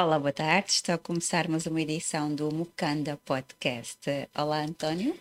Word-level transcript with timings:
Olá, 0.00 0.16
boa 0.16 0.32
tarde. 0.32 0.70
Está 0.70 0.94
a 0.94 0.98
começar 0.98 1.48
mais 1.48 1.66
uma 1.66 1.82
edição 1.82 2.32
do 2.32 2.54
Mucanda 2.54 3.18
Podcast. 3.24 3.98
Olá, 4.32 4.60
António. 4.60 5.12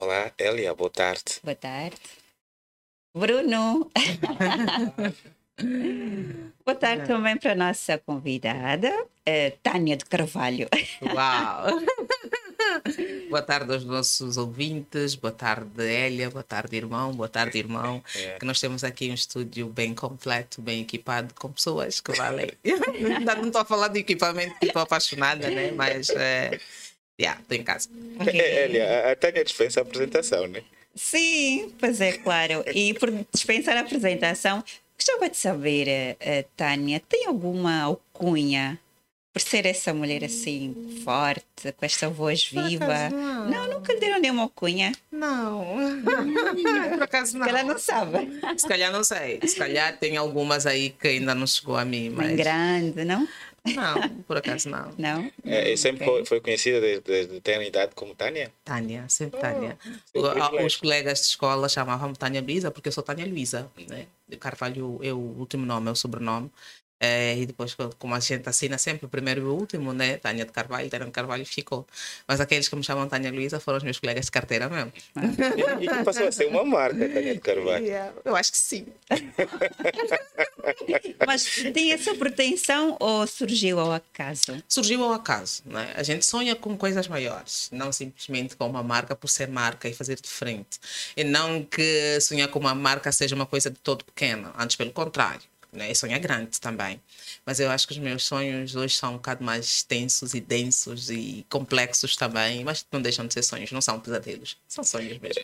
Olá, 0.00 0.32
Elia, 0.38 0.74
boa 0.74 0.88
tarde. 0.88 1.40
Boa 1.42 1.54
tarde. 1.54 2.00
Bruno. 3.14 3.90
boa 6.64 6.74
tarde 6.74 7.06
também 7.06 7.36
para 7.36 7.52
a 7.52 7.54
nossa 7.54 7.98
convidada, 7.98 8.88
uh, 8.98 9.58
Tânia 9.62 9.94
de 9.94 10.06
Carvalho. 10.06 10.70
Uau! 11.02 11.66
boa 13.28 13.42
tarde 13.42 13.72
aos 13.72 13.84
nossos 13.84 14.36
ouvintes, 14.36 15.14
boa 15.14 15.32
tarde, 15.32 15.82
Elia, 15.82 16.30
boa 16.30 16.42
tarde, 16.42 16.76
irmão, 16.76 17.12
boa 17.12 17.28
tarde, 17.28 17.58
irmão. 17.58 18.02
É. 18.14 18.38
Que 18.38 18.46
nós 18.46 18.60
temos 18.60 18.84
aqui 18.84 19.10
um 19.10 19.14
estúdio 19.14 19.66
bem 19.66 19.92
completo, 19.94 20.62
bem 20.62 20.82
equipado, 20.82 21.34
com 21.34 21.50
pessoas 21.50 22.00
que 22.00 22.12
valem. 22.16 22.50
Ainda 22.64 23.34
não 23.34 23.46
estou 23.46 23.60
a 23.60 23.64
falar 23.64 23.88
de 23.88 24.00
equipamento, 24.00 24.54
estou 24.62 24.82
apaixonada, 24.82 25.50
né? 25.50 25.72
Mas, 25.72 26.08
é... 26.10 26.58
yeah, 27.20 27.40
estou 27.40 27.56
em 27.56 27.64
casa. 27.64 27.88
É, 28.26 28.64
Elia, 28.64 29.10
a 29.10 29.16
Tânia 29.16 29.44
dispensa 29.44 29.80
a 29.80 29.82
apresentação, 29.82 30.46
né? 30.46 30.62
Sim, 30.94 31.74
pois 31.78 32.00
é, 32.00 32.12
claro. 32.12 32.64
E 32.72 32.94
por 32.94 33.10
dispensar 33.32 33.76
a 33.76 33.80
apresentação, 33.80 34.62
gostava 34.96 35.28
de 35.28 35.36
saber, 35.36 36.16
uh, 36.20 36.48
Tânia, 36.56 37.00
tem 37.00 37.26
alguma 37.26 37.82
alcunha 37.82 38.78
por 39.34 39.40
ser 39.40 39.66
essa 39.66 39.92
mulher 39.92 40.22
assim 40.22 41.00
forte, 41.04 41.72
com 41.76 41.84
esta 41.84 42.08
voz 42.08 42.46
viva. 42.46 43.10
Não. 43.10 43.50
não, 43.50 43.68
nunca 43.68 43.92
lhe 43.92 43.98
deram 43.98 44.20
nenhuma 44.20 44.42
alcunha. 44.42 44.92
Não. 45.10 45.66
por 46.94 47.02
acaso 47.02 47.36
não. 47.36 47.48
Ela 47.48 47.64
não 47.64 47.76
sabe. 47.76 48.28
Se 48.56 48.68
calhar 48.68 48.92
não 48.92 49.02
sei. 49.02 49.40
Se 49.44 49.56
calhar 49.56 49.98
tem 49.98 50.16
algumas 50.16 50.66
aí 50.66 50.90
que 50.90 51.08
ainda 51.08 51.34
não 51.34 51.48
chegou 51.48 51.76
a 51.76 51.84
mim. 51.84 52.10
Mas... 52.10 52.28
Bem 52.28 52.36
grande, 52.36 53.04
não? 53.04 53.26
Não, 53.74 54.08
por 54.28 54.36
acaso 54.36 54.68
não. 54.68 54.92
Não? 54.96 55.32
É, 55.44 55.74
sempre 55.74 56.08
okay. 56.08 56.24
foi, 56.26 56.40
conhecida 56.40 56.80
desde, 56.80 57.02
desde 57.02 57.40
ter 57.40 57.60
idade 57.62 57.92
como 57.96 58.14
Tânia? 58.14 58.52
Tânia, 58.64 59.04
sempre 59.08 59.40
Tânia. 59.40 59.76
Oh, 60.14 60.64
os 60.64 60.76
colegas 60.76 61.20
de 61.20 61.26
escola 61.26 61.68
chamavam-me 61.68 62.14
Tânia 62.14 62.40
Luísa 62.40 62.70
porque 62.70 62.88
eu 62.88 62.92
sou 62.92 63.02
Tânia 63.02 63.26
Luísa. 63.26 63.68
Né? 63.88 64.06
Carvalho 64.38 65.00
é 65.02 65.12
o 65.12 65.18
último 65.18 65.66
nome, 65.66 65.88
é 65.88 65.90
o 65.90 65.96
sobrenome. 65.96 66.50
É, 67.04 67.36
e 67.36 67.44
depois, 67.44 67.76
como 67.98 68.14
a 68.14 68.20
gente 68.20 68.48
assina 68.48 68.78
sempre 68.78 69.04
o 69.04 69.08
primeiro 69.10 69.42
e 69.42 69.44
o 69.44 69.52
último, 69.52 69.92
né? 69.92 70.16
Tânia 70.16 70.46
de 70.46 70.52
Carvalho, 70.52 70.88
Tânia 70.88 71.04
de 71.04 71.12
Carvalho 71.12 71.44
ficou. 71.44 71.86
Mas 72.26 72.40
aqueles 72.40 72.66
que 72.66 72.74
me 72.74 72.82
chamam 72.82 73.06
Tânia 73.06 73.30
Luísa 73.30 73.60
foram 73.60 73.76
os 73.76 73.84
meus 73.84 73.98
colegas 73.98 74.24
de 74.24 74.30
carteira 74.30 74.70
mesmo. 74.70 74.90
e, 75.80 75.84
e 75.84 75.88
passou 76.02 76.26
a 76.26 76.32
ser 76.32 76.46
uma 76.46 76.64
marca, 76.64 77.06
Tânia 77.06 77.34
de 77.34 77.40
Carvalho. 77.40 77.84
Yeah, 77.84 78.14
eu 78.24 78.34
acho 78.34 78.52
que 78.52 78.58
sim. 78.58 78.86
Mas 81.26 81.44
tem 81.74 81.92
essa 81.92 82.14
pretensão 82.14 82.96
ou 82.98 83.26
surgiu 83.26 83.78
ao 83.78 83.92
acaso? 83.92 84.62
Surgiu 84.66 85.04
ao 85.04 85.12
acaso, 85.12 85.62
né? 85.66 85.92
A 85.94 86.02
gente 86.02 86.24
sonha 86.24 86.56
com 86.56 86.74
coisas 86.74 87.06
maiores, 87.06 87.68
não 87.70 87.92
simplesmente 87.92 88.56
com 88.56 88.66
uma 88.66 88.82
marca 88.82 89.14
por 89.14 89.28
ser 89.28 89.48
marca 89.48 89.86
e 89.86 89.92
fazer 89.92 90.18
diferente. 90.18 90.80
E 91.14 91.22
não 91.22 91.62
que 91.62 92.18
sonhar 92.22 92.48
com 92.48 92.58
uma 92.58 92.74
marca 92.74 93.12
seja 93.12 93.34
uma 93.34 93.44
coisa 93.44 93.68
de 93.68 93.78
todo 93.78 94.06
pequena, 94.06 94.54
antes 94.58 94.76
pelo 94.76 94.90
contrário 94.90 95.42
né? 95.76 95.90
E 95.90 95.94
sonho 95.94 96.14
é 96.14 96.18
grande 96.18 96.60
também. 96.60 97.00
Mas 97.44 97.60
eu 97.60 97.70
acho 97.70 97.86
que 97.86 97.92
os 97.92 97.98
meus 97.98 98.24
sonhos 98.24 98.74
hoje 98.74 98.96
são 98.96 99.10
um 99.10 99.16
bocado 99.16 99.44
mais 99.44 99.64
extensos 99.64 100.34
e 100.34 100.40
densos 100.40 101.10
e 101.10 101.44
complexos 101.48 102.16
também, 102.16 102.64
mas 102.64 102.84
não 102.90 103.02
deixam 103.02 103.26
de 103.26 103.34
ser 103.34 103.42
sonhos, 103.42 103.70
não 103.72 103.80
são 103.80 104.00
pesadelos, 104.00 104.56
são 104.68 104.84
sonhos 104.84 105.18
mesmo. 105.18 105.42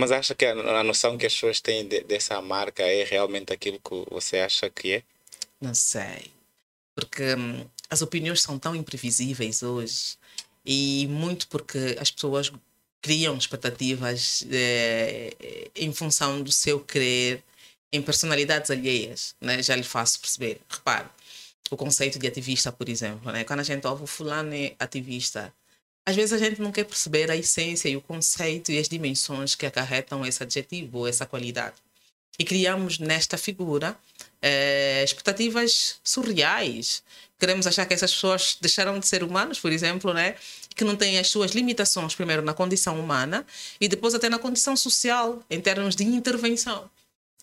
Mas 0.00 0.10
acha 0.10 0.34
que 0.34 0.44
a, 0.44 0.52
a 0.52 0.84
noção 0.84 1.16
que 1.16 1.26
as 1.26 1.34
pessoas 1.34 1.60
têm 1.60 1.86
de, 1.86 2.02
dessa 2.02 2.40
marca 2.40 2.82
é 2.82 3.04
realmente 3.04 3.52
aquilo 3.52 3.78
que 3.78 4.04
você 4.10 4.38
acha 4.38 4.68
que 4.68 4.94
é? 4.94 5.02
Não 5.60 5.74
sei. 5.74 6.30
Porque 6.94 7.34
hum, 7.34 7.64
as 7.88 8.02
opiniões 8.02 8.42
são 8.42 8.58
tão 8.58 8.74
imprevisíveis 8.74 9.62
hoje 9.62 10.16
e 10.64 11.06
muito 11.08 11.48
porque 11.48 11.96
as 12.00 12.10
pessoas 12.10 12.52
criam 13.00 13.36
expectativas 13.36 14.44
eh, 14.50 15.70
em 15.74 15.92
função 15.92 16.42
do 16.42 16.50
seu 16.52 16.80
querer 16.80 17.42
em 17.92 18.02
personalidades 18.02 18.70
alheias, 18.70 19.34
né? 19.40 19.62
já 19.62 19.74
lhe 19.74 19.82
faço 19.82 20.20
perceber. 20.20 20.60
Repare, 20.68 21.08
o 21.70 21.76
conceito 21.76 22.18
de 22.18 22.26
ativista, 22.26 22.70
por 22.72 22.88
exemplo, 22.88 23.30
né? 23.32 23.44
quando 23.44 23.60
a 23.60 23.64
gente 23.64 23.86
ouve 23.86 24.06
fulano 24.06 24.54
é 24.54 24.74
ativista, 24.78 25.52
às 26.06 26.16
vezes 26.16 26.32
a 26.32 26.38
gente 26.38 26.60
não 26.60 26.72
quer 26.72 26.84
perceber 26.84 27.30
a 27.30 27.36
essência 27.36 27.88
e 27.88 27.96
o 27.96 28.00
conceito 28.00 28.72
e 28.72 28.78
as 28.78 28.88
dimensões 28.88 29.54
que 29.54 29.66
acarretam 29.66 30.24
esse 30.24 30.42
adjetivo, 30.42 31.06
essa 31.06 31.26
qualidade. 31.26 31.76
E 32.38 32.44
criamos 32.44 32.98
nesta 32.98 33.36
figura 33.36 33.96
é, 34.40 35.02
expectativas 35.04 36.00
surreais. 36.02 37.02
Queremos 37.38 37.66
achar 37.66 37.84
que 37.84 37.92
essas 37.92 38.14
pessoas 38.14 38.56
deixaram 38.60 38.98
de 38.98 39.06
ser 39.06 39.22
humanos, 39.22 39.58
por 39.58 39.72
exemplo, 39.72 40.14
né? 40.14 40.36
que 40.74 40.84
não 40.84 40.94
têm 40.96 41.18
as 41.18 41.28
suas 41.28 41.50
limitações, 41.50 42.14
primeiro 42.14 42.40
na 42.40 42.54
condição 42.54 42.98
humana 42.98 43.44
e 43.80 43.88
depois 43.88 44.14
até 44.14 44.28
na 44.28 44.38
condição 44.38 44.76
social, 44.76 45.42
em 45.50 45.60
termos 45.60 45.96
de 45.96 46.04
intervenção. 46.04 46.88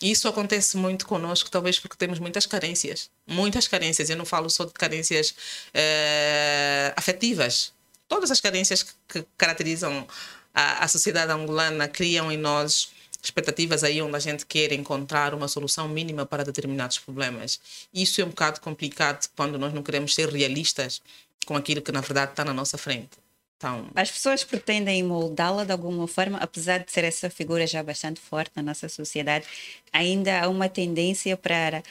Isso 0.06 0.28
acontece 0.28 0.78
muito 0.78 1.08
conosco, 1.08 1.50
talvez 1.50 1.80
porque 1.80 1.98
temos 1.98 2.20
muitas 2.20 2.46
carências. 2.46 3.10
Muitas 3.26 3.68
carências. 3.68 4.08
Eu 4.08 4.16
não 4.16 4.26
falo 4.26 4.52
só 4.52 4.64
de 4.64 4.72
carências 4.72 5.34
é, 5.74 6.94
afetivas. 6.96 7.74
Todas 8.08 8.30
as 8.30 8.40
carências 8.40 8.84
que, 8.84 8.94
que 9.08 9.26
caracterizam 9.36 10.08
a, 10.54 10.84
a, 10.84 10.88
sociedade 10.88 11.32
angolana 11.32 11.88
criam 11.88 12.32
em 12.32 12.38
nós 12.38 12.90
expectativas 13.20 13.84
aí 13.84 14.00
onde 14.00 14.16
a 14.16 14.20
gente 14.20 14.46
quer 14.46 14.72
encontrar 14.74 15.34
uma 15.34 15.48
solução 15.48 15.88
mínima 15.90 16.24
para 16.24 16.44
determinados 16.44 17.00
problemas. 17.00 17.60
Isso 17.92 18.22
é 18.22 18.26
um 18.26 18.30
bocado 18.30 18.62
complicado 18.62 19.28
quando 19.36 19.58
nós 19.58 19.74
não 19.74 19.82
queremos 19.82 20.14
ser 20.14 20.30
realistas 20.30 21.02
com 21.48 21.56
aquilo 21.56 21.82
que 21.82 21.92
na 21.92 22.02
verdade 22.02 22.34
está 22.34 22.46
na 22.46 22.54
nossa 22.54 22.78
frente. 22.78 23.25
Então, 23.58 23.90
As 23.96 24.12
pessoas 24.12 24.44
pretendem 24.44 25.04
moldá-la 25.04 25.64
de 25.64 25.72
alguma 25.72 26.08
forma, 26.08 26.38
apesar 26.40 26.80
de 26.80 26.92
ser 26.92 27.04
essa 27.04 27.30
figura 27.30 27.66
já 27.66 27.82
bastante 27.82 28.20
forte 28.20 28.52
na 28.56 28.62
nossa 28.62 28.90
sociedade, 28.90 29.46
ainda 29.94 30.42
há 30.42 30.50
uma 30.50 30.68
tendência 30.68 31.38
para 31.38 31.82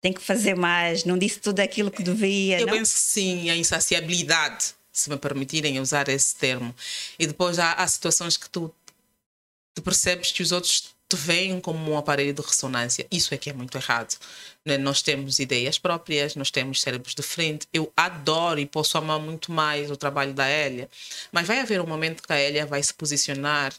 tem 0.00 0.14
que 0.14 0.22
fazer 0.22 0.56
mais, 0.56 1.04
não 1.04 1.18
disse 1.18 1.38
tudo 1.40 1.60
aquilo 1.60 1.90
que 1.90 2.02
devia. 2.02 2.58
Eu 2.58 2.66
não? 2.66 2.72
penso 2.72 2.94
que 2.94 3.00
sim, 3.00 3.50
a 3.50 3.56
insaciabilidade, 3.56 4.74
se 4.90 5.10
me 5.10 5.16
permitirem 5.18 5.78
usar 5.78 6.08
esse 6.08 6.34
termo. 6.34 6.74
E 7.18 7.26
depois 7.26 7.58
há, 7.58 7.74
há 7.74 7.86
situações 7.86 8.38
que 8.38 8.48
tu, 8.48 8.74
tu 9.74 9.82
percebes 9.82 10.32
que 10.32 10.42
os 10.42 10.52
outros 10.52 10.94
te 11.10 11.16
veem 11.16 11.60
como 11.60 11.90
um 11.90 11.98
aparelho 11.98 12.32
de 12.32 12.40
ressonância. 12.40 13.06
Isso 13.10 13.34
é 13.34 13.36
que 13.36 13.50
é 13.50 13.52
muito 13.52 13.76
errado. 13.76 14.16
Né? 14.64 14.78
Nós 14.78 15.02
temos 15.02 15.38
ideias 15.40 15.78
próprias, 15.78 16.36
nós 16.36 16.50
temos 16.50 16.80
cérebros 16.80 17.14
de 17.14 17.22
frente. 17.22 17.66
Eu 17.72 17.92
adoro 17.96 18.60
e 18.60 18.66
posso 18.66 18.96
amar 18.96 19.18
muito 19.18 19.50
mais 19.50 19.90
o 19.90 19.96
trabalho 19.96 20.32
da 20.32 20.48
Elia, 20.48 20.88
mas 21.32 21.46
vai 21.46 21.58
haver 21.60 21.80
um 21.80 21.86
momento 21.86 22.22
que 22.22 22.32
a 22.32 22.40
Elia 22.40 22.64
vai 22.64 22.82
se 22.82 22.94
posicionar 22.94 23.72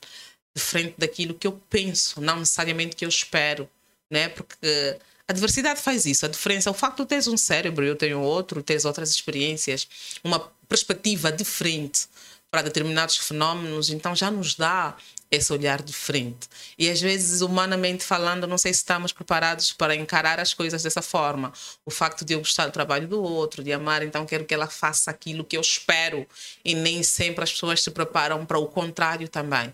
de 0.53 0.61
frente 0.61 0.95
daquilo 0.97 1.33
que 1.33 1.47
eu 1.47 1.53
penso, 1.69 2.19
não 2.19 2.39
necessariamente 2.39 2.95
que 2.95 3.05
eu 3.05 3.09
espero, 3.09 3.69
né? 4.09 4.27
Porque 4.27 4.99
a 5.25 5.31
diversidade 5.31 5.81
faz 5.81 6.05
isso. 6.05 6.25
A 6.25 6.29
diferença, 6.29 6.69
o 6.69 6.73
facto 6.73 7.03
de 7.03 7.09
teres 7.09 7.27
um 7.27 7.37
cérebro, 7.37 7.85
eu 7.85 7.95
tenho 7.95 8.19
outro, 8.19 8.61
teres 8.61 8.83
outras 8.83 9.11
experiências, 9.11 9.87
uma 10.21 10.39
perspectiva 10.67 11.31
diferente 11.31 12.07
para 12.49 12.63
determinados 12.63 13.15
fenómenos, 13.15 13.89
então 13.89 14.13
já 14.13 14.29
nos 14.29 14.55
dá 14.55 14.97
esse 15.31 15.53
olhar 15.53 15.81
diferente. 15.81 16.49
E 16.77 16.89
às 16.89 16.99
vezes, 16.99 17.41
humanamente 17.41 18.03
falando, 18.03 18.45
não 18.45 18.57
sei 18.57 18.73
se 18.73 18.79
estamos 18.79 19.13
preparados 19.13 19.71
para 19.71 19.95
encarar 19.95 20.39
as 20.41 20.53
coisas 20.53 20.83
dessa 20.83 21.01
forma. 21.01 21.53
O 21.85 21.89
facto 21.89 22.25
de 22.25 22.33
eu 22.33 22.39
gostar 22.39 22.65
do 22.65 22.71
trabalho 22.73 23.07
do 23.07 23.23
outro, 23.23 23.63
de 23.63 23.71
amar, 23.71 24.03
então 24.03 24.25
quero 24.25 24.43
que 24.43 24.53
ela 24.53 24.67
faça 24.67 25.09
aquilo 25.09 25.45
que 25.45 25.55
eu 25.55 25.61
espero. 25.61 26.27
E 26.65 26.75
nem 26.75 27.01
sempre 27.01 27.45
as 27.45 27.51
pessoas 27.51 27.81
se 27.81 27.89
preparam 27.91 28.45
para 28.45 28.59
o 28.59 28.67
contrário 28.67 29.29
também. 29.29 29.73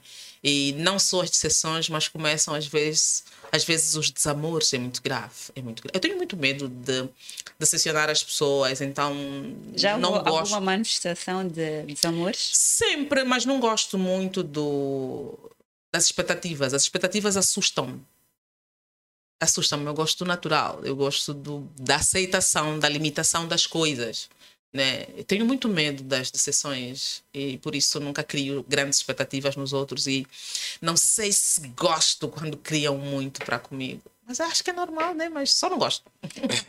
E 0.49 0.71
não 0.77 0.97
só 0.97 1.23
as 1.23 1.29
decepções, 1.29 1.89
mas 1.89 2.07
começam 2.07 2.55
às 2.55 2.65
vezes, 2.65 3.21
às 3.51 3.65
vezes 3.65 3.95
os 3.95 4.09
desamores 4.09 4.73
é 4.73 4.77
muito 4.77 5.01
grave, 5.01 5.33
é 5.53 5.61
muito 5.61 5.83
grave. 5.83 5.97
Eu 5.97 5.99
tenho 5.99 6.15
muito 6.15 6.37
medo 6.37 6.69
de 6.69 7.09
decepcionar 7.59 8.09
as 8.09 8.23
pessoas, 8.23 8.79
então 8.79 9.13
já 9.75 9.97
não 9.97 10.11
gosto. 10.11 10.29
alguma 10.29 10.61
manifestação 10.61 11.45
de 11.45 11.81
desamores? 11.83 12.51
Sempre, 12.53 13.25
mas 13.25 13.43
não 13.43 13.59
gosto 13.59 13.97
muito 13.97 14.41
do 14.41 15.37
das 15.93 16.05
expectativas. 16.05 16.73
As 16.73 16.83
expectativas 16.83 17.35
assustam-me. 17.35 18.01
Assustam-me. 19.41 19.85
Eu 19.85 19.93
gosto 19.93 20.23
do 20.23 20.27
natural, 20.29 20.79
eu 20.85 20.95
gosto 20.95 21.33
do, 21.33 21.69
da 21.77 21.97
aceitação, 21.97 22.79
da 22.79 22.87
limitação 22.87 23.45
das 23.45 23.67
coisas. 23.67 24.29
Né? 24.73 25.07
Eu 25.15 25.23
tenho 25.23 25.45
muito 25.45 25.69
medo 25.69 26.03
das 26.03 26.29
decepções 26.29 27.23
e 27.33 27.57
por 27.59 27.73
isso 27.73 27.99
nunca 27.99 28.23
crio 28.23 28.65
grandes 28.67 28.99
expectativas 28.99 29.55
nos 29.55 29.71
outros 29.73 30.07
e 30.07 30.27
não 30.81 30.97
sei 30.97 31.31
se 31.31 31.67
gosto 31.69 32.27
quando 32.27 32.57
criam 32.57 32.97
muito 32.97 33.43
para 33.45 33.57
comigo. 33.57 34.01
Mas 34.27 34.41
acho 34.41 34.61
que 34.61 34.69
é 34.69 34.73
normal, 34.73 35.13
né? 35.13 35.29
Mas 35.29 35.53
só 35.53 35.69
não 35.69 35.77
gosto. 35.77 36.03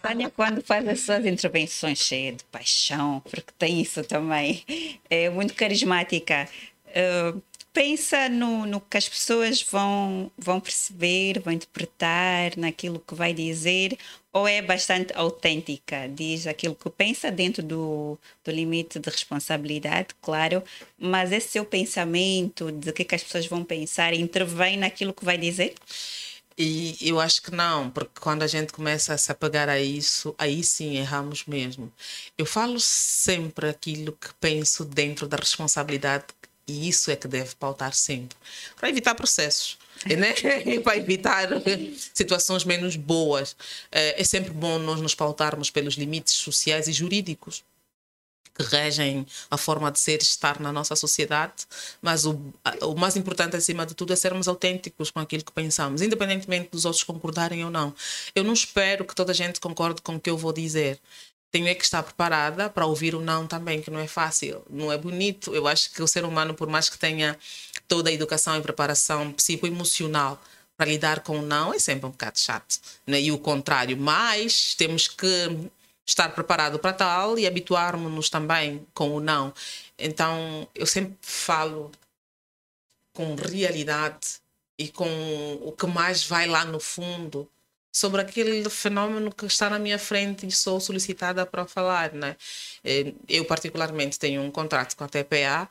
Tânia, 0.01 0.31
quando 0.31 0.63
faz 0.63 0.87
as 0.87 1.01
suas 1.01 1.27
intervenções 1.27 1.99
cheias 1.99 2.37
de 2.37 2.45
paixão, 2.45 3.21
porque 3.29 3.53
tem 3.59 3.81
isso 3.81 4.05
também, 4.05 4.65
é 5.11 5.29
muito 5.29 5.55
carismática. 5.55 6.49
Uh, 6.87 7.43
pensa 7.79 8.29
no, 8.29 8.67
no 8.67 8.81
que 8.81 8.97
as 8.97 9.09
pessoas 9.09 9.63
vão, 9.63 10.33
vão 10.37 10.59
perceber, 10.59 11.39
vão 11.39 11.53
interpretar 11.53 12.57
naquilo 12.57 12.99
que 12.99 13.15
vai 13.15 13.33
dizer, 13.33 13.97
ou 14.33 14.49
é 14.49 14.61
bastante 14.61 15.13
autêntica? 15.15 16.09
Diz 16.09 16.49
aquilo 16.49 16.75
que 16.75 16.91
pensa 16.91 17.31
dentro 17.31 17.63
do, 17.63 18.19
do 18.45 18.51
limite 18.51 18.99
de 18.99 19.09
responsabilidade, 19.09 20.09
claro, 20.21 20.61
mas 20.99 21.31
esse 21.31 21.51
seu 21.51 21.65
pensamento 21.65 22.73
de 22.73 22.93
que, 22.93 23.05
que 23.05 23.15
as 23.15 23.23
pessoas 23.23 23.47
vão 23.47 23.63
pensar 23.63 24.13
intervém 24.13 24.77
naquilo 24.77 25.15
que 25.15 25.25
vai 25.25 25.39
dizer? 25.39 25.77
E 26.61 26.97
eu 27.01 27.21
acho 27.21 27.41
que 27.41 27.53
não, 27.53 27.89
porque 27.89 28.21
quando 28.21 28.43
a 28.43 28.49
gente 28.49 28.73
começa 28.73 29.15
a 29.15 29.19
se 29.19 29.31
apegar 29.31 29.69
a 29.69 29.79
isso, 29.79 30.35
aí 30.37 30.65
sim 30.65 30.97
erramos 30.97 31.45
mesmo. 31.47 31.93
Eu 32.37 32.45
falo 32.45 32.81
sempre 32.81 33.69
aquilo 33.69 34.11
que 34.11 34.35
penso 34.41 34.85
dentro 34.85 35.29
da 35.29 35.37
responsabilidade 35.37 36.25
e 36.69 36.89
isso 36.89 37.11
é 37.11 37.17
que 37.17 37.27
deve 37.27 37.55
pautar 37.57 37.95
sempre, 37.95 38.37
para 38.77 38.89
evitar 38.89 39.15
processos. 39.15 39.79
Né? 40.07 40.33
para 40.85 40.97
evitar 40.97 41.49
situações 42.15 42.65
menos 42.65 42.95
boas. 42.95 43.57
É, 43.91 44.21
é 44.21 44.23
sempre 44.23 44.53
bom 44.53 44.79
nós 44.79 45.01
nos 45.01 45.13
pautarmos 45.13 45.71
pelos 45.71 45.95
limites 45.95 46.35
sociais 46.35 46.87
e 46.87 46.93
jurídicos 46.93 47.65
que 48.59 48.65
regem 48.65 49.25
a 49.51 49.57
forma 49.57 49.91
de 49.91 50.01
ser 50.01 50.19
e 50.19 50.23
estar 50.23 50.59
na 50.59 50.73
nossa 50.73 50.97
sociedade, 50.97 51.65
mas 52.03 52.27
o, 52.27 52.41
o 52.83 52.95
mais 52.97 53.17
importante 53.17 53.55
acima 53.57 53.87
de 53.87 53.95
tudo 53.95 54.13
é 54.13 54.17
sermos 54.17 54.49
autênticos 54.49 55.11
com 55.11 55.21
aquilo 55.21 55.45
que 55.45 55.53
pensamos, 55.53 56.03
independentemente 56.03 56.71
dos 56.73 56.85
outros 56.85 57.05
concordarem 57.05 57.65
ou 57.65 57.71
não. 57.71 57.95
Eu 58.35 58.43
não 58.43 58.53
espero 58.53 59.05
que 59.05 59.15
toda 59.15 59.31
a 59.31 59.35
gente 59.35 59.61
concorde 59.61 60.03
com 60.03 60.17
o 60.17 60.21
que 60.21 60.29
eu 60.29 60.37
vou 60.37 60.53
dizer. 60.53 60.99
Tenho 61.51 61.67
é 61.67 61.75
que 61.75 61.83
estar 61.83 62.03
preparada 62.03 62.69
para 62.69 62.85
ouvir 62.85 63.15
o 63.15 63.21
não 63.21 63.47
também, 63.47 63.81
que 63.81 63.91
não 63.91 63.99
é 63.99 64.07
fácil, 64.07 64.63
não 64.69 64.93
é 64.93 64.99
bonito. 64.99 65.55
Eu 65.55 65.67
acho 65.67 65.91
que 65.93 66.03
o 66.03 66.07
ser 66.07 66.25
humano, 66.25 66.55
por 66.55 66.69
mais 66.69 66.89
que 66.91 66.99
tenha 66.99 67.39
toda 67.87 68.11
a 68.11 68.13
educação 68.13 68.57
e 68.59 68.63
preparação 68.63 69.33
psicoemocional 69.33 70.41
para 70.77 70.91
lidar 70.91 71.21
com 71.21 71.39
o 71.39 71.43
não, 71.43 71.73
é 71.73 71.79
sempre 71.79 72.07
um 72.07 72.11
bocado 72.11 72.39
chato. 72.39 72.79
Né? 73.07 73.23
E 73.23 73.33
o 73.33 73.39
contrário, 73.39 73.97
mas 73.97 74.75
temos 74.75 75.09
que 75.09 75.71
estar 76.07 76.29
preparado 76.31 76.79
para 76.79 76.93
tal 76.93 77.39
e 77.39 77.47
habituarmos-nos 77.47 78.29
também 78.31 78.87
com 78.95 79.15
o 79.15 79.21
não. 79.21 79.53
Então, 79.99 80.69
eu 80.75 80.87
sempre 80.87 81.17
falo 81.23 81.91
com 83.13 83.35
realidade 83.35 84.41
e 84.79 84.89
com 84.89 85.59
o 85.63 85.73
que 85.73 85.87
mais 85.87 86.25
vai 86.25 86.47
lá 86.47 86.65
no 86.65 86.79
fundo 86.79 87.49
sobre 87.93 88.21
aquele 88.21 88.69
fenômeno 88.71 89.33
que 89.33 89.47
está 89.47 89.71
na 89.71 89.79
minha 89.79 89.99
frente 89.99 90.47
e 90.47 90.53
sou 90.53 90.81
solicitada 90.81 91.47
para 91.47 91.67
falar, 91.67 92.13
né? 92.13 92.37
Eh, 92.85 93.15
eu 93.29 93.45
particularmente 93.45 94.19
tenho 94.19 94.43
um 94.43 94.51
contrato 94.51 94.97
com 94.97 95.05
a 95.05 95.09
TPA 95.09 95.69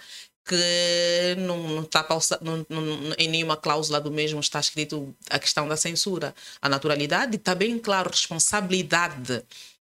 que 0.48 1.36
não, 1.40 1.58
não 1.68 1.84
está 1.84 2.06
não, 2.42 2.66
não, 2.70 3.14
em 3.18 3.28
nenhuma 3.28 3.58
cláusula 3.58 4.00
do 4.00 4.10
mesmo 4.10 4.40
está 4.40 4.60
escrito 4.60 5.14
a 5.30 5.38
questão 5.38 5.68
da 5.68 5.76
censura. 5.76 6.34
A 6.62 6.70
naturalidade 6.70 7.36
está 7.36 7.54
bem 7.54 7.78
claro, 7.78 8.10
responsabilidade 8.10 9.44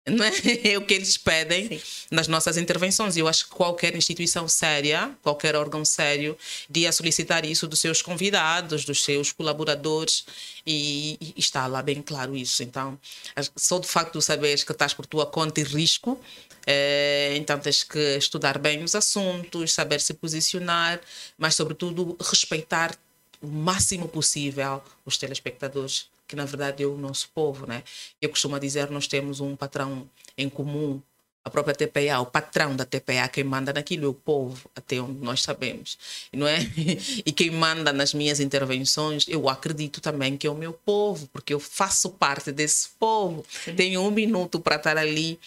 é? 0.07 0.71
é 0.73 0.79
o 0.79 0.85
que 0.85 0.95
eles 0.95 1.17
pedem 1.17 1.69
Sim. 1.69 1.81
nas 2.11 2.29
nossas 2.29 2.57
intervenções. 2.57 3.17
E 3.17 3.21
eu 3.21 3.29
acho 3.29 3.47
que 3.47 3.51
qualquer 3.51 3.95
instituição 3.95 4.49
séria, 4.49 5.15
qualquer 5.23 5.55
órgão 5.55 5.85
sério, 5.85 6.37
devia 6.69 6.93
solicitar 6.93 7.45
isso 7.45 7.67
dos 7.67 7.81
seus 7.81 8.03
convidados, 8.03 8.85
dos 8.85 9.03
seus 9.05 9.33
colaboradores, 9.33 10.25
e, 10.67 11.17
e 11.21 11.35
está 11.37 11.67
lá 11.67 11.83
bem 11.83 12.03
claro 12.03 12.37
isso. 12.37 12.63
Então, 12.63 12.99
só 13.57 13.79
do 13.79 13.87
facto 13.87 14.19
de 14.19 14.25
saberes 14.25 14.65
que 14.65 14.73
estás 14.73 14.95
por 14.95 15.07
tua 15.07 15.27
conta 15.27 15.61
e 15.61 15.65
risco, 15.65 16.21
é, 16.67 17.35
então 17.37 17.59
tens 17.59 17.83
que 17.83 18.17
estudar 18.17 18.59
bem 18.59 18.83
os 18.83 18.95
assuntos, 18.95 19.73
saber 19.73 20.01
se 20.01 20.15
posicionar, 20.15 21.01
mas, 21.39 21.55
sobretudo, 21.55 22.17
respeitar 22.21 22.97
o 23.41 23.47
máximo 23.47 24.07
possível 24.07 24.83
os 25.05 25.17
telespectadores 25.17 26.07
que 26.31 26.37
na 26.37 26.45
verdade 26.45 26.85
é 26.85 26.87
o 26.87 26.97
nosso 26.97 27.29
povo, 27.35 27.67
né? 27.67 27.83
Eu 28.23 28.29
costumo 28.29 28.59
dizer 28.61 28.89
nós 28.89 29.09
temos 29.09 29.41
um 29.41 29.57
patrão 29.57 30.09
em 30.39 30.49
comum, 30.49 31.03
a 31.45 31.51
própria 31.51 31.75
TPA, 31.75 32.21
o 32.21 32.27
patrão 32.27 32.77
da 32.77 32.85
TPA, 32.85 33.27
quem 33.27 33.43
manda 33.43 33.73
naquilo 33.73 34.05
é 34.05 34.09
o 34.09 34.15
povo, 34.15 34.71
até 34.77 35.01
onde 35.01 35.19
nós 35.25 35.43
sabemos, 35.43 35.99
não 36.33 36.47
é? 36.47 36.59
E 37.27 37.33
quem 37.33 37.51
manda 37.51 37.93
nas 37.93 38.15
minhas 38.15 38.39
intervenções, 38.39 39.27
eu 39.27 39.49
acredito 39.49 40.01
também 40.01 40.37
que 40.37 40.47
é 40.47 40.51
o 40.51 40.55
meu 40.55 40.73
povo, 40.73 41.27
porque 41.33 41.53
eu 41.53 41.59
faço 41.59 42.11
parte 42.11 42.53
desse 42.53 42.91
povo. 42.91 43.45
Sim. 43.51 43.75
Tenho 43.75 44.03
um 44.03 44.11
minuto 44.13 44.61
para 44.61 44.77
estar 44.77 44.97
ali 44.97 45.41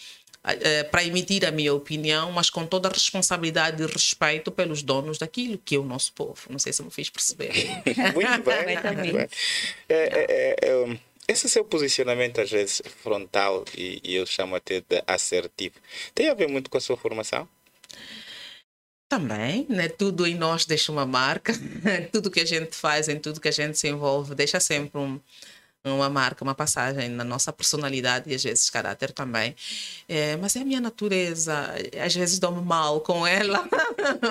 uh, 0.44 0.90
para 0.90 1.04
emitir 1.04 1.44
a 1.44 1.50
minha 1.50 1.72
opinião, 1.72 2.30
mas 2.32 2.50
com 2.50 2.66
toda 2.66 2.88
a 2.88 2.92
responsabilidade 2.92 3.82
e 3.82 3.86
respeito 3.86 4.50
pelos 4.50 4.82
donos 4.82 5.18
daquilo 5.18 5.58
que 5.58 5.76
é 5.76 5.78
o 5.78 5.84
nosso 5.84 6.12
povo. 6.12 6.40
Não 6.50 6.58
sei 6.58 6.72
se 6.72 6.82
me 6.82 6.90
fiz 6.90 7.10
perceber. 7.10 7.52
muito 8.14 8.42
bem. 8.42 8.76
muito 8.94 9.16
bem. 9.16 9.28
É, 9.88 9.94
é, 9.94 10.56
é, 10.62 10.98
esse 11.26 11.48
seu 11.48 11.64
posicionamento, 11.64 12.40
às 12.40 12.50
vezes, 12.50 12.82
frontal 13.02 13.64
e, 13.76 14.00
e 14.04 14.14
eu 14.14 14.26
chamo 14.26 14.54
até 14.54 14.80
de 14.80 15.02
assertivo, 15.06 15.76
tem 16.14 16.28
a 16.28 16.34
ver 16.34 16.48
muito 16.48 16.68
com 16.68 16.76
a 16.76 16.80
sua 16.80 16.96
formação? 16.96 17.48
Também, 19.08 19.66
né? 19.68 19.88
Tudo 19.88 20.26
em 20.26 20.34
nós 20.34 20.66
deixa 20.66 20.90
uma 20.90 21.06
marca. 21.06 21.52
tudo 22.12 22.30
que 22.30 22.40
a 22.40 22.44
gente 22.44 22.74
faz, 22.74 23.08
em 23.08 23.18
tudo 23.18 23.40
que 23.40 23.48
a 23.48 23.52
gente 23.52 23.78
se 23.78 23.88
envolve, 23.88 24.34
deixa 24.34 24.58
sempre 24.60 24.98
um, 24.98 25.20
uma 25.92 26.08
marca, 26.08 26.42
uma 26.42 26.54
passagem 26.54 27.08
na 27.10 27.24
nossa 27.24 27.52
personalidade 27.52 28.30
e 28.30 28.34
às 28.34 28.42
vezes 28.42 28.70
caráter 28.70 29.12
também. 29.12 29.54
É, 30.08 30.36
mas 30.36 30.56
é 30.56 30.60
a 30.60 30.64
minha 30.64 30.80
natureza. 30.80 31.74
Às 32.02 32.14
vezes 32.14 32.38
dou-me 32.38 32.62
mal 32.62 33.00
com 33.00 33.26
ela, 33.26 33.68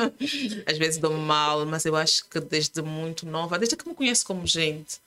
às 0.65 0.77
vezes 0.77 0.99
dou-me 0.99 1.19
mal, 1.19 1.65
mas 1.65 1.85
eu 1.85 1.95
acho 1.95 2.27
que 2.29 2.39
desde 2.39 2.81
muito 2.81 3.25
nova, 3.25 3.59
desde 3.59 3.75
que 3.75 3.87
me 3.87 3.93
conheço 3.95 4.25
como 4.25 4.45
gente, 4.47 4.99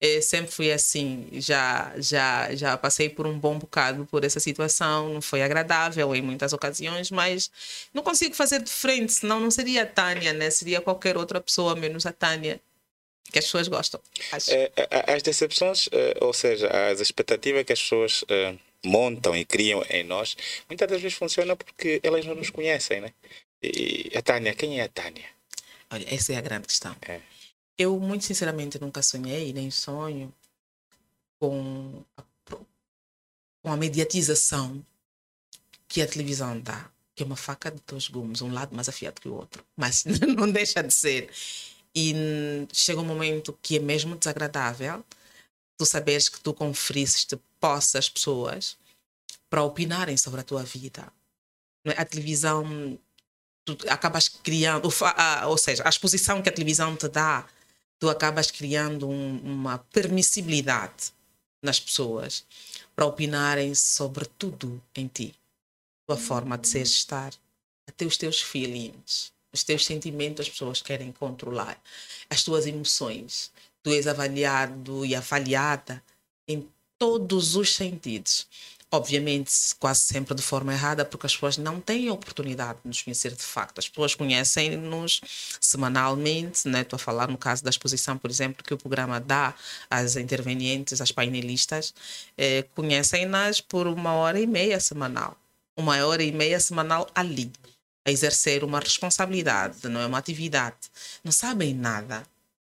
é, 0.00 0.20
sempre 0.20 0.52
fui 0.52 0.72
assim. 0.72 1.28
Já, 1.32 1.92
já, 1.98 2.54
já 2.54 2.76
passei 2.76 3.08
por 3.08 3.26
um 3.26 3.38
bom 3.38 3.58
bocado 3.58 4.04
por 4.06 4.24
essa 4.24 4.40
situação. 4.40 5.14
Não 5.14 5.22
foi 5.22 5.42
agradável 5.42 6.14
em 6.14 6.22
muitas 6.22 6.52
ocasiões, 6.52 7.10
mas 7.10 7.50
não 7.94 8.02
consigo 8.02 8.34
fazer 8.34 8.62
de 8.62 8.70
frente, 8.70 9.12
senão 9.12 9.40
não 9.40 9.50
seria 9.50 9.82
a 9.84 9.86
Tânia, 9.86 10.32
né? 10.32 10.50
Seria 10.50 10.80
qualquer 10.80 11.16
outra 11.16 11.40
pessoa 11.40 11.74
menos 11.74 12.04
a 12.06 12.12
Tânia 12.12 12.60
que 13.32 13.38
as 13.38 13.44
pessoas 13.46 13.68
gostam. 13.68 14.00
É, 14.48 14.70
as 15.12 15.22
decepções, 15.22 15.88
é, 15.92 16.16
ou 16.20 16.32
seja, 16.32 16.68
as 16.68 17.00
expectativas 17.00 17.64
que 17.64 17.72
as 17.72 17.82
pessoas 17.82 18.24
é, 18.28 18.56
montam 18.84 19.36
e 19.36 19.44
criam 19.44 19.84
em 19.90 20.04
nós, 20.04 20.36
muitas 20.68 20.88
das 20.88 21.00
vezes 21.00 21.16
funcionam 21.16 21.56
porque 21.56 22.00
elas 22.02 22.24
não 22.24 22.34
nos 22.34 22.50
conhecem, 22.50 23.00
né? 23.00 23.12
E 23.62 24.12
a 24.14 24.22
Tânia, 24.22 24.54
quem 24.54 24.78
é 24.78 24.84
a 24.84 24.88
Tânia? 24.88 25.24
Olha, 25.90 26.14
essa 26.14 26.32
é 26.32 26.36
a 26.36 26.40
grande 26.40 26.66
questão. 26.66 26.94
É. 27.08 27.20
Eu, 27.78 27.98
muito 27.98 28.24
sinceramente, 28.24 28.80
nunca 28.80 29.02
sonhei, 29.02 29.52
nem 29.52 29.70
sonho 29.70 30.32
com 31.40 32.04
a, 32.16 32.22
com 33.62 33.72
a 33.72 33.76
mediatização 33.76 34.84
que 35.88 36.02
a 36.02 36.06
televisão 36.06 36.58
dá, 36.60 36.88
que 37.14 37.22
é 37.22 37.26
uma 37.26 37.36
faca 37.36 37.70
de 37.70 37.80
dois 37.86 38.08
gumes, 38.08 38.42
um 38.42 38.52
lado 38.52 38.74
mais 38.74 38.88
afiado 38.88 39.20
que 39.20 39.28
o 39.28 39.34
outro, 39.34 39.64
mas 39.76 40.04
não 40.36 40.50
deixa 40.50 40.82
de 40.82 40.92
ser. 40.92 41.30
E 41.94 42.66
chega 42.72 43.00
um 43.00 43.04
momento 43.04 43.56
que 43.62 43.76
é 43.76 43.80
mesmo 43.80 44.16
desagradável 44.16 45.04
tu 45.76 45.84
saberes 45.84 46.28
que 46.28 46.40
tu 46.40 46.54
conferiste 46.54 47.38
posse 47.60 47.98
às 47.98 48.08
pessoas 48.08 48.76
para 49.50 49.62
opinarem 49.62 50.16
sobre 50.16 50.40
a 50.40 50.44
tua 50.44 50.62
vida. 50.62 51.12
É? 51.84 52.00
A 52.00 52.04
televisão, 52.04 52.98
tu 53.64 53.76
acabas 53.88 54.28
criando, 54.28 54.88
ou 55.46 55.58
seja, 55.58 55.82
a 55.84 55.88
exposição 55.88 56.42
que 56.42 56.48
a 56.48 56.52
televisão 56.52 56.96
te 56.96 57.08
dá, 57.08 57.46
tu 57.98 58.08
acabas 58.08 58.50
criando 58.50 59.08
um, 59.08 59.38
uma 59.38 59.78
permissibilidade 59.78 61.12
nas 61.62 61.80
pessoas 61.80 62.44
para 62.94 63.06
opinarem 63.06 63.74
sobre 63.74 64.24
tudo 64.24 64.82
em 64.94 65.06
ti. 65.06 65.34
Tua 66.06 66.16
forma 66.16 66.58
de 66.58 66.68
ser 66.68 66.82
estar, 66.82 67.32
até 67.88 68.04
os 68.04 68.16
teus 68.16 68.40
feelings 68.40 69.33
os 69.54 69.62
teus 69.62 69.86
sentimentos 69.86 70.46
as 70.46 70.50
pessoas 70.50 70.82
querem 70.82 71.12
controlar, 71.12 71.80
as 72.28 72.42
tuas 72.42 72.66
emoções. 72.66 73.52
Tu 73.82 73.90
és 73.90 74.06
avaliado 74.08 75.06
e 75.06 75.14
avaliada 75.14 76.02
em 76.48 76.66
todos 76.98 77.54
os 77.54 77.74
sentidos. 77.74 78.46
Obviamente, 78.90 79.50
quase 79.78 80.00
sempre 80.00 80.34
de 80.34 80.42
forma 80.42 80.72
errada, 80.72 81.04
porque 81.04 81.26
as 81.26 81.34
pessoas 81.34 81.56
não 81.56 81.80
têm 81.80 82.08
a 82.08 82.12
oportunidade 82.12 82.78
de 82.82 82.88
nos 82.88 83.02
conhecer 83.02 83.32
de 83.32 83.42
facto. 83.42 83.78
As 83.78 83.88
pessoas 83.88 84.14
conhecem-nos 84.14 85.20
semanalmente, 85.60 86.68
né? 86.68 86.82
estou 86.82 86.96
a 86.96 87.00
falar 87.00 87.28
no 87.28 87.36
caso 87.36 87.62
da 87.64 87.70
exposição, 87.70 88.16
por 88.16 88.30
exemplo, 88.30 88.62
que 88.62 88.72
o 88.72 88.78
programa 88.78 89.20
dá 89.20 89.54
às 89.90 90.16
intervenientes, 90.16 91.00
às 91.00 91.10
painelistas, 91.10 91.92
eh, 92.38 92.64
conhecem-nas 92.74 93.60
por 93.60 93.86
uma 93.88 94.14
hora 94.14 94.40
e 94.40 94.46
meia 94.46 94.78
semanal. 94.78 95.36
Uma 95.76 96.04
hora 96.06 96.22
e 96.22 96.30
meia 96.30 96.60
semanal 96.60 97.08
ali 97.14 97.50
a 98.04 98.10
exercer 98.10 98.62
uma 98.62 98.80
responsabilidade, 98.80 99.88
não 99.88 100.00
é 100.00 100.06
uma 100.06 100.18
atividade. 100.18 100.76
Não 101.22 101.32
sabem 101.32 101.74
nada 101.74 102.22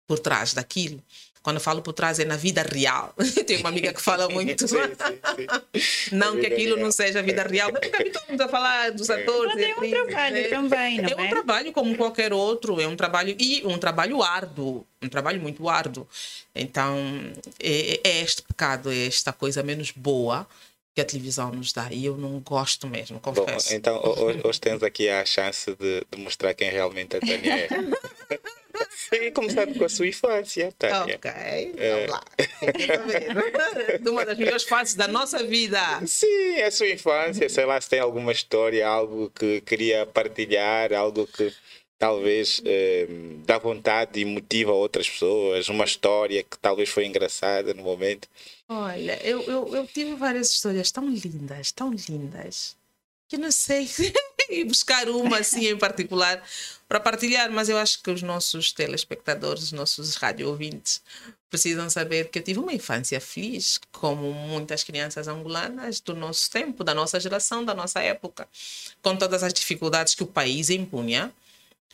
por 0.08 0.20
trás 0.20 0.54
daquilo. 0.54 1.04
Quando 1.46 1.58
eu 1.58 1.62
falo 1.62 1.80
por 1.84 1.94
trás 1.94 2.18
é 2.18 2.26
na 2.26 2.36
vida 2.38 2.64
real. 2.64 3.14
Tenho 3.46 3.60
uma 3.60 3.70
amiga 3.70 3.94
que 3.94 4.02
fala 4.02 4.28
muito. 4.34 4.68
Sim, 4.68 4.78
sim, 4.78 5.80
sim. 6.10 6.16
Não 6.16 6.40
que 6.40 6.48
aquilo 6.48 6.74
real. 6.74 6.86
não 6.86 6.92
seja 6.92 7.22
vida 7.22 7.44
real, 7.44 7.70
mas 7.72 7.84
nunca 7.84 8.02
habituamos 8.02 8.42
a 8.42 8.48
falar 8.48 8.92
dos 8.92 9.10
atores. 9.12 9.54
Mas 9.54 9.64
é 9.64 9.76
um 9.76 9.90
trabalho 10.08 10.36
né? 10.36 10.44
também, 10.48 11.02
não 11.02 11.10
É 11.10 11.16
um 11.16 11.26
é? 11.26 11.30
trabalho 11.30 11.72
como 11.72 11.96
qualquer 11.96 12.34
outro, 12.34 12.82
é 12.82 12.88
um 12.88 12.96
trabalho 12.96 13.36
e 13.38 13.62
um 13.64 13.78
trabalho 13.78 14.24
árduo, 14.24 14.88
um 15.00 15.08
trabalho 15.08 15.40
muito 15.40 15.70
árduo. 15.70 16.08
Então, 16.56 16.98
é, 17.60 18.00
é 18.04 18.22
este 18.24 18.42
pecado, 18.42 18.92
é 18.92 19.06
esta 19.06 19.32
coisa 19.32 19.62
menos 19.62 19.92
boa 19.92 20.48
que 20.96 21.02
a 21.02 21.06
televisão 21.06 21.52
nos 21.52 21.74
dá. 21.74 21.90
E 21.92 22.06
eu 22.06 22.16
não 22.16 22.40
gosto 22.40 22.88
mesmo, 22.88 23.20
Bom, 23.22 23.34
confesso. 23.34 23.76
então 23.76 23.98
ho- 23.98 24.32
ho- 24.32 24.48
hoje 24.48 24.62
temos 24.62 24.82
aqui 24.82 25.10
a 25.10 25.26
chance 25.26 25.76
de, 25.76 26.02
de 26.10 26.18
mostrar 26.24 26.54
quem 26.54 26.70
realmente 26.72 27.18
a 27.18 27.20
Tânia 27.20 27.54
é. 27.54 27.68
e 29.28 29.32
começando 29.32 29.78
com 29.78 29.84
a 29.86 29.90
sua 29.90 30.08
infância, 30.08 30.74
Tânia. 30.80 31.16
Ok, 31.18 31.32
É. 31.32 31.96
vamos 31.96 32.12
lá. 32.12 32.24
Vamos 32.62 33.14
ver. 33.86 34.00
De 34.00 34.10
uma 34.10 34.26
das 34.26 34.38
melhores 34.38 34.64
fases 34.64 34.96
da 34.96 35.08
nossa 35.08 35.44
vida. 35.44 35.80
Sim, 36.08 36.62
a 36.62 36.72
sua 36.72 36.90
infância, 36.90 37.50
sei 37.50 37.66
lá 37.66 37.80
se 37.82 37.90
tem 37.90 38.00
alguma 38.00 38.32
história, 38.32 38.88
algo 38.88 39.30
que 39.38 39.60
queria 39.62 40.06
partilhar, 40.06 40.94
algo 40.94 41.28
que 41.28 41.54
talvez 42.00 42.62
eh, 42.66 43.06
dá 43.46 43.58
vontade 43.58 44.20
e 44.20 44.26
motiva 44.26 44.72
outras 44.72 45.10
pessoas, 45.10 45.68
uma 45.70 45.84
história 45.86 46.42
que 46.44 46.58
talvez 46.60 46.88
foi 46.90 47.06
engraçada 47.06 47.74
no 47.74 47.84
momento. 47.84 48.28
Olha, 48.68 49.22
eu, 49.24 49.42
eu, 49.44 49.76
eu 49.76 49.88
tive 49.88 50.16
várias 50.16 50.50
histórias 50.50 50.92
tão 50.92 51.08
lindas, 51.08 51.72
tão 51.72 51.94
lindas, 51.94 52.76
que 53.28 53.38
não 53.38 53.52
sei 53.52 53.88
buscar 54.66 55.08
uma 55.10 55.40
assim 55.40 55.68
em 55.68 55.78
particular 55.78 56.44
para 56.88 57.00
partilhar, 57.00 57.52
mas 57.52 57.70
eu 57.70 57.78
acho 57.78 58.02
que 58.02 58.10
os 58.10 58.22
nossos 58.22 58.72
telespectadores, 58.72 59.64
os 59.64 59.72
nossos 59.72 60.16
rádio 60.16 60.48
ouvintes, 60.48 61.02
precisam 61.50 61.90
saber 61.90 62.30
que 62.30 62.40
eu 62.40 62.44
tive 62.44 62.60
uma 62.60 62.74
infância 62.74 63.20
feliz, 63.22 63.80
como 63.92 64.34
muitas 64.34 64.84
crianças 64.84 65.28
angolanas 65.28 66.00
do 66.00 66.16
nosso 66.16 66.50
tempo, 66.50 66.84
da 66.84 66.94
nossa 66.94 67.20
geração, 67.20 67.64
da 67.64 67.74
nossa 67.74 68.00
época, 68.02 68.48
com 69.02 69.16
todas 69.16 69.44
as 69.44 69.54
dificuldades 69.54 70.16
que 70.16 70.24
o 70.24 70.28
país 70.28 70.70
impunha. 70.70 71.32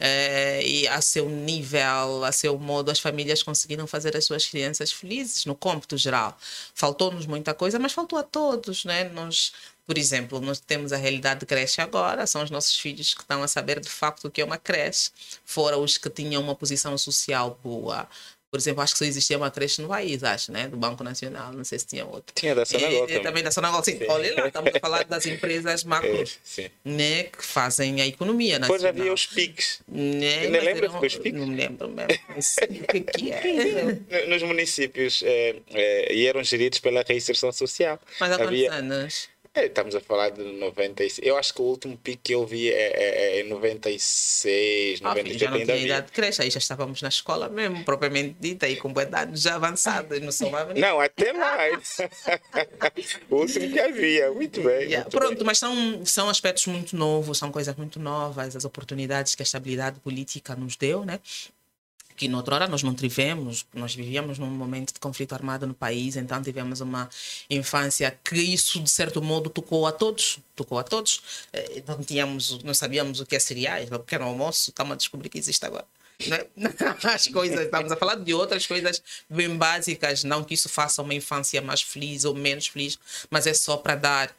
Eh, 0.03 0.63
e 0.65 0.87
a 0.87 0.99
seu 0.99 1.29
nível, 1.29 2.23
a 2.25 2.31
seu 2.31 2.57
modo, 2.57 2.89
as 2.89 2.99
famílias 2.99 3.43
conseguiram 3.43 3.85
fazer 3.85 4.17
as 4.17 4.25
suas 4.25 4.47
crianças 4.47 4.91
felizes 4.91 5.45
no 5.45 5.53
cômputo 5.55 5.95
geral. 5.95 6.35
Faltou-nos 6.73 7.27
muita 7.27 7.53
coisa, 7.53 7.77
mas 7.77 7.93
faltou 7.93 8.17
a 8.17 8.23
todos, 8.23 8.83
né? 8.83 9.03
Nós, 9.09 9.53
por 9.85 9.99
exemplo, 9.99 10.41
nós 10.41 10.59
temos 10.59 10.91
a 10.91 10.97
realidade 10.97 11.41
de 11.41 11.45
creche 11.45 11.81
agora, 11.81 12.25
são 12.25 12.43
os 12.43 12.49
nossos 12.49 12.75
filhos 12.75 13.13
que 13.13 13.21
estão 13.21 13.43
a 13.43 13.47
saber 13.47 13.79
de 13.79 13.89
facto 13.89 14.25
o 14.25 14.31
que 14.31 14.41
é 14.41 14.45
uma 14.45 14.57
creche, 14.57 15.11
fora 15.45 15.77
os 15.77 15.97
que 15.99 16.09
tinham 16.09 16.41
uma 16.41 16.55
posição 16.55 16.97
social 16.97 17.59
boa. 17.63 18.09
Por 18.51 18.57
exemplo, 18.59 18.83
acho 18.83 18.91
que 18.93 18.99
só 18.99 19.05
existia 19.05 19.37
uma 19.37 19.49
creche 19.49 19.81
no 19.81 19.87
país, 19.87 20.21
acho, 20.25 20.51
né? 20.51 20.67
Do 20.67 20.75
Banco 20.75 21.05
Nacional, 21.05 21.53
não 21.53 21.63
sei 21.63 21.79
se 21.79 21.85
tinha 21.87 22.05
outra. 22.05 22.33
Tinha 22.35 22.53
da 22.53 22.65
Sonagol 22.65 23.07
também. 23.07 23.21
também 23.23 23.43
da 23.43 23.49
Sonagol, 23.51 23.81
sim. 23.81 23.97
Olha 24.09 24.35
lá, 24.35 24.47
estamos 24.47 24.75
a 24.75 24.79
falar 24.81 25.05
das 25.05 25.25
empresas 25.25 25.85
É, 25.85 25.87
macro, 25.87 26.23
sim. 26.43 26.69
né? 26.83 27.23
Que 27.23 27.45
fazem 27.45 28.01
a 28.01 28.05
economia 28.07 28.59
Depois 28.59 28.81
nacional. 28.81 29.01
havia 29.03 29.13
os 29.13 29.25
PICs. 29.25 29.79
Né? 29.87 30.39
Ainda 30.39 30.49
Mas 30.57 30.63
lembra 30.65 30.85
eram- 30.87 30.99
dos 30.99 31.15
PICs? 31.15 31.39
Não 31.39 31.47
me 31.47 31.55
lembro 31.55 31.87
mesmo. 31.87 32.11
O 32.11 33.11
que, 33.17 33.31
é? 33.31 33.83
No- 33.83 34.27
Nos 34.35 34.43
municípios 34.43 35.23
eh, 35.25 35.55
eh, 35.73 36.13
e 36.13 36.27
eram 36.27 36.43
geridos 36.43 36.79
pela 36.79 37.05
reinserção 37.07 37.53
social. 37.53 37.97
Mas 38.19 38.33
há 38.33 38.35
quantos 38.35 38.47
Havia- 38.53 38.73
anos? 38.73 39.29
É, 39.53 39.65
estamos 39.65 39.93
a 39.95 39.99
falar 39.99 40.29
de 40.29 40.41
96. 40.41 41.19
Eu 41.27 41.35
acho 41.37 41.53
que 41.53 41.61
o 41.61 41.65
último 41.65 41.97
pico 41.97 42.21
que 42.23 42.33
eu 42.33 42.45
vi 42.45 42.69
é, 42.71 43.37
é, 43.37 43.39
é 43.41 43.43
96, 43.43 45.01
Ah, 45.03 45.13
filho, 45.13 45.25
97 45.33 45.39
já 45.39 45.51
não 45.51 45.65
tinha 45.65 45.77
idade 45.77 46.05
de 46.05 46.11
creche, 46.13 46.41
aí 46.41 46.49
já 46.49 46.57
estávamos 46.57 47.01
na 47.01 47.09
escola 47.09 47.49
mesmo, 47.49 47.83
propriamente 47.83 48.37
dita, 48.39 48.69
e 48.69 48.77
com 48.77 48.89
idades 48.91 49.41
já 49.41 49.55
avançadas, 49.55 50.21
não 50.21 50.31
sou 50.31 50.49
mais 50.49 50.73
Não, 50.79 51.01
até 51.01 51.33
mais. 51.33 51.97
o 53.29 53.35
último 53.35 53.69
que 53.73 53.79
havia. 53.79 54.31
Muito 54.31 54.61
bem. 54.61 54.83
Yeah, 54.83 54.99
muito 55.01 55.17
Pronto, 55.17 55.35
bem. 55.35 55.45
mas 55.45 55.57
são, 55.57 56.05
são 56.05 56.29
aspectos 56.29 56.67
muito 56.67 56.95
novos, 56.95 57.37
são 57.37 57.51
coisas 57.51 57.75
muito 57.75 57.99
novas, 57.99 58.55
as 58.55 58.63
oportunidades 58.63 59.35
que 59.35 59.41
a 59.41 59.43
estabilidade 59.43 59.99
política 59.99 60.55
nos 60.55 60.77
deu, 60.77 61.03
né? 61.03 61.19
Que 62.21 62.27
noutra 62.27 62.53
hora 62.53 62.67
nós 62.67 62.83
não 62.83 62.93
tivemos, 62.93 63.65
nós 63.73 63.95
vivíamos 63.95 64.37
num 64.37 64.45
momento 64.45 64.93
de 64.93 64.99
conflito 64.99 65.33
armado 65.33 65.65
no 65.65 65.73
país, 65.73 66.15
então 66.15 66.39
tivemos 66.39 66.79
uma 66.79 67.09
infância 67.49 68.15
que 68.23 68.35
isso, 68.35 68.79
de 68.79 68.91
certo 68.91 69.23
modo, 69.23 69.49
tocou 69.49 69.87
a 69.87 69.91
todos, 69.91 70.37
tocou 70.55 70.77
a 70.77 70.83
todos. 70.83 71.19
Eh, 71.51 71.81
Não 71.87 72.03
tínhamos, 72.03 72.61
não 72.63 72.75
sabíamos 72.75 73.19
o 73.19 73.25
que 73.25 73.35
é 73.35 73.39
cereais, 73.39 73.89
o 73.91 73.97
que 73.97 74.13
era 74.13 74.23
almoço, 74.23 74.69
estamos 74.69 74.93
a 74.93 74.95
descobrir 74.97 75.29
que 75.29 75.39
existe 75.39 75.65
agora. 75.65 75.87
né? 76.27 76.45
As 77.11 77.25
coisas, 77.25 77.59
estamos 77.61 77.91
a 77.91 77.95
falar 77.97 78.13
de 78.17 78.35
outras 78.35 78.67
coisas 78.67 79.01
bem 79.27 79.57
básicas, 79.57 80.23
não 80.23 80.43
que 80.43 80.53
isso 80.53 80.69
faça 80.69 81.01
uma 81.01 81.15
infância 81.15 81.59
mais 81.59 81.81
feliz 81.81 82.23
ou 82.23 82.35
menos 82.35 82.67
feliz, 82.67 82.99
mas 83.31 83.47
é 83.47 83.53
só 83.55 83.77
para 83.77 83.95
dar 83.95 84.35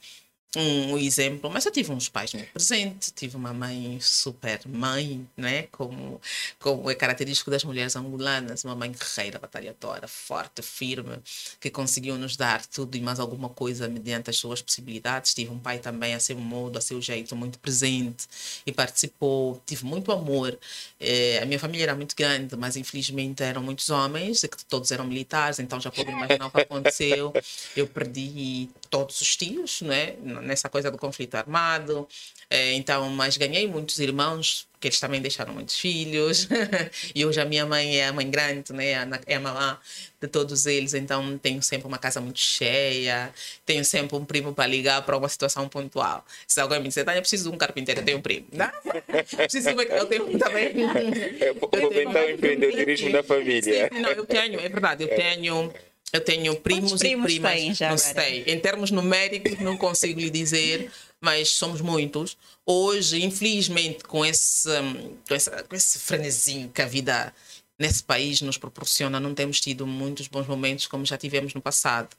um 0.55 0.99
exemplo, 0.99 1.51
mas 1.51 1.65
eu 1.65 1.73
tive 1.73 1.93
uns 1.93 2.09
pais 2.09 2.35
muito 2.35 2.51
presentes, 2.53 3.13
tive 3.15 3.37
uma 3.37 3.55
mãe 3.55 3.99
super 4.01 4.61
mãe, 4.69 5.27
né? 5.37 5.63
como, 5.73 6.21
como 6.59 6.91
é 6.91 6.95
característico 6.95 7.51
das 7.51 7.65
mulheres 7.65 7.97
angolanas, 7.97 8.63
uma 8.65 8.75
mãe 8.75 8.93
guerreira, 8.93 9.39
batalhadora, 9.39 10.07
forte, 10.07 10.61
firme, 10.61 11.19
que 11.59 11.71
conseguiu 11.71 12.19
nos 12.19 12.37
dar 12.37 12.65
tudo 12.67 12.97
e 12.97 13.01
mais 13.01 13.19
alguma 13.19 13.49
coisa 13.49 13.89
mediante 13.89 14.29
as 14.29 14.37
suas 14.37 14.61
possibilidades. 14.61 15.33
Tive 15.33 15.51
um 15.51 15.59
pai 15.59 15.79
também 15.79 16.15
a 16.15 16.21
seu 16.21 16.37
modo, 16.37 16.77
a 16.79 16.81
seu 16.81 17.01
jeito, 17.01 17.35
muito 17.35 17.59
presente 17.59 18.27
e 18.67 18.73
participou. 18.73 19.63
Tive 19.65 19.85
muito 19.87 20.13
amor. 20.13 20.59
Eh, 21.01 21.41
a 21.43 21.47
minha 21.47 21.59
família 21.59 21.85
era 21.85 21.95
muito 21.95 22.15
grande, 22.15 22.55
mas 22.57 22.77
infelizmente 22.77 23.43
eram 23.43 23.63
muitos 23.63 23.89
homens, 23.89 24.45
todos 24.69 24.91
eram 24.91 25.07
militares, 25.07 25.59
então 25.59 25.81
já 25.81 25.91
podem 25.91 26.15
imaginar 26.15 26.47
o 26.47 26.51
que 26.51 26.61
aconteceu. 26.61 27.33
Eu 27.75 27.87
perdi 27.87 28.69
todos 28.91 29.21
os 29.21 29.37
tios, 29.37 29.81
né? 29.81 30.15
Nessa 30.43 30.69
coisa 30.69 30.91
do 30.91 30.99
conflito 30.99 31.35
armado. 31.35 32.07
Eh, 32.51 32.75
então, 32.75 33.09
mas 33.11 33.37
ganhei 33.37 33.67
muitos 33.67 33.99
irmãos, 33.99 34.69
que 34.79 34.89
eles 34.89 35.01
também 35.01 35.21
deixaram 35.23 35.55
muitos 35.55 35.79
filhos. 35.79 36.49
e 37.15 37.25
hoje 37.25 37.41
a 37.41 37.45
minha 37.45 37.65
mãe 37.65 37.99
é 37.99 38.09
a 38.09 38.13
mãe 38.13 38.29
grande, 38.31 38.73
né? 38.73 38.91
É 39.27 39.37
a 39.37 39.41
mamã 39.41 39.79
de 40.21 40.29
todos 40.29 40.67
eles. 40.67 40.93
Então, 40.93 41.39
tenho 41.39 41.63
sempre 41.63 41.87
uma 41.87 41.99
casa 41.99 42.21
muito 42.21 42.41
cheia, 42.41 43.33
tenho 43.65 43.85
sempre 43.85 44.17
um 44.17 44.25
primo 44.25 44.53
para 44.53 44.67
ligar 44.67 45.03
para 45.03 45.17
uma 45.17 45.29
situação 45.29 45.69
pontual. 45.69 46.25
Se 46.47 46.61
alguém 46.61 46.81
me 46.81 46.89
disser, 46.89 47.05
Tânia, 47.05 47.21
preciso 47.21 47.49
de 47.49 47.55
um 47.55 47.59
carpinteiro, 47.59 48.01
eu 48.01 48.05
tenho 48.05 48.19
um 48.19 48.23
primo. 48.23 48.47
Não? 48.53 48.71
preciso 49.37 49.69
de 49.69 49.75
uma... 49.75 49.83
Eu 49.85 50.07
tenho 50.07 50.39
também. 50.39 50.73
É, 51.41 51.53
vou 51.55 51.71
Eu 51.73 51.81
vou 51.81 51.93
inventar 51.93 52.25
o 52.25 52.31
empreendedorismo 52.31 53.13
da 53.13 53.23
família. 53.23 53.89
Sim, 53.91 54.01
não, 54.01 54.11
eu 54.11 54.27
tenho, 54.27 54.61
é 54.61 54.69
verdade, 54.69 55.05
eu 55.05 55.09
tenho. 55.09 55.73
Eu 56.13 56.21
tenho 56.21 56.55
primos 56.61 56.91
Quantos 56.93 57.01
e 57.01 57.09
primos 57.09 57.33
primas. 57.33 57.53
tem 57.53 57.75
já 57.75 57.89
não 57.89 57.97
agora? 57.97 58.13
sei. 58.21 58.45
Em 58.47 58.61
termos 58.61 58.91
numéricos, 58.91 59.59
não 59.61 59.77
consigo 59.79 60.21
lhe 60.21 60.29
dizer, 60.31 60.91
mas 61.21 61.49
somos 61.51 61.81
muitos. 61.81 62.37
Hoje, 62.67 63.25
infelizmente, 63.25 64.05
com 64.05 64.25
esse, 64.25 64.69
hum, 64.69 65.17
com 65.27 65.35
essa, 65.35 65.63
com 65.63 65.75
esse 65.75 65.99
frenesim 65.99 66.71
que 66.73 66.83
a 66.83 66.87
vida 66.87 67.33
nesse 67.79 68.03
país 68.03 68.43
nos 68.43 68.59
proporciona, 68.59 69.19
não 69.19 69.35
temos 69.35 69.59
tido 69.61 69.87
muitos 69.87 70.29
bons 70.29 70.47
momentos 70.47 70.87
como 70.87 71.05
já 71.07 71.17
tivemos 71.17 71.55
no 71.55 71.61
passado. 71.63 72.11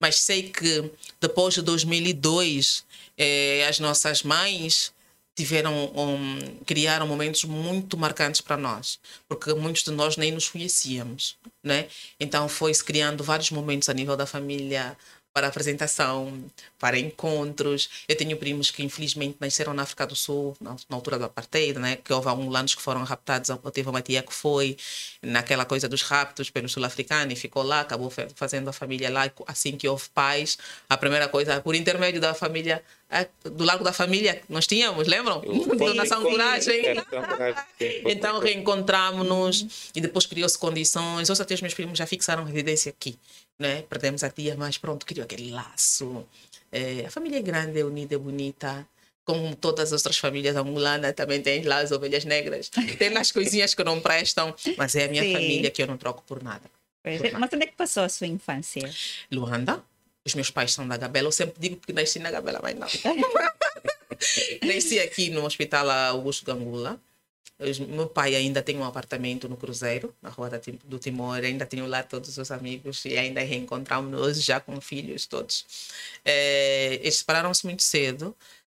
Mas 0.00 0.16
sei 0.20 0.44
que 0.44 0.90
depois 1.20 1.52
de 1.54 1.62
2002, 1.62 2.84
eh, 3.18 3.66
as 3.68 3.80
nossas 3.80 4.22
mães 4.22 4.92
tiveram 5.40 5.90
um, 5.96 6.38
criaram 6.66 7.06
momentos 7.06 7.44
muito 7.44 7.96
marcantes 7.96 8.40
para 8.40 8.56
nós 8.56 8.98
porque 9.26 9.54
muitos 9.54 9.82
de 9.82 9.90
nós 9.90 10.16
nem 10.16 10.30
nos 10.32 10.48
conhecíamos 10.48 11.36
né? 11.62 11.88
Então 12.18 12.48
foi 12.48 12.72
se 12.74 12.84
criando 12.84 13.24
vários 13.24 13.50
momentos 13.50 13.88
a 13.88 13.94
nível 13.94 14.16
da 14.16 14.26
família 14.26 14.96
para 15.32 15.46
apresentação 15.46 16.44
para 16.78 16.98
encontros 16.98 17.88
eu 18.08 18.16
tenho 18.16 18.36
primos 18.36 18.70
que 18.70 18.82
infelizmente 18.82 19.36
nasceram 19.38 19.72
na 19.72 19.82
África 19.82 20.06
do 20.06 20.16
Sul 20.16 20.56
na, 20.60 20.74
na 20.88 20.96
altura 20.96 21.18
do 21.18 21.24
apartheid 21.24 21.78
né 21.78 21.96
que 21.96 22.12
houve 22.12 22.28
angolanos 22.28 22.74
que 22.74 22.82
foram 22.82 23.04
raptados 23.04 23.48
eu 23.48 23.58
tive 23.70 23.88
uma 23.88 24.02
tia 24.02 24.22
que 24.22 24.32
foi 24.34 24.76
naquela 25.22 25.64
coisa 25.64 25.88
dos 25.88 26.02
raptos 26.02 26.50
pelos 26.50 26.72
sul-africanos 26.72 27.32
e 27.32 27.36
ficou 27.36 27.62
lá 27.62 27.80
acabou 27.80 28.10
fa- 28.10 28.26
fazendo 28.34 28.68
a 28.68 28.72
família 28.72 29.08
lá 29.10 29.30
assim 29.46 29.76
que 29.76 29.86
houve 29.88 30.08
paz 30.12 30.58
a 30.88 30.96
primeira 30.96 31.28
coisa 31.28 31.60
por 31.60 31.74
intermédio 31.76 32.20
da 32.20 32.34
família 32.34 32.82
a- 33.08 33.26
do 33.48 33.64
Largo 33.64 33.84
da 33.84 33.92
Família 33.92 34.40
nós 34.48 34.66
tínhamos, 34.68 35.06
lembram? 35.08 35.40
Do 35.40 35.94
Nação 35.94 36.22
Coragem. 36.22 36.94
Nação 36.94 37.22
Coragem, 37.24 37.62
sim. 37.76 38.02
Então 38.06 38.38
reencontramos-nos 38.38 39.90
e 39.94 40.00
depois 40.00 40.26
criou-se 40.26 40.56
condições. 40.56 41.28
Hoje 41.28 41.42
até 41.42 41.54
os 41.54 41.60
meus 41.60 41.74
primos 41.74 41.98
já 41.98 42.06
fixaram 42.06 42.44
residência 42.44 42.90
aqui. 42.90 43.18
Né? 43.60 43.82
Perdemos 43.82 44.24
a 44.24 44.30
tia, 44.30 44.56
mas 44.56 44.78
pronto, 44.78 45.04
criou 45.04 45.24
aquele 45.24 45.50
laço. 45.50 46.26
É, 46.72 47.04
a 47.06 47.10
família 47.10 47.38
é 47.38 47.42
grande, 47.42 47.78
é 47.78 47.84
unida, 47.84 48.14
é 48.14 48.18
bonita. 48.18 48.88
Como 49.22 49.54
todas 49.54 49.92
as 49.92 50.00
outras 50.00 50.16
famílias 50.16 50.56
angolanas, 50.56 51.12
também 51.14 51.42
tem 51.42 51.62
lá 51.62 51.80
as 51.80 51.92
ovelhas 51.92 52.24
negras. 52.24 52.70
Tem 52.98 53.14
as 53.16 53.30
coisinhas 53.30 53.74
que 53.74 53.84
não 53.84 54.00
prestam, 54.00 54.54
mas 54.78 54.96
é 54.96 55.04
a 55.04 55.08
minha 55.08 55.22
Sim. 55.22 55.32
família 55.34 55.70
que 55.70 55.82
eu 55.82 55.86
não 55.86 55.98
troco 55.98 56.24
por 56.26 56.42
nada. 56.42 56.64
É. 57.04 57.30
Mas 57.32 57.50
onde 57.52 57.64
é 57.64 57.66
que 57.66 57.76
passou 57.76 58.02
a 58.02 58.08
sua 58.08 58.26
infância? 58.26 58.90
Luanda. 59.30 59.84
Os 60.24 60.34
meus 60.34 60.50
pais 60.50 60.72
são 60.72 60.88
da 60.88 60.96
Gabela. 60.96 61.28
Eu 61.28 61.32
sempre 61.32 61.54
digo 61.58 61.76
que 61.76 61.92
nasci 61.92 62.18
na 62.18 62.30
Gabela, 62.30 62.60
mas 62.62 62.74
não. 62.74 62.88
nasci 64.66 64.98
aqui 64.98 65.30
no 65.30 65.44
Hospital 65.44 65.90
Augusto 65.90 66.44
Gangula. 66.44 67.00
Os- 67.60 67.78
Meu 67.78 68.08
pai 68.08 68.34
ainda 68.34 68.62
tem 68.62 68.76
um 68.78 68.84
apartamento 68.84 69.48
no 69.48 69.56
Cruzeiro, 69.56 70.14
na 70.22 70.30
Rua 70.30 70.50
do 70.84 70.98
Timor, 70.98 71.36
ainda 71.44 71.66
tenho 71.66 71.86
lá 71.86 72.02
todos 72.02 72.36
os 72.38 72.50
amigos 72.50 73.04
e 73.04 73.16
ainda 73.18 73.40
reencontramos 73.42 74.42
já 74.42 74.58
com 74.60 74.80
filhos 74.80 75.26
todos. 75.26 75.64
Eh, 76.24 76.98
eles 77.02 77.16
separaram-se 77.16 77.64
muito 77.66 77.82
cedo, 77.82 78.34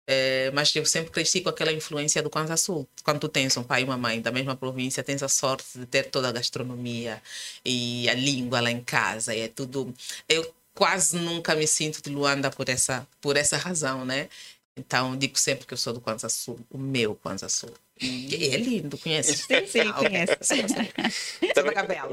eh, 0.06 0.50
mas 0.52 0.74
eu 0.74 0.84
sempre 0.84 1.10
cresci 1.12 1.40
com 1.40 1.48
aquela 1.48 1.72
influência 1.72 2.22
do 2.22 2.30
Kwanza 2.30 2.56
Sul. 2.56 2.88
Quando 3.04 3.20
tu 3.20 3.28
tens 3.28 3.56
um 3.56 3.62
pai 3.62 3.82
e 3.82 3.84
uma 3.84 3.96
mãe 3.96 4.20
da 4.20 4.30
mesma 4.32 4.56
província, 4.56 5.02
tens 5.02 5.22
a 5.22 5.28
sorte 5.28 5.78
de 5.78 5.86
ter 5.86 6.10
toda 6.10 6.28
a 6.28 6.32
gastronomia 6.32 7.22
e 7.64 8.08
a 8.08 8.14
língua 8.14 8.60
lá 8.60 8.70
em 8.70 8.82
casa, 8.82 9.34
é 9.34 9.48
tudo. 9.48 9.94
Eu 10.28 10.52
quase 10.74 11.16
nunca 11.18 11.54
me 11.54 11.66
sinto 11.66 12.02
de 12.02 12.10
Luanda 12.10 12.50
por 12.50 12.68
essa, 12.68 13.06
por 13.20 13.36
essa 13.36 13.56
razão, 13.56 14.04
né? 14.04 14.28
Então, 14.76 15.16
digo 15.16 15.38
sempre 15.38 15.66
que 15.66 15.74
eu 15.74 15.78
sou 15.78 15.92
do 15.92 16.00
Kwanza 16.00 16.28
Sul, 16.28 16.58
o 16.70 16.78
meu 16.78 17.14
Kwanza 17.14 17.48
Sul. 17.48 17.70
É 18.00 18.56
lindo, 18.56 18.99
conheces? 18.99 19.40
Sim, 19.46 19.66
sim, 19.66 19.82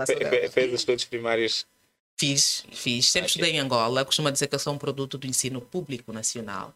sou 0.06 0.16
Fe- 0.16 0.24
da- 0.24 0.30
fe- 0.30 0.50
Fez 0.50 0.74
os 0.74 0.80
estudos 0.82 1.06
primários. 1.06 1.66
Fiz, 2.18 2.66
fiz. 2.74 3.10
Sempre 3.10 3.28
estudei 3.30 3.52
em 3.52 3.60
Angola. 3.60 4.04
Costumo 4.06 4.30
dizer 4.32 4.48
que 4.48 4.56
eu 4.56 4.60
sou 4.60 4.74
um 4.74 4.78
produto 4.78 5.18
do 5.18 5.26
ensino 5.26 5.62
público 5.62 6.12
nacional. 6.12 6.76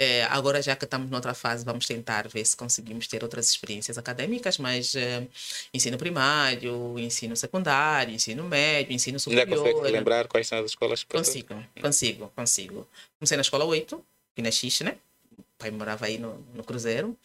Eh, 0.00 0.22
agora, 0.30 0.62
já 0.62 0.74
que 0.76 0.84
estamos 0.84 1.10
noutra 1.10 1.34
fase, 1.34 1.64
vamos 1.64 1.84
tentar 1.86 2.26
ver 2.28 2.44
se 2.46 2.56
conseguimos 2.56 3.06
ter 3.08 3.22
outras 3.22 3.50
experiências 3.50 3.98
acadêmicas, 3.98 4.56
mas 4.56 4.94
eh, 4.94 5.26
ensino 5.74 5.98
primário, 5.98 6.96
ensino 6.98 7.36
secundário, 7.36 8.14
ensino 8.14 8.44
médio, 8.44 8.92
ensino 8.92 9.16
Ainda 9.16 9.20
superior. 9.42 9.58
consegue 9.72 9.90
lembrar 9.90 10.28
quais 10.28 10.46
são 10.46 10.58
as 10.60 10.66
escolas? 10.66 11.02
que 11.02 11.08
passou? 11.08 11.24
Consigo, 11.42 11.64
consigo, 11.82 12.32
consigo. 12.34 12.88
Comecei 13.18 13.36
na 13.36 13.42
escola 13.42 13.64
8, 13.64 14.02
aqui 14.32 14.42
na 14.42 14.50
Xixi, 14.52 14.84
né? 14.84 14.96
O 15.36 15.42
pai 15.58 15.70
morava 15.72 16.06
aí 16.06 16.16
no, 16.16 16.38
no 16.54 16.62
Cruzeiro. 16.62 17.16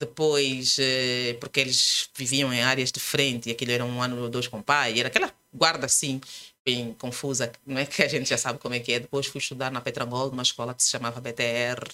Depois, 0.00 0.78
eh, 0.78 1.36
porque 1.40 1.60
eles 1.60 2.08
viviam 2.16 2.52
em 2.52 2.62
áreas 2.62 2.90
de 2.90 2.98
frente 2.98 3.48
e 3.48 3.52
aquilo 3.52 3.70
era 3.72 3.84
um 3.84 4.00
ano 4.02 4.22
ou 4.22 4.30
dois 4.30 4.48
com 4.48 4.58
o 4.58 4.62
pai, 4.62 4.98
era 4.98 5.08
aquela 5.08 5.30
guarda 5.52 5.84
assim, 5.84 6.20
bem 6.64 6.94
confusa, 6.94 7.52
não 7.66 7.78
é 7.78 7.84
que 7.84 8.02
a 8.02 8.08
gente 8.08 8.28
já 8.28 8.38
sabe 8.38 8.58
como 8.58 8.74
é 8.74 8.80
que 8.80 8.92
é. 8.92 9.00
Depois 9.00 9.26
fui 9.26 9.40
estudar 9.40 9.70
na 9.70 9.80
Petrangol, 9.80 10.30
numa 10.30 10.42
escola 10.42 10.74
que 10.74 10.82
se 10.82 10.90
chamava 10.90 11.20
BTR. 11.20 11.86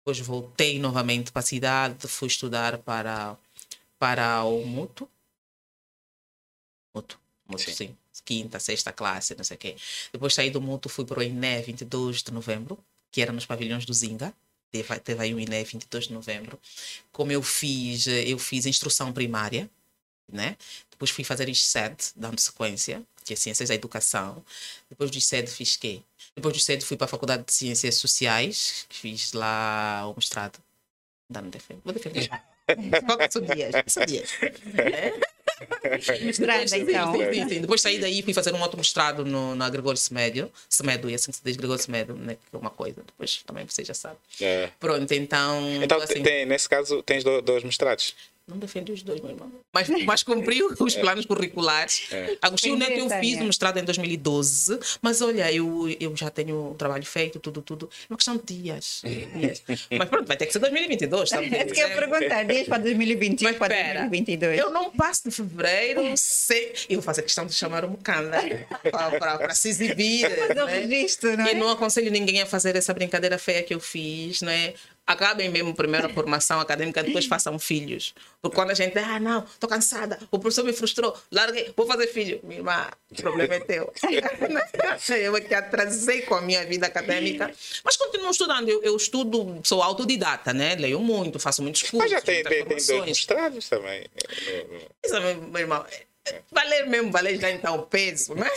Depois 0.00 0.18
voltei 0.20 0.78
novamente 0.78 1.30
para 1.30 1.40
a 1.40 1.42
cidade, 1.42 2.08
fui 2.08 2.28
estudar 2.28 2.78
para, 2.78 3.36
para 3.98 4.42
o 4.44 4.64
Muto. 4.64 5.08
Muto, 6.94 7.20
Muto, 7.46 7.62
Sim. 7.62 7.72
sim. 7.72 7.96
Quinta, 8.24 8.58
sexta 8.58 8.92
classe, 8.92 9.34
não 9.36 9.44
sei 9.44 9.56
o 9.56 9.60
quê. 9.60 9.76
Depois 10.12 10.34
saí 10.34 10.50
do 10.50 10.60
Muto, 10.60 10.88
fui 10.88 11.04
para 11.04 11.20
o 11.20 11.22
INE 11.22 11.62
22 11.62 12.22
de 12.22 12.32
novembro, 12.32 12.78
que 13.12 13.22
era 13.22 13.32
nos 13.32 13.46
pavilhões 13.46 13.86
do 13.86 13.94
Zinga. 13.94 14.34
Teve, 14.70 15.00
teve 15.00 15.22
aí 15.22 15.34
o 15.34 15.40
INE 15.40 15.64
22 15.64 16.08
de 16.08 16.12
novembro. 16.12 16.58
Como 17.10 17.32
eu 17.32 17.42
fiz, 17.42 18.06
eh, 18.06 18.24
eu 18.28 18.38
fiz 18.38 18.66
instrução 18.66 19.12
primária, 19.12 19.68
né? 20.30 20.56
Depois 20.90 21.10
fui 21.10 21.24
fazer 21.24 21.48
ISED, 21.48 21.96
dando 22.14 22.38
sequência, 22.38 23.02
que 23.24 23.32
é 23.32 23.36
Ciências 23.36 23.68
da 23.68 23.74
Educação. 23.74 24.44
Depois 24.90 25.10
do 25.10 25.16
ISED 25.16 25.50
fiz 25.50 25.76
quê? 25.76 26.02
Depois 26.34 26.54
do 26.54 26.58
ISED 26.58 26.84
fui 26.84 26.96
para 26.96 27.06
a 27.06 27.08
Faculdade 27.08 27.44
de 27.44 27.52
Ciências 27.52 27.96
Sociais, 27.96 28.86
que 28.88 28.96
fiz 28.96 29.32
lá 29.32 30.06
o 30.08 30.14
mestrado. 30.14 30.58
Não 31.28 31.48
defendo. 31.48 31.80
Vou 31.84 31.92
defender. 31.92 32.28
São 33.30 33.42
dias? 33.42 33.74
São 33.86 34.04
dias. 34.04 34.30
Mestrada, 36.24 36.76
então. 36.76 37.12
sim, 37.12 37.32
sim, 37.32 37.48
sim. 37.48 37.60
Depois 37.60 37.80
saí 37.80 37.98
daí 37.98 38.22
fui 38.22 38.32
fazer 38.34 38.54
um 38.54 38.60
outro 38.60 38.76
mestrado 38.76 39.24
no, 39.24 39.54
na 39.54 39.68
Gregório 39.68 39.98
Semédio. 39.98 40.50
Semedo, 40.68 41.08
e 41.10 41.14
assim 41.14 41.30
que 41.30 41.36
se 41.36 41.42
diz 41.44 41.56
Gregório 41.56 41.82
Semédio, 41.82 42.14
né, 42.14 42.34
que 42.34 42.56
é 42.56 42.58
uma 42.58 42.70
coisa. 42.70 43.02
Depois 43.04 43.42
também 43.46 43.66
você 43.66 43.84
já 43.84 43.94
sabe. 43.94 44.16
É. 44.40 44.70
Pronto, 44.78 45.12
então. 45.12 45.82
Então, 45.82 46.00
assim, 46.00 46.22
tem, 46.22 46.46
nesse 46.46 46.68
caso, 46.68 47.02
tens 47.02 47.24
do- 47.24 47.42
dois 47.42 47.62
mestrados. 47.64 48.14
Não 48.48 48.58
defendi 48.58 48.92
os 48.92 49.02
dois, 49.02 49.20
meu 49.20 49.30
irmão. 49.30 49.52
Mas, 49.72 49.88
mas 50.04 50.22
cumpri 50.22 50.62
os 50.62 50.96
planos 50.96 51.26
curriculares. 51.26 52.08
É. 52.10 52.38
Agostinho 52.40 52.76
Neto, 52.76 52.98
eu 52.98 53.10
fiz 53.20 53.38
o 53.40 53.44
mestrado 53.44 53.78
em 53.78 53.84
2012, 53.84 54.78
mas 55.02 55.20
olha, 55.20 55.52
eu, 55.52 55.88
eu 56.00 56.16
já 56.16 56.30
tenho 56.30 56.70
o 56.70 56.74
trabalho 56.74 57.04
feito, 57.04 57.38
tudo, 57.38 57.60
tudo. 57.60 57.90
É 58.08 58.12
uma 58.12 58.16
questão 58.16 58.36
de 58.36 58.42
dias. 58.54 59.02
dias. 59.04 59.62
Mas 59.98 60.08
pronto, 60.08 60.26
vai 60.26 60.36
ter 60.36 60.46
que 60.46 60.52
ser 60.52 60.58
2022, 60.60 61.28
sabe? 61.28 61.48
É 61.58 61.64
isso 61.64 61.74
que 61.74 61.80
eu 61.80 61.88
ia 61.88 61.94
perguntar, 61.94 62.44
dias 62.44 62.68
para 62.68 62.78
2021 62.78 63.48
Mas 63.48 63.56
para 63.58 63.74
espera, 63.74 64.00
2022. 64.00 64.58
Eu 64.58 64.70
não 64.70 64.90
passo 64.90 65.24
de 65.24 65.30
fevereiro 65.30 66.02
sem. 66.16 66.72
Eu 66.88 66.96
vou 66.96 67.02
fazer 67.02 67.22
questão 67.22 67.44
de 67.46 67.52
chamar 67.52 67.84
o 67.84 67.90
Mucanda 67.90 68.38
para 69.18 69.54
se 69.54 69.68
exibir. 69.68 70.28
O 70.58 70.66
né? 70.66 70.80
registro, 70.80 71.36
não 71.36 71.46
E 71.46 71.50
é? 71.50 71.54
não 71.54 71.68
aconselho 71.68 72.10
ninguém 72.10 72.40
a 72.40 72.46
fazer 72.46 72.74
essa 72.74 72.92
brincadeira 72.92 73.38
feia 73.38 73.62
que 73.62 73.74
eu 73.74 73.80
fiz, 73.80 74.40
não 74.40 74.50
é? 74.50 74.74
Acabem 75.08 75.48
mesmo 75.48 75.74
primeiro 75.74 76.06
a 76.06 76.10
formação 76.10 76.60
acadêmica, 76.60 77.02
depois 77.02 77.24
façam 77.24 77.58
filhos. 77.58 78.14
Porque 78.42 78.54
quando 78.54 78.72
a 78.72 78.74
gente, 78.74 78.98
ah, 78.98 79.18
não, 79.18 79.42
estou 79.42 79.66
cansada, 79.66 80.18
o 80.30 80.38
professor 80.38 80.64
me 80.64 80.72
frustrou, 80.74 81.16
larguei, 81.32 81.72
vou 81.74 81.86
fazer 81.86 82.08
filho. 82.08 82.38
Minha 82.42 82.60
irmã, 82.60 82.86
o 83.10 83.14
problema 83.14 83.54
é 83.54 83.60
teu. 83.60 83.90
eu 85.18 85.40
que 85.42 85.54
atrasei 85.54 86.20
com 86.22 86.34
a 86.34 86.42
minha 86.42 86.62
vida 86.66 86.86
acadêmica. 86.86 87.50
Mas 87.82 87.96
continuo 87.96 88.30
estudando, 88.30 88.68
eu, 88.68 88.82
eu 88.82 88.94
estudo, 88.96 89.58
sou 89.64 89.82
autodidata, 89.82 90.52
né? 90.52 90.74
Leio 90.74 91.00
muito, 91.00 91.38
faço 91.38 91.62
muitos 91.62 91.82
cursos, 91.82 91.98
Mas 91.98 92.10
já 92.10 92.20
tem, 92.20 92.42
tem, 92.44 92.64
tem 92.66 92.76
dois 92.76 93.04
mestrados 93.06 93.66
também. 93.66 94.04
É, 94.46 94.64
no- 94.64 94.78
Isso, 95.04 95.48
meu 95.50 95.60
irmão. 95.62 95.86
Valer 96.50 96.86
mesmo, 96.86 97.10
valer 97.10 97.40
já 97.40 97.50
então 97.50 97.76
o 97.76 97.82
peso, 97.82 98.34
né? 98.34 98.48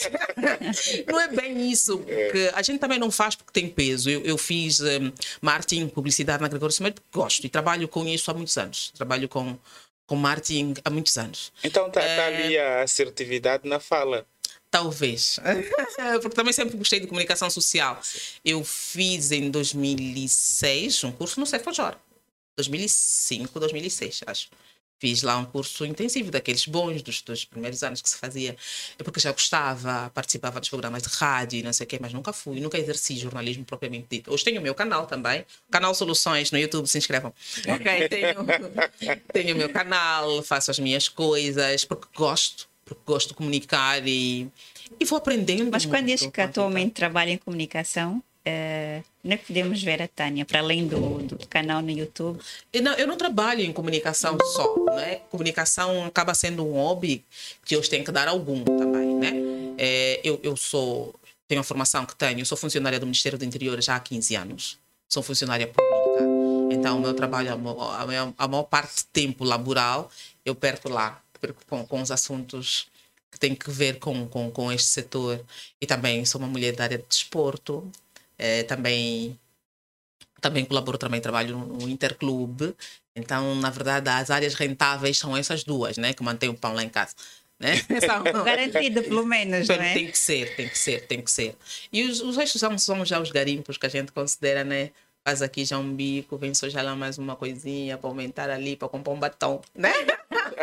Não 1.07 1.19
é 1.19 1.27
bem 1.27 1.69
isso, 1.71 1.97
porque 1.99 2.51
a 2.53 2.61
gente 2.61 2.79
também 2.79 2.97
não 2.99 3.11
faz 3.11 3.35
porque 3.35 3.51
tem 3.51 3.69
peso. 3.69 4.09
Eu, 4.09 4.21
eu 4.23 4.37
fiz 4.37 4.79
um, 4.79 5.11
marketing, 5.41 5.87
publicidade 5.87 6.41
na 6.41 6.47
Gregório 6.47 6.73
Semedo 6.73 7.01
porque 7.01 7.17
gosto 7.17 7.43
e 7.45 7.49
trabalho 7.49 7.87
com 7.87 8.05
isso 8.07 8.29
há 8.31 8.33
muitos 8.33 8.57
anos. 8.57 8.91
Trabalho 8.95 9.27
com, 9.29 9.57
com 10.05 10.15
marketing 10.15 10.73
há 10.83 10.89
muitos 10.89 11.17
anos. 11.17 11.51
Então, 11.63 11.87
está 11.87 12.01
É. 12.01 12.27
ali 12.27 12.57
a 12.57 12.83
assertividade 12.83 13.67
na 13.67 13.79
fala. 13.79 14.25
Talvez. 14.69 15.37
Porque 16.21 16.35
também 16.35 16.53
sempre 16.53 16.77
gostei 16.77 17.01
de 17.01 17.07
comunicação 17.07 17.49
social. 17.49 17.99
Eu 18.43 18.63
fiz 18.63 19.31
em 19.33 19.51
2006 19.51 21.03
um 21.03 21.11
curso 21.11 21.39
no 21.41 21.45
Cefajor. 21.45 21.95
2005, 22.55 23.59
2006, 23.59 24.21
acho. 24.27 24.47
Fiz 25.01 25.23
lá 25.23 25.35
um 25.35 25.45
curso 25.45 25.83
intensivo, 25.83 26.29
daqueles 26.29 26.67
bons 26.67 27.01
dos, 27.01 27.23
dos 27.23 27.43
primeiros 27.43 27.81
anos 27.81 28.03
que 28.03 28.07
se 28.07 28.15
fazia. 28.15 28.55
É 28.99 29.03
porque 29.03 29.19
já 29.19 29.31
gostava, 29.31 30.11
participava 30.13 30.59
dos 30.59 30.69
programas 30.69 31.01
de 31.01 31.09
rádio 31.09 31.57
e 31.57 31.63
não 31.63 31.73
sei 31.73 31.85
o 31.85 31.87
quê, 31.87 31.97
mas 31.99 32.13
nunca 32.13 32.31
fui, 32.31 32.59
nunca 32.59 32.77
exerci 32.77 33.15
jornalismo 33.15 33.65
propriamente 33.65 34.05
dito. 34.07 34.31
Hoje 34.31 34.43
tenho 34.43 34.59
o 34.59 34.63
meu 34.63 34.75
canal 34.75 35.07
também, 35.07 35.43
canal 35.71 35.95
Soluções 35.95 36.51
no 36.51 36.59
YouTube, 36.59 36.85
se 36.85 36.99
inscrevam. 36.99 37.33
Ok, 37.67 38.09
tenho, 38.09 38.45
tenho 39.33 39.55
o 39.55 39.57
meu 39.57 39.69
canal, 39.69 40.43
faço 40.43 40.69
as 40.69 40.77
minhas 40.77 41.09
coisas, 41.09 41.83
porque 41.83 42.05
gosto, 42.15 42.69
porque 42.85 43.01
gosto 43.03 43.29
de 43.29 43.33
comunicar 43.33 44.07
e, 44.07 44.47
e 44.99 45.05
vou 45.05 45.17
aprendendo. 45.17 45.71
Mas 45.71 45.83
quando 45.83 46.05
diz 46.05 46.27
que 46.27 46.41
atualmente 46.41 46.91
trabalha 46.91 47.31
em 47.31 47.37
comunicação, 47.37 48.21
eh, 48.45 49.03
não 49.23 49.33
é 49.33 49.37
podemos 49.37 49.81
ver 49.83 50.01
a 50.01 50.07
Tânia, 50.07 50.45
para 50.45 50.59
além 50.59 50.87
do, 50.87 51.19
do 51.19 51.47
canal 51.47 51.81
no 51.81 51.91
YouTube. 51.91 52.39
Eu 52.73 52.81
não, 52.81 52.93
eu 52.93 53.07
não 53.07 53.17
trabalho 53.17 53.61
em 53.61 53.71
comunicação 53.71 54.37
só, 54.53 54.75
né? 54.95 55.17
Comunicação 55.29 56.05
acaba 56.05 56.33
sendo 56.33 56.65
um 56.65 56.73
hobby 56.73 57.23
que 57.65 57.77
hoje 57.77 57.89
tem 57.89 58.03
que 58.03 58.11
dar 58.11 58.27
algum 58.27 58.63
também, 58.63 59.15
né? 59.15 59.31
É, 59.77 60.19
eu, 60.23 60.39
eu 60.43 60.55
sou, 60.57 61.13
tenho 61.47 61.61
a 61.61 61.63
formação 61.63 62.05
que 62.05 62.15
tenho, 62.15 62.39
eu 62.39 62.45
sou 62.45 62.57
funcionária 62.57 62.99
do 62.99 63.05
Ministério 63.05 63.37
do 63.37 63.45
Interior 63.45 63.81
já 63.81 63.95
há 63.95 63.99
15 63.99 64.35
anos. 64.35 64.77
Sou 65.07 65.21
funcionária 65.21 65.67
pública. 65.67 66.23
Então, 66.71 66.97
o 66.97 67.01
meu 67.01 67.13
trabalho, 67.13 67.51
a 67.53 67.57
maior- 67.57 68.33
a 68.37 68.47
maior 68.47 68.63
parte 68.63 69.03
do 69.03 69.07
tempo 69.11 69.43
laboral, 69.43 70.09
eu 70.45 70.55
perco 70.55 70.87
lá, 70.89 71.21
perco 71.39 71.61
com, 71.67 71.85
com 71.85 72.01
os 72.01 72.11
assuntos 72.11 72.87
que 73.31 73.37
têm 73.39 73.53
que 73.53 73.69
ver 73.69 73.99
com, 73.99 74.25
com, 74.27 74.49
com 74.49 74.71
este 74.71 74.87
setor. 74.87 75.41
E 75.81 75.85
também 75.85 76.23
sou 76.25 76.39
uma 76.39 76.47
mulher 76.47 76.73
da 76.75 76.83
área 76.85 76.97
de 76.97 77.03
desporto, 77.09 77.89
eh, 78.41 78.63
também 78.63 79.37
também 80.41 80.65
colaboro, 80.65 80.97
também 80.97 81.21
trabalho 81.21 81.55
no 81.57 81.87
Interclube. 81.87 82.75
Então, 83.15 83.53
na 83.55 83.69
verdade, 83.69 84.09
as 84.09 84.31
áreas 84.31 84.55
rentáveis 84.55 85.17
são 85.17 85.37
essas 85.37 85.63
duas, 85.63 85.97
né? 85.97 86.13
Que 86.13 86.23
mantêm 86.23 86.49
o 86.49 86.53
pão 86.55 86.73
lá 86.73 86.83
em 86.83 86.89
casa. 86.89 87.13
Né? 87.59 87.73
São- 88.03 88.23
Garantido, 88.43 89.03
pelo 89.03 89.23
menos, 89.23 89.67
não 89.67 89.77
tem, 89.77 89.85
é? 89.85 89.93
tem 89.93 90.07
que 90.09 90.17
ser, 90.17 90.55
tem 90.55 90.67
que 90.67 90.77
ser, 90.79 91.05
tem 91.05 91.21
que 91.21 91.29
ser. 91.29 91.55
E 91.93 92.03
os, 92.03 92.19
os 92.19 92.35
restos 92.35 92.59
são, 92.59 92.75
são 92.79 93.05
já 93.05 93.19
os 93.19 93.29
garimpos 93.29 93.77
que 93.77 93.85
a 93.85 93.89
gente 93.89 94.11
considera, 94.11 94.63
né? 94.63 94.89
Faz 95.23 95.43
aqui 95.43 95.63
já 95.63 95.77
um 95.77 95.93
bico, 95.93 96.35
vem 96.37 96.55
sujar 96.55 96.83
lá 96.83 96.95
mais 96.95 97.19
uma 97.19 97.35
coisinha 97.35 97.95
para 97.99 98.09
aumentar 98.09 98.49
ali, 98.49 98.75
para 98.75 98.89
comprar 98.89 99.13
um 99.13 99.19
batom, 99.19 99.61
né? 99.75 99.93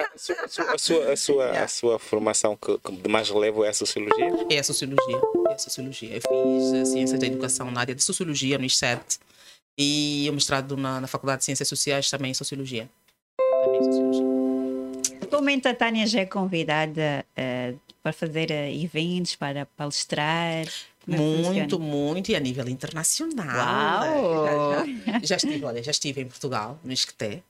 A 0.05 0.19
sua, 0.19 0.35
a 0.45 0.49
sua, 0.49 0.73
a 1.13 1.17
sua, 1.17 1.51
a 1.65 1.69
sua, 1.69 1.99
formação 1.99 2.57
que, 2.57 2.79
que 2.79 2.93
de 2.93 3.09
mais 3.09 3.29
relevo 3.31 3.65
é 3.65 3.69
a 3.69 3.75
sociologia? 3.75 4.27
É 4.51 4.59
a 4.59 4.65
sociologia. 4.65 5.21
É 5.49 5.53
a 5.55 5.59
sociologia. 5.59 6.11
Eu 6.17 6.21
fiz 6.21 6.73
eh, 6.75 6.85
ciências 6.85 7.19
da 7.21 7.27
educação 7.27 7.71
na 7.71 7.81
área 7.81 7.95
de 7.95 8.03
sociologia 8.03 8.59
no 8.59 8.65
ISET 8.65 9.19
e 9.79 10.27
o 10.31 10.33
mestrado 10.33 10.77
na, 10.77 11.01
na 11.01 11.07
Faculdade 11.07 11.41
de 11.41 11.45
Ciências 11.47 11.69
Sociais 11.69 12.11
também 12.11 12.31
em 12.31 12.35
sociologia. 12.35 12.89
Também 13.65 13.81
em 13.81 13.85
sociologia. 13.85 14.25
Atualmente 15.23 15.69
a 15.69 15.75
Tânia 15.75 16.07
já 16.07 16.21
é 16.21 16.27
convidada 16.27 17.25
eh, 17.37 17.75
para 18.03 18.13
fazer 18.13 18.51
eh, 18.51 18.73
eventos, 18.75 19.37
para 19.37 19.67
palestrar. 19.67 20.67
É 20.67 21.17
Muito, 21.17 21.47
funciona? 21.49 21.79
muito, 21.79 22.31
e 22.31 22.37
a 22.37 22.41
nível 22.41 22.69
internacional. 22.69 23.57
Uau! 23.57 24.45
Já, 24.45 25.13
já- 25.13 25.21
já 25.23 25.37
estive, 25.37 25.65
olha, 25.65 25.83
já 25.83 25.91
estive 25.91 26.21
em 26.21 26.27
Portugal, 26.27 26.79
no 26.85 26.93
Isqueté. 26.93 27.43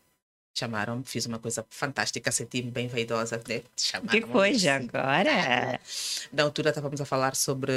Chamaram 0.59 1.03
fiz 1.05 1.27
uma 1.27 1.38
coisa 1.38 1.64
fantástica, 1.71 2.31
senti-me 2.31 2.71
bem 2.71 2.88
vaidosa. 2.88 3.40
Né? 3.49 3.62
O 4.03 4.09
que 4.09 4.23
foi 4.23 4.55
já 4.55 4.77
agora? 4.77 5.81
Na 6.33 6.42
altura 6.42 6.71
estávamos 6.71 7.01
a 7.01 7.05
falar 7.05 7.35
sobre 7.35 7.73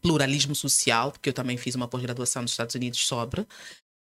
pluralismo 0.00 0.54
social, 0.54 1.12
porque 1.12 1.28
eu 1.28 1.32
também 1.32 1.56
fiz 1.56 1.74
uma 1.74 1.86
pós-graduação 1.86 2.42
nos 2.42 2.50
Estados 2.50 2.74
Unidos 2.74 3.06
sobre. 3.06 3.46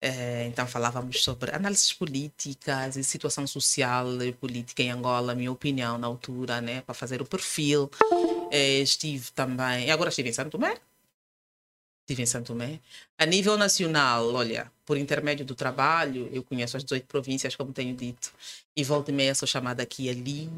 É, 0.04 0.48
então 0.48 0.66
falávamos 0.66 1.24
sobre 1.24 1.56
análises 1.56 1.94
políticas 1.94 2.96
e 2.96 3.04
situação 3.04 3.46
social 3.46 4.20
e 4.24 4.34
política 4.34 4.82
em 4.82 4.90
Angola, 4.90 5.36
minha 5.36 5.52
opinião 5.52 6.00
na 6.00 6.08
altura, 6.08 6.60
né, 6.60 6.82
para 6.82 6.96
fazer 6.96 7.22
o 7.22 7.26
perfil. 7.26 7.90
É, 8.50 8.80
estive 8.80 9.32
também, 9.32 9.92
agora 9.92 10.10
estive 10.10 10.30
em 10.30 10.34
Santo 10.34 10.50
Tomé. 10.50 10.76
Estive 12.02 12.24
em 12.24 12.26
Santo 12.26 12.48
Tomé. 12.48 12.80
A 13.18 13.26
nível 13.26 13.58
nacional, 13.58 14.34
olha, 14.34 14.72
por 14.86 14.98
intermédio 14.98 15.46
do 15.46 15.56
trabalho, 15.56 16.30
eu 16.34 16.44
conheço 16.44 16.76
as 16.76 16.84
18 16.84 17.06
províncias, 17.06 17.56
como 17.56 17.72
tenho 17.72 17.96
dito, 17.96 18.34
e 18.76 18.84
volta 18.84 19.12
e 19.12 19.14
meia 19.14 19.36
sou 19.36 19.48
chamada 19.48 19.84
aqui 19.84 20.06
e 20.06 20.10
ali. 20.10 20.50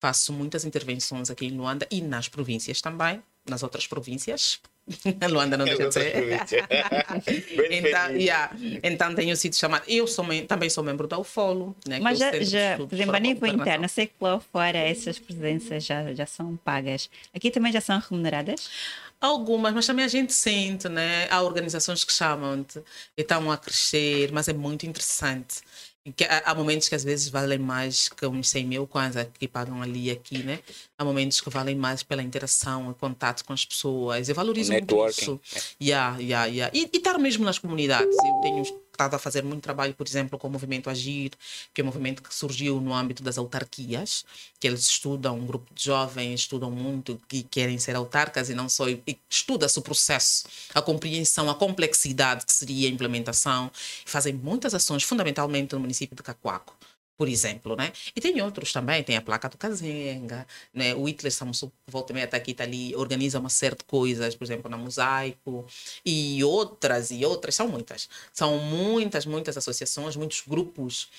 Faço 0.00 0.32
muitas 0.32 0.64
intervenções 0.64 1.30
aqui 1.30 1.46
em 1.46 1.50
Luanda 1.50 1.86
e 1.90 2.00
nas 2.00 2.26
províncias 2.26 2.80
também, 2.80 3.22
nas 3.46 3.62
outras 3.62 3.86
províncias, 3.86 4.60
Luanda 5.30 5.56
não 5.56 5.64
deixa 5.64 5.88
de 5.88 5.94
ser. 5.94 6.40
então, 7.70 8.10
yeah. 8.10 8.56
então 8.82 9.14
tenho 9.14 9.36
sido 9.36 9.54
chamada. 9.54 9.84
Eu 9.86 10.06
sou, 10.06 10.24
também 10.46 10.68
sou 10.68 10.82
membro 10.82 11.06
da 11.06 11.18
UFOLO. 11.18 11.76
Né, 11.86 12.00
Mas 12.00 12.18
já, 12.18 12.32
já 12.42 12.76
por 12.76 12.92
exemplo, 12.92 13.14
a 13.14 13.20
nível 13.20 13.48
interno, 13.48 13.88
sei 13.88 14.06
que 14.06 14.14
lá 14.20 14.40
fora 14.40 14.78
essas 14.78 15.18
presenças 15.18 15.84
já, 15.84 16.12
já 16.12 16.26
são 16.26 16.56
pagas. 16.56 17.08
Aqui 17.34 17.50
também 17.50 17.72
já 17.72 17.80
são 17.80 17.98
remuneradas? 17.98 18.68
Algumas, 19.20 19.74
mas 19.74 19.86
também 19.86 20.04
a 20.04 20.08
gente 20.08 20.32
sente, 20.32 20.88
né? 20.88 21.28
Há 21.30 21.42
organizações 21.42 22.04
que 22.04 22.12
chamam-te 22.12 22.78
e 23.16 23.20
estão 23.20 23.50
a 23.52 23.58
crescer, 23.58 24.32
mas 24.32 24.48
é 24.48 24.52
muito 24.52 24.86
interessante 24.86 25.60
que 26.16 26.24
há, 26.24 26.54
momentos 26.54 26.88
que 26.88 26.94
às 26.94 27.04
vezes 27.04 27.28
valem 27.28 27.58
mais 27.58 28.08
que 28.08 28.26
uns 28.26 28.48
100 28.48 28.66
mil 28.66 28.86
kwanza 28.86 29.30
que 29.38 29.46
pagam 29.46 29.82
ali 29.82 30.06
e 30.06 30.10
aqui, 30.10 30.38
né? 30.42 30.60
Há 30.96 31.04
momentos 31.04 31.40
que 31.40 31.50
valem 31.50 31.76
mais 31.76 32.02
pela 32.02 32.22
interação, 32.22 32.88
o 32.88 32.94
contato 32.94 33.44
com 33.44 33.52
as 33.52 33.64
pessoas. 33.64 34.28
Eu 34.28 34.34
valorizo 34.34 34.72
muito 34.72 35.06
isso. 35.08 35.38
Yeah, 35.80 36.18
yeah, 36.18 36.46
yeah. 36.46 36.76
E, 36.76 36.88
e 36.92 36.96
estar 36.96 37.18
mesmo 37.18 37.44
nas 37.44 37.58
comunidades. 37.58 38.16
Eu 38.16 38.40
tenho 38.40 38.79
estado 38.92 39.14
a 39.14 39.18
fazer 39.18 39.42
muito 39.42 39.62
trabalho, 39.62 39.94
por 39.94 40.06
exemplo, 40.06 40.38
com 40.38 40.48
o 40.48 40.50
movimento 40.50 40.90
Agir, 40.90 41.32
que 41.72 41.80
é 41.80 41.84
um 41.84 41.86
movimento 41.86 42.22
que 42.22 42.34
surgiu 42.34 42.80
no 42.80 42.94
âmbito 42.94 43.22
das 43.22 43.38
autarquias, 43.38 44.24
que 44.58 44.66
eles 44.66 44.80
estudam, 44.80 45.38
um 45.38 45.46
grupo 45.46 45.72
de 45.74 45.84
jovens 45.84 46.40
estudam 46.40 46.70
muito 46.70 47.20
que 47.28 47.42
querem 47.42 47.78
ser 47.78 47.96
autarcas 47.96 48.50
e 48.50 48.54
não 48.54 48.68
só, 48.68 48.88
e 48.88 49.18
estuda-se 49.28 49.78
o 49.78 49.82
processo, 49.82 50.44
a 50.74 50.82
compreensão, 50.82 51.48
a 51.48 51.54
complexidade 51.54 52.44
que 52.44 52.52
seria 52.52 52.88
a 52.88 52.92
implementação, 52.92 53.70
fazem 54.04 54.34
muitas 54.34 54.74
ações, 54.74 55.02
fundamentalmente 55.02 55.74
no 55.74 55.80
município 55.80 56.16
de 56.16 56.22
Cacoaco 56.22 56.76
por 57.20 57.28
exemplo, 57.28 57.76
né? 57.76 57.92
E 58.16 58.20
tem 58.20 58.40
outros 58.40 58.72
também, 58.72 59.04
tem 59.04 59.14
a 59.14 59.20
placa 59.20 59.46
do 59.46 59.58
Kazenga, 59.58 60.46
né? 60.72 60.94
O 60.94 61.04
Hitler 61.04 61.30
Samsung, 61.30 61.70
volta 61.86 62.12
e 62.12 62.14
meia, 62.14 62.24
está 62.24 62.38
aqui, 62.38 62.52
está 62.52 62.64
ali, 62.64 62.96
organiza 62.96 63.38
uma 63.38 63.50
série 63.50 63.76
de 63.76 63.84
coisas, 63.84 64.34
por 64.34 64.42
exemplo, 64.44 64.70
na 64.70 64.78
Mosaico, 64.78 65.66
e 66.02 66.42
outras, 66.42 67.10
e 67.10 67.22
outras, 67.22 67.54
são 67.54 67.68
muitas. 67.68 68.08
São 68.32 68.56
muitas, 68.56 69.26
muitas 69.26 69.54
associações, 69.58 70.16
muitos 70.16 70.42
grupos 70.46 71.10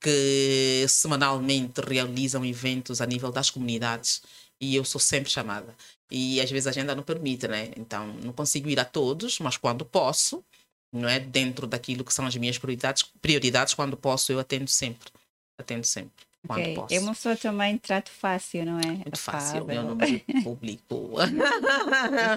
que 0.00 0.86
semanalmente 0.88 1.80
realizam 1.80 2.44
eventos 2.44 3.00
a 3.00 3.06
nível 3.06 3.32
das 3.32 3.50
comunidades 3.50 4.22
e 4.60 4.76
eu 4.76 4.84
sou 4.84 5.00
sempre 5.00 5.28
chamada. 5.28 5.74
E 6.08 6.40
às 6.40 6.48
vezes 6.48 6.68
a 6.68 6.70
agenda 6.70 6.94
não 6.94 7.02
permite, 7.02 7.48
né? 7.48 7.72
Então 7.76 8.06
não 8.22 8.32
consigo 8.32 8.68
ir 8.70 8.78
a 8.78 8.84
todos, 8.84 9.40
mas 9.40 9.56
quando 9.56 9.84
posso, 9.84 10.44
não 10.92 11.08
é 11.08 11.18
dentro 11.18 11.66
daquilo 11.66 12.04
que 12.04 12.14
são 12.14 12.26
as 12.26 12.36
minhas 12.36 12.58
prioridades, 12.58 13.02
prioridades 13.20 13.74
quando 13.74 13.96
posso 13.96 14.30
eu 14.30 14.38
atendo 14.38 14.68
sempre 14.70 15.10
atendo 15.58 15.84
sempre. 15.84 16.26
Quando 16.46 16.60
okay. 16.60 16.74
posso. 16.74 16.94
É 16.94 17.00
uma 17.00 17.14
pessoa 17.14 17.36
também 17.36 17.76
trato 17.78 18.10
fácil, 18.10 18.64
não 18.64 18.78
é? 18.78 18.86
Muito 18.86 19.18
fácil, 19.18 19.64
meu 19.64 19.82
nome 19.82 20.20
público. 20.44 21.14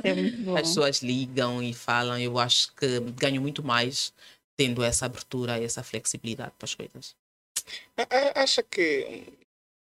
é 0.03 0.59
As 0.59 0.61
pessoas 0.61 1.01
ligam 1.01 1.61
e 1.61 1.73
falam, 1.73 2.17
eu 2.17 2.39
acho 2.39 2.73
que 2.73 2.99
ganho 3.15 3.41
muito 3.41 3.63
mais 3.63 4.11
tendo 4.57 4.83
essa 4.83 5.05
abertura, 5.05 5.63
essa 5.63 5.83
flexibilidade 5.83 6.51
para 6.57 6.65
as 6.65 6.75
coisas. 6.75 7.15
Acha 8.35 8.63
que, 8.63 9.23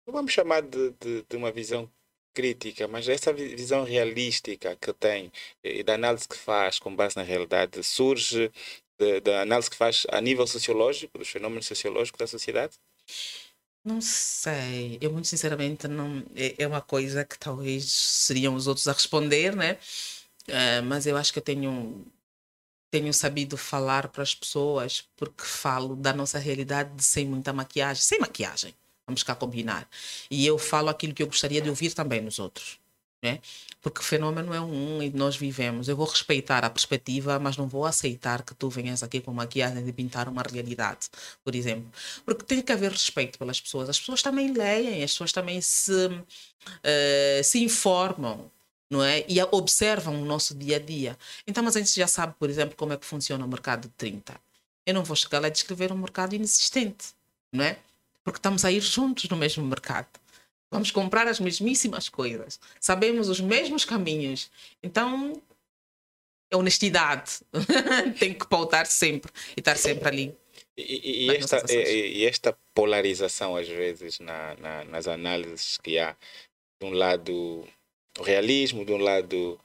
vamos 0.07 0.33
chamar 0.33 0.62
de, 0.62 0.90
de, 1.00 1.24
de 1.29 1.37
uma 1.37 1.50
visão 1.50 1.90
crítica, 2.35 2.87
mas 2.87 3.09
essa 3.09 3.33
visão 3.33 3.85
realística 3.85 4.76
que 4.76 4.92
tem 4.92 5.33
e 5.64 5.83
da 5.83 5.94
análise 5.94 6.29
que 6.29 6.37
faz 6.37 6.79
com 6.79 6.94
base 6.94 7.16
na 7.16 7.22
realidade 7.22 7.83
surge 7.83 8.53
da 9.24 9.42
análise 9.42 9.70
que 9.70 9.76
faz 9.76 10.07
a 10.11 10.20
nível 10.20 10.46
sociológico, 10.46 11.18
dos 11.18 11.29
fenômenos 11.29 11.66
sociológicos 11.66 12.18
da 12.18 12.26
sociedade? 12.26 12.74
Não 13.84 14.00
sei, 14.00 14.98
eu 15.00 15.10
muito 15.12 15.26
sinceramente 15.28 15.88
não 15.88 16.22
é, 16.34 16.54
é 16.62 16.66
uma 16.66 16.82
coisa 16.82 17.24
que 17.24 17.38
talvez 17.38 17.90
seriam 17.90 18.54
os 18.54 18.66
outros 18.66 18.86
a 18.88 18.92
responder, 18.92 19.56
né? 19.56 19.78
Uh, 20.48 20.82
mas 20.84 21.06
eu 21.06 21.16
acho 21.16 21.32
que 21.32 21.38
eu 21.38 21.42
tenho 21.42 22.06
tenho 22.90 23.12
sabido 23.14 23.56
falar 23.56 24.08
para 24.08 24.22
as 24.22 24.34
pessoas 24.34 25.02
porque 25.16 25.44
falo 25.44 25.96
da 25.96 26.12
nossa 26.12 26.38
realidade 26.38 27.02
sem 27.04 27.26
muita 27.26 27.52
maquiagem, 27.52 28.02
sem 28.02 28.18
maquiagem, 28.20 28.74
vamos 29.06 29.22
cá 29.22 29.34
combinar. 29.34 29.88
E 30.30 30.46
eu 30.46 30.58
falo 30.58 30.88
aquilo 30.90 31.14
que 31.14 31.22
eu 31.22 31.26
gostaria 31.28 31.60
de 31.62 31.70
ouvir 31.70 31.94
também 31.94 32.20
nos 32.20 32.38
outros 32.38 32.80
né? 33.22 33.38
Porque 33.80 34.00
o 34.00 34.02
fenômeno 34.02 34.52
é 34.54 34.61
um 34.61 35.02
e 35.02 35.11
nós 35.11 35.37
vivemos. 35.37 35.88
Eu 35.88 35.96
vou 35.96 36.06
respeitar 36.06 36.64
a 36.64 36.70
perspectiva, 36.70 37.38
mas 37.38 37.56
não 37.56 37.68
vou 37.68 37.85
aceitar 37.85 38.42
que 38.42 38.54
tu 38.54 38.68
venhas 38.68 39.02
aqui 39.02 39.20
com 39.20 39.33
maquiagem 39.33 39.85
de 39.85 39.92
pintar 39.92 40.28
uma 40.28 40.42
realidade, 40.42 41.09
por 41.44 41.54
exemplo. 41.54 41.90
Porque 42.24 42.44
tem 42.44 42.62
que 42.62 42.72
haver 42.72 42.90
respeito 42.90 43.38
pelas 43.38 43.61
pessoas. 43.61 43.88
As 43.88 43.98
pessoas 43.98 44.22
também 44.22 44.52
leem, 44.52 45.02
as 45.02 45.12
pessoas 45.12 45.33
também 45.33 45.61
se, 45.61 45.92
uh, 45.92 47.44
se 47.44 47.62
informam. 47.62 48.50
Não 48.90 49.04
é? 49.04 49.24
E 49.28 49.40
observam 49.52 50.20
o 50.20 50.24
nosso 50.24 50.52
dia 50.52 50.76
a 50.76 50.80
dia. 50.80 51.16
Então, 51.46 51.62
mas 51.62 51.76
a 51.76 51.78
gente 51.78 51.94
já 51.94 52.09
sabe, 52.09 52.35
por 52.37 52.50
exemplo, 52.50 52.74
como 52.76 52.92
é 52.92 52.96
que 52.96 53.06
funciona 53.06 53.44
o 53.44 53.48
mercado 53.48 53.83
de 53.83 53.88
30. 53.90 54.35
Eu 54.85 54.94
não 54.94 55.04
vou 55.04 55.14
chegar 55.14 55.38
lá 55.38 55.46
e 55.46 55.50
descrever 55.52 55.92
um 55.92 55.96
mercado 55.96 56.35
inexistente, 56.35 57.14
não 57.52 57.64
é? 57.64 57.78
Porque 58.24 58.38
estamos 58.38 58.64
a 58.64 58.72
ir 58.72 58.80
juntos 58.80 59.28
no 59.28 59.37
mesmo 59.37 59.64
mercado. 59.64 60.09
Vamos 60.70 60.90
comprar 60.90 61.26
as 61.26 61.40
mesmíssimas 61.40 62.09
coisas. 62.09 62.61
Sabemos 62.78 63.28
os 63.28 63.40
mesmos 63.40 63.85
caminhos. 63.85 64.50
Então, 64.83 65.40
é 66.50 66.56
honestidade. 66.56 67.40
Tem 68.18 68.33
que 68.35 68.46
pautar 68.46 68.87
sempre 68.87 69.33
e 69.56 69.61
estar 69.61 69.76
sempre 69.76 70.09
ali. 70.09 70.37
E, 70.76 71.26
e, 71.26 71.37
esta, 71.37 71.72
e, 71.72 72.24
esta 72.24 72.56
polarização, 72.74 73.56
às 73.56 73.68
vezes, 73.68 74.18
na, 74.20 74.54
na, 74.56 74.85
nas 74.85 75.09
análises 75.09 75.76
que 75.78 75.98
há, 75.98 76.16
de 76.80 76.87
um 76.87 76.92
lado 76.92 77.66
o 78.18 78.22
realismo, 78.22 78.85
de 78.85 78.92
um 78.92 78.98
lado 78.98 79.59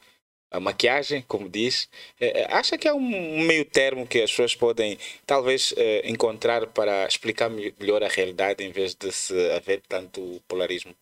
a 0.56 0.60
maquiagem, 0.60 1.24
como 1.28 1.50
diz. 1.50 1.89
É, 2.20 2.41
é, 2.41 2.54
acha 2.54 2.78
que 2.78 2.88
há 2.88 2.94
um 2.94 3.41
meio 3.41 3.65
termo 3.65 4.08
que 4.08 4.22
as 4.22 4.32
pessoas 4.32 4.56
podem 4.56 4.98
talvez 5.26 5.74
é, 5.78 6.10
encontrar 6.10 6.68
para 6.68 7.06
explicar 7.06 7.50
melhor 7.50 8.04
a 8.04 8.08
realidade 8.08 8.63
em 8.63 8.72
vez 8.72 8.96
de 8.96 9.12
se 9.12 9.34
haver 9.52 9.82
tanto 9.88 10.41
polarismo? 10.48 10.96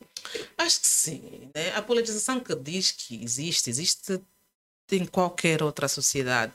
Acho 0.57 0.81
que 0.81 0.87
sim. 0.87 1.49
Né? 1.53 1.71
A 1.75 1.81
polarização 1.81 2.39
que 2.39 2.55
diz 2.55 2.91
que 2.91 3.23
existe, 3.23 3.69
existe 3.69 4.19
em 4.93 5.05
qualquer 5.05 5.61
outra 5.63 5.87
sociedade, 5.87 6.53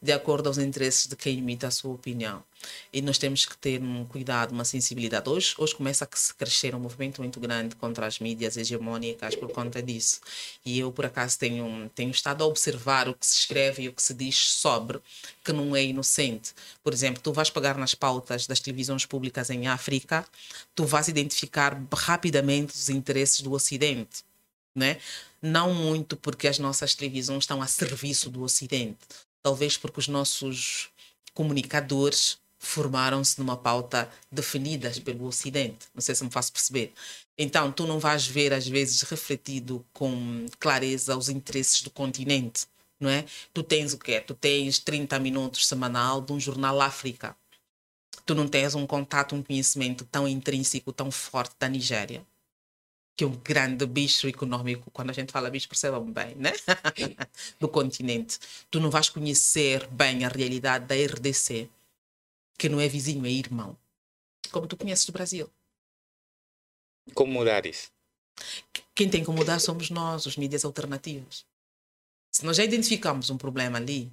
de 0.00 0.12
acordo 0.12 0.48
aos 0.48 0.58
interesses 0.58 1.06
de 1.06 1.16
quem 1.16 1.38
imita 1.38 1.68
a 1.68 1.70
sua 1.70 1.92
opinião. 1.92 2.42
E 2.92 3.02
nós 3.02 3.18
temos 3.18 3.44
que 3.44 3.56
ter 3.56 3.82
um 3.82 4.04
cuidado, 4.04 4.52
uma 4.52 4.64
sensibilidade. 4.64 5.28
Hoje, 5.28 5.54
hoje 5.58 5.74
começa 5.74 6.04
a 6.04 6.34
crescer 6.36 6.74
um 6.74 6.78
movimento 6.78 7.20
muito 7.20 7.40
grande 7.40 7.74
contra 7.76 8.06
as 8.06 8.18
mídias 8.18 8.56
hegemônicas 8.56 9.34
por 9.34 9.50
conta 9.50 9.82
disso. 9.82 10.20
E 10.64 10.78
eu, 10.78 10.92
por 10.92 11.06
acaso, 11.06 11.38
tenho, 11.38 11.90
tenho 11.94 12.10
estado 12.10 12.42
a 12.42 12.46
observar 12.46 13.08
o 13.08 13.14
que 13.14 13.26
se 13.26 13.40
escreve 13.40 13.82
e 13.82 13.88
o 13.88 13.92
que 13.92 14.02
se 14.02 14.14
diz 14.14 14.36
sobre, 14.36 15.00
que 15.42 15.52
não 15.52 15.74
é 15.74 15.84
inocente. 15.84 16.52
Por 16.82 16.92
exemplo, 16.92 17.22
tu 17.22 17.32
vais 17.32 17.50
pegar 17.50 17.76
nas 17.76 17.94
pautas 17.94 18.46
das 18.46 18.60
televisões 18.60 19.06
públicas 19.06 19.50
em 19.50 19.66
África, 19.66 20.24
tu 20.74 20.84
vais 20.84 21.08
identificar 21.08 21.80
rapidamente 21.92 22.74
os 22.74 22.88
interesses 22.88 23.40
do 23.40 23.52
Ocidente. 23.52 24.24
Né? 24.74 24.98
Não 25.46 25.74
muito 25.74 26.16
porque 26.16 26.48
as 26.48 26.58
nossas 26.58 26.94
televisões 26.94 27.42
estão 27.42 27.60
a 27.60 27.66
serviço 27.66 28.30
do 28.30 28.42
Ocidente, 28.42 28.96
talvez 29.42 29.76
porque 29.76 30.00
os 30.00 30.08
nossos 30.08 30.88
comunicadores 31.34 32.38
formaram-se 32.58 33.38
numa 33.38 33.54
pauta 33.54 34.10
definidas 34.32 34.98
pelo 34.98 35.26
Ocidente. 35.26 35.86
Não 35.94 36.00
sei 36.00 36.14
se 36.14 36.24
me 36.24 36.30
faço 36.30 36.50
perceber. 36.50 36.94
Então, 37.36 37.70
tu 37.70 37.86
não 37.86 37.98
vais 37.98 38.26
ver, 38.26 38.54
às 38.54 38.66
vezes, 38.66 39.02
refletido 39.02 39.84
com 39.92 40.46
clareza 40.58 41.14
os 41.14 41.28
interesses 41.28 41.82
do 41.82 41.90
continente, 41.90 42.66
não 42.98 43.10
é? 43.10 43.26
Tu 43.52 43.62
tens 43.62 43.92
o 43.92 43.98
quê? 43.98 44.22
Tu 44.22 44.32
tens 44.32 44.78
30 44.78 45.18
minutos 45.18 45.66
semanal 45.66 46.22
de 46.22 46.32
um 46.32 46.40
jornal 46.40 46.80
África. 46.80 47.36
Tu 48.24 48.34
não 48.34 48.48
tens 48.48 48.74
um 48.74 48.86
contato, 48.86 49.34
um 49.34 49.42
conhecimento 49.42 50.06
tão 50.06 50.26
intrínseco, 50.26 50.90
tão 50.90 51.10
forte 51.10 51.54
da 51.60 51.68
Nigéria 51.68 52.24
que 53.16 53.24
é 53.24 53.26
um 53.26 53.36
grande 53.36 53.86
bicho 53.86 54.26
econômico, 54.26 54.90
quando 54.90 55.10
a 55.10 55.12
gente 55.12 55.30
fala 55.30 55.50
bicho, 55.50 55.68
percebam 55.68 56.04
bem, 56.10 56.34
né? 56.34 56.52
do 57.60 57.68
continente. 57.68 58.38
Tu 58.70 58.80
não 58.80 58.90
vais 58.90 59.08
conhecer 59.08 59.86
bem 59.88 60.24
a 60.24 60.28
realidade 60.28 60.86
da 60.86 60.94
RDC, 60.94 61.68
que 62.58 62.68
não 62.68 62.80
é 62.80 62.88
vizinho, 62.88 63.24
é 63.24 63.30
irmão. 63.30 63.76
como 64.50 64.66
tu 64.66 64.76
conheces 64.76 65.08
o 65.08 65.12
Brasil. 65.12 65.50
Como 67.14 67.32
mudar 67.32 67.66
isso? 67.66 67.90
Quem 68.94 69.08
tem 69.08 69.24
que 69.24 69.30
mudar 69.30 69.60
somos 69.60 69.90
nós, 69.90 70.26
os 70.26 70.36
mídias 70.36 70.64
alternativos. 70.64 71.46
Se 72.30 72.44
nós 72.44 72.56
já 72.56 72.64
identificamos 72.64 73.30
um 73.30 73.38
problema 73.38 73.78
ali, 73.78 74.10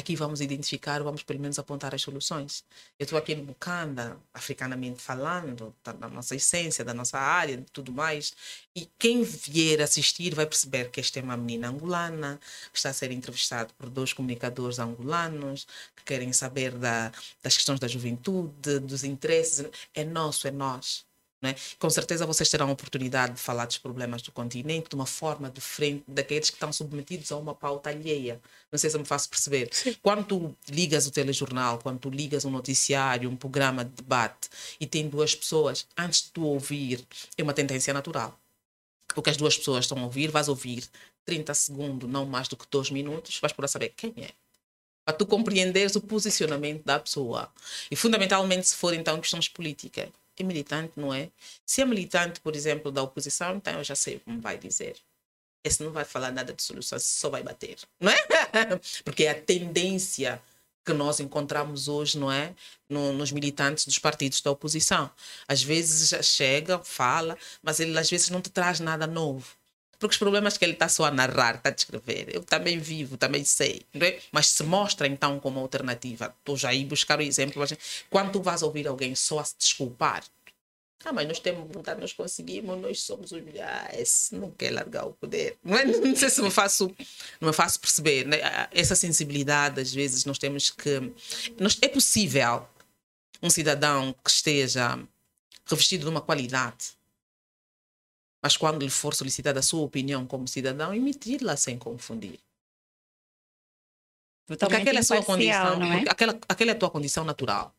aqui 0.00 0.16
vamos 0.16 0.40
identificar, 0.40 1.02
vamos 1.02 1.22
pelo 1.22 1.38
menos 1.40 1.58
apontar 1.58 1.94
as 1.94 2.02
soluções. 2.02 2.64
Eu 2.98 3.04
estou 3.04 3.18
aqui 3.18 3.34
no 3.34 3.44
Bukanda, 3.44 4.16
africanamente 4.34 5.00
falando, 5.00 5.74
da, 5.84 5.92
da, 5.92 6.08
nossa 6.08 6.34
essência, 6.34 6.84
da 6.84 6.92
nossa 6.92 7.18
área, 7.18 7.56
de 7.56 7.70
tudo 7.72 7.92
mais, 7.92 8.34
e 8.74 8.88
quem 8.98 9.22
vier 9.22 9.80
assistir 9.80 10.34
vai 10.34 10.46
perceber 10.46 10.90
que 10.90 11.00
esta 11.00 11.18
é 11.18 11.22
uma 11.22 11.36
menina 11.36 11.68
angolana, 11.68 12.40
está 12.72 12.90
a 12.90 12.92
ser 12.92 13.10
entrevistada 13.10 13.72
por 13.78 13.88
dois 13.88 14.12
comunicadores 14.12 14.78
angolanos, 14.78 15.66
que 15.96 16.04
querem 16.04 16.32
saber 16.32 16.72
da, 16.72 17.12
das 17.42 17.56
questões 17.56 17.78
da 17.78 17.88
juventude, 17.88 18.80
dos 18.80 19.04
interesses. 19.04 19.66
É 19.94 20.04
nosso, 20.04 20.48
é 20.48 20.50
nós. 20.50 21.09
É? 21.42 21.54
Com 21.78 21.88
certeza 21.88 22.26
vocês 22.26 22.50
terão 22.50 22.68
a 22.68 22.72
oportunidade 22.72 23.34
de 23.34 23.40
falar 23.40 23.64
dos 23.64 23.78
problemas 23.78 24.20
do 24.20 24.30
continente 24.30 24.90
de 24.90 24.94
uma 24.94 25.06
forma 25.06 25.48
diferente 25.48 26.04
daqueles 26.06 26.50
que 26.50 26.56
estão 26.56 26.70
submetidos 26.70 27.32
a 27.32 27.36
uma 27.36 27.54
pauta 27.54 27.88
alheia. 27.88 28.38
Não 28.70 28.78
sei 28.78 28.90
se 28.90 28.98
me 28.98 29.06
faço 29.06 29.30
perceber. 29.30 29.70
Sim. 29.72 29.96
Quando 30.02 30.24
tu 30.24 30.56
ligas 30.68 31.06
o 31.06 31.10
telejornal, 31.10 31.78
quando 31.78 31.98
tu 31.98 32.10
ligas 32.10 32.44
um 32.44 32.50
noticiário, 32.50 33.30
um 33.30 33.36
programa 33.36 33.86
de 33.86 33.90
debate 33.92 34.50
e 34.78 34.86
tem 34.86 35.08
duas 35.08 35.34
pessoas, 35.34 35.86
antes 35.96 36.24
de 36.24 36.30
tu 36.32 36.44
ouvir, 36.44 37.02
é 37.38 37.42
uma 37.42 37.54
tendência 37.54 37.94
natural. 37.94 38.38
O 39.16 39.22
que 39.22 39.30
as 39.30 39.36
duas 39.38 39.56
pessoas 39.56 39.86
estão 39.86 39.98
a 39.98 40.04
ouvir, 40.04 40.30
vais 40.30 40.48
ouvir 40.48 40.84
30 41.24 41.54
segundos, 41.54 42.10
não 42.10 42.26
mais 42.26 42.48
do 42.48 42.56
que 42.56 42.66
2 42.70 42.90
minutos, 42.90 43.38
vais 43.40 43.52
por 43.52 43.66
saber 43.66 43.94
quem 43.96 44.12
é 44.18 44.30
para 45.02 45.16
tu 45.16 45.26
compreenderes 45.26 45.96
o 45.96 46.00
posicionamento 46.00 46.84
da 46.84 47.00
pessoa. 47.00 47.50
E 47.90 47.96
fundamentalmente 47.96 48.68
se 48.68 48.76
for 48.76 48.94
então 48.94 49.18
questões 49.20 49.48
políticas 49.48 50.08
é 50.42 50.46
militante, 50.46 50.92
não 50.96 51.12
é? 51.12 51.30
Se 51.64 51.82
é 51.82 51.84
militante, 51.84 52.40
por 52.40 52.54
exemplo, 52.56 52.90
da 52.90 53.02
oposição, 53.02 53.56
então 53.56 53.74
eu 53.74 53.84
já 53.84 53.94
sei 53.94 54.20
como 54.20 54.40
vai 54.40 54.58
dizer. 54.58 54.96
Esse 55.62 55.82
não 55.82 55.92
vai 55.92 56.04
falar 56.04 56.32
nada 56.32 56.52
de 56.52 56.62
soluções, 56.62 57.04
só 57.04 57.28
vai 57.28 57.42
bater, 57.42 57.76
não 58.00 58.10
é? 58.10 58.16
Porque 59.04 59.24
é 59.24 59.30
a 59.30 59.40
tendência 59.40 60.42
que 60.84 60.92
nós 60.92 61.20
encontramos 61.20 61.88
hoje, 61.88 62.18
não 62.18 62.32
é? 62.32 62.54
No, 62.88 63.12
nos 63.12 63.30
militantes 63.30 63.84
dos 63.84 63.98
partidos 63.98 64.40
da 64.40 64.50
oposição. 64.50 65.10
Às 65.46 65.62
vezes 65.62 66.08
já 66.08 66.22
chega, 66.22 66.78
fala, 66.78 67.36
mas 67.62 67.78
ele 67.80 67.96
às 67.98 68.08
vezes 68.08 68.30
não 68.30 68.40
te 68.40 68.50
traz 68.50 68.80
nada 68.80 69.06
novo. 69.06 69.59
Porque 70.00 70.14
os 70.14 70.18
problemas 70.18 70.56
que 70.56 70.64
ele 70.64 70.72
está 70.72 70.88
só 70.88 71.04
a 71.04 71.10
narrar, 71.10 71.56
está 71.56 71.68
a 71.68 71.72
descrever, 71.72 72.34
eu 72.34 72.42
também 72.42 72.78
vivo, 72.78 73.18
também 73.18 73.44
sei, 73.44 73.82
é? 73.94 74.18
Mas 74.32 74.46
se 74.46 74.62
mostra 74.62 75.06
então 75.06 75.38
como 75.38 75.60
alternativa. 75.60 76.34
Estou 76.38 76.56
já 76.56 76.70
aí 76.70 76.86
buscar 76.86 77.18
o 77.18 77.22
exemplo. 77.22 77.60
Mas 77.60 77.76
quando 78.08 78.32
tu 78.32 78.40
vais 78.40 78.62
ouvir 78.62 78.88
alguém 78.88 79.14
só 79.14 79.40
a 79.40 79.44
se 79.44 79.54
desculpar, 79.58 80.24
ah, 81.04 81.12
mas 81.12 81.28
nós 81.28 81.38
temos 81.38 81.70
vontade, 81.70 82.00
nós 82.00 82.14
conseguimos, 82.14 82.78
nós 82.80 83.02
somos 83.02 83.30
os 83.30 83.42
melhores, 83.42 84.30
não 84.32 84.50
quer 84.50 84.70
largar 84.70 85.06
o 85.06 85.12
poder. 85.12 85.56
Não, 85.64 85.76
é? 85.76 85.84
não 85.84 86.16
sei 86.16 86.30
se 86.30 86.42
me 86.42 86.50
faço, 86.50 86.94
me 87.40 87.52
faço 87.52 87.78
perceber. 87.80 88.26
Né? 88.26 88.38
Essa 88.72 88.94
sensibilidade, 88.94 89.80
às 89.80 89.92
vezes, 89.92 90.24
nós 90.24 90.38
temos 90.38 90.70
que. 90.70 91.12
Nós, 91.58 91.78
é 91.82 91.88
possível 91.88 92.66
um 93.42 93.50
cidadão 93.50 94.14
que 94.24 94.30
esteja 94.30 94.98
revestido 95.66 96.04
de 96.04 96.10
uma 96.10 96.20
qualidade 96.20 96.98
mas 98.42 98.56
quando 98.56 98.82
lhe 98.82 98.90
for 98.90 99.14
solicitada 99.14 99.60
a 99.60 99.62
sua 99.62 99.82
opinião 99.82 100.26
como 100.26 100.48
cidadão, 100.48 100.94
emitir-la 100.94 101.56
sem 101.56 101.78
confundir. 101.78 102.38
Totalmente 104.46 104.58
porque 104.58 104.76
aquela 104.76 104.98
é 104.98 105.00
a 105.00 105.04
sua 105.04 105.22
condição, 105.22 105.82
é? 105.82 106.04
aquela, 106.08 106.40
aquela 106.48 106.70
é 106.72 106.74
a 106.74 106.78
tua 106.78 106.90
condição 106.90 107.24
natural. 107.24 107.72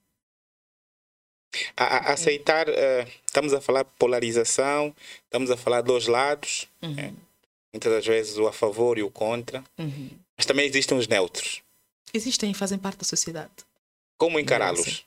A, 1.75 1.83
a 1.83 2.13
aceitar, 2.13 2.69
uh, 2.69 3.11
estamos 3.25 3.53
a 3.53 3.59
falar 3.59 3.83
polarização, 3.83 4.95
estamos 5.25 5.51
a 5.51 5.57
falar 5.57 5.81
dos 5.81 6.07
lados, 6.07 6.69
uhum. 6.81 6.93
né? 6.93 7.13
muitas 7.73 7.91
das 7.91 8.05
vezes 8.05 8.37
o 8.37 8.47
a 8.47 8.53
favor 8.53 8.97
e 8.97 9.03
o 9.03 9.09
contra, 9.09 9.63
uhum. 9.77 10.09
mas 10.37 10.45
também 10.45 10.65
existem 10.65 10.97
os 10.97 11.07
neutros. 11.07 11.61
Existem 12.13 12.51
e 12.51 12.53
fazem 12.53 12.77
parte 12.77 12.99
da 12.99 13.05
sociedade. 13.05 13.51
Como 14.17 14.39
encará-los? 14.39 15.05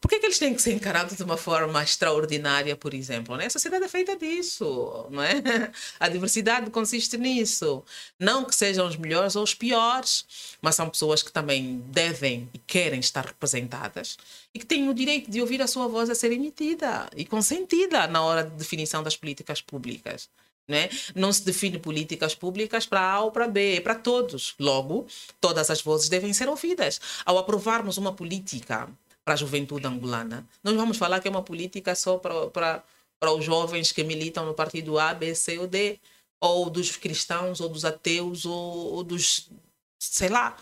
Por 0.00 0.08
que, 0.08 0.20
que, 0.20 0.26
eles 0.26 0.38
têm 0.38 0.54
que 0.54 0.62
ser 0.62 0.72
encarados 0.72 1.16
de 1.16 1.22
uma 1.24 1.36
forma 1.36 1.82
extraordinária, 1.82 2.76
por 2.76 2.94
exemplo? 2.94 3.36
Né? 3.36 3.46
A 3.46 3.50
sociedade 3.50 3.84
é 3.84 3.88
feita 3.88 4.16
disso, 4.16 5.06
não 5.10 5.20
é? 5.22 5.32
A 5.98 6.08
diversidade 6.08 6.70
consiste 6.70 7.18
nisso. 7.18 7.82
Não 8.18 8.44
que 8.44 8.54
sejam 8.54 8.86
os 8.86 8.96
melhores 8.96 9.34
ou 9.34 9.42
os 9.42 9.54
piores, 9.54 10.56
mas 10.62 10.76
são 10.76 10.88
pessoas 10.88 11.20
que 11.20 11.32
também 11.32 11.82
devem 11.88 12.48
e 12.54 12.58
querem 12.58 13.00
estar 13.00 13.26
representadas 13.26 14.16
e 14.54 14.60
que 14.60 14.66
têm 14.66 14.88
o 14.88 14.94
direito 14.94 15.30
de 15.30 15.40
ouvir 15.40 15.60
a 15.60 15.66
sua 15.66 15.88
voz 15.88 16.08
a 16.08 16.14
ser 16.14 16.30
emitida 16.30 17.10
e 17.16 17.24
consentida 17.24 18.06
na 18.06 18.22
hora 18.22 18.44
de 18.44 18.50
definição 18.50 19.02
das 19.02 19.16
políticas 19.16 19.60
públicas. 19.60 20.28
Né? 20.68 20.90
Não 21.14 21.32
se 21.32 21.44
define 21.44 21.78
políticas 21.78 22.36
públicas 22.36 22.86
para 22.86 23.00
A 23.00 23.20
ou 23.22 23.32
para 23.32 23.48
B, 23.48 23.76
é 23.76 23.80
para 23.80 23.96
todos. 23.96 24.54
Logo, 24.60 25.06
todas 25.40 25.70
as 25.70 25.82
vozes 25.82 26.08
devem 26.08 26.32
ser 26.32 26.48
ouvidas. 26.48 27.00
Ao 27.24 27.36
aprovarmos 27.36 27.96
uma 27.96 28.12
política 28.12 28.88
para 29.28 29.34
a 29.34 29.36
juventude 29.36 29.86
angolana. 29.86 30.48
Não 30.64 30.74
vamos 30.74 30.96
falar 30.96 31.20
que 31.20 31.28
é 31.28 31.30
uma 31.30 31.42
política 31.42 31.94
só 31.94 32.16
para, 32.16 32.46
para, 32.48 32.82
para 33.20 33.30
os 33.30 33.44
jovens 33.44 33.92
que 33.92 34.02
militam 34.02 34.46
no 34.46 34.54
partido 34.54 34.98
A, 34.98 35.12
B, 35.12 35.34
C 35.34 35.58
ou 35.58 35.66
D, 35.66 36.00
ou 36.40 36.70
dos 36.70 36.96
cristãos, 36.96 37.60
ou 37.60 37.68
dos 37.68 37.84
ateus, 37.84 38.46
ou, 38.46 38.94
ou 38.94 39.04
dos. 39.04 39.50
sei 40.00 40.30
lá. 40.30 40.56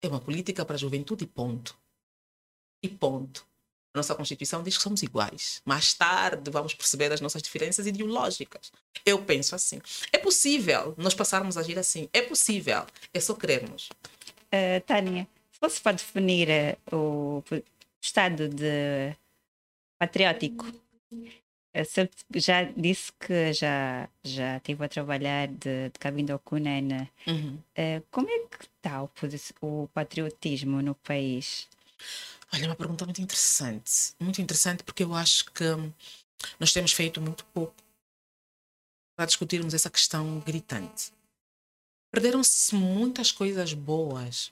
É 0.00 0.06
uma 0.06 0.20
política 0.20 0.64
para 0.64 0.76
a 0.76 0.78
juventude 0.78 1.24
e 1.24 1.26
ponto. 1.26 1.76
E 2.80 2.88
ponto. 2.88 3.44
A 3.92 3.98
nossa 3.98 4.14
Constituição 4.14 4.62
diz 4.62 4.76
que 4.76 4.84
somos 4.84 5.02
iguais. 5.02 5.60
Mais 5.64 5.92
tarde 5.92 6.48
vamos 6.48 6.74
perceber 6.74 7.12
as 7.12 7.20
nossas 7.20 7.42
diferenças 7.42 7.88
ideológicas. 7.88 8.70
Eu 9.04 9.20
penso 9.20 9.56
assim. 9.56 9.80
É 10.12 10.18
possível 10.18 10.94
nós 10.96 11.12
passarmos 11.12 11.56
a 11.56 11.60
agir 11.60 11.76
assim. 11.76 12.08
É 12.12 12.22
possível. 12.22 12.86
É 13.12 13.18
só 13.18 13.34
querermos. 13.34 13.88
Uh, 14.52 14.80
Tânia, 14.86 15.26
se 15.50 15.58
fosse 15.58 15.80
para 15.80 15.96
definir 15.96 16.48
uh, 16.92 17.42
o 17.42 17.42
estado 18.06 18.48
de 18.48 19.14
patriótico. 19.98 20.64
Já 22.34 22.62
disse 22.62 23.12
que 23.20 23.52
já, 23.52 24.08
já 24.24 24.56
estive 24.56 24.84
a 24.84 24.88
trabalhar 24.88 25.48
de, 25.48 25.90
de 25.90 25.98
Cabindo 25.98 26.38
Cunena. 26.38 27.10
Uhum. 27.26 27.58
Uh, 27.76 28.02
como 28.10 28.30
é 28.30 28.38
que 28.46 28.64
está 28.64 29.02
o, 29.02 29.10
o 29.60 29.88
patriotismo 29.88 30.80
no 30.80 30.94
país? 30.94 31.68
Olha, 32.52 32.64
é 32.64 32.66
uma 32.68 32.76
pergunta 32.76 33.04
muito 33.04 33.20
interessante. 33.20 34.14
Muito 34.18 34.40
interessante 34.40 34.82
porque 34.84 35.02
eu 35.04 35.14
acho 35.14 35.52
que 35.52 35.64
nós 36.58 36.72
temos 36.72 36.92
feito 36.92 37.20
muito 37.20 37.44
pouco 37.46 37.74
para 39.14 39.26
discutirmos 39.26 39.74
essa 39.74 39.90
questão 39.90 40.40
gritante. 40.40 41.12
Perderam-se 42.10 42.74
muitas 42.74 43.30
coisas 43.30 43.74
boas 43.74 44.50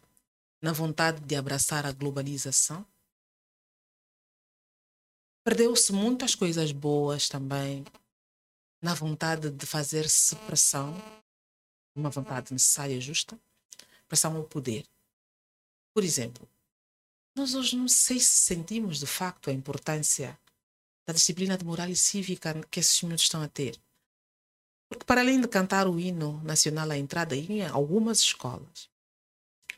na 0.61 0.73
vontade 0.73 1.21
de 1.21 1.37
abraçar 1.37 1.87
a 1.87 1.93
globalização 1.93 2.85
Perdeu-se 5.45 5.93
muitas 5.93 6.35
coisas 6.35 6.73
boas 6.73 7.29
também 7.29 7.85
na 8.81 8.95
vontade 8.95 9.51
de 9.51 9.67
fazer 9.67 10.07
pressão, 10.47 10.95
uma 11.95 12.09
vontade 12.09 12.51
necessária 12.51 12.95
e 12.95 13.01
justa, 13.01 13.39
pressão 14.09 14.35
ao 14.37 14.45
poder. 14.45 14.87
Por 15.93 16.03
exemplo, 16.03 16.49
nós 17.37 17.55
hoje 17.55 17.77
não 17.77 17.89
sei 17.89 18.19
se 18.21 18.39
sentimos 18.39 18.99
de 18.99 19.07
facto 19.07 19.51
a 19.51 19.53
importância 19.53 20.41
da 21.07 21.13
disciplina 21.13 21.59
de 21.59 21.65
moral 21.65 21.91
e 21.91 21.97
cívica 21.97 22.55
que 22.71 22.81
esses 22.81 23.03
minutos 23.03 23.25
estão 23.25 23.43
a 23.43 23.49
ter. 23.49 23.79
Porque 24.89 25.05
para 25.05 25.21
além 25.21 25.39
de 25.39 25.49
cantar 25.49 25.87
o 25.87 26.01
hino 26.01 26.43
nacional 26.43 26.91
à 26.91 26.97
entrada 26.97 27.37
em 27.37 27.67
algumas 27.67 28.21
escolas, 28.21 28.89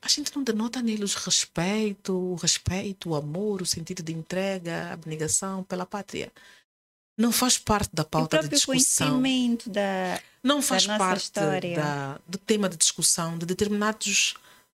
a 0.06 0.08
gente 0.08 0.34
não 0.34 0.44
denota 0.44 0.80
neles 0.80 1.14
respeito, 1.14 2.14
o 2.14 2.36
respeito, 2.36 3.10
o 3.10 3.14
amor, 3.16 3.60
o 3.60 3.66
sentido 3.66 4.02
de 4.02 4.12
entrega, 4.12 4.90
a 4.90 4.92
abnegação 4.92 5.64
pela 5.64 5.84
pátria. 5.84 6.32
Não 7.18 7.32
faz 7.32 7.58
parte 7.58 7.90
da 7.92 8.04
pauta 8.04 8.40
de 8.42 8.48
discussão. 8.48 9.20
Da, 9.66 10.22
não 10.42 10.62
faz 10.62 10.86
da 10.86 10.96
parte 10.96 11.32
da, 11.32 12.20
do 12.28 12.38
tema 12.38 12.68
de 12.68 12.76
discussão 12.76 13.36
de 13.36 13.44
determinados 13.46 14.34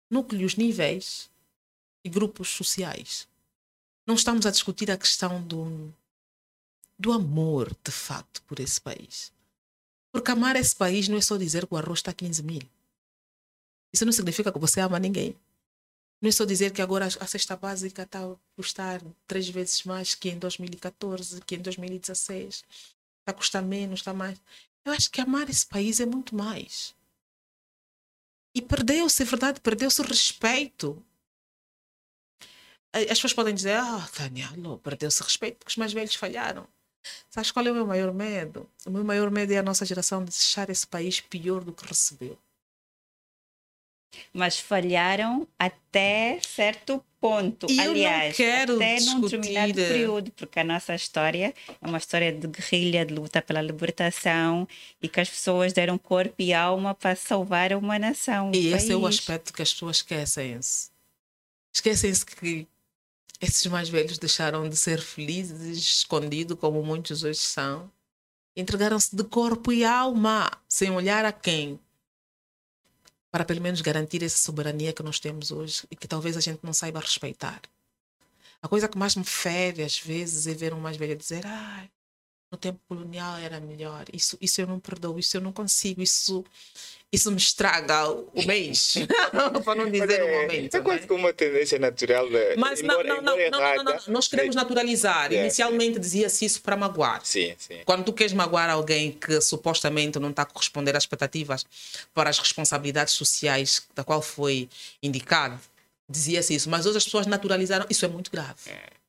núcleos, 0.10 0.56
níveis 0.56 1.30
e 2.06 2.10
grupos 2.10 2.48
sociais. 2.50 3.28
Não 4.06 4.16
estamos 4.16 4.46
a 4.46 4.52
discutir 4.52 4.90
a 4.90 4.98
questão 4.98 5.42
do, 5.42 5.94
do 6.98 7.12
amor, 7.12 7.76
de 7.84 7.92
facto, 7.92 8.42
por 8.44 8.62
esse 8.62 8.80
país. 8.80 9.32
Porque 10.10 10.32
amar 10.32 10.56
esse 10.56 10.76
país 10.76 11.10
não 11.10 11.18
é 11.18 11.22
só 11.22 11.36
dizer 11.36 11.68
que 11.68 11.74
o 11.74 11.78
arroz 11.78 12.00
está 12.00 12.12
a 12.12 12.14
15 12.14 12.44
mil. 12.44 12.62
Isso 13.98 14.06
não 14.06 14.12
significa 14.12 14.52
que 14.52 14.60
você 14.60 14.80
ama 14.80 15.00
ninguém. 15.00 15.36
Não 16.22 16.30
é 16.30 16.32
só 16.32 16.46
dizer 16.46 16.72
que 16.72 16.84
agora 16.84 17.08
a 17.08 17.26
cesta 17.26 17.56
básica 17.56 18.04
está 18.04 18.24
a 18.24 18.36
custar 18.56 19.02
três 19.26 19.50
vezes 19.50 19.84
mais 19.86 20.14
que 20.14 20.30
em 20.30 20.38
2014, 20.38 21.42
que 21.42 21.56
em 21.56 21.60
2016. 21.60 22.64
Está 23.20 23.32
a 23.32 23.34
custar 23.34 23.64
menos, 23.64 24.02
está 24.02 24.14
mais. 24.14 24.40
Eu 24.86 24.92
acho 24.92 25.10
que 25.10 25.20
amar 25.20 25.50
esse 25.50 25.66
país 25.66 26.00
é 26.00 26.06
muito 26.06 26.36
mais. 26.36 26.94
E 28.54 28.62
perdeu-se, 28.62 29.24
é 29.24 29.26
verdade, 29.26 29.62
perdeu-se 29.62 30.00
o 30.00 30.06
respeito 30.06 31.04
as 32.94 33.06
pessoas 33.18 33.34
podem 33.34 33.54
dizer, 33.54 33.78
ah, 33.78 34.08
Tânia, 34.14 34.50
perdeu-se 34.82 35.22
respeito 35.22 35.58
porque 35.58 35.72
os 35.72 35.78
mais 35.78 35.94
velhos 35.94 36.16
falharam. 36.16 36.68
Sabes 37.30 37.52
qual 37.52 37.66
é 37.66 37.72
o 37.72 37.76
meu 37.76 37.86
maior 37.86 38.14
medo? 38.14 38.68
O 38.86 38.90
meu 38.90 39.04
maior 39.04 39.30
medo 39.30 39.54
é 39.54 39.58
a 39.58 39.64
nossa 39.64 39.86
geração 39.86 40.24
deixar 40.24 40.70
esse 40.70 40.86
país 40.88 41.20
pior 41.20 41.64
do 41.64 41.74
que 41.74 41.86
recebeu. 41.86 42.38
Mas 44.34 44.60
falharam 44.60 45.48
até 45.60 46.40
certo 46.42 47.04
ponto. 47.20 47.68
Aliás, 47.80 48.32
eu 48.32 48.46
quero 48.46 48.76
até 48.76 48.96
discutir... 48.96 49.16
num 49.16 49.22
determinado 49.22 49.74
período, 49.74 50.32
porque 50.32 50.60
a 50.60 50.64
nossa 50.64 50.96
história 50.96 51.54
é 51.82 51.88
uma 51.88 51.98
história 51.98 52.32
de 52.32 52.48
guerrilha, 52.48 53.06
de 53.06 53.14
luta 53.14 53.42
pela 53.42 53.62
libertação 53.62 54.68
e 55.02 55.08
que 55.08 55.20
as 55.20 55.30
pessoas 55.30 55.74
deram 55.74 55.98
corpo 55.98 56.36
e 56.40 56.54
alma 56.54 56.94
para 56.94 57.16
salvar 57.16 57.74
uma 57.74 57.98
nação. 58.00 58.52
E 58.54 58.72
um 58.72 58.76
esse 58.76 58.92
é 58.92 58.96
o 58.96 59.02
país. 59.02 59.20
aspecto 59.20 59.54
que 59.54 59.62
as 59.62 59.74
pessoas 59.74 59.98
esquecem-se. 59.98 60.90
Esquecem-se 61.74 62.26
que 62.26 62.68
esses 63.40 63.66
mais 63.68 63.90
velhos 63.90 64.18
deixaram 64.18 64.68
de 64.68 64.76
ser 64.76 65.00
felizes, 65.00 65.78
escondidos, 65.78 66.58
como 66.60 66.82
muitos 66.84 67.24
hoje 67.24 67.40
são. 67.40 67.92
Entregaram-se 68.56 69.16
de 69.16 69.24
corpo 69.24 69.72
e 69.72 69.86
alma, 69.86 70.50
sem 70.68 70.90
olhar 70.90 71.24
a 71.24 71.32
quem. 71.32 71.80
Para 73.32 73.46
pelo 73.46 73.62
menos 73.62 73.82
garantir 73.82 74.24
essa 74.24 74.38
soberania 74.38 74.94
que 74.94 75.04
nós 75.04 75.20
temos 75.20 75.52
hoje 75.52 75.84
e 75.92 75.96
que 75.96 76.08
talvez 76.08 76.38
a 76.38 76.42
gente 76.42 76.60
não 76.64 76.74
saiba 76.74 77.00
respeitar. 77.00 77.62
A 78.62 78.68
coisa 78.68 78.88
que 78.88 78.98
mais 78.98 79.16
me 79.16 79.24
fere 79.26 79.84
às 79.84 80.00
vezes 80.00 80.48
é 80.48 80.54
ver 80.54 80.74
um 80.74 80.80
mais 80.80 80.98
velho 80.98 81.16
dizer: 81.16 81.46
ai, 81.46 81.90
no 82.52 82.58
tempo 82.58 82.80
colonial 82.88 83.38
era 83.38 83.60
melhor. 83.60 84.06
Isso, 84.14 84.38
isso 84.40 84.62
eu 84.62 84.68
não 84.68 84.80
perdoo, 84.80 85.20
isso 85.20 85.36
eu 85.36 85.42
não 85.42 85.52
consigo, 85.52 86.02
isso, 86.02 86.46
isso 87.12 87.30
me 87.30 87.38
estraga 87.38 88.10
o 88.10 88.46
mês. 88.46 88.96
para 89.66 89.76
não 89.76 89.92
dizer 89.92 90.24
o 90.24 90.28
é, 90.28 90.42
momento. 90.42 90.76
É 90.76 90.78
né? 90.78 90.84
quase 90.84 91.08
como 91.08 91.20
uma 91.20 91.34
tendência 91.34 91.78
natural. 91.78 92.30
de- 92.30 92.56
Mas 92.56 92.82
não, 92.82 93.04
não, 93.04 93.22
não, 93.22 93.38
não, 93.50 93.84
não. 93.84 93.98
Nós 94.08 94.28
queremos 94.30 94.56
sim. 94.56 94.62
naturalizar. 94.62 95.26
Yeah, 95.26 95.42
Inicialmente 95.42 96.00
dizia-se 96.00 96.46
isso 96.46 96.62
para 96.62 96.78
magoar. 96.78 97.22
Sim, 97.26 97.54
sim. 97.58 97.82
Quando 97.86 98.06
tu 98.06 98.14
queres 98.14 98.32
magoar 98.32 98.70
alguém 98.70 99.12
que 99.12 99.42
supostamente 99.42 100.18
não 100.18 100.30
está 100.30 100.44
a 100.44 100.46
corresponder 100.46 100.96
às 100.96 101.04
expectativas 101.04 101.66
para 102.14 102.30
as 102.30 102.40
responsabilidades 102.40 103.14
sociais 103.14 103.86
da 103.94 104.06
qual 104.06 104.22
foi 104.22 104.70
indicado, 105.04 105.60
dizia-se 106.10 106.56
isso. 106.56 106.70
Mas 106.70 106.86
hoje 106.86 106.98
as 106.98 107.04
pessoas 107.04 107.28
naturalizaram. 107.28 107.86
Isso 107.90 108.06
é 108.06 108.08
muito 108.08 108.32
grave. 108.32 108.56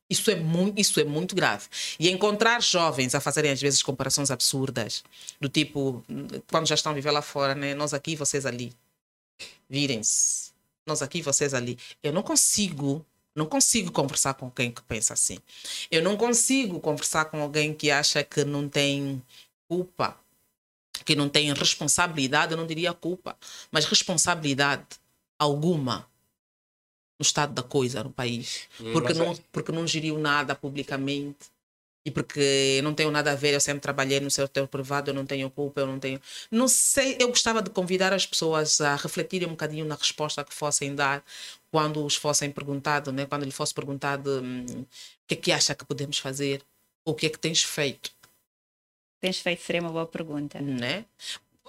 Isso 0.09 0.31
é 0.31 0.35
muito, 0.35 0.79
isso 0.79 0.99
é 0.99 1.03
muito 1.03 1.35
grave. 1.35 1.67
E 1.99 2.09
encontrar 2.09 2.61
jovens 2.61 3.13
a 3.13 3.21
fazerem 3.21 3.51
às 3.51 3.61
vezes 3.61 3.83
comparações 3.83 4.31
absurdas, 4.31 5.03
do 5.39 5.47
tipo, 5.47 6.03
quando 6.49 6.67
já 6.67 6.75
estão 6.75 6.91
a 6.91 6.95
viver 6.95 7.11
lá 7.11 7.21
fora, 7.21 7.53
né? 7.53 7.75
nós 7.75 7.93
aqui, 7.93 8.15
vocês 8.15 8.45
ali. 8.45 8.73
Virem-se. 9.69 10.51
Nós 10.87 11.03
aqui, 11.03 11.21
vocês 11.21 11.53
ali. 11.53 11.77
Eu 12.01 12.11
não 12.11 12.23
consigo, 12.23 13.05
não 13.35 13.45
consigo 13.45 13.91
conversar 13.91 14.33
com 14.33 14.45
alguém 14.45 14.71
que 14.71 14.81
pensa 14.81 15.13
assim. 15.13 15.37
Eu 15.91 16.01
não 16.01 16.17
consigo 16.17 16.79
conversar 16.79 17.25
com 17.25 17.39
alguém 17.39 17.73
que 17.73 17.91
acha 17.91 18.23
que 18.23 18.43
não 18.43 18.67
tem 18.67 19.21
culpa, 19.67 20.17
que 21.05 21.15
não 21.15 21.29
tem 21.29 21.53
responsabilidade, 21.53 22.53
eu 22.53 22.57
não 22.57 22.65
diria 22.65 22.93
culpa, 22.93 23.37
mas 23.71 23.85
responsabilidade 23.85 24.85
alguma 25.37 26.07
no 27.19 27.23
estado 27.23 27.53
da 27.53 27.61
coisa 27.61 28.03
no 28.03 28.11
país. 28.11 28.67
Porque 28.93 29.13
Mas, 29.13 29.17
não, 29.17 29.35
porque 29.51 29.71
não 29.71 29.85
geriu 29.85 30.17
nada 30.17 30.55
publicamente. 30.55 31.37
E 32.05 32.11
porque 32.11 32.79
não 32.81 32.93
tenho 32.93 33.11
nada 33.11 33.33
a 33.33 33.35
ver, 33.35 33.53
eu 33.53 33.59
sempre 33.59 33.81
trabalhei 33.81 34.21
no 34.21 34.31
setor 34.31 34.67
privado, 34.69 35.09
eu 35.11 35.13
não 35.13 35.25
tenho 35.25 35.49
culpa, 35.51 35.81
eu 35.81 35.85
não 35.85 35.99
tenho. 35.99 36.19
Não 36.49 36.67
sei, 36.67 37.17
eu 37.19 37.27
gostava 37.27 37.61
de 37.61 37.69
convidar 37.69 38.13
as 38.13 38.25
pessoas 38.25 38.79
a 38.79 38.95
refletirem 38.95 39.45
um 39.47 39.51
bocadinho 39.51 39.85
na 39.85 39.95
resposta 39.95 40.43
que 40.43 40.53
fossem 40.53 40.95
dar 40.95 41.21
quando 41.69 42.03
os 42.05 42.15
fossem 42.15 42.49
perguntado, 42.49 43.11
né? 43.11 43.25
quando 43.25 43.43
lhe 43.43 43.51
fosse 43.51 43.73
perguntado 43.73 44.41
hum, 44.41 44.65
o 44.81 44.87
que 45.27 45.33
é 45.33 45.37
que 45.37 45.51
acha 45.51 45.75
que 45.75 45.83
podemos 45.85 46.17
fazer, 46.17 46.63
ou 47.05 47.13
o 47.13 47.15
que 47.15 47.25
é 47.25 47.29
que 47.29 47.37
tens 47.37 47.63
feito, 47.63 48.11
Tens 49.19 49.39
feito 49.39 49.61
seria 49.61 49.81
uma 49.81 49.91
boa 49.91 50.05
pergunta. 50.07 50.61
né? 50.61 51.05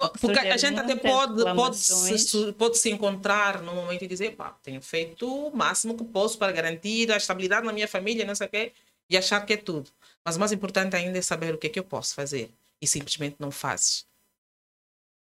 Porque 0.09 0.39
a 0.39 0.57
gente 0.57 0.79
até 0.79 0.95
pode, 0.95 1.43
pode, 1.55 1.77
se, 1.77 2.53
pode 2.53 2.77
se 2.77 2.89
encontrar 2.89 3.61
num 3.61 3.75
momento 3.75 4.03
e 4.03 4.07
dizer, 4.07 4.35
pá, 4.35 4.51
tenho 4.63 4.81
feito 4.81 5.27
o 5.27 5.55
máximo 5.55 5.95
que 5.95 6.03
posso 6.03 6.37
para 6.37 6.51
garantir 6.51 7.11
a 7.11 7.17
estabilidade 7.17 7.65
na 7.65 7.73
minha 7.73 7.87
família, 7.87 8.25
não 8.25 8.33
sei 8.33 8.47
o 8.47 8.49
quê, 8.49 8.73
e 9.09 9.15
achar 9.15 9.45
que 9.45 9.53
é 9.53 9.57
tudo. 9.57 9.91
Mas 10.25 10.35
o 10.35 10.39
mais 10.39 10.51
importante 10.51 10.95
ainda 10.95 11.17
é 11.17 11.21
saber 11.21 11.53
o 11.53 11.57
que 11.57 11.67
é 11.67 11.69
que 11.69 11.79
eu 11.79 11.83
posso 11.83 12.15
fazer. 12.15 12.51
E 12.81 12.87
simplesmente 12.87 13.35
não 13.39 13.51
fazes. 13.51 14.07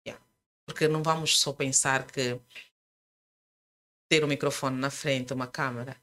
Yeah. 0.06 0.22
Porque 0.66 0.88
não 0.88 1.02
vamos 1.02 1.40
só 1.40 1.54
pensar 1.54 2.06
que 2.06 2.40
ter 4.10 4.24
um 4.24 4.28
microfone 4.28 4.78
na 4.78 4.90
frente, 4.90 5.34
uma 5.34 5.48
câmera, 5.48 5.96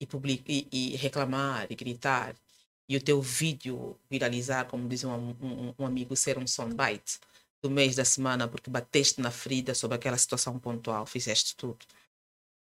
e, 0.00 0.06
public, 0.06 0.42
e, 0.48 0.66
e 0.72 0.96
reclamar 0.96 1.66
e 1.70 1.74
gritar, 1.74 2.34
e 2.88 2.96
o 2.96 3.02
teu 3.02 3.20
vídeo 3.20 3.98
viralizar, 4.08 4.64
como 4.64 4.88
diz 4.88 5.04
um, 5.04 5.12
um, 5.12 5.74
um 5.78 5.86
amigo, 5.86 6.16
ser 6.16 6.38
um 6.38 6.46
soundbite 6.46 7.20
do 7.62 7.70
mês 7.70 7.96
da 7.96 8.04
semana 8.04 8.48
porque 8.48 8.70
bateste 8.70 9.20
na 9.20 9.30
ferida 9.30 9.74
sobre 9.74 9.96
aquela 9.96 10.16
situação 10.16 10.58
pontual, 10.58 11.06
fizeste 11.06 11.54
tudo. 11.56 11.78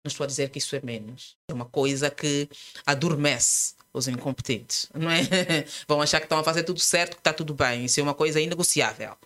Não 0.04 0.08
estou 0.08 0.24
a 0.24 0.26
dizer 0.26 0.48
que 0.50 0.58
isso 0.58 0.74
é 0.74 0.80
menos. 0.82 1.36
É 1.48 1.52
uma 1.52 1.66
coisa 1.66 2.10
que 2.10 2.48
adormece 2.86 3.74
os 3.92 4.08
incompetentes, 4.08 4.88
não 4.94 5.10
é? 5.10 5.20
Vão 5.86 6.00
achar 6.00 6.20
que 6.20 6.26
estão 6.26 6.38
a 6.38 6.44
fazer 6.44 6.62
tudo 6.62 6.80
certo, 6.80 7.14
que 7.14 7.20
está 7.20 7.32
tudo 7.32 7.52
bem. 7.52 7.84
Isso 7.84 8.00
é 8.00 8.02
uma 8.02 8.14
coisa 8.14 8.40
inegociável. 8.40 9.16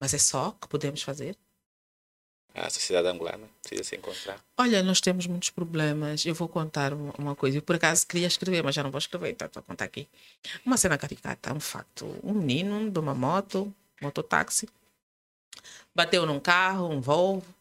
Mas 0.00 0.14
é 0.14 0.18
só 0.18 0.52
que 0.52 0.68
podemos 0.68 1.02
fazer. 1.02 1.36
A 2.54 2.68
sociedade 2.68 3.08
angolana 3.08 3.48
precisa 3.62 3.84
se 3.84 3.96
encontrar. 3.96 4.40
Olha, 4.58 4.82
nós 4.82 5.00
temos 5.00 5.26
muitos 5.26 5.50
problemas. 5.50 6.26
Eu 6.26 6.34
vou 6.34 6.48
contar 6.48 6.92
uma 6.92 7.36
coisa. 7.36 7.58
Eu, 7.58 7.62
por 7.62 7.76
acaso, 7.76 8.06
queria 8.06 8.26
escrever, 8.26 8.62
mas 8.62 8.74
já 8.74 8.82
não 8.82 8.90
vou 8.90 8.98
escrever, 8.98 9.30
então 9.30 9.46
estou 9.46 9.60
a 9.60 9.62
contar 9.62 9.84
aqui. 9.84 10.08
Uma 10.64 10.76
cena 10.76 10.98
caricata, 10.98 11.52
um 11.54 11.60
facto. 11.60 12.06
Um 12.22 12.34
menino 12.34 12.90
de 12.90 12.98
uma 12.98 13.14
moto, 13.14 13.72
mototáxi, 14.00 14.68
bateu 15.94 16.26
num 16.26 16.40
carro, 16.40 16.88
um 16.88 17.00
Volvo. 17.00 17.54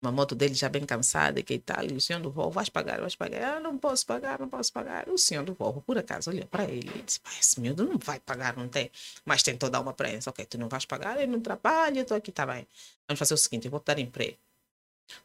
Uma 0.00 0.12
moto 0.12 0.36
dele 0.36 0.54
já 0.54 0.68
bem 0.68 0.86
cansada 0.86 1.42
que 1.42 1.58
tal. 1.58 1.84
E 1.84 1.92
o 1.92 2.00
senhor 2.00 2.20
do 2.22 2.30
Volvo, 2.30 2.52
vais 2.52 2.68
pagar, 2.68 3.00
vais 3.00 3.16
pagar. 3.16 3.56
Ah, 3.56 3.60
não 3.60 3.76
posso 3.76 4.06
pagar, 4.06 4.38
não 4.38 4.48
posso 4.48 4.72
pagar. 4.72 5.08
O 5.08 5.18
senhor 5.18 5.44
do 5.44 5.54
Volvo, 5.54 5.82
por 5.82 5.98
acaso, 5.98 6.30
olhou 6.30 6.46
para 6.46 6.64
ele 6.64 6.88
e 6.88 7.02
disse, 7.02 7.18
pá, 7.18 7.30
esse 7.38 7.60
miúdo 7.60 7.84
não 7.84 7.98
vai 7.98 8.20
pagar, 8.20 8.56
não 8.56 8.68
tem. 8.68 8.92
Mas 9.24 9.42
tentou 9.42 9.68
dar 9.68 9.80
uma 9.80 9.92
prensa. 9.92 10.30
Ok, 10.30 10.46
tu 10.46 10.56
não 10.56 10.68
vais 10.68 10.84
pagar, 10.84 11.16
ele 11.18 11.26
não 11.26 11.40
trabalha, 11.40 11.98
eu 11.98 12.02
estou 12.02 12.16
aqui, 12.16 12.30
está 12.30 12.46
bem. 12.46 12.66
Vamos 13.08 13.18
fazer 13.18 13.34
o 13.34 13.36
seguinte, 13.36 13.64
eu 13.66 13.72
vou 13.72 13.80
te 13.80 13.86
dar 13.86 13.98
emprego. 13.98 14.38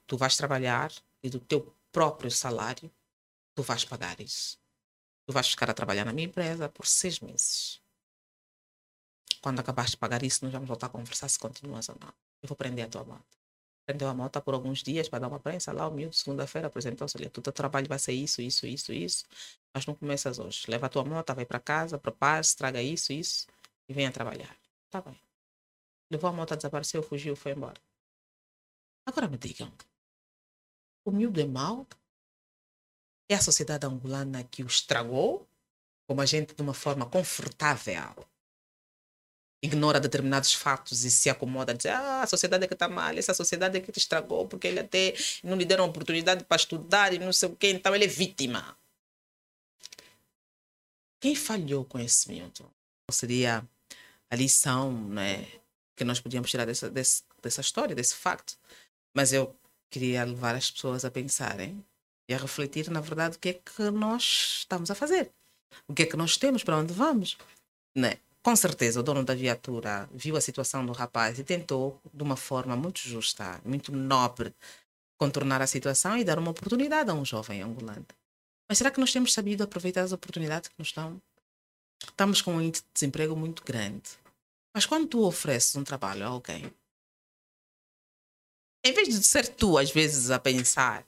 Tu 0.08 0.18
vais 0.18 0.36
trabalhar 0.36 0.92
e 1.22 1.30
do 1.30 1.40
teu 1.40 1.72
próprio 1.92 2.32
salário, 2.32 2.90
tu 3.56 3.62
vais 3.62 3.86
pagar 3.86 4.20
isso. 4.20 4.58
Tu 5.28 5.34
vais 5.34 5.48
ficar 5.48 5.70
a 5.70 5.74
trabalhar 5.74 6.06
na 6.06 6.14
minha 6.14 6.28
empresa 6.28 6.68
por 6.68 6.88
seis 6.88 7.20
meses. 7.20 7.83
Quando 9.44 9.60
acabares 9.60 9.92
de 9.92 9.98
pagar 9.98 10.24
isso, 10.24 10.46
nós 10.46 10.54
vamos 10.54 10.70
voltar 10.70 10.88
a 10.88 10.90
conversar 10.90 11.28
se 11.28 11.38
continuas 11.38 11.90
ou 11.90 11.98
não. 12.00 12.14
Eu 12.42 12.48
vou 12.48 12.56
prender 12.56 12.86
a 12.86 12.88
tua 12.88 13.04
moto. 13.04 13.38
Prendeu 13.86 14.08
a 14.08 14.14
moto 14.14 14.42
por 14.42 14.54
alguns 14.54 14.82
dias 14.82 15.10
para 15.10 15.20
dar 15.20 15.28
uma 15.28 15.40
prensa 15.40 15.74
lá, 15.74 15.86
o 15.86 15.92
miúdo, 15.92 16.16
segunda-feira, 16.16 16.68
apresentou-se, 16.68 17.18
olha, 17.18 17.28
o 17.28 17.42
teu 17.42 17.52
trabalho 17.52 17.86
vai 17.90 18.00
ser 18.00 18.14
isso, 18.14 18.42
isso, 18.42 18.66
isso, 18.66 18.94
isso, 18.94 19.26
mas 19.74 19.86
não 19.86 19.96
começas 19.96 20.40
hoje. 20.40 20.64
Leva 20.70 20.86
a 20.86 20.90
tua 20.90 21.04
moto, 21.04 21.36
vai 21.36 21.46
para 21.46 21.60
casa, 21.60 22.00
prepara-se, 22.00 22.56
traga 22.56 22.82
isso, 22.82 23.12
isso 23.12 23.46
e 23.90 23.94
venha 23.94 24.10
trabalhar. 24.14 24.56
Tá 24.90 25.02
bem. 25.02 25.20
Levou 26.10 26.30
a 26.30 26.34
moto, 26.34 26.56
desapareceu, 26.56 27.04
fugiu, 27.04 27.36
foi 27.36 27.52
embora. 27.52 27.82
Agora 29.06 29.28
me 29.28 29.38
digam, 29.38 29.70
o 31.04 31.12
miúdo 31.12 31.42
é 31.42 31.46
mau? 31.46 31.86
É 33.28 33.36
a 33.36 33.42
sociedade 33.42 33.86
angolana 33.86 34.42
que 34.46 34.64
o 34.64 34.68
estragou? 34.68 35.46
Como 36.08 36.22
a 36.22 36.26
gente, 36.26 36.56
de 36.56 36.62
uma 36.62 36.74
forma 36.74 37.06
confortável, 37.06 38.26
ignora 39.64 39.98
determinados 39.98 40.54
fatos 40.54 41.06
e 41.06 41.10
se 41.10 41.30
acomoda 41.30 41.72
a 41.72 41.76
dizer 41.76 41.90
ah, 41.90 42.22
a 42.22 42.28
sociedade 42.28 42.66
é 42.66 42.68
que 42.68 42.74
está 42.74 42.90
mal, 42.90 43.18
essa 43.18 43.34
sociedade 43.34 43.78
é 43.78 43.82
que 43.82 43.94
te 43.94 43.98
estragou 43.98 44.46
porque 44.46 44.68
ele 44.68 44.82
até 44.82 45.16
não 45.42 45.56
lhe 45.56 45.64
deram 45.64 45.86
oportunidade 45.86 46.44
para 46.44 46.58
estudar 46.58 47.14
e 47.14 47.20
não 47.20 47.32
sei 47.32 47.48
o 47.48 47.56
quê, 47.56 47.70
então 47.70 47.96
ele 47.96 48.04
é 48.04 48.08
vítima. 48.08 48.78
Quem 51.22 51.34
falhou 51.34 51.88
miúdo? 52.28 52.64
Qual 53.06 53.14
seria 53.14 53.66
a 54.30 54.36
lição 54.36 54.92
né, 54.92 55.48
que 55.96 56.04
nós 56.04 56.20
podíamos 56.20 56.52
tirar 56.52 56.66
dessa, 56.66 56.90
desse, 56.90 57.24
dessa 57.42 57.62
história, 57.62 57.96
desse 57.96 58.16
facto? 58.16 58.58
Mas 59.16 59.32
eu 59.32 59.56
queria 59.90 60.26
levar 60.26 60.56
as 60.56 60.70
pessoas 60.70 61.06
a 61.06 61.12
pensarem 61.12 61.82
e 62.28 62.34
a 62.34 62.38
refletir, 62.38 62.90
na 62.90 63.00
verdade, 63.00 63.38
o 63.38 63.40
que 63.40 63.50
é 63.50 63.54
que 63.54 63.90
nós 63.92 64.58
estamos 64.60 64.92
a 64.92 64.96
fazer. 64.96 65.32
O 65.88 65.94
que 65.94 66.04
é 66.04 66.06
que 66.06 66.18
nós 66.18 66.36
temos, 66.36 66.62
para 66.62 66.78
onde 66.78 66.94
vamos. 66.94 67.38
Né? 67.96 68.18
Com 68.44 68.58
certeza, 68.58 69.00
o 69.00 69.04
dono 69.04 69.24
da 69.24 69.34
viatura 69.34 70.10
viu 70.12 70.36
a 70.36 70.42
situação 70.42 70.86
do 70.86 70.92
rapaz 70.92 71.40
e 71.40 71.46
tentou, 71.46 72.02
de 72.14 72.22
uma 72.22 72.36
forma 72.36 72.76
muito 72.76 73.00
justa, 73.00 73.62
muito 73.64 73.90
nobre, 73.94 74.54
contornar 75.18 75.62
a 75.62 75.68
situação 75.68 76.18
e 76.18 76.26
dar 76.26 76.38
uma 76.38 76.52
oportunidade 76.52 77.10
a 77.10 77.14
um 77.14 77.24
jovem 77.24 77.62
angolano. 77.62 78.06
Mas 78.68 78.78
será 78.78 78.92
que 78.92 79.00
nós 79.00 79.14
temos 79.14 79.32
sabido 79.32 79.64
aproveitar 79.64 80.02
as 80.02 80.12
oportunidades 80.12 80.68
que 80.68 80.76
nos 80.78 80.92
dão? 80.92 81.22
Estamos 82.04 82.42
com 82.42 82.56
um 82.56 82.72
desemprego 82.94 83.34
muito 83.34 83.64
grande. 83.64 84.10
Mas 84.76 84.86
quando 84.86 85.08
tu 85.08 85.24
ofereces 85.24 85.78
um 85.78 85.84
trabalho 85.86 86.26
a 86.26 86.28
alguém, 86.28 86.70
em 88.86 88.92
vez 88.92 89.08
de 89.08 89.24
ser 89.24 89.48
tu, 89.48 89.78
às 89.78 89.90
vezes, 89.90 90.32
a 90.32 90.38
pensar 90.38 91.06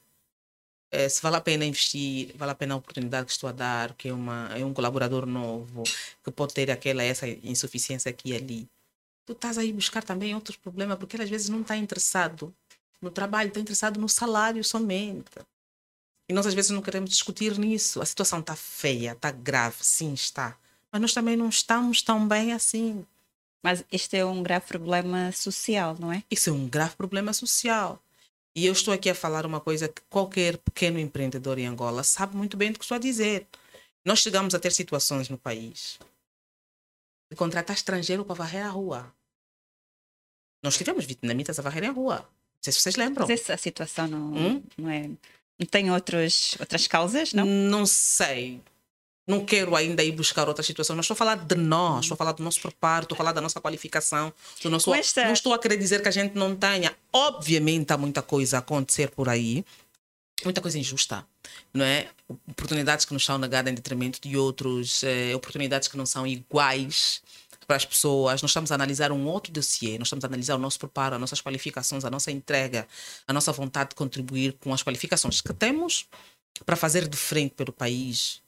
eh, 0.95 1.09
se 1.09 1.21
vale 1.21 1.35
a 1.35 1.41
pena 1.41 1.65
investir, 1.65 2.33
vale 2.35 2.51
a 2.51 2.55
pena 2.55 2.73
a 2.73 2.77
oportunidade 2.77 3.25
que 3.25 3.31
estou 3.33 3.49
a 3.49 3.51
dar, 3.51 3.93
que 3.93 4.07
é, 4.07 4.13
uma, 4.13 4.49
é 4.57 4.63
um 4.63 4.73
colaborador 4.73 5.25
novo, 5.25 5.83
que 6.23 6.31
pode 6.31 6.53
ter 6.53 6.71
aquela 6.71 7.03
essa 7.03 7.27
insuficiência 7.27 8.09
aqui 8.09 8.31
e 8.31 8.35
ali. 8.35 8.69
Tu 9.25 9.33
estás 9.33 9.57
aí 9.57 9.73
buscar 9.73 10.03
também 10.03 10.33
outros 10.33 10.55
problemas, 10.55 10.97
porque 10.97 11.15
ele 11.15 11.23
às 11.23 11.29
vezes 11.29 11.49
não 11.49 11.61
está 11.61 11.75
interessado 11.75 12.53
no 13.01 13.11
trabalho, 13.11 13.49
está 13.49 13.59
interessado 13.59 13.99
no 13.99 14.07
salário 14.07 14.63
somente. 14.63 15.39
E 16.29 16.33
nós 16.33 16.47
às 16.47 16.53
vezes 16.53 16.71
não 16.71 16.81
queremos 16.81 17.09
discutir 17.09 17.57
nisso. 17.59 18.01
A 18.01 18.05
situação 18.05 18.39
está 18.39 18.55
feia, 18.55 19.11
está 19.11 19.31
grave, 19.31 19.77
sim, 19.81 20.13
está. 20.13 20.57
Mas 20.91 21.01
nós 21.01 21.13
também 21.13 21.35
não 21.35 21.49
estamos 21.49 22.01
tão 22.01 22.27
bem 22.27 22.53
assim. 22.53 23.05
Mas 23.61 23.83
este 23.91 24.17
é 24.17 24.25
um 24.25 24.41
grave 24.41 24.65
problema 24.65 25.31
social, 25.31 25.95
não 25.99 26.11
é? 26.11 26.23
Isso 26.29 26.49
é 26.49 26.53
um 26.53 26.67
grave 26.67 26.95
problema 26.95 27.33
social. 27.33 27.99
E 28.55 28.65
eu 28.65 28.71
estou 28.73 28.93
aqui 28.93 29.09
a 29.09 29.15
falar 29.15 29.45
uma 29.45 29.59
coisa 29.59 29.89
que 29.89 30.01
qualquer 30.09 30.57
pequeno 30.57 30.97
empreendedor 30.97 31.57
em 31.57 31.65
Angola 31.67 32.03
sabe 32.03 32.37
muito 32.37 32.55
bem 32.55 32.71
do 32.71 32.79
que 32.79 32.85
estou 32.85 32.95
a 32.95 32.99
dizer. 32.99 33.45
Nós 34.03 34.19
chegamos 34.19 34.55
a 34.55 34.59
ter 34.59 34.71
situações 34.71 35.27
no 35.29 35.37
país 35.37 35.99
de 37.29 37.35
contratar 37.35 37.75
estrangeiro 37.75 38.23
para 38.23 38.35
varrer 38.35 38.65
a 38.65 38.69
rua. 38.69 39.13
Nós 40.63 40.77
tivemos 40.77 41.05
vietnamitas 41.05 41.59
a 41.59 41.61
varrerem 41.61 41.89
a 41.89 41.91
rua. 41.91 42.17
Não 42.19 42.61
sei 42.61 42.73
se 42.73 42.81
vocês 42.81 42.95
lembram. 42.95 43.27
Mas 43.27 43.41
essa 43.41 43.57
situação 43.57 44.07
não, 44.07 44.33
Hum? 44.33 44.63
não 44.77 44.89
é. 44.89 45.09
Não 45.59 45.65
tem 45.69 45.91
outros, 45.91 46.55
outras 46.59 46.87
causas, 46.87 47.33
não? 47.33 47.45
Não 47.45 47.85
sei. 47.85 48.61
Não 49.27 49.43
quero 49.43 49.75
ainda 49.75 50.03
ir 50.03 50.11
buscar 50.11 50.47
outras 50.47 50.67
situações, 50.67 50.95
mas 50.97 51.05
estou 51.05 51.15
a 51.15 51.17
falar 51.17 51.35
de 51.37 51.55
nós, 51.55 52.05
estou 52.05 52.13
a 52.13 52.17
falar 52.17 52.31
do 52.33 52.43
nosso 52.43 52.61
preparo, 52.61 53.03
estou 53.03 53.15
a 53.15 53.17
falar 53.17 53.31
da 53.31 53.41
nossa 53.41 53.59
qualificação, 53.59 54.31
do 54.61 54.69
nosso... 54.69 54.93
Esta- 54.93 55.25
Não 55.25 55.33
estou 55.33 55.53
a 55.53 55.57
querer 55.59 55.77
dizer 55.77 56.01
que 56.03 56.07
a 56.07 56.11
gente 56.11 56.35
não 56.35 56.55
tenha. 56.55 56.95
Obviamente 57.11 57.91
há 57.91 57.97
muita 57.97 58.21
coisa 58.21 58.57
a 58.57 58.59
acontecer 58.59 59.09
por 59.09 59.27
aí, 59.27 59.65
muita 60.43 60.61
coisa 60.61 60.77
injusta, 60.77 61.25
não 61.73 61.83
é? 61.83 62.07
Oportunidades 62.47 63.03
que 63.05 63.13
nos 63.13 63.25
são 63.25 63.37
negadas 63.39 63.71
em 63.71 63.75
detrimento 63.75 64.19
de 64.21 64.37
outros, 64.37 65.03
eh, 65.03 65.33
oportunidades 65.35 65.87
que 65.87 65.97
não 65.97 66.05
são 66.05 66.27
iguais 66.27 67.21
para 67.65 67.77
as 67.77 67.85
pessoas. 67.85 68.43
Nós 68.43 68.51
estamos 68.51 68.71
a 68.71 68.75
analisar 68.75 69.11
um 69.11 69.25
outro 69.25 69.51
dossiê, 69.51 69.97
nós 69.97 70.07
estamos 70.07 70.23
a 70.23 70.27
analisar 70.27 70.53
o 70.55 70.59
nosso 70.59 70.77
preparo, 70.77 71.15
as 71.15 71.21
nossas 71.21 71.41
qualificações, 71.41 72.05
a 72.05 72.11
nossa 72.11 72.29
entrega, 72.31 72.87
a 73.27 73.33
nossa 73.33 73.51
vontade 73.51 73.89
de 73.89 73.95
contribuir 73.95 74.53
com 74.59 74.71
as 74.71 74.83
qualificações 74.83 75.41
que 75.41 75.51
temos 75.51 76.05
para 76.63 76.75
fazer 76.75 77.07
de 77.07 77.17
frente 77.17 77.55
pelo 77.55 77.73
país. 77.73 78.39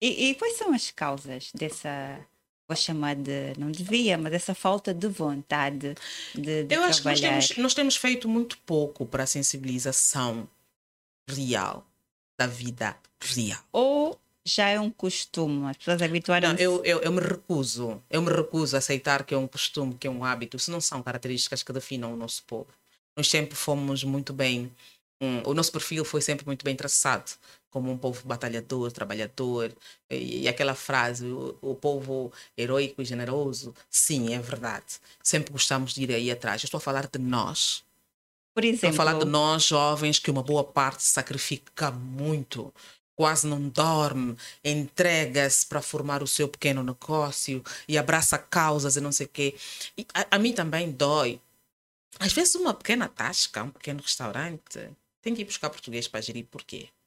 E, 0.00 0.30
e 0.30 0.34
quais 0.34 0.56
são 0.56 0.72
as 0.72 0.90
causas 0.90 1.50
dessa, 1.54 2.20
vou 2.68 2.76
chamar 2.76 3.16
de, 3.16 3.54
não 3.58 3.70
devia, 3.70 4.18
mas 4.18 4.32
dessa 4.32 4.54
falta 4.54 4.92
de 4.92 5.08
vontade 5.08 5.94
de, 6.34 6.64
de 6.64 6.74
Eu 6.74 6.82
acho 6.82 7.00
que 7.02 7.08
nós 7.08 7.20
trabalhar? 7.20 7.40
temos, 7.40 7.56
nós 7.58 7.74
temos 7.74 7.96
feito 7.96 8.28
muito 8.28 8.58
pouco 8.58 9.06
para 9.06 9.22
a 9.24 9.26
sensibilização 9.26 10.48
real 11.28 11.86
da 12.38 12.46
vida 12.46 12.96
real. 13.22 13.62
Ou 13.72 14.18
já 14.46 14.68
é 14.68 14.78
um 14.78 14.90
costume, 14.90 15.66
as 15.70 15.76
pessoas 15.76 16.00
Não, 16.00 16.06
habituaram-se. 16.06 16.62
eu, 16.62 16.84
eu, 16.84 17.00
eu 17.00 17.12
me 17.12 17.20
recuso, 17.20 18.02
eu 18.10 18.20
me 18.20 18.30
recuso 18.30 18.76
a 18.76 18.78
aceitar 18.78 19.24
que 19.24 19.32
é 19.32 19.38
um 19.38 19.46
costume, 19.46 19.94
que 19.94 20.06
é 20.06 20.10
um 20.10 20.22
hábito, 20.24 20.58
se 20.58 20.70
não 20.70 20.80
são 20.80 21.02
características 21.02 21.62
que 21.62 21.72
definam 21.72 22.12
o 22.12 22.16
nosso 22.16 22.42
povo. 22.44 22.66
Nós 23.16 23.28
sempre 23.28 23.54
fomos 23.54 24.04
muito 24.04 24.32
bem, 24.34 24.70
hum, 25.22 25.42
o 25.46 25.54
nosso 25.54 25.72
perfil 25.72 26.04
foi 26.04 26.20
sempre 26.20 26.44
muito 26.44 26.64
bem 26.64 26.76
traçado, 26.76 27.30
como 27.74 27.90
um 27.90 27.98
povo 27.98 28.24
batalhador, 28.24 28.92
trabalhador, 28.92 29.74
e, 30.08 30.46
aquela 30.46 30.76
frase, 30.76 31.26
o, 31.26 31.58
o 31.60 31.74
povo 31.74 32.32
heróico 32.56 33.02
e 33.02 33.04
generoso, 33.04 33.74
sim, 33.90 34.32
é 34.32 34.38
verdade. 34.38 35.00
Sempre 35.20 35.50
gostamos 35.50 35.92
de 35.92 36.04
ir 36.04 36.12
aí 36.12 36.30
atrás. 36.30 36.62
Eu 36.62 36.66
estou 36.68 36.78
a 36.78 36.80
falar 36.80 37.08
de 37.08 37.18
nós, 37.18 37.82
Por 38.54 38.64
Estou 38.64 38.86
a 38.88 38.90
exemplo, 38.90 38.96
falar 38.96 39.14
de 39.18 39.24
nós 39.24 39.64
jovens 39.64 40.20
que 40.20 40.30
uma 40.30 40.42
boa 40.42 40.62
parte 40.64 41.02
sacrifica 41.02 41.90
muito, 41.90 42.72
quase 43.16 43.46
não 43.48 43.68
dorme, 43.68 44.36
entrega-se 44.64 45.66
para 45.66 45.82
formar 45.82 46.22
o 46.22 46.26
seu 46.28 46.48
pequeno 46.48 46.82
negócio 46.84 47.62
e 47.88 47.98
abraça 47.98 48.38
causas 48.38 48.96
e 48.96 49.00
não 49.00 49.12
sei 49.12 49.26
o 49.26 49.30
quê. 49.30 49.56
E 49.98 50.06
a, 50.14 50.36
a 50.36 50.38
mim 50.38 50.52
também 50.52 50.92
dói. 50.92 51.40
Às 52.20 52.32
vezes 52.32 52.54
uma 52.54 52.74
pequena 52.74 53.08
tasca, 53.08 53.64
um 53.64 53.70
pequeno 53.70 54.00
restaurante, 54.00 54.90
tem 55.22 55.34
que 55.34 55.42
ir 55.42 55.44
buscar 55.46 55.70
português 55.70 56.06
para 56.08 56.20
gerir. 56.20 56.46
Por 56.46 56.62
quê? 56.62 56.88
Por 56.88 57.03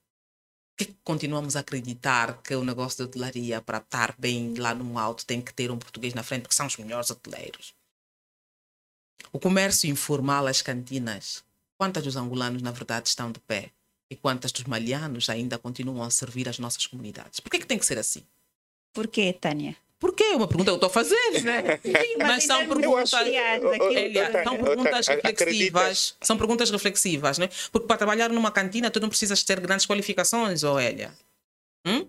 que 0.77 0.95
continuamos 1.03 1.55
a 1.55 1.61
acreditar 1.61 2.41
que 2.43 2.55
o 2.55 2.63
negócio 2.63 2.97
de 2.97 3.03
hotelaria, 3.03 3.59
para 3.59 3.79
estar 3.79 4.15
bem 4.17 4.53
lá 4.53 4.75
no 4.75 4.99
alto, 4.99 5.25
tem 5.25 5.41
que 5.41 5.51
ter 5.51 5.71
um 5.71 5.77
português 5.77 6.13
na 6.13 6.21
frente, 6.21 6.43
porque 6.43 6.55
são 6.55 6.67
os 6.67 6.77
melhores 6.77 7.09
hoteleiros? 7.09 7.73
O 9.33 9.39
comércio 9.39 9.89
informal, 9.89 10.45
as 10.45 10.61
cantinas, 10.61 11.43
quantas 11.77 12.03
dos 12.03 12.15
angolanos, 12.15 12.61
na 12.61 12.71
verdade, 12.71 13.09
estão 13.09 13.31
de 13.31 13.39
pé? 13.39 13.71
E 14.09 14.15
quantas 14.15 14.51
dos 14.51 14.63
malianos 14.65 15.29
ainda 15.29 15.57
continuam 15.57 16.03
a 16.03 16.09
servir 16.09 16.47
as 16.47 16.59
nossas 16.59 16.85
comunidades? 16.85 17.39
Por 17.39 17.49
que, 17.49 17.59
que 17.59 17.65
tem 17.65 17.79
que 17.79 17.85
ser 17.85 17.97
assim? 17.97 18.23
Tânia? 19.33 19.71
Por 19.73 19.75
quê? 19.75 19.77
É 19.99 20.35
uma 20.35 20.47
pergunta 20.47 20.65
que 20.65 20.69
eu 20.71 20.75
estou 20.75 20.87
a 20.87 20.91
fazer, 20.91 21.43
né? 21.43 21.79
Mas 22.19 22.43
são 22.43 22.67
perguntas. 22.67 23.09
são 23.09 24.57
perguntas 24.57 25.07
reflexivas. 25.07 26.15
São 26.21 26.37
perguntas 26.37 26.69
reflexivas, 26.69 27.37
né? 27.37 27.49
Porque 27.71 27.87
para 27.87 27.97
trabalhar 27.97 28.29
numa 28.29 28.51
cantina 28.51 28.91
tu 28.91 28.99
não 28.99 29.09
precisas 29.09 29.43
ter 29.43 29.59
grandes 29.59 29.85
qualificações, 29.85 30.63
ou 30.63 30.79
Elia. 30.79 31.11
Hum? 31.85 32.05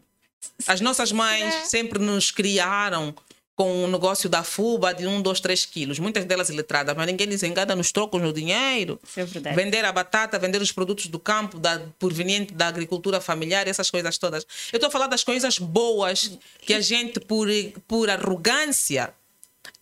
As 0.67 0.81
nossas 0.81 1.13
mães 1.13 1.69
sempre 1.69 1.99
nos 1.99 2.31
criaram 2.31 3.15
com 3.59 3.83
o 3.83 3.89
negócio 3.89 4.29
da 4.29 4.45
fuba 4.45 4.95
de 4.95 5.05
um, 5.05 5.21
dois, 5.21 5.41
três 5.41 5.67
quilos. 5.67 5.99
Muitas 5.99 6.25
delas 6.25 6.49
iletradas, 6.49 6.97
mas 6.97 7.07
ninguém 7.09 7.27
lhes 7.27 7.43
engada 7.43 7.75
nos 7.75 7.91
trocos, 7.91 8.23
no 8.23 8.33
dinheiro. 8.33 9.01
Isso 9.03 9.19
é 9.19 9.25
verdade. 9.25 9.57
Vender 9.57 9.85
a 9.85 9.91
batata, 9.91 10.39
vender 10.39 10.63
os 10.63 10.71
produtos 10.71 11.09
do 11.09 11.19
campo, 11.19 11.59
da, 11.59 11.83
proveniente 11.99 12.55
da 12.55 12.69
agricultura 12.69 13.21
familiar, 13.21 13.67
essas 13.67 13.91
coisas 13.91 14.17
todas. 14.17 14.47
Eu 14.73 14.77
estou 14.77 14.87
a 14.87 14.91
falar 14.93 15.09
das 15.09 15.25
coisas 15.25 15.59
boas 15.59 16.39
que 16.61 16.73
a 16.73 16.81
gente, 16.81 17.19
por, 17.19 17.49
por 17.89 18.09
arrogância, 18.09 19.13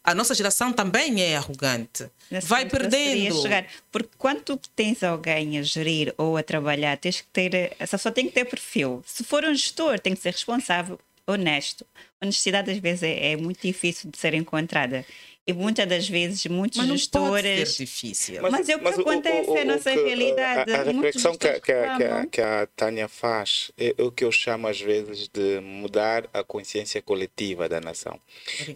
a 0.03 0.15
nossa 0.15 0.35
geração 0.35 0.73
também 0.73 1.21
é 1.21 1.37
arrogante. 1.37 2.09
Nesse 2.31 2.47
Vai 2.47 2.65
perdendo. 2.65 3.43
chegar. 3.43 3.67
Porque 3.93 4.09
quando 4.17 4.41
tu 4.41 4.61
tens 4.75 5.03
alguém 5.03 5.59
a 5.59 5.63
gerir 5.63 6.15
ou 6.17 6.39
a 6.39 6.43
trabalhar, 6.43 6.97
tens 6.97 7.21
que 7.21 7.27
ter. 7.31 7.77
Essa 7.79 7.99
pessoa 7.99 8.13
tem 8.13 8.25
que 8.25 8.33
ter 8.33 8.47
perfil. 8.47 9.05
Se 9.07 9.23
for 9.23 9.45
um 9.45 9.55
gestor, 9.55 10.01
tem 10.01 10.15
que 10.15 10.23
ser 10.23 10.31
responsável, 10.31 10.99
honesto. 11.27 11.87
Honestidade, 12.23 12.71
às 12.71 12.79
vezes, 12.79 13.03
é, 13.03 13.33
é 13.33 13.37
muito 13.37 13.61
difícil 13.61 14.11
de 14.11 14.19
ser 14.19 14.35
encontrada. 14.35 15.05
E 15.49 15.53
muitas 15.53 15.87
das 15.89 16.09
vezes, 16.09 16.45
muitos 16.47 16.79
Mas 16.79 16.87
não 16.89 16.95
pode 16.97 17.01
gestores. 17.03 17.69
ser 17.77 17.85
difícil. 17.85 18.43
Mas 18.43 18.69
é 18.69 18.75
o 18.75 18.81
que 18.81 18.89
acontece, 18.89 19.51
é 19.51 19.61
a 19.61 19.65
nossa 19.65 19.93
que- 19.93 20.03
realidade. 20.03 20.73
A, 20.73 20.81
a 20.81 20.83
reflexão 20.83 21.37
que, 21.37 21.47
a- 21.47 21.61
que, 21.61 21.71
a- 21.73 21.97
que, 21.97 22.03
a, 22.05 22.27
que 22.27 22.41
a 22.41 22.67
Tânia 22.75 23.07
faz 23.07 23.71
é 23.79 23.95
o 24.03 24.11
que 24.11 24.25
eu 24.25 24.33
chamo 24.33 24.67
às 24.67 24.81
vezes 24.81 25.29
de 25.29 25.61
mudar 25.61 26.29
a 26.33 26.43
consciência 26.43 27.01
coletiva 27.01 27.69
da 27.69 27.81
nação. 27.81 28.19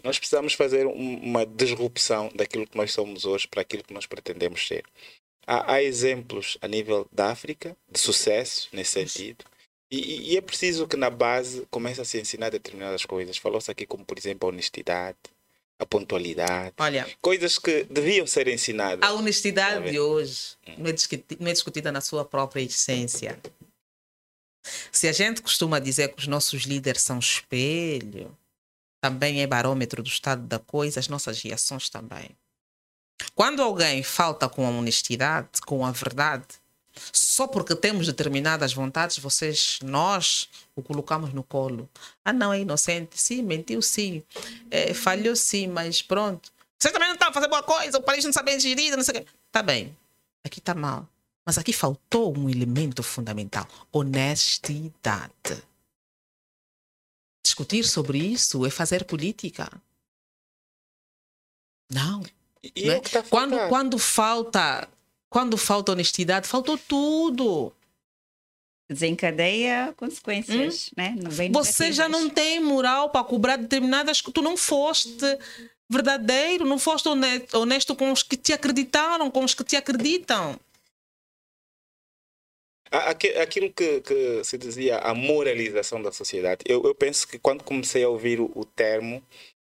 Nós 0.01 0.17
precisamos 0.17 0.53
fazer 0.53 0.87
um- 0.87 1.17
uma 1.21 1.45
disrupção 1.45 2.31
daquilo 2.33 2.65
que 2.65 2.77
nós 2.77 2.93
somos 2.93 3.25
hoje 3.25 3.49
para 3.49 3.61
aquilo 3.61 3.83
que 3.83 3.93
nós 3.93 4.05
pretendemos 4.05 4.65
ser. 4.65 4.83
Há, 5.45 5.73
há 5.73 5.83
exemplos 5.83 6.57
a 6.61 6.69
nível 6.69 7.05
da 7.11 7.31
África 7.31 7.75
de 7.91 7.99
sucesso 7.99 8.69
nesse 8.71 8.91
sentido. 8.91 9.43
E- 9.91 10.31
e 10.33 10.37
é 10.37 10.41
preciso 10.41 10.87
que 10.87 10.95
na 10.95 11.09
base 11.09 11.67
comece 11.69 11.99
a 12.01 12.05
se 12.05 12.19
ensinar 12.19 12.49
determinadas 12.49 13.05
coisas. 13.05 13.37
Falou-se 13.37 13.69
aqui 13.69 13.85
como, 13.85 14.05
por 14.05 14.17
exemplo, 14.17 14.47
a 14.47 14.51
honestidade, 14.51 15.17
a 15.77 15.85
pontualidade. 15.85 16.73
Olha, 16.79 17.07
Coisas 17.21 17.57
que 17.59 17.83
deviam 17.83 18.25
ser 18.25 18.47
ensinadas. 18.47 19.07
a 19.07 19.13
honestidade 19.13 19.91
de 19.91 19.99
hoje 19.99 20.55
não 20.77 20.87
é, 20.87 20.91
discuti- 20.93 21.37
não 21.39 21.47
é 21.49 21.53
discutida 21.53 21.91
na 21.91 21.99
sua 22.01 22.23
própria 22.23 22.61
essência. 22.61 23.39
Se 24.91 25.07
a 25.07 25.11
gente 25.11 25.41
costuma 25.41 25.79
dizer 25.79 26.13
que 26.13 26.19
os 26.19 26.27
nossos 26.27 26.63
líderes 26.63 27.01
são 27.01 27.17
espelho, 27.17 28.37
também 29.03 29.41
é 29.41 29.47
barômetro 29.47 30.03
do 30.03 30.07
estado 30.09 30.43
da 30.43 30.59
coisa, 30.59 30.99
as 30.99 31.07
nossas 31.07 31.41
reações 31.41 31.89
também. 31.89 32.29
Quando 33.33 33.61
alguém 33.61 34.03
falta 34.03 34.47
com 34.47 34.65
a 34.65 34.69
honestidade, 34.69 35.61
com 35.65 35.83
a 35.85 35.91
verdade, 35.91 36.45
só 37.11 37.47
porque 37.47 37.75
temos 37.75 38.07
determinadas 38.07 38.73
vontades, 38.73 39.17
vocês, 39.17 39.79
nós, 39.83 40.49
o 40.75 40.81
colocamos 40.81 41.33
no 41.33 41.43
colo. 41.43 41.89
Ah, 42.23 42.33
não, 42.33 42.53
é 42.53 42.59
inocente. 42.59 43.19
Sim, 43.19 43.41
mentiu 43.41 43.81
sim. 43.81 44.23
É, 44.69 44.93
falhou 44.93 45.35
sim, 45.35 45.67
mas 45.67 46.01
pronto. 46.01 46.51
Vocês 46.79 46.93
também 46.93 47.09
não 47.09 47.27
a 47.27 47.33
fazer 47.33 47.47
boa 47.47 47.63
coisa, 47.63 47.97
o 47.97 48.03
país 48.03 48.25
não 48.25 48.33
sabe 48.33 48.59
gerir, 48.59 48.95
não 48.95 49.03
sei 49.03 49.15
o 49.15 49.21
quê. 49.21 49.27
Tá 49.51 49.61
bem. 49.61 49.95
Aqui 50.43 50.59
está 50.59 50.73
mal. 50.73 51.07
Mas 51.45 51.57
aqui 51.57 51.73
faltou 51.73 52.37
um 52.37 52.49
elemento 52.49 53.03
fundamental: 53.03 53.67
honestidade. 53.91 55.31
Discutir 57.43 57.83
sobre 57.83 58.17
isso 58.17 58.65
é 58.65 58.69
fazer 58.69 59.05
política. 59.05 59.69
Não. 61.89 62.19
Não 62.19 62.25
é 62.75 62.89
é? 62.89 62.97
está 62.99 63.19
a 63.19 63.23
quando, 63.23 63.69
quando 63.69 63.97
falta 63.97 64.87
quando 65.31 65.57
falta 65.57 65.93
honestidade, 65.93 66.45
faltou 66.45 66.77
tudo. 66.77 67.73
Desencadeia 68.89 69.93
consequências, 69.95 70.91
né? 70.97 71.15
Não 71.17 71.31
Hum? 71.31 71.51
Você 71.53 71.93
já 71.93 72.09
não 72.09 72.29
tem 72.29 72.59
moral 72.59 73.09
para 73.09 73.23
cobrar 73.23 73.55
determinadas 73.55 74.19
que 74.19 74.29
tu 74.29 74.41
não 74.41 74.57
foste 74.57 75.25
verdadeiro, 75.89 76.65
não 76.65 76.77
foste 76.77 77.07
honesto, 77.07 77.57
honesto 77.57 77.95
com 77.95 78.11
os 78.11 78.21
que 78.23 78.35
te 78.35 78.51
acreditaram, 78.51 79.31
com 79.31 79.45
os 79.45 79.53
que 79.53 79.63
te 79.63 79.77
acreditam. 79.77 80.59
Aquilo 83.41 83.71
que, 83.71 84.01
que, 84.01 84.43
se 84.43 84.57
dizia 84.57 84.97
a 84.97 85.13
moralização 85.13 86.01
da 86.01 86.11
sociedade, 86.11 86.65
eu, 86.67 86.83
eu 86.83 86.93
penso 86.93 87.25
que 87.25 87.39
quando 87.39 87.63
comecei 87.63 88.03
a 88.03 88.09
ouvir 88.09 88.41
o, 88.41 88.51
o 88.53 88.65
termo, 88.65 89.23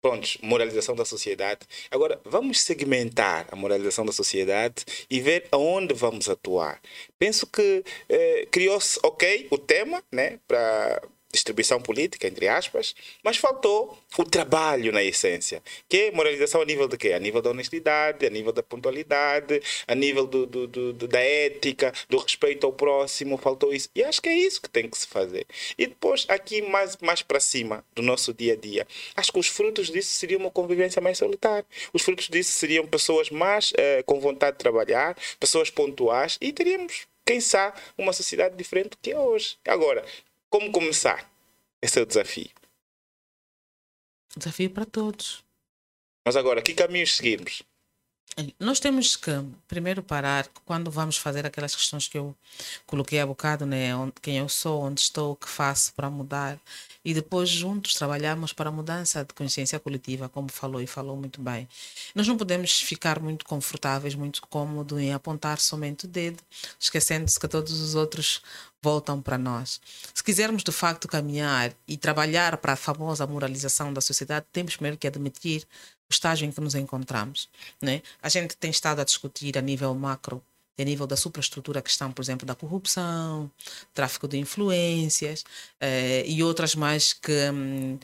pronto, 0.07 0.29
moralização 0.41 0.95
da 0.95 1.03
sociedade. 1.03 1.59
Agora, 1.91 2.19
vamos 2.23 2.61
segmentar 2.61 3.45
a 3.51 3.55
moralização 3.57 4.05
da 4.05 4.13
sociedade 4.13 4.85
e 5.09 5.19
ver 5.19 5.47
aonde 5.51 5.93
vamos 5.93 6.29
atuar. 6.29 6.79
Penso 7.19 7.45
que 7.45 7.83
eh, 8.07 8.47
criou-se, 8.49 8.97
ok, 9.03 9.47
o 9.51 9.57
tema, 9.57 10.01
né, 10.09 10.39
para 10.47 11.01
distribuição 11.31 11.81
política, 11.81 12.27
entre 12.27 12.47
aspas, 12.47 12.95
mas 13.23 13.37
faltou 13.37 13.97
o 14.17 14.23
trabalho 14.23 14.91
na 14.91 15.03
essência, 15.03 15.61
que 15.87 15.97
é 15.97 16.11
moralização 16.11 16.61
a 16.61 16.65
nível 16.65 16.87
de 16.87 16.97
quê? 16.97 17.13
A 17.13 17.19
nível 17.19 17.41
da 17.41 17.49
honestidade, 17.49 18.25
a 18.25 18.29
nível 18.29 18.51
da 18.51 18.63
pontualidade, 18.63 19.61
a 19.87 19.95
nível 19.95 20.25
do, 20.25 20.45
do, 20.45 20.67
do, 20.67 21.07
da 21.07 21.19
ética, 21.19 21.93
do 22.09 22.17
respeito 22.17 22.65
ao 22.65 22.73
próximo, 22.73 23.37
faltou 23.37 23.73
isso. 23.73 23.89
E 23.93 24.03
acho 24.03 24.21
que 24.21 24.29
é 24.29 24.35
isso 24.35 24.61
que 24.61 24.69
tem 24.69 24.89
que 24.89 24.97
se 24.97 25.07
fazer. 25.07 25.45
E 25.77 25.87
depois, 25.87 26.25
aqui 26.29 26.61
mais, 26.61 26.97
mais 26.97 27.21
para 27.21 27.39
cima 27.39 27.83
do 27.93 28.01
nosso 28.01 28.33
dia 28.33 28.53
a 28.53 28.55
dia, 28.55 28.87
acho 29.15 29.31
que 29.31 29.39
os 29.39 29.47
frutos 29.47 29.89
disso 29.89 30.11
seriam 30.11 30.39
uma 30.39 30.51
convivência 30.51 31.01
mais 31.01 31.17
solitária. 31.17 31.65
Os 31.93 32.01
frutos 32.01 32.29
disso 32.29 32.51
seriam 32.51 32.85
pessoas 32.85 33.29
mais 33.29 33.73
eh, 33.77 34.03
com 34.03 34.19
vontade 34.19 34.53
de 34.53 34.59
trabalhar, 34.59 35.17
pessoas 35.39 35.69
pontuais 35.69 36.37
e 36.41 36.51
teríamos 36.51 37.07
quem 37.27 37.41
sabe, 37.41 37.77
uma 37.97 38.13
sociedade 38.13 38.55
diferente 38.55 38.91
do 38.91 38.97
que 39.01 39.11
é 39.11 39.19
hoje. 39.19 39.57
Agora, 39.67 40.05
como 40.49 40.71
começar? 40.71 41.29
Esse 41.81 41.99
é 41.99 42.03
o 42.03 42.05
desafio. 42.05 42.49
Desafio 44.35 44.69
para 44.69 44.85
todos. 44.85 45.43
Mas 46.25 46.35
agora, 46.35 46.61
que 46.61 46.73
caminhos 46.73 47.15
seguirmos? 47.15 47.63
Nós 48.59 48.79
temos 48.79 49.15
que 49.15 49.31
primeiro 49.67 50.03
parar 50.03 50.47
quando 50.63 50.91
vamos 50.91 51.17
fazer 51.17 51.43
aquelas 51.43 51.75
questões 51.75 52.07
que 52.07 52.19
eu 52.19 52.35
coloquei 52.85 53.19
há 53.19 53.25
bocado, 53.25 53.65
né? 53.65 53.89
Quem 54.21 54.37
eu 54.37 54.47
sou, 54.47 54.83
onde 54.83 55.01
estou, 55.01 55.31
o 55.31 55.35
que 55.35 55.49
faço 55.49 55.91
para 55.95 56.07
mudar. 56.07 56.59
E 57.03 57.15
depois 57.15 57.49
juntos 57.49 57.95
trabalharmos 57.95 58.53
para 58.53 58.69
a 58.69 58.71
mudança 58.71 59.25
de 59.25 59.33
consciência 59.33 59.79
coletiva, 59.79 60.29
como 60.29 60.51
falou 60.51 60.79
e 60.79 60.85
falou 60.85 61.15
muito 61.15 61.41
bem. 61.41 61.67
Nós 62.13 62.27
não 62.27 62.37
podemos 62.37 62.79
ficar 62.81 63.19
muito 63.19 63.43
confortáveis, 63.43 64.13
muito 64.13 64.41
cômodos 64.43 64.99
em 64.99 65.13
apontar 65.13 65.59
somente 65.59 66.05
o 66.05 66.07
dedo, 66.07 66.43
esquecendo-se 66.79 67.39
que 67.39 67.47
todos 67.47 67.79
os 67.79 67.95
outros 67.95 68.43
voltam 68.87 69.21
para 69.21 69.37
nós. 69.37 69.81
Se 70.13 70.23
quisermos 70.23 70.63
de 70.63 70.71
facto 70.71 71.09
caminhar 71.09 71.73
e 71.85 71.97
trabalhar 71.97 72.55
para 72.55 72.71
a 72.71 72.75
famosa 72.77 73.27
moralização 73.27 73.91
da 73.91 73.99
sociedade, 73.99 74.45
temos 74.53 74.77
primeiro 74.77 74.97
que 74.97 75.05
admitir 75.05 75.67
o 76.09 76.13
estágio 76.13 76.45
em 76.47 76.51
que 76.53 76.61
nos 76.61 76.73
encontramos. 76.73 77.49
Né? 77.81 78.01
A 78.21 78.29
gente 78.29 78.55
tem 78.55 78.71
estado 78.71 79.01
a 79.01 79.03
discutir 79.03 79.57
a 79.57 79.61
nível 79.61 79.93
macro, 79.93 80.41
a 80.79 80.83
nível 80.85 81.05
da 81.05 81.17
superestrutura, 81.17 81.79
a 81.79 81.81
questão, 81.81 82.13
por 82.13 82.21
exemplo, 82.21 82.47
da 82.47 82.55
corrupção, 82.55 83.51
tráfico 83.93 84.25
de 84.25 84.37
influências 84.37 85.43
eh, 85.81 86.23
e 86.25 86.41
outras 86.41 86.73
mais 86.73 87.11
que, 87.11 87.49
hum, 87.51 87.99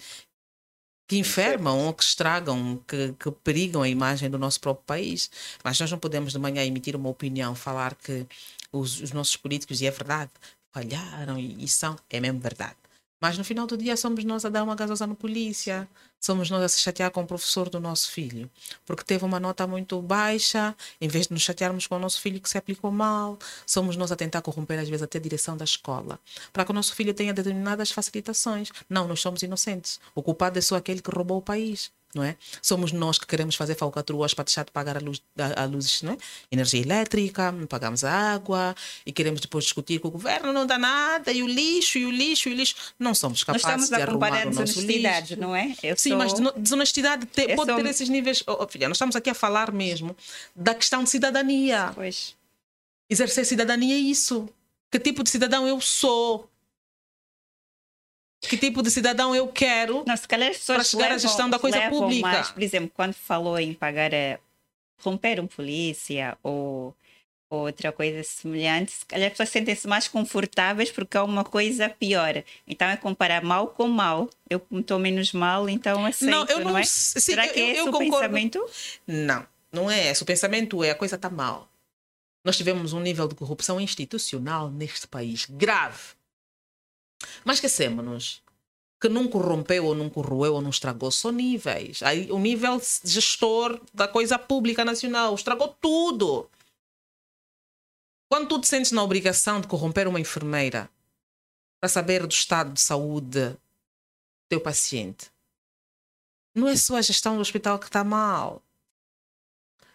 que 1.08 1.18
enfermam 1.18 1.80
ou 1.80 1.94
que 1.94 2.04
estragam, 2.04 2.84
que, 2.86 3.14
que 3.18 3.32
perigam 3.32 3.84
a 3.84 3.88
imagem 3.88 4.30
do 4.30 4.38
nosso 4.38 4.60
próprio 4.60 4.86
país. 4.86 5.32
Mas 5.64 5.80
nós 5.80 5.90
não 5.90 5.98
podemos 5.98 6.34
de 6.34 6.40
manhã 6.40 6.62
emitir 6.66 6.94
uma 6.94 7.08
opinião, 7.10 7.56
falar 7.56 7.96
que 7.96 8.28
os, 8.74 9.00
os 9.00 9.12
nossos 9.12 9.38
políticos, 9.38 9.80
e 9.80 9.86
é 9.86 9.92
verdade, 9.92 10.32
falharam 10.74 11.38
e, 11.38 11.64
e 11.64 11.68
são, 11.68 11.96
é 12.10 12.20
mesmo 12.20 12.40
verdade. 12.40 12.76
Mas 13.22 13.38
no 13.38 13.44
final 13.46 13.66
do 13.66 13.78
dia 13.78 13.96
somos 13.96 14.26
nós 14.26 14.44
a 14.44 14.50
dar 14.50 14.66
uma 14.66 14.76
gasosa 14.76 15.08
no 15.08 15.16
polícia, 15.16 15.88
somos 16.20 16.50
nós 16.50 16.62
a 16.62 16.68
se 16.68 16.82
chatear 16.82 17.10
com 17.10 17.22
o 17.22 17.26
professor 17.26 17.70
do 17.70 17.80
nosso 17.80 18.12
filho, 18.12 18.52
porque 18.86 19.02
teve 19.02 19.24
uma 19.24 19.40
nota 19.40 19.66
muito 19.66 20.02
baixa, 20.02 20.76
em 21.00 21.08
vez 21.08 21.28
de 21.28 21.34
nos 21.34 21.42
chatearmos 21.42 21.88
com 21.88 21.96
o 21.96 22.00
nosso 22.00 22.20
filho 22.20 22.42
que 22.42 22.50
se 22.50 22.58
aplicou 22.58 22.92
mal, 22.92 23.40
somos 23.66 23.96
nós 23.96 24.12
a 24.12 24.18
tentar 24.18 24.42
corromper 24.42 24.78
às 24.78 24.90
vezes 24.90 25.04
até 25.04 25.20
a 25.20 25.22
direção 25.22 25.56
da 25.56 25.64
escola, 25.64 26.20
para 26.52 26.66
que 26.66 26.72
o 26.72 26.74
nosso 26.74 26.94
filho 26.96 27.14
tenha 27.14 27.34
determinadas 27.34 27.92
facilitações. 27.92 28.70
Não, 28.90 29.08
nós 29.08 29.22
somos 29.22 29.42
inocentes. 29.42 30.02
O 30.14 30.22
culpado 30.22 30.60
é 30.60 30.62
só 30.62 30.76
aquele 30.76 31.02
que 31.02 31.10
roubou 31.10 31.38
o 31.38 31.42
país 31.42 31.94
não 32.14 32.24
é? 32.24 32.36
Somos 32.62 32.92
nós 32.92 33.18
que 33.18 33.26
queremos 33.26 33.56
fazer 33.56 33.76
falcatruas 33.76 34.34
para 34.34 34.44
deixar 34.44 34.64
de 34.64 34.72
pagar 34.72 34.98
a 34.98 35.00
luz, 35.00 35.22
a, 35.38 35.64
a 35.64 35.66
luz 35.66 36.04
é? 36.04 36.18
energia 36.52 36.82
elétrica, 36.82 37.54
pagamos 37.68 38.04
a 38.04 38.12
água 38.12 38.76
e 39.06 39.12
queremos 39.12 39.42
depois 39.42 39.66
discutir 39.66 40.00
que 40.00 40.08
o 40.08 40.12
governo 40.12 40.54
não 40.54 40.66
dá 40.66 40.78
nada 40.78 41.32
e 41.32 41.42
o 41.42 41.48
lixo, 41.48 41.98
e 41.98 42.06
o 42.06 42.12
lixo, 42.12 42.50
e 42.50 42.54
o 42.54 42.56
lixo. 42.56 42.76
Não 43.00 43.14
somos 43.14 43.44
capazes 43.44 43.90
de 43.90 43.96
arrumar 43.96 44.48
o 44.48 44.54
nosso 44.54 44.82
lixo. 44.82 45.36
não 45.38 45.56
é? 45.56 45.76
Eu 45.82 45.98
Sim, 45.98 46.10
sou... 46.10 46.18
mas 46.18 46.34
desonestidade 46.58 47.26
te, 47.26 47.56
pode 47.56 47.72
sou... 47.72 47.82
ter 47.82 47.90
esses 47.90 48.10
níveis. 48.10 48.44
Oh, 48.46 48.68
filha, 48.68 48.88
nós 48.88 48.98
estamos 48.98 49.16
aqui 49.16 49.30
a 49.30 49.34
falar 49.34 49.72
mesmo 49.72 50.16
da 50.56 50.76
questão 50.76 51.04
de 51.04 51.10
cidadania. 51.10 51.92
Pois. 51.96 52.36
Exercer 53.10 53.46
cidadania 53.46 53.96
é 53.96 54.00
isso. 54.00 54.48
Que 54.92 55.00
tipo 55.00 55.24
de 55.24 55.30
cidadão 55.30 55.68
eu 55.68 55.82
sou? 55.82 56.50
Que 58.54 58.58
tipo 58.58 58.82
de 58.82 58.92
cidadão 58.92 59.36
eu 59.36 59.48
quero 59.48 60.04
não, 60.06 60.16
se 60.16 60.28
calhar 60.28 60.52
as 60.52 60.58
para 60.60 60.84
chegar 60.84 61.04
levam, 61.04 61.16
à 61.16 61.20
gestão 61.20 61.50
da 61.50 61.60
coisa 61.60 61.90
pública. 61.90 62.28
Mais, 62.28 62.52
por 62.52 62.62
exemplo, 62.62 62.92
quando 62.94 63.14
falou 63.14 63.60
em 63.60 63.74
pagar 63.74 64.14
a 64.14 64.40
romper 65.02 65.40
um 65.40 65.48
polícia 65.48 66.38
ou, 66.44 66.96
ou 67.50 67.66
outra 67.66 67.92
coisa 67.92 68.24
semelhante, 68.24 68.92
se 68.92 69.06
calhar 69.06 69.28
as 69.28 69.34
pessoas 69.34 69.50
sentem-se 69.50 69.88
mais 69.88 70.08
confortáveis 70.08 70.92
porque 70.92 71.18
há 71.18 71.24
uma 71.24 71.44
coisa 71.44 71.90
pior. 71.90 72.44
Então 72.68 72.88
é 72.88 72.96
comparar 72.96 73.44
mal 73.44 73.68
com 73.68 73.88
mal. 73.88 74.30
Eu 74.50 74.62
estou 74.72 75.00
menos 75.00 75.34
mal, 75.34 75.68
então 75.68 76.06
aceito, 76.06 76.30
não, 76.30 76.46
eu 76.46 76.60
não, 76.60 76.72
não 76.72 76.78
é? 76.78 76.84
Sim, 76.84 77.20
Será 77.20 77.48
que 77.48 77.60
eu, 77.60 77.66
é 77.66 77.70
esse 77.72 77.80
eu 77.80 77.88
o 77.88 77.92
concordo. 77.92 78.12
pensamento? 78.12 78.70
Não, 79.08 79.46
não 79.72 79.92
é 79.92 80.12
esse. 80.12 80.22
O 80.22 80.26
pensamento 80.26 80.84
é 80.84 80.92
a 80.92 80.96
coisa 80.96 81.16
está 81.16 81.30
mal. 81.30 81.68
Nós 82.46 82.58
tivemos 82.58 82.92
um 82.92 83.00
nível 83.00 83.28
de 83.28 83.36
corrupção 83.36 83.80
institucional 83.80 84.70
neste 84.70 85.08
país 85.08 85.46
grave 85.50 86.14
mas 87.44 87.58
esquecemos-nos 87.58 88.42
que 89.00 89.10
não 89.10 89.28
corrompeu 89.28 89.86
ou 89.86 89.94
não 89.94 90.10
corroeu 90.10 90.54
ou 90.54 90.62
não 90.62 90.70
estragou 90.70 91.12
só 91.12 91.30
níveis. 91.30 92.02
Aí, 92.04 92.32
o 92.32 92.40
nível 92.40 92.82
gestor 93.04 93.82
da 93.94 94.08
coisa 94.08 94.40
pública 94.40 94.86
nacional 94.86 95.36
estragou 95.36 95.68
tudo. 95.82 96.50
Quando 98.30 98.48
tu 98.48 98.62
te 98.62 98.68
sentes 98.68 98.94
na 98.94 99.04
obrigação 99.04 99.60
de 99.60 99.68
corromper 99.68 100.08
uma 100.08 100.22
enfermeira 100.22 100.90
para 101.82 101.90
saber 101.90 102.26
do 102.26 102.32
estado 102.32 102.72
de 102.72 102.80
saúde 102.80 103.50
do 103.50 103.60
teu 104.48 104.62
paciente, 104.62 105.30
não 106.56 106.70
é 106.70 106.76
só 106.78 106.96
a 106.96 107.02
gestão 107.02 107.36
do 107.36 107.42
hospital 107.42 107.78
que 107.80 107.88
está 107.88 108.04
mal. 108.06 108.64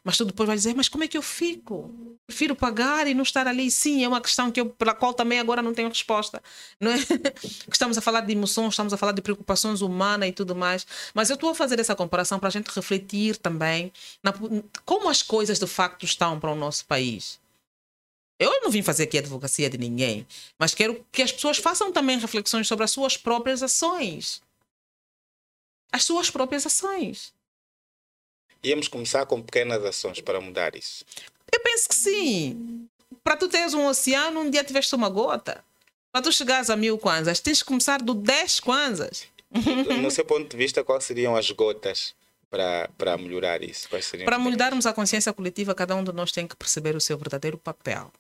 Mas 0.09 0.17
tu 0.17 0.25
depois 0.25 0.47
vai 0.47 0.57
dizer, 0.57 0.75
mas 0.75 0.89
como 0.89 1.05
é 1.05 1.07
que 1.07 1.19
eu 1.19 1.23
fico? 1.23 1.95
Prefiro 2.27 2.57
pagar 2.57 3.07
e 3.07 3.13
não 3.13 3.23
estar 3.23 3.47
ali. 3.47 3.71
Sim, 3.71 4.03
é 4.03 4.09
uma 4.09 4.23
questão 4.23 4.51
que 4.51 4.59
eu, 4.59 4.71
pela 4.71 4.95
qual 4.95 5.13
também 5.13 5.39
agora 5.39 5.61
não 5.61 5.75
tenho 5.75 5.91
resposta. 5.91 6.43
Não 6.81 6.91
é? 6.93 6.95
Estamos 7.71 7.99
a 7.99 8.01
falar 8.01 8.23
de 8.23 8.33
emoções, 8.33 8.73
estamos 8.73 8.91
a 8.95 8.97
falar 8.97 9.13
de 9.13 9.21
preocupações 9.21 9.83
humanas 9.83 10.31
e 10.31 10.33
tudo 10.33 10.57
mais. 10.57 10.87
Mas 11.13 11.29
eu 11.29 11.35
estou 11.35 11.51
a 11.51 11.55
fazer 11.55 11.79
essa 11.79 11.95
comparação 11.95 12.39
para 12.39 12.49
a 12.49 12.51
gente 12.51 12.69
refletir 12.69 13.37
também 13.37 13.93
na, 14.23 14.33
como 14.87 15.11
as 15.11 15.23
coisas 15.23 15.59
de 15.59 15.67
facto 15.67 16.05
estão 16.05 16.41
para 16.41 16.53
o 16.53 16.55
nosso 16.55 16.87
país. 16.87 17.39
Eu 18.39 18.63
não 18.63 18.71
vim 18.71 18.81
fazer 18.81 19.03
aqui 19.03 19.19
a 19.19 19.21
advocacia 19.21 19.69
de 19.69 19.77
ninguém, 19.77 20.27
mas 20.59 20.75
quero 20.75 21.05
que 21.13 21.21
as 21.21 21.33
pessoas 21.33 21.59
façam 21.59 21.93
também 21.93 22.19
reflexões 22.19 22.67
sobre 22.67 22.85
as 22.85 22.91
suas 22.91 23.19
próprias 23.19 23.63
ações. 23.63 24.41
As 25.93 26.03
suas 26.03 26.31
próprias 26.31 26.65
ações 26.65 27.37
íamos 28.63 28.89
começar 28.89 29.27
com 29.27 29.41
pequenas 29.43 29.85
ações 29.85 30.21
para 30.21 30.41
mudar 30.41 30.75
isso? 30.75 31.05
Eu 31.53 31.61
penso 31.61 31.89
que 31.89 31.95
sim. 31.95 32.89
Para 33.23 33.37
tu 33.37 33.49
teres 33.49 33.75
um 33.75 33.87
oceano, 33.87 34.41
um 34.41 34.51
dia 34.51 34.65
tiveste 34.65 34.95
uma 34.95 35.09
gota. 35.09 35.65
Para 36.13 36.23
tu 36.23 36.33
chegares 36.33 36.71
a 36.71 36.77
mil 36.77 36.99
kwanzas, 36.99 37.41
tens 37.41 37.63
que 37.63 37.67
começar 37.67 38.01
do 38.01 38.15
10 38.15 38.61
kwanzas. 38.61 39.27
No 40.03 40.11
seu 40.11 40.25
ponto 40.25 40.49
de 40.49 40.57
vista, 40.57 40.85
quais 40.85 41.05
seriam 41.05 41.37
as 41.37 41.51
gotas 41.51 42.15
para, 42.51 42.89
para 42.97 43.17
melhorar 43.17 43.63
isso? 43.63 43.89
para 44.25 44.39
mudarmos 44.39 44.87
a 44.87 44.93
consciência 44.93 45.33
coletiva, 45.33 45.75
cada 45.75 45.95
um 45.95 46.05
de 46.05 46.13
nós 46.13 46.33
tem 46.33 46.47
que 46.47 46.57
perceber 46.57 46.97
o 46.97 47.01
seu 47.01 47.17
verdadeiro 47.17 47.59
papel. 47.59 48.11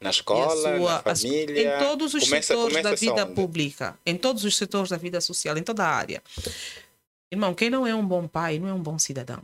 Na 0.00 0.10
escola, 0.10 0.78
sua, 0.78 0.92
na 0.92 1.02
família. 1.02 1.76
Em 1.76 1.78
todos 1.78 2.14
os 2.14 2.24
começa, 2.24 2.48
setores 2.48 2.76
começa 2.76 2.90
da 2.90 2.96
vida 2.96 3.24
onde? 3.24 3.34
pública, 3.34 3.98
em 4.06 4.16
todos 4.16 4.44
os 4.44 4.56
setores 4.56 4.90
da 4.90 4.96
vida 4.96 5.20
social, 5.20 5.56
em 5.56 5.62
toda 5.62 5.84
a 5.84 5.88
área. 5.88 6.22
Irmão, 7.30 7.54
quem 7.54 7.68
não 7.68 7.86
é 7.86 7.94
um 7.94 8.06
bom 8.06 8.26
pai 8.26 8.58
não 8.58 8.68
é 8.68 8.72
um 8.72 8.82
bom 8.82 8.98
cidadão. 8.98 9.42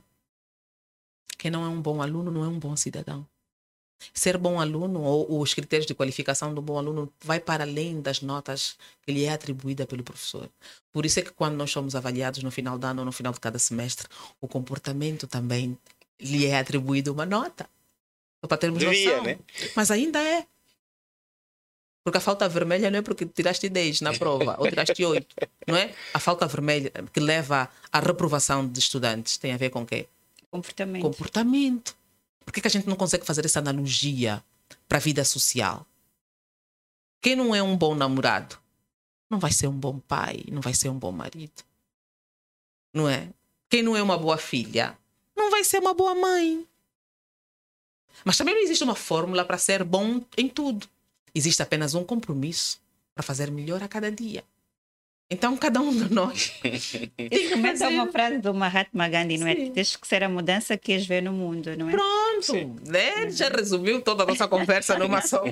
Quem 1.43 1.51
não 1.51 1.65
é 1.65 1.69
um 1.69 1.83
bom 1.83 2.01
aluno 2.01 2.31
não 2.31 2.45
é 2.45 2.47
um 2.47 2.57
bom 2.57 2.77
cidadão. 2.77 3.27
Ser 4.15 4.39
bom 4.39 4.61
aluno 4.61 5.03
ou 5.03 5.41
os 5.41 5.53
critérios 5.53 5.87
de 5.87 5.93
qualificação 5.93 6.55
do 6.55 6.63
bom 6.63 6.79
aluno 6.79 7.13
vai 7.21 7.41
para 7.41 7.65
além 7.65 8.01
das 8.01 8.21
notas 8.21 8.77
que 9.05 9.11
lhe 9.11 9.25
é 9.25 9.33
atribuída 9.33 9.85
pelo 9.85 10.05
professor. 10.05 10.49
Por 10.93 11.05
isso 11.05 11.19
é 11.19 11.23
que 11.23 11.33
quando 11.33 11.57
nós 11.57 11.73
somos 11.73 11.97
avaliados 11.97 12.45
no 12.45 12.53
final 12.53 12.79
do 12.79 12.87
ano 12.87 13.01
ou 13.01 13.07
no 13.07 13.11
final 13.11 13.33
de 13.33 13.41
cada 13.41 13.59
semestre, 13.59 14.07
o 14.41 14.47
comportamento 14.47 15.27
também 15.27 15.77
lhe 16.21 16.47
é 16.47 16.57
atribuído 16.57 17.13
uma 17.13 17.27
nota. 17.27 17.69
Para 18.41 18.57
termos 18.57 18.79
Devia, 18.79 19.11
noção. 19.11 19.25
Né? 19.25 19.37
Mas 19.75 19.91
ainda 19.91 20.23
é. 20.23 20.47
Porque 22.05 22.19
a 22.19 22.21
falta 22.21 22.49
vermelha 22.49 22.89
não 22.89 23.01
é 23.01 23.03
porque 23.03 23.27
tiraste 23.27 23.69
10 23.69 24.01
na 24.03 24.13
prova 24.13 24.55
ou 24.61 24.69
tiraste 24.69 25.05
8, 25.05 25.27
não 25.67 25.77
é? 25.77 25.93
A 26.15 26.21
falta 26.21 26.47
vermelha 26.47 26.93
que 27.13 27.19
leva 27.19 27.69
à 27.91 27.99
reprovação 27.99 28.65
de 28.69 28.79
estudantes 28.79 29.39
tem 29.39 29.53
a 29.53 29.57
ver 29.57 29.71
com 29.71 29.83
o 29.83 29.87
quê? 29.87 30.07
Comportamento. 30.53 31.03
Comportamento. 31.03 31.97
Por 32.45 32.53
que, 32.53 32.61
que 32.61 32.67
a 32.69 32.71
gente 32.71 32.87
não 32.87 32.95
consegue 32.95 33.25
fazer 33.25 33.47
essa 33.47 33.59
analogia 33.59 34.45
para 34.87 34.99
a 34.99 35.01
vida 35.01 35.25
social? 35.25 35.87
Quem 37.23 37.35
não 37.35 37.55
é 37.55 37.63
um 37.63 37.75
bom 37.75 37.95
namorado 37.95 38.59
não 39.31 39.39
vai 39.39 39.51
ser 39.51 39.67
um 39.67 39.79
bom 39.79 39.99
pai, 39.99 40.45
não 40.51 40.61
vai 40.61 40.75
ser 40.75 40.91
um 40.91 40.99
bom 40.99 41.11
marido. 41.11 41.65
Não 42.93 43.09
é? 43.09 43.31
Quem 43.71 43.83
não 43.83 43.97
é 43.97 44.03
uma 44.03 44.19
boa 44.19 44.37
filha 44.37 44.99
não 45.35 45.51
vai 45.51 45.65
ser 45.65 45.79
uma 45.79 45.95
boa 45.95 46.15
mãe. 46.15 46.69
Mas 48.23 48.37
também 48.37 48.55
não 48.55 48.63
existe 48.63 48.85
uma 48.85 48.95
fórmula 48.95 49.47
para 49.47 49.57
ser 49.57 49.83
bom 49.83 50.21
em 50.37 50.51
tudo. 50.51 50.87
Existe 51.35 51.63
apenas 51.63 51.95
um 51.95 52.05
compromisso 52.05 52.79
para 53.15 53.23
fazer 53.23 53.51
melhor 53.51 53.83
a 53.83 53.89
cada 53.89 54.13
dia. 54.13 54.45
Então, 55.33 55.57
cada 55.57 55.81
um 55.81 55.91
de 55.91 56.13
nós 56.13 56.51
tem 56.61 56.73
que 56.73 57.63
fazer... 57.63 57.87
uma 57.87 58.07
frase 58.13 58.39
do 58.39 58.53
Mahatma 58.53 59.09
Gandhi, 59.09 59.39
não 59.39 59.47
é? 59.47 59.55
Sim. 59.55 59.73
Tens 59.73 59.97
que 59.97 60.07
ser 60.07 60.23
a 60.23 60.29
mudança 60.29 60.77
que 60.77 60.89
queres 60.89 61.07
ver 61.07 61.23
no 61.23 61.33
mundo, 61.33 61.75
não 61.75 61.89
é? 61.89 61.93
Pronto, 61.93 62.81
né? 62.87 63.31
já 63.31 63.49
resumiu 63.49 64.03
toda 64.03 64.25
a 64.25 64.27
nossa 64.27 64.47
conversa 64.47 64.99
numa 64.99 65.23
só, 65.27 65.43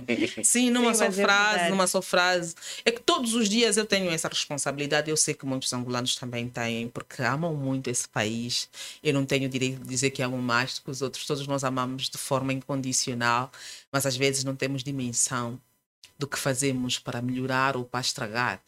sim, 0.44 0.68
numa 0.68 0.92
Sim, 0.92 1.06
só 1.06 1.12
frase, 1.12 1.64
é 1.64 1.70
numa 1.70 1.86
só 1.86 2.02
frase. 2.02 2.54
É 2.84 2.90
que 2.90 3.00
todos 3.00 3.32
os 3.32 3.48
dias 3.48 3.78
eu 3.78 3.86
tenho 3.86 4.10
essa 4.10 4.28
responsabilidade, 4.28 5.10
eu 5.10 5.16
sei 5.16 5.32
que 5.32 5.46
muitos 5.46 5.72
angolanos 5.72 6.14
também 6.14 6.46
têm, 6.46 6.88
porque 6.88 7.22
amam 7.22 7.54
muito 7.54 7.88
esse 7.88 8.06
país. 8.06 8.68
Eu 9.02 9.14
não 9.14 9.24
tenho 9.24 9.48
direito 9.48 9.80
de 9.80 9.88
dizer 9.88 10.10
que 10.10 10.22
amo 10.22 10.36
mais 10.36 10.74
do 10.74 10.82
que 10.82 10.90
os 10.90 11.00
outros, 11.00 11.24
todos 11.26 11.46
nós 11.46 11.64
amamos 11.64 12.10
de 12.10 12.18
forma 12.18 12.52
incondicional, 12.52 13.50
mas 13.90 14.04
às 14.04 14.14
vezes 14.14 14.44
não 14.44 14.54
temos 14.54 14.84
dimensão 14.84 15.58
do 16.18 16.28
que 16.28 16.38
fazemos 16.38 16.98
para 16.98 17.22
melhorar 17.22 17.78
ou 17.78 17.84
para 17.84 18.00
estragar 18.00 18.60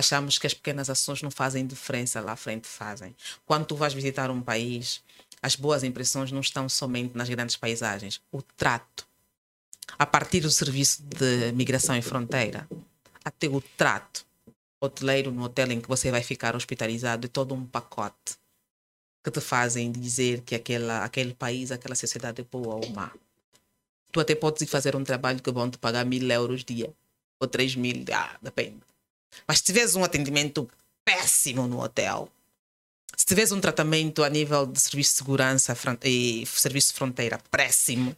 achamos 0.00 0.38
que 0.38 0.46
as 0.46 0.54
pequenas 0.54 0.90
ações 0.90 1.22
não 1.22 1.30
fazem 1.30 1.66
diferença, 1.66 2.20
lá 2.20 2.32
à 2.32 2.36
frente 2.36 2.66
fazem. 2.66 3.14
Quando 3.46 3.66
tu 3.66 3.76
vais 3.76 3.94
visitar 3.94 4.30
um 4.30 4.42
país, 4.42 5.02
as 5.40 5.54
boas 5.54 5.84
impressões 5.84 6.32
não 6.32 6.40
estão 6.40 6.68
somente 6.68 7.16
nas 7.16 7.28
grandes 7.28 7.56
paisagens, 7.56 8.20
o 8.32 8.42
trato. 8.42 9.06
A 9.98 10.06
partir 10.06 10.40
do 10.40 10.50
serviço 10.50 11.02
de 11.02 11.52
migração 11.52 11.96
e 11.96 12.02
fronteira, 12.02 12.68
até 13.24 13.48
o 13.48 13.60
trato 13.60 14.24
hoteleiro 14.80 15.30
no 15.30 15.44
hotel 15.44 15.72
em 15.72 15.80
que 15.80 15.88
você 15.88 16.10
vai 16.10 16.22
ficar 16.22 16.56
hospitalizado, 16.56 17.26
é 17.26 17.28
todo 17.28 17.54
um 17.54 17.66
pacote 17.66 18.38
que 19.22 19.30
te 19.30 19.40
fazem 19.40 19.92
dizer 19.92 20.40
que 20.40 20.54
aquela, 20.54 21.04
aquele 21.04 21.34
país, 21.34 21.70
aquela 21.70 21.94
sociedade 21.94 22.40
é 22.40 22.44
boa 22.44 22.76
ou 22.76 22.90
má. 22.90 23.12
Tu 24.10 24.18
até 24.18 24.34
podes 24.34 24.62
ir 24.62 24.66
fazer 24.66 24.96
um 24.96 25.04
trabalho 25.04 25.42
que 25.42 25.50
vão 25.52 25.70
te 25.70 25.76
pagar 25.76 26.04
mil 26.06 26.28
euros 26.30 26.64
dia, 26.64 26.90
ou 27.38 27.46
três 27.46 27.76
mil, 27.76 28.04
ah, 28.12 28.38
depende. 28.40 28.89
Mas 29.46 29.58
se 29.58 29.64
tiveres 29.64 29.94
um 29.94 30.04
atendimento 30.04 30.68
péssimo 31.04 31.66
no 31.66 31.82
hotel, 31.82 32.30
se 33.16 33.26
tiveres 33.26 33.52
um 33.52 33.60
tratamento 33.60 34.22
a 34.24 34.30
nível 34.30 34.66
de 34.66 34.80
serviço 34.80 35.12
de 35.12 35.16
segurança 35.18 35.76
e 36.04 36.46
serviço 36.46 36.88
de 36.88 36.94
fronteira 36.94 37.38
péssimo, 37.50 38.16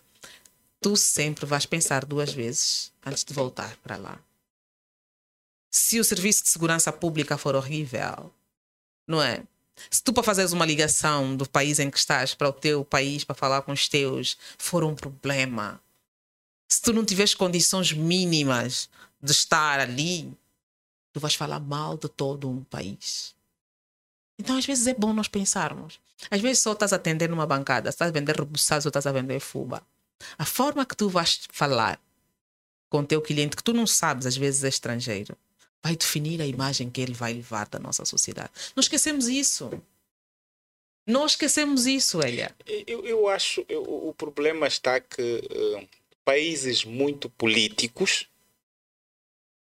tu 0.81 0.97
sempre 0.97 1.47
vais 1.47 1.67
pensar 1.67 2.05
duas 2.05 2.33
vezes 2.33 2.93
antes 3.05 3.25
de 3.25 3.33
voltar 3.33 3.77
para 3.79 3.97
lá. 3.97 4.21
Se 5.71 5.99
o 5.99 6.05
serviço 6.05 6.43
de 6.43 6.51
segurança 6.51 6.93
pública 6.93 7.39
for 7.39 7.55
horrível, 7.55 8.33
não 9.09 9.23
é? 9.23 9.43
Se 9.91 10.03
tu 10.03 10.13
para 10.13 10.23
fazeres 10.23 10.53
uma 10.53 10.67
ligação 10.67 11.35
do 11.37 11.49
país 11.49 11.79
em 11.79 11.91
que 11.91 11.99
estás 11.99 12.35
para 12.35 12.49
o 12.49 12.53
teu 12.53 12.85
país 12.85 13.25
para 13.25 13.35
falar 13.35 13.63
com 13.63 13.73
os 13.73 13.89
teus 13.89 14.37
for 14.59 14.85
um 14.85 14.95
problema, 14.95 15.81
se 16.69 16.81
tu 16.81 16.93
não 16.93 17.05
tiveres 17.05 17.35
condições 17.35 17.93
mínimas 17.93 18.89
de 19.23 19.33
estar 19.33 19.81
ali, 19.81 20.33
tu 21.13 21.21
vais 21.21 21.35
falar 21.35 21.61
mal 21.61 21.97
de 21.97 22.09
todo 22.09 22.49
um 22.49 22.65
país. 22.65 23.35
Então, 24.39 24.57
às 24.57 24.67
vezes, 24.67 24.87
é 24.87 24.95
bom 24.95 25.13
nós 25.13 25.29
pensarmos. 25.29 26.01
Às 26.31 26.41
vezes, 26.41 26.63
só 26.63 26.73
estás 26.73 26.93
a 26.93 26.97
atender 26.97 27.29
numa 27.29 27.47
bancada, 27.47 27.91
estás 27.91 28.11
a 28.11 28.13
vender 28.13 28.37
rebuçados 28.37 28.87
ou 28.87 28.91
estás 28.91 29.07
a 29.07 29.13
vender 29.13 29.41
fuba. 29.41 29.83
A 30.39 30.45
forma 30.45 30.87
que 30.87 30.97
tu 30.97 31.09
vais 31.09 31.41
falar 31.51 32.01
com 32.89 33.01
o 33.01 33.07
teu 33.07 33.21
cliente, 33.21 33.57
que 33.57 33.63
tu 33.63 33.73
não 33.73 33.87
sabes, 33.87 34.27
às 34.27 34.37
vezes 34.37 34.65
é 34.65 34.69
estrangeiro, 34.69 35.37
vai 35.83 35.97
definir 35.97 36.41
a 36.41 36.47
imagem 36.47 36.91
que 36.91 37.01
ele 37.01 37.15
vai 37.15 37.33
levar 37.33 37.69
da 37.69 37.79
nossa 37.79 38.05
sociedade. 38.05 38.51
Não 38.77 38.81
esquecemos 38.81 39.29
isso. 39.29 39.71
Não 41.07 41.27
esquecemos 41.27 41.87
isso, 41.87 42.23
Elia. 42.23 42.55
Eu, 42.87 43.05
eu 43.05 43.29
acho 43.29 43.65
eu, 43.69 43.83
o 43.83 44.15
problema 44.15 44.69
está 44.69 45.01
que 45.01 45.21
uh, 45.23 45.89
países 46.25 46.85
muito 46.85 47.29
políticos 47.31 48.29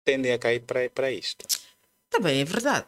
tendem 0.09 0.33
a 0.33 0.39
cair 0.39 0.61
para, 0.61 0.89
para 0.89 1.13
isto. 1.13 1.45
Também 2.09 2.41
é 2.41 2.45
verdade. 2.45 2.87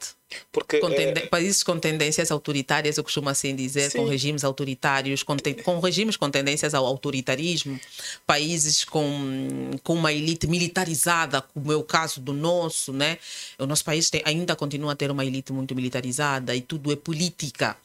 Porque, 0.50 0.78
com 0.78 0.88
é... 0.88 1.26
Países 1.26 1.62
com 1.62 1.78
tendências 1.78 2.30
autoritárias, 2.30 2.96
eu 2.96 3.04
costumo 3.04 3.28
assim 3.28 3.54
dizer, 3.54 3.90
Sim. 3.90 3.98
com 3.98 4.04
regimes 4.06 4.42
autoritários, 4.42 5.22
com, 5.22 5.36
te... 5.36 5.52
com 5.52 5.78
regimes 5.80 6.16
com 6.16 6.30
tendências 6.30 6.72
ao 6.72 6.86
autoritarismo, 6.86 7.78
países 8.26 8.84
com, 8.84 9.72
com 9.82 9.94
uma 9.94 10.10
elite 10.14 10.46
militarizada, 10.46 11.42
como 11.42 11.70
é 11.70 11.76
o 11.76 11.82
caso 11.82 12.20
do 12.20 12.32
nosso, 12.32 12.90
né? 12.90 13.18
O 13.58 13.66
nosso 13.66 13.84
país 13.84 14.08
tem, 14.08 14.22
ainda 14.24 14.56
continua 14.56 14.92
a 14.92 14.96
ter 14.96 15.10
uma 15.10 15.26
elite 15.26 15.52
muito 15.52 15.74
militarizada 15.74 16.56
e 16.56 16.62
tudo 16.62 16.90
é 16.90 16.96
política. 16.96 17.76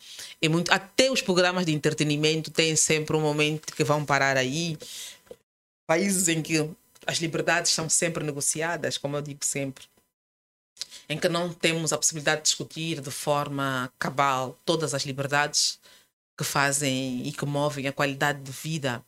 É 0.41 0.47
muito, 0.47 0.71
até 0.71 1.11
os 1.11 1.21
programas 1.21 1.65
de 1.65 1.73
entretenimento 1.73 2.49
têm 2.51 2.73
sempre 2.77 3.17
um 3.17 3.21
momento 3.21 3.75
que 3.75 3.83
vão 3.83 4.05
parar 4.05 4.37
aí. 4.37 4.77
Países 5.85 6.29
em 6.29 6.41
que 6.41 6.69
as 7.05 7.17
liberdades 7.17 7.71
são 7.71 7.89
sempre 7.89 8.23
negociadas, 8.23 8.97
como 8.97 9.17
eu 9.17 9.21
digo 9.21 9.43
sempre, 9.43 9.85
em 11.07 11.17
que 11.19 11.29
não 11.29 11.53
temos 11.53 11.93
a 11.93 11.97
possibilidade 11.97 12.41
de 12.41 12.47
discutir 12.47 13.01
de 13.01 13.11
forma 13.11 13.91
cabal 13.99 14.59
todas 14.65 14.93
as 14.93 15.03
liberdades 15.03 15.79
que 16.37 16.43
fazem 16.43 17.25
e 17.27 17.31
que 17.31 17.45
movem 17.45 17.87
a 17.87 17.93
qualidade 17.93 18.41
de 18.41 18.51
vida. 18.51 19.03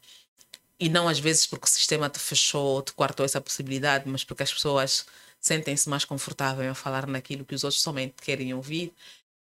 E 0.80 0.90
não 0.90 1.08
às 1.08 1.20
vezes 1.20 1.48
porque 1.48 1.66
o 1.66 1.70
sistema 1.70 2.10
te 2.10 2.20
fechou, 2.20 2.82
te 2.82 2.94
quartou 2.94 3.26
essa 3.26 3.42
possibilidade, 3.42 4.08
mas 4.08 4.24
porque 4.24 4.44
as 4.44 4.54
pessoas 4.54 5.06
sentem-se 5.40 5.90
mais 5.90 6.06
confortáveis 6.06 6.70
a 6.70 6.76
falar 6.76 7.08
naquilo 7.08 7.46
que 7.46 7.56
os 7.56 7.64
outros 7.64 7.82
somente 7.82 8.22
querem 8.22 8.54
ouvir. 8.54 8.94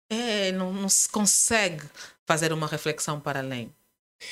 É, 0.09 0.51
não, 0.51 0.73
não 0.73 0.89
se 0.89 1.07
consegue 1.07 1.89
fazer 2.25 2.51
uma 2.51 2.67
reflexão 2.67 3.19
para 3.19 3.39
além, 3.39 3.73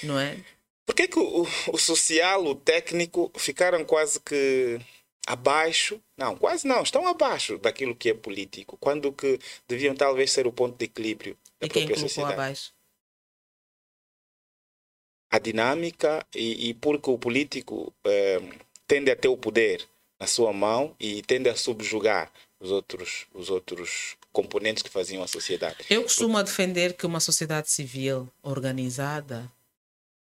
não 0.03 0.19
é? 0.19 0.43
Por 0.89 0.95
que, 0.95 1.07
que 1.07 1.19
o, 1.19 1.45
o 1.71 1.77
social, 1.77 2.43
o 2.47 2.55
técnico 2.55 3.31
ficaram 3.37 3.85
quase 3.85 4.19
que 4.19 4.79
abaixo, 5.27 6.01
não, 6.17 6.35
quase 6.35 6.67
não, 6.67 6.81
estão 6.81 7.07
abaixo 7.07 7.59
daquilo 7.59 7.95
que 7.95 8.09
é 8.09 8.13
político, 8.15 8.75
quando 8.77 9.13
que 9.13 9.39
deviam 9.67 9.95
talvez 9.95 10.31
ser 10.31 10.47
o 10.47 10.51
ponto 10.51 10.75
de 10.75 10.85
equilíbrio 10.85 11.37
da 11.59 11.67
e 11.67 11.69
quem 11.69 11.85
própria 11.85 12.01
sociedade. 12.01 12.33
abaixo? 12.33 12.73
A 15.31 15.37
dinâmica 15.37 16.25
e, 16.33 16.69
e 16.69 16.73
porque 16.73 17.11
o 17.11 17.19
político 17.19 17.93
eh, 18.03 18.41
tende 18.87 19.11
a 19.11 19.15
ter 19.15 19.27
o 19.27 19.37
poder 19.37 19.87
na 20.19 20.25
sua 20.25 20.51
mão 20.51 20.95
e 20.99 21.21
tende 21.21 21.49
a 21.49 21.55
subjugar 21.55 22.33
os 22.59 22.71
outros, 22.71 23.27
os 23.31 23.51
outros 23.51 24.17
componentes 24.31 24.81
que 24.81 24.89
faziam 24.89 25.21
a 25.21 25.27
sociedade. 25.27 25.85
Eu 25.87 26.01
costumo 26.01 26.41
defender 26.41 26.93
que 26.93 27.05
uma 27.05 27.19
sociedade 27.19 27.69
civil 27.69 28.27
organizada 28.41 29.51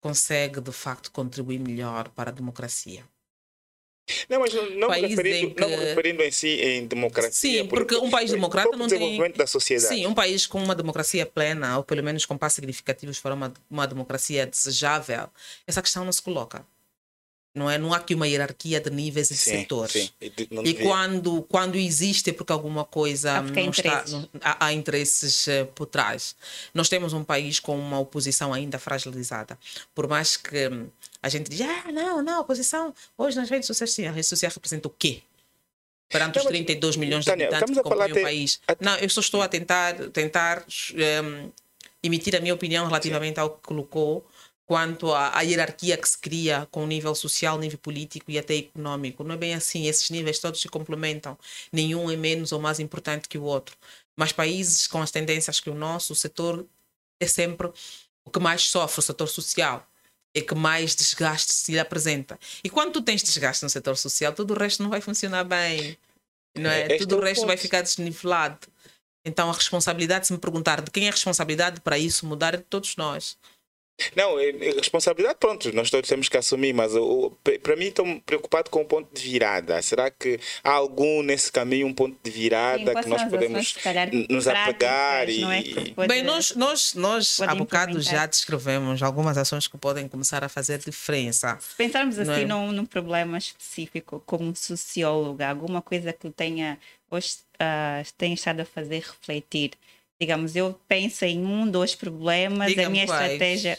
consegue 0.00 0.60
de 0.60 0.72
facto 0.72 1.10
contribuir 1.10 1.58
melhor 1.58 2.08
para 2.08 2.30
a 2.30 2.32
democracia. 2.32 3.04
Não, 4.28 4.40
mas 4.40 4.52
não, 4.52 4.88
me 4.88 5.00
referindo, 5.06 5.54
que... 5.54 5.60
não 5.60 5.68
me 5.68 5.76
referindo 5.76 6.22
em 6.22 6.30
si 6.30 6.48
em 6.48 6.86
democracia. 6.86 7.32
Sim, 7.32 7.66
porque, 7.68 7.94
porque 7.94 8.06
um 8.06 8.10
país 8.10 8.30
democrata 8.30 8.76
não 8.76 8.88
tem... 8.88 9.32
da 9.32 9.46
sociedade. 9.46 9.94
Sim, 9.94 10.06
um 10.06 10.14
país 10.14 10.46
com 10.46 10.60
uma 10.60 10.74
democracia 10.74 11.24
plena, 11.24 11.76
ou 11.76 11.84
pelo 11.84 12.02
menos 12.02 12.26
com 12.26 12.36
passos 12.36 12.56
significativos 12.56 13.20
para 13.20 13.34
uma, 13.34 13.52
uma 13.70 13.86
democracia 13.86 14.46
desejável, 14.46 15.28
essa 15.66 15.80
questão 15.80 16.04
não 16.04 16.12
se 16.12 16.22
coloca 16.22 16.64
não 17.54 17.68
é? 17.68 17.78
Não 17.78 17.92
há 17.92 17.96
aqui 17.96 18.14
uma 18.14 18.28
hierarquia 18.28 18.80
de 18.80 18.90
níveis 18.90 19.30
e 19.30 19.34
de 19.34 19.40
setores. 19.40 19.92
Sim. 19.92 20.10
E, 20.20 20.46
e 20.64 20.74
quando, 20.74 21.42
quando 21.42 21.76
existe, 21.76 22.30
é 22.30 22.32
porque 22.32 22.52
alguma 22.52 22.84
coisa 22.84 23.38
há 23.38 23.42
não 23.42 23.70
está, 23.70 24.04
não, 24.08 24.28
há, 24.40 24.66
há, 24.66 24.72
interesses 24.72 25.46
uh, 25.48 25.66
por 25.74 25.86
trás. 25.86 26.36
Nós 26.72 26.88
temos 26.88 27.12
um 27.12 27.24
país 27.24 27.58
com 27.58 27.76
uma 27.76 27.98
oposição 27.98 28.54
ainda 28.54 28.78
fragilizada. 28.78 29.58
Por 29.94 30.06
mais 30.06 30.36
que 30.36 30.68
hum, 30.68 30.88
a 31.22 31.28
gente 31.28 31.50
diga, 31.50 31.66
ah, 31.66 31.92
não, 31.92 32.22
não, 32.22 32.40
oposição, 32.40 32.94
hoje 33.18 33.36
nas 33.36 33.50
redes 33.50 33.66
sociais, 33.66 33.92
sim, 33.92 34.06
a 34.06 34.12
rede 34.12 34.26
social 34.26 34.52
representa 34.54 34.86
o 34.86 34.90
quê? 34.90 35.22
Perante 36.08 36.38
os 36.38 36.44
32 36.44 36.96
milhões 36.96 37.24
de 37.24 37.30
habitantes 37.30 37.76
que 37.76 37.82
compõem 37.82 38.12
o 38.12 38.22
país. 38.22 38.60
Não, 38.80 38.96
eu 38.96 39.08
só 39.08 39.20
estou 39.20 39.42
a 39.42 39.48
tentar, 39.48 39.94
tentar 40.10 40.64
um, 41.24 41.50
emitir 42.02 42.34
a 42.34 42.40
minha 42.40 42.54
opinião 42.54 42.86
relativamente 42.86 43.36
sim. 43.36 43.40
ao 43.40 43.50
que 43.50 43.62
colocou 43.62 44.26
quanto 44.70 45.12
à, 45.12 45.36
à, 45.36 45.40
hierarquia 45.40 45.96
que 45.96 46.08
se 46.08 46.16
cria 46.16 46.68
com 46.70 46.84
o 46.84 46.86
nível 46.86 47.12
social, 47.12 47.58
nível 47.58 47.76
político 47.76 48.30
e 48.30 48.38
até 48.38 48.54
econômico. 48.54 49.24
Não 49.24 49.34
é 49.34 49.36
bem 49.36 49.52
assim, 49.52 49.88
esses 49.88 50.08
níveis 50.10 50.38
todos 50.38 50.60
se 50.60 50.68
complementam. 50.68 51.36
Nenhum 51.72 52.08
é 52.08 52.14
menos 52.14 52.52
ou 52.52 52.60
mais 52.60 52.78
importante 52.78 53.28
que 53.28 53.36
o 53.36 53.42
outro. 53.42 53.76
Mas 54.16 54.30
países 54.30 54.86
com 54.86 55.02
as 55.02 55.10
tendências 55.10 55.58
que 55.58 55.68
o 55.68 55.74
nosso, 55.74 56.12
o 56.12 56.16
setor 56.16 56.64
é 57.20 57.26
sempre 57.26 57.66
o 58.24 58.30
que 58.30 58.38
mais 58.38 58.62
sofre, 58.62 59.00
o 59.00 59.02
setor 59.02 59.26
social. 59.26 59.84
É 60.32 60.40
que 60.40 60.54
mais 60.54 60.94
desgaste 60.94 61.52
se 61.52 61.72
lhe 61.72 61.78
apresenta. 61.80 62.38
E 62.62 62.70
quando 62.70 62.92
tu 62.92 63.02
tens 63.02 63.24
desgaste 63.24 63.64
no 63.64 63.70
setor 63.70 63.96
social, 63.96 64.32
tudo 64.32 64.54
o 64.54 64.56
resto 64.56 64.84
não 64.84 64.90
vai 64.90 65.00
funcionar 65.00 65.42
bem. 65.42 65.98
Não 66.56 66.70
é? 66.70 66.92
é 66.92 66.96
tudo 66.96 67.16
o 67.16 67.20
resto 67.20 67.44
vai 67.44 67.56
ficar 67.56 67.82
desnivelado. 67.82 68.68
Então 69.24 69.50
a 69.50 69.52
responsabilidade, 69.52 70.28
se 70.28 70.32
me 70.32 70.38
perguntar 70.38 70.80
de 70.80 70.92
quem 70.92 71.06
é 71.06 71.08
a 71.08 71.12
responsabilidade 71.12 71.80
para 71.80 71.98
isso 71.98 72.24
mudar, 72.24 72.54
é 72.54 72.58
de 72.58 72.62
todos 72.62 72.94
nós. 72.94 73.36
Não, 74.16 74.38
é, 74.38 74.50
é 74.50 74.70
responsabilidade, 74.72 75.38
pronto, 75.38 75.74
nós 75.74 75.90
todos 75.90 76.08
temos 76.08 76.28
que 76.28 76.36
assumir, 76.36 76.72
mas 76.72 76.92
para 77.62 77.76
mim 77.76 77.86
estou 77.86 78.20
preocupado 78.26 78.70
com 78.70 78.82
o 78.82 78.84
ponto 78.84 79.12
de 79.14 79.22
virada. 79.22 79.80
Será 79.82 80.10
que 80.10 80.38
há 80.62 80.70
algum 80.70 81.22
nesse 81.22 81.50
caminho, 81.50 81.86
um 81.86 81.94
ponto 81.94 82.16
de 82.22 82.30
virada 82.30 82.78
Sim, 82.78 83.00
que 83.02 83.08
nós 83.08 83.24
podemos 83.24 83.76
ações, 83.76 84.26
nos 84.28 84.48
apegar? 84.48 85.28
E... 85.28 85.42
É 86.00 86.06
Bem, 86.06 86.22
nós, 86.22 86.54
nós, 86.54 86.94
nós 86.94 87.40
há 87.40 87.54
bocado 87.54 88.00
já 88.00 88.26
descrevemos 88.26 89.02
algumas 89.02 89.36
ações 89.36 89.66
que 89.66 89.76
podem 89.78 90.08
começar 90.08 90.42
a 90.44 90.48
fazer 90.48 90.78
diferença. 90.78 91.58
Se 91.60 91.76
pensarmos 91.76 92.18
assim 92.18 92.42
é? 92.42 92.44
num, 92.44 92.72
num, 92.72 92.86
problema 92.86 93.38
específico, 93.38 94.22
como 94.26 94.54
socióloga, 94.54 95.48
alguma 95.48 95.80
coisa 95.80 96.12
que 96.12 96.30
tenha, 96.30 96.78
hoje, 97.10 97.36
uh, 97.54 98.06
tenha 98.16 98.34
estado 98.34 98.60
a 98.60 98.64
fazer 98.64 99.00
refletir 99.00 99.72
digamos, 100.20 100.54
eu 100.54 100.78
penso 100.86 101.24
em 101.24 101.42
um, 101.42 101.66
dois 101.66 101.94
problemas, 101.94 102.76
a 102.76 102.90
minha 102.90 103.06
quais. 103.06 103.32
estratégia 103.32 103.78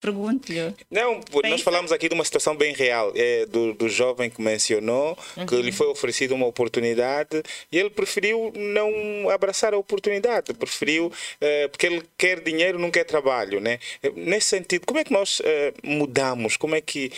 Pergunte-lhe. 0.00 0.74
Não, 0.90 1.20
Pensa. 1.20 1.48
nós 1.48 1.60
falamos 1.60 1.92
aqui 1.92 2.08
de 2.08 2.14
uma 2.14 2.24
situação 2.24 2.56
bem 2.56 2.72
real, 2.72 3.12
é, 3.14 3.44
do, 3.44 3.74
do 3.74 3.88
jovem 3.88 4.30
que 4.30 4.40
mencionou, 4.40 5.16
uhum. 5.36 5.46
que 5.46 5.60
lhe 5.60 5.70
foi 5.70 5.88
oferecida 5.88 6.34
uma 6.34 6.46
oportunidade 6.46 7.42
e 7.70 7.78
ele 7.78 7.90
preferiu 7.90 8.50
não 8.56 9.28
abraçar 9.28 9.74
a 9.74 9.78
oportunidade, 9.78 10.54
preferiu, 10.54 11.12
é, 11.38 11.68
porque 11.68 11.86
ele 11.86 12.02
quer 12.16 12.40
dinheiro, 12.40 12.78
não 12.78 12.90
quer 12.90 13.04
trabalho. 13.04 13.60
Né? 13.60 13.78
Nesse 14.16 14.48
sentido, 14.48 14.86
como 14.86 14.98
é 14.98 15.04
que 15.04 15.12
nós 15.12 15.42
é, 15.44 15.74
mudamos? 15.82 16.56
Como 16.56 16.74
é 16.74 16.80
que 16.80 17.12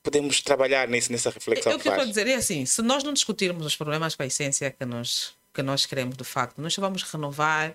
podemos 0.00 0.40
trabalhar 0.40 0.86
nisso, 0.86 1.10
nessa 1.10 1.30
reflexão? 1.30 1.72
Eu, 1.72 1.78
que 1.78 1.88
estou 1.88 2.02
a 2.02 2.06
dizer 2.06 2.28
é 2.28 2.34
assim: 2.34 2.64
se 2.64 2.80
nós 2.82 3.02
não 3.02 3.12
discutirmos 3.12 3.66
os 3.66 3.76
problemas 3.76 4.14
com 4.14 4.22
a 4.22 4.26
essência 4.26 4.70
que 4.70 4.84
nós, 4.84 5.34
que 5.52 5.62
nós 5.62 5.86
queremos 5.86 6.16
de 6.16 6.24
facto, 6.24 6.60
nós 6.60 6.76
vamos 6.76 7.02
renovar 7.02 7.74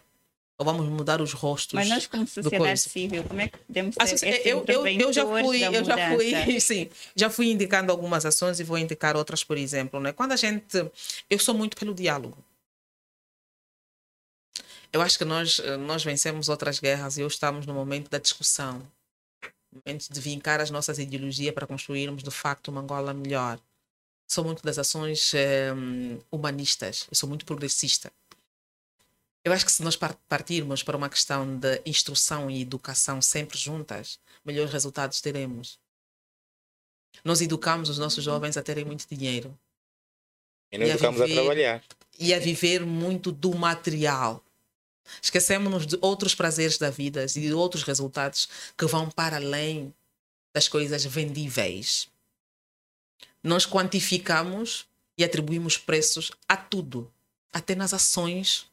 ou 0.57 0.65
vamos 0.65 0.87
mudar 0.87 1.21
os 1.21 1.33
rostos. 1.33 1.73
Mas 1.73 1.89
nós, 1.89 2.07
como 2.07 2.27
sociedade 2.27 2.79
civil, 2.79 3.23
como 3.23 3.41
é 3.41 3.47
que 3.47 3.57
podemos 3.57 3.95
ser 3.95 4.01
assim, 4.01 4.27
eu, 4.45 4.63
eu, 4.67 4.87
eu 4.87 5.13
já 5.13 5.25
fui, 5.25 5.63
eu 5.63 5.83
já 5.83 6.11
fui, 6.11 6.59
sim, 6.61 6.89
já 7.15 7.29
fui 7.29 7.51
indicando 7.51 7.91
algumas 7.91 8.25
ações 8.25 8.59
e 8.59 8.63
vou 8.63 8.77
indicar 8.77 9.15
outras, 9.15 9.43
por 9.43 9.57
exemplo, 9.57 9.99
né? 9.99 10.11
Quando 10.11 10.31
a 10.33 10.35
gente, 10.35 10.63
eu 11.29 11.39
sou 11.39 11.55
muito 11.55 11.75
pelo 11.75 11.93
diálogo. 11.93 12.37
Eu 14.91 15.01
acho 15.01 15.17
que 15.17 15.25
nós 15.25 15.59
nós 15.79 16.03
vencemos 16.03 16.49
outras 16.49 16.79
guerras 16.79 17.17
e 17.17 17.23
hoje 17.23 17.33
estamos 17.33 17.65
no 17.65 17.73
momento 17.73 18.11
da 18.11 18.19
discussão, 18.19 18.81
momento 19.73 20.07
de 20.07 20.21
vincar 20.21 20.61
as 20.61 20.69
nossas 20.69 20.99
ideologias 20.99 21.53
para 21.53 21.65
construirmos 21.65 22.21
de 22.21 22.29
facto 22.29 22.67
uma 22.67 22.81
Angola 22.81 23.11
melhor. 23.11 23.59
Sou 24.27 24.43
muito 24.43 24.63
das 24.63 24.77
ações 24.77 25.31
um, 25.75 26.19
humanistas, 26.31 27.07
eu 27.09 27.15
sou 27.15 27.27
muito 27.27 27.43
progressista 27.43 28.11
eu 29.43 29.51
acho 29.51 29.65
que 29.65 29.71
se 29.71 29.83
nós 29.83 29.97
partirmos 29.97 30.83
para 30.83 30.95
uma 30.95 31.09
questão 31.09 31.57
de 31.57 31.81
instrução 31.85 32.49
e 32.49 32.61
educação 32.61 33.21
sempre 33.21 33.57
juntas, 33.57 34.17
melhores 34.43 34.71
resultados 34.71 35.19
teremos. 35.19 35.77
Nós 37.25 37.41
educamos 37.41 37.89
os 37.89 37.97
nossos 37.97 38.23
jovens 38.23 38.55
a 38.55 38.63
terem 38.63 38.85
muito 38.85 39.05
dinheiro. 39.07 39.57
E 40.71 40.77
não 40.77 40.85
educamos 40.85 41.21
a, 41.21 41.25
viver, 41.25 41.39
a 41.39 41.41
trabalhar. 41.41 41.83
E 42.17 42.33
a 42.33 42.39
viver 42.39 42.85
muito 42.85 43.31
do 43.31 43.53
material. 43.53 44.41
Esquecemos-nos 45.21 45.85
de 45.85 45.97
outros 46.01 46.33
prazeres 46.33 46.77
da 46.77 46.89
vida 46.89 47.25
e 47.25 47.41
de 47.41 47.53
outros 47.53 47.83
resultados 47.83 48.47
que 48.77 48.85
vão 48.85 49.09
para 49.09 49.35
além 49.35 49.93
das 50.53 50.69
coisas 50.69 51.03
vendíveis. 51.03 52.07
Nós 53.43 53.65
quantificamos 53.65 54.87
e 55.17 55.23
atribuímos 55.23 55.77
preços 55.77 56.31
a 56.47 56.55
tudo, 56.55 57.11
até 57.51 57.75
nas 57.75 57.93
ações 57.93 58.71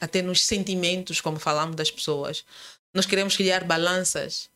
até 0.00 0.22
nos 0.22 0.44
sentimentos, 0.44 1.20
como 1.20 1.38
falamos 1.38 1.76
das 1.76 1.90
pessoas. 1.90 2.44
Nós 2.92 3.06
queremos 3.06 3.36
criar 3.36 3.64
balanças, 3.64 4.50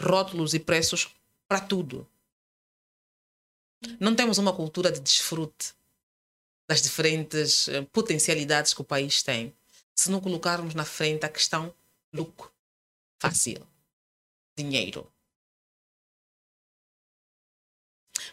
rótulos 0.00 0.54
e 0.54 0.58
preços 0.58 1.14
para 1.46 1.60
tudo. 1.60 2.06
Não 4.00 4.14
temos 4.14 4.38
uma 4.38 4.52
cultura 4.52 4.90
de 4.90 5.00
desfrute 5.00 5.74
das 6.68 6.82
diferentes 6.82 7.68
eh, 7.68 7.82
potencialidades 7.92 8.74
que 8.74 8.80
o 8.80 8.84
país 8.84 9.22
tem. 9.22 9.54
Se 9.94 10.10
não 10.10 10.20
colocarmos 10.20 10.74
na 10.74 10.84
frente 10.84 11.24
a 11.24 11.28
questão 11.28 11.74
lucro, 12.12 12.52
fácil, 13.18 13.66
dinheiro. 14.56 15.10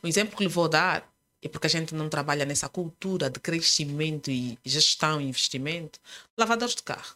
O 0.04 0.08
exemplo 0.08 0.36
que 0.36 0.44
lhe 0.44 0.50
vou 0.50 0.68
dar 0.68 1.10
e 1.46 1.48
porque 1.48 1.68
a 1.68 1.70
gente 1.70 1.94
não 1.94 2.10
trabalha 2.10 2.44
nessa 2.44 2.68
cultura 2.68 3.30
de 3.30 3.40
crescimento 3.40 4.32
e 4.32 4.58
gestão 4.66 5.22
e 5.22 5.26
investimento, 5.26 6.00
lavadores 6.36 6.74
de 6.74 6.82
carro. 6.82 7.16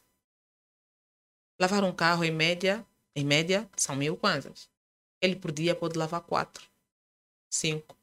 Lavar 1.60 1.84
um 1.84 1.92
carro 1.92 2.24
em 2.24 2.30
média, 2.30 2.86
em 3.16 3.26
média, 3.26 3.68
são 3.76 3.96
mil 3.96 4.16
kwanzas. 4.16 4.70
Ele 5.20 5.36
por 5.36 5.52
dia 5.52 5.74
pode 5.74 5.98
lavar 5.98 6.22
quatro, 6.22 6.64
cinco, 7.52 7.98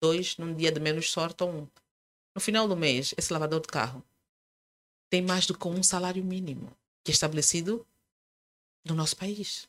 dois, 0.00 0.36
num 0.36 0.54
dia 0.54 0.70
de 0.70 0.78
menos 0.78 1.10
sorte 1.10 1.42
ou 1.42 1.50
um. 1.50 1.68
No 2.32 2.40
final 2.40 2.68
do 2.68 2.76
mês, 2.76 3.12
esse 3.18 3.32
lavador 3.32 3.60
de 3.60 3.66
carro 3.66 4.04
tem 5.10 5.20
mais 5.20 5.48
do 5.48 5.58
que 5.58 5.66
um 5.66 5.82
salário 5.82 6.22
mínimo 6.22 6.70
que 7.02 7.10
é 7.10 7.12
estabelecido 7.12 7.84
no 8.84 8.94
nosso 8.94 9.16
país. 9.16 9.68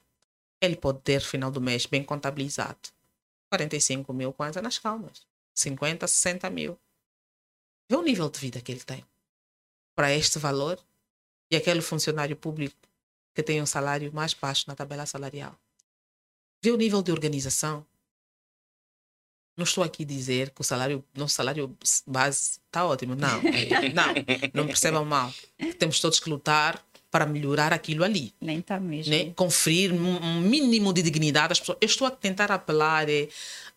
Ele 0.62 0.76
pode 0.76 1.02
ter, 1.02 1.22
final 1.22 1.50
do 1.50 1.60
mês, 1.60 1.88
bem 1.88 2.04
contabilizado, 2.04 2.90
45 3.50 4.14
mil 4.14 4.32
kwanzas 4.32 4.62
nas 4.62 4.78
calmas. 4.78 5.31
50, 5.54 6.08
60 6.08 6.49
mil. 6.49 6.80
Vê 7.89 7.95
o 7.95 8.02
nível 8.02 8.30
de 8.30 8.39
vida 8.39 8.62
que 8.62 8.72
ele 8.72 8.84
tem 8.84 9.06
para 9.95 10.14
este 10.14 10.39
valor 10.39 10.80
e 11.49 11.56
aquele 11.56 11.82
funcionário 11.82 12.36
público 12.36 12.76
que 13.34 13.43
tem 13.43 13.62
um 13.62 13.66
salário 13.66 14.14
mais 14.14 14.34
baixo 14.34 14.66
na 14.68 14.76
tabela 14.76 15.06
salarial. 15.06 15.58
Vê 16.64 16.72
o 16.72 16.78
nível 16.78 17.02
de 17.02 17.12
organização. 17.12 17.86
Não 19.58 19.64
estou 19.64 19.84
aqui 19.84 20.04
a 20.04 20.06
dizer 20.06 20.52
que 20.52 20.62
o 20.62 20.64
salário, 20.64 21.06
nosso 21.14 21.36
salário 21.36 21.78
base 22.08 22.60
está 22.66 22.86
ótimo. 22.86 23.16
Não, 23.16 23.41
não, 23.41 24.14
não 24.54 24.68
percebam 24.68 25.04
mal. 25.04 25.34
Temos 25.78 25.99
todos 25.99 26.20
que 26.20 26.30
lutar 26.30 26.84
para 27.12 27.26
melhorar 27.26 27.74
aquilo 27.74 28.05
ali. 28.05 28.34
Nem 28.39 28.59
está 28.59 28.80
mesmo. 28.80 29.14
Né? 29.14 29.34
Conferir 29.36 29.93
um 29.93 30.39
mínimo 30.39 30.93
de 30.93 31.01
dignidade 31.01 31.51
às 31.51 31.59
pessoas. 31.59 31.78
Eu 31.82 31.86
estou 31.86 32.07
a 32.07 32.12
tentar 32.12 32.49
apelar 32.51 33.07
é, 33.09 33.28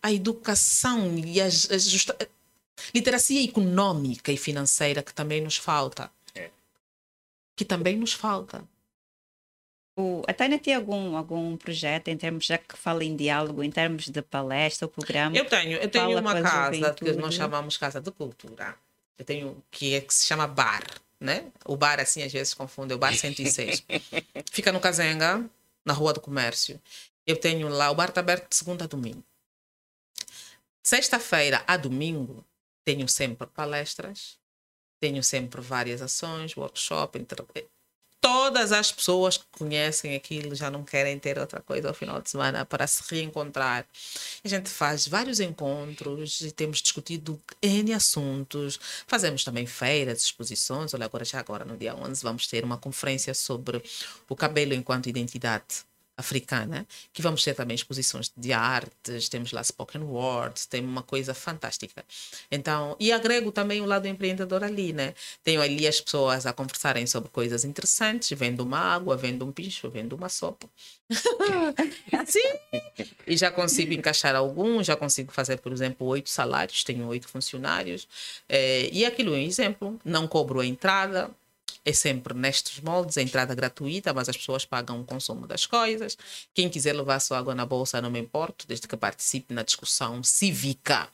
à 0.01 0.11
educação 0.11 1.17
e 1.17 1.41
à 1.41 1.49
justa... 1.49 2.17
literacia 2.93 3.43
econômica 3.43 4.31
e 4.31 4.37
financeira 4.37 5.03
que 5.03 5.13
também 5.13 5.41
nos 5.41 5.57
falta. 5.57 6.09
É. 6.33 6.49
Que 7.57 7.65
também 7.65 7.97
nos 7.97 8.13
falta. 8.13 8.63
O, 9.97 10.23
a 10.27 10.33
Tânia 10.33 10.57
tem 10.57 10.73
algum, 10.73 11.15
algum 11.17 11.57
projeto 11.57 12.07
em 12.07 12.17
termos, 12.17 12.45
já 12.45 12.57
que 12.57 12.77
fala 12.77 13.03
em 13.03 13.15
diálogo, 13.15 13.63
em 13.63 13.71
termos 13.71 14.07
de 14.07 14.21
palestra 14.21 14.85
ou 14.85 14.91
programa? 14.91 15.35
Eu 15.35 15.45
tenho, 15.45 15.77
eu 15.77 15.89
tenho 15.89 16.19
uma 16.19 16.41
casa 16.41 16.93
que 16.93 17.11
nós 17.13 17.33
chamamos 17.33 17.77
Casa 17.77 17.99
de 17.99 18.11
Cultura. 18.11 18.75
Eu 19.17 19.25
tenho 19.25 19.63
que 19.71 19.93
é 19.93 20.01
que 20.01 20.13
se 20.13 20.25
chama 20.25 20.47
Bar 20.47 20.83
né? 21.19 21.51
O 21.65 21.75
bar, 21.75 21.99
assim, 21.99 22.23
às 22.23 22.31
vezes 22.31 22.53
confunde, 22.53 22.93
o 22.93 22.97
bar 22.97 23.15
106. 23.15 23.85
Fica 24.51 24.71
no 24.71 24.79
Cazenga, 24.79 25.49
na 25.83 25.93
Rua 25.93 26.13
do 26.13 26.21
Comércio. 26.21 26.81
Eu 27.25 27.37
tenho 27.37 27.67
lá, 27.67 27.89
o 27.89 27.95
bar 27.95 28.09
está 28.09 28.21
aberto 28.21 28.49
de 28.49 28.55
segunda 28.55 28.85
a 28.85 28.87
domingo. 28.87 29.23
Sexta-feira 30.83 31.63
a 31.65 31.77
domingo, 31.77 32.45
tenho 32.83 33.07
sempre 33.09 33.47
palestras, 33.47 34.37
tenho 34.99 35.23
sempre 35.23 35.59
várias 35.61 36.01
ações, 36.01 36.55
workshop, 36.55 37.17
todas 38.25 38.71
as 38.71 38.91
pessoas 38.91 39.37
que 39.37 39.45
conhecem 39.51 40.15
aquilo 40.15 40.55
já 40.55 40.71
não 40.71 40.83
querem 40.83 41.19
ter 41.19 41.37
outra 41.37 41.61
coisa 41.61 41.89
ao 41.89 41.93
final 41.93 42.19
de 42.19 42.27
semana 42.27 42.65
para 42.65 42.87
se 42.87 43.03
reencontrar. 43.07 43.85
A 44.43 44.47
gente 44.47 44.67
faz 44.67 45.07
vários 45.07 45.39
encontros 45.39 46.41
e 46.41 46.51
temos 46.51 46.81
discutido 46.81 47.39
N 47.61 47.93
assuntos. 47.93 48.79
Fazemos 49.05 49.43
também 49.43 49.67
feiras, 49.67 50.23
exposições. 50.23 50.91
Olha, 50.95 51.05
agora 51.05 51.23
já 51.23 51.39
agora 51.39 51.63
no 51.63 51.77
dia 51.77 51.95
11 51.95 52.23
vamos 52.23 52.47
ter 52.47 52.63
uma 52.63 52.79
conferência 52.79 53.31
sobre 53.35 53.79
o 54.27 54.35
cabelo 54.35 54.73
enquanto 54.73 55.07
identidade 55.07 55.85
africana, 56.17 56.87
que 57.11 57.21
vamos 57.21 57.43
ter 57.43 57.53
também 57.53 57.75
exposições 57.75 58.31
de 58.35 58.53
artes, 58.53 59.27
temos 59.27 59.51
lá 59.51 59.61
spoken 59.63 60.01
word, 60.01 60.67
tem 60.67 60.81
uma 60.81 61.03
coisa 61.03 61.33
fantástica. 61.33 62.05
Então, 62.49 62.95
e 62.99 63.11
agrego 63.11 63.51
também 63.51 63.81
o 63.81 63.85
lado 63.85 64.07
empreendedor 64.07 64.63
ali, 64.63 64.93
né? 64.93 65.13
Tenho 65.43 65.61
ali 65.61 65.87
as 65.87 65.99
pessoas 65.99 66.45
a 66.45 66.53
conversarem 66.53 67.05
sobre 67.05 67.29
coisas 67.29 67.65
interessantes, 67.65 68.37
vendo 68.37 68.61
uma 68.61 68.79
água, 68.79 69.17
vendo 69.17 69.45
um 69.45 69.51
bicho, 69.51 69.89
vendo 69.89 70.13
uma 70.13 70.29
sopa. 70.29 70.69
Sim! 72.25 72.39
E 73.27 73.35
já 73.37 73.51
consigo 73.51 73.93
encaixar 73.93 74.35
alguns, 74.35 74.87
já 74.87 74.95
consigo 74.95 75.31
fazer, 75.31 75.57
por 75.57 75.71
exemplo, 75.71 76.07
oito 76.07 76.29
salários, 76.29 76.83
tenho 76.83 77.05
oito 77.07 77.27
funcionários. 77.27 78.07
É, 78.47 78.89
e 78.91 79.05
aquilo 79.05 79.33
é 79.35 79.37
um 79.37 79.41
exemplo, 79.41 79.99
não 80.03 80.27
cobro 80.27 80.59
a 80.59 80.65
entrada, 80.65 81.29
é 81.85 81.93
sempre 81.93 82.33
nestes 82.33 82.81
moldes, 82.81 83.15
entrada 83.15 83.53
gratuita, 83.53 84.11
mas 84.11 84.27
as 84.27 84.35
pessoas 84.35 84.65
pagam 84.65 84.99
o 84.99 85.05
consumo 85.05 85.45
das 85.45 85.67
coisas. 85.67 86.17
Quem 86.53 86.67
quiser 86.67 86.93
levar 86.93 87.19
sua 87.19 87.37
água 87.37 87.53
na 87.53 87.65
bolsa, 87.65 88.01
não 88.01 88.09
me 88.09 88.19
importo, 88.19 88.67
desde 88.67 88.87
que 88.87 88.97
participe 88.97 89.53
na 89.53 89.61
discussão 89.61 90.23
cívica 90.23 91.07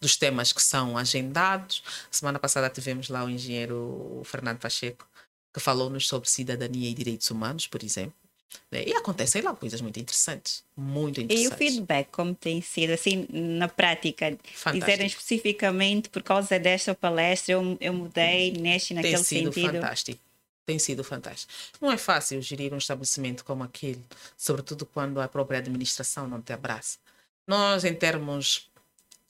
dos 0.00 0.16
temas 0.16 0.50
que 0.50 0.62
são 0.62 0.96
agendados. 0.96 1.82
Semana 2.10 2.38
passada 2.38 2.70
tivemos 2.70 3.10
lá 3.10 3.22
o 3.22 3.28
engenheiro 3.28 4.22
Fernando 4.24 4.58
Pacheco, 4.58 5.06
que 5.52 5.60
falou-nos 5.60 6.08
sobre 6.08 6.28
cidadania 6.28 6.88
e 6.88 6.94
direitos 6.94 7.30
humanos, 7.30 7.66
por 7.66 7.84
exemplo. 7.84 8.23
Né? 8.70 8.84
E 8.86 8.94
acontecem 8.94 9.42
lá 9.42 9.54
coisas 9.54 9.80
muito 9.80 9.98
interessantes. 9.98 10.62
Muito 10.76 11.20
interessantes. 11.20 11.50
E 11.50 11.54
o 11.54 11.56
feedback, 11.56 12.08
como 12.10 12.34
tem 12.34 12.60
sido, 12.60 12.92
assim, 12.92 13.26
na 13.30 13.68
prática? 13.68 14.36
Fantástico. 14.54 14.72
Dizerem 14.72 15.06
especificamente, 15.06 16.08
por 16.08 16.22
causa 16.22 16.58
desta 16.58 16.94
palestra, 16.94 17.54
eu, 17.54 17.78
eu 17.80 17.92
mudei 17.92 18.52
neste 18.52 18.92
e 18.92 18.94
naquele 18.94 19.14
tem 19.14 19.24
sido 19.24 19.52
sentido. 19.52 19.72
fantástico. 19.74 20.20
Tem 20.66 20.78
sido 20.78 21.04
fantástico. 21.04 21.52
Não 21.80 21.92
é 21.92 21.98
fácil 21.98 22.40
gerir 22.40 22.72
um 22.72 22.78
estabelecimento 22.78 23.44
como 23.44 23.62
aquele, 23.62 24.02
sobretudo 24.36 24.86
quando 24.86 25.20
a 25.20 25.28
própria 25.28 25.58
administração 25.58 26.26
não 26.26 26.40
te 26.40 26.52
abraça. 26.52 26.98
Nós, 27.46 27.84
em 27.84 27.94
termos 27.94 28.70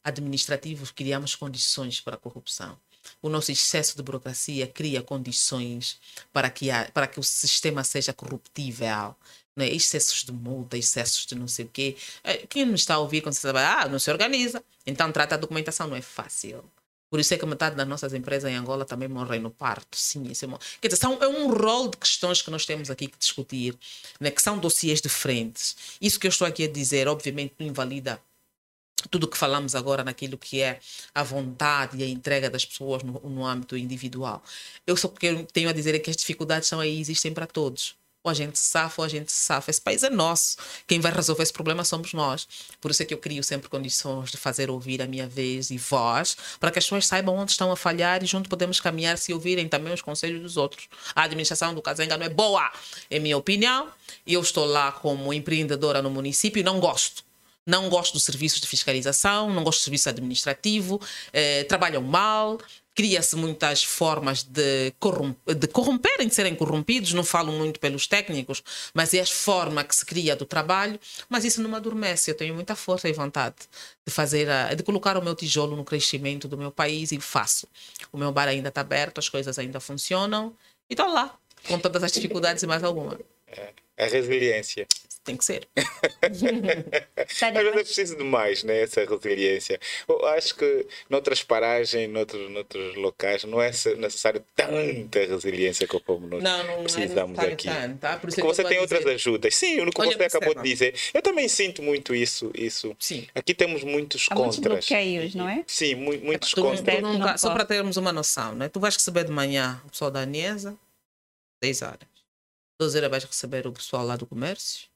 administrativos, 0.05 0.91
criamos 0.91 1.35
condições 1.35 2.01
para 2.01 2.15
a 2.15 2.19
corrupção. 2.19 2.79
O 3.23 3.29
nosso 3.29 3.51
excesso 3.53 3.97
de 3.97 4.03
burocracia 4.03 4.67
cria 4.67 5.03
condições 5.03 5.99
para 6.33 6.49
que, 6.51 6.71
a, 6.71 6.91
para 6.93 7.07
que 7.07 7.19
o 7.21 7.23
sistema 7.23 7.83
seja 7.85 8.13
corruptível. 8.13 9.15
Né? 9.57 9.69
Excessos 9.69 10.25
de 10.25 10.33
multa, 10.33 10.77
excessos 10.77 11.27
de 11.27 11.35
não 11.35 11.47
sei 11.49 11.65
o 11.65 11.69
quê. 11.69 11.97
Eh, 12.25 12.47
Quem 12.49 12.65
não 12.67 12.75
está 12.75 12.95
a 12.95 12.99
ouvir 12.99 13.21
quando 13.21 13.35
você 13.35 13.43
trabalha, 13.43 13.83
ah, 13.83 13.89
não 13.89 13.99
se 13.99 14.11
organiza. 14.11 14.63
Então 14.87 15.11
trata 15.13 15.35
a 15.37 15.39
documentação, 15.39 15.87
não 15.87 15.97
é 15.97 16.03
fácil. 16.03 16.65
Por 17.09 17.21
isso 17.21 17.33
é 17.33 17.39
que 17.39 17.47
metade 17.47 17.77
das 17.77 17.87
nossas 17.87 18.13
empresas 18.13 18.51
em 18.51 18.57
Angola 18.57 18.85
também 18.85 19.07
morrem 19.09 19.39
no 19.39 19.51
parto. 19.51 19.97
Sim, 19.97 20.25
isso 20.25 20.45
é, 20.45 20.49
mo- 20.49 20.59
Quer 20.81 20.89
dizer, 20.89 21.01
são, 21.01 21.23
é 21.23 21.29
um 21.29 21.47
rol 21.53 21.89
de 21.89 21.97
questões 21.97 22.43
que 22.43 22.51
nós 22.51 22.67
temos 22.67 22.91
aqui 22.91 23.07
que 23.07 23.17
discutir, 23.17 23.79
né? 24.19 24.33
que 24.33 24.43
são 24.43 24.59
dossiês 24.59 25.01
diferentes. 25.01 25.77
Isso 26.01 26.19
que 26.19 26.27
eu 26.27 26.31
estou 26.31 26.45
aqui 26.45 26.65
a 26.65 26.69
dizer, 26.69 27.07
obviamente, 27.07 27.55
não 27.61 27.69
invalida 27.69 28.21
tudo 29.11 29.29
que 29.29 29.37
falamos 29.37 29.75
agora 29.75 30.05
naquilo 30.05 30.39
que 30.39 30.61
é 30.61 30.81
a 31.15 31.23
vontade 31.23 31.97
e 31.99 32.03
a 32.03 32.09
entrega 32.09 32.49
das 32.51 32.65
pessoas 32.65 33.03
no, 33.03 33.21
no 33.21 33.45
âmbito 33.45 33.77
individual. 33.77 34.43
Eu 34.87 34.97
só 34.97 35.09
que 35.09 35.47
tenho 35.53 35.69
a 35.69 35.73
dizer 35.73 35.95
é 35.95 35.99
que 35.99 36.11
as 36.11 36.17
dificuldades 36.17 36.69
são 36.69 36.81
aí, 36.81 37.01
existem 37.01 37.33
para 37.33 37.47
todos. 37.47 37.97
Ou 38.23 38.31
a 38.31 38.35
gente 38.35 38.59
safa 38.59 39.03
ou 39.03 39.05
a 39.05 39.09
gente 39.09 39.31
safa. 39.31 39.71
Esse 39.71 39.83
país 39.83 40.03
é 40.03 40.09
nosso. 40.09 40.57
Quem 40.87 40.99
vai 40.99 41.13
resolver 41.13 41.43
esse 41.43 41.53
problema 41.53 41.85
somos 41.85 42.15
nós. 42.15 42.49
Por 42.81 42.91
isso 42.91 43.03
é 43.03 43.05
que 43.05 43.13
eu 43.13 43.19
crio 43.19 43.45
sempre 43.45 43.69
condições 43.69 44.31
de 44.31 44.39
fazer 44.39 44.71
ouvir 44.71 45.03
a 45.03 45.07
minha 45.07 45.29
vez 45.29 45.71
e 45.71 45.77
voz, 45.77 46.35
para 46.59 46.71
que 46.71 46.79
as 46.79 46.87
pessoas 46.87 47.07
saibam 47.07 47.37
onde 47.37 47.51
estão 47.51 47.71
a 47.71 47.77
falhar 47.77 48.23
e 48.23 48.27
junto 48.27 48.49
podemos 48.49 48.81
caminhar 48.81 49.19
se 49.19 49.35
ouvirem 49.35 49.69
também 49.69 49.93
os 49.93 50.01
conselhos 50.01 50.41
dos 50.41 50.57
outros. 50.57 50.89
A 51.15 51.25
administração 51.25 51.75
do 51.75 51.83
Cazenga 51.83 52.17
não 52.17 52.25
é 52.25 52.31
boa, 52.31 52.73
é 53.11 53.19
minha 53.19 53.37
opinião. 53.37 53.91
Eu 54.27 54.41
estou 54.41 54.65
lá 54.65 54.91
como 54.91 55.31
empreendedora 55.31 56.01
no 56.01 56.09
município 56.09 56.61
e 56.61 56.63
não 56.63 56.81
gosto. 56.81 57.23
Não 57.67 57.89
gosto 57.89 58.13
dos 58.13 58.25
serviços 58.25 58.61
de 58.61 58.67
fiscalização, 58.67 59.53
não 59.53 59.65
gosto 59.65 59.81
do 59.81 59.85
serviço 59.85 60.09
administrativo, 60.09 61.01
eh, 61.33 61.65
trabalham 61.65 62.03
mal, 62.03 62.59
cria-se 62.95 63.35
muitas 63.35 63.83
formas 63.83 64.45
de, 64.45 64.93
de 65.59 65.67
corromperem, 65.69 66.29
de 66.29 66.35
serem 66.35 66.55
corrompidos, 66.55 67.13
não 67.13 67.25
falo 67.25 67.53
muito 67.53 67.81
pelos 67.81 68.07
técnicos, 68.07 68.63
mas 68.95 69.13
é 69.13 69.21
a 69.21 69.27
forma 69.27 69.83
que 69.83 69.95
se 69.95 70.07
cria 70.07 70.37
do 70.37 70.47
trabalho, 70.47 70.99
mas 71.29 71.45
isso 71.45 71.61
não 71.61 71.69
me 71.69 71.77
adormece, 71.77 72.31
eu 72.31 72.37
tenho 72.37 72.55
muita 72.55 72.77
força 72.77 73.09
e 73.09 73.13
vontade 73.13 73.57
de 74.07 74.13
fazer, 74.13 74.49
a, 74.49 74.75
de 74.75 74.83
colocar 74.83 75.17
o 75.17 75.23
meu 75.23 75.35
tijolo 75.35 75.77
no 75.77 75.85
crescimento 75.85 76.47
do 76.47 76.57
meu 76.57 76.71
país 76.71 77.11
e 77.11 77.21
faço. 77.21 77.67
O 78.13 78.17
meu 78.17 78.31
bar 78.31 78.49
ainda 78.49 78.69
está 78.69 78.81
aberto, 78.83 79.19
as 79.19 79.29
coisas 79.29 79.59
ainda 79.59 79.81
funcionam 79.81 80.55
e 80.89 80.95
estou 80.95 81.13
lá, 81.13 81.37
com 81.67 81.79
todas 81.79 82.03
as 82.05 82.13
dificuldades 82.13 82.63
e 82.63 82.67
mais 82.67 82.85
alguma. 82.85 83.19
A 83.97 84.07
resiliência. 84.07 84.87
Tem 85.23 85.37
que 85.39 85.45
ser. 85.45 85.67
Tânia, 86.21 87.61
Às 87.61 87.65
vezes 87.65 87.67
é 87.67 87.85
preciso 87.85 88.17
demais, 88.17 88.63
né? 88.63 88.83
Essa 88.83 89.05
resiliência. 89.05 89.81
Eu 90.07 90.27
acho 90.27 90.55
que 90.55 90.87
noutras 91.09 91.43
paragens, 91.43 92.11
noutros, 92.11 92.51
noutros 92.51 92.95
locais, 92.97 93.45
não 93.45 93.63
é 93.63 93.69
necessário 93.97 94.45
tanta 94.55 95.21
resiliência 95.21 95.87
como 95.89 96.27
nós 96.27 96.43
Não, 96.43 96.65
não 96.65 96.83
precisamos 96.83 97.39
é 97.39 97.53
aqui. 97.53 97.69
tanto, 97.69 97.99
tá? 97.99 98.13
Por 98.19 98.29
Porque 98.29 98.41
é 98.41 98.45
você 98.45 98.65
tem 98.65 98.79
outras 98.81 99.01
dizer- 99.01 99.15
ajudas. 99.15 99.55
Sim, 99.57 99.81
o 99.81 99.91
que 99.91 100.01
Olha, 100.01 100.17
você 100.17 100.25
acabou 100.25 100.55
de 100.55 100.63
dizer. 100.63 100.95
Eu 101.15 101.23
também 101.23 101.49
sinto 101.49 101.83
muito 101.83 102.15
isso. 102.15 102.51
isso. 102.55 102.95
Sim. 102.99 103.27
Aqui 103.35 103.55
temos 103.55 103.83
muitos 103.83 104.27
Há 104.31 104.35
muitos 104.35 104.57
contras. 104.57 104.87
bloqueios, 104.87 105.35
não 105.35 105.49
é? 105.49 105.65
Sim, 105.67 105.95
mu- 105.95 106.19
muitos 106.19 106.51
Tu- 106.51 106.57
tu 106.57 106.63
contras. 106.63 107.41
Só 107.41 107.51
para 107.55 107.65
termos 107.65 107.97
uma 107.97 108.13
noção, 108.13 108.55
né? 108.55 108.69
tu 108.69 108.79
vais 108.79 108.95
receber 108.95 109.25
de 109.25 109.31
manhã 109.33 109.81
o 109.87 109.91
pessoal 109.91 110.11
da 110.11 110.21
Anesa, 110.21 110.77
10 111.63 111.81
horas. 111.81 112.14
12 112.85 112.99
horas 112.99 113.11
vais 113.11 113.25
receber 113.25 113.67
o 113.67 113.73
pessoal 113.73 114.05
lá 114.05 114.17
do 114.17 114.27
comércio. 114.27 114.89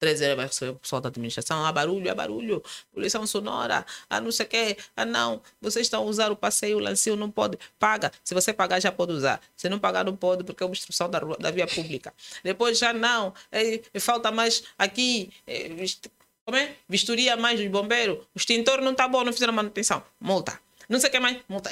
13 0.00 0.24
horas 0.24 0.36
vais 0.36 0.48
receber 0.50 0.70
o 0.72 0.76
pessoal 0.76 1.00
da 1.00 1.08
administração. 1.08 1.64
Ah, 1.64 1.70
barulho, 1.70 2.10
ah, 2.10 2.14
barulho. 2.14 2.62
Poluição 2.92 3.26
sonora. 3.26 3.84
Ah, 4.08 4.20
não 4.20 4.32
sei 4.32 4.46
o 4.46 4.48
quê. 4.48 4.76
Ah, 4.96 5.04
não. 5.04 5.42
Vocês 5.60 5.86
estão 5.86 6.02
a 6.02 6.06
usar 6.06 6.32
o 6.32 6.36
passeio, 6.36 6.78
o 6.78 6.80
lancinho, 6.80 7.16
não 7.16 7.30
pode. 7.30 7.58
Paga. 7.78 8.10
Se 8.24 8.34
você 8.34 8.52
pagar, 8.52 8.80
já 8.80 8.90
pode 8.90 9.12
usar. 9.12 9.40
Se 9.56 9.68
não 9.68 9.78
pagar, 9.78 10.04
não 10.04 10.16
pode, 10.16 10.42
porque 10.42 10.62
é 10.62 10.66
obstrução 10.66 11.08
da, 11.08 11.18
rua, 11.18 11.36
da 11.38 11.50
via 11.50 11.66
pública. 11.66 12.12
Depois 12.42 12.78
já 12.78 12.92
não. 12.92 13.32
Eh, 13.52 13.82
falta 14.00 14.32
mais 14.32 14.64
aqui. 14.78 15.30
vist- 15.76 16.08
como 16.46 16.56
é? 16.56 16.74
Vistoria 16.88 17.36
mais 17.36 17.60
dos 17.60 17.68
bombeiros. 17.70 18.18
O 18.34 18.38
extintor 18.38 18.80
não 18.80 18.92
está 18.92 19.06
bom, 19.06 19.22
não 19.22 19.32
fizeram 19.32 19.52
manutenção. 19.52 20.02
Multa. 20.18 20.58
Não 20.88 20.98
sei 20.98 21.08
o 21.10 21.12
que 21.12 21.20
mais. 21.20 21.40
Multa. 21.48 21.70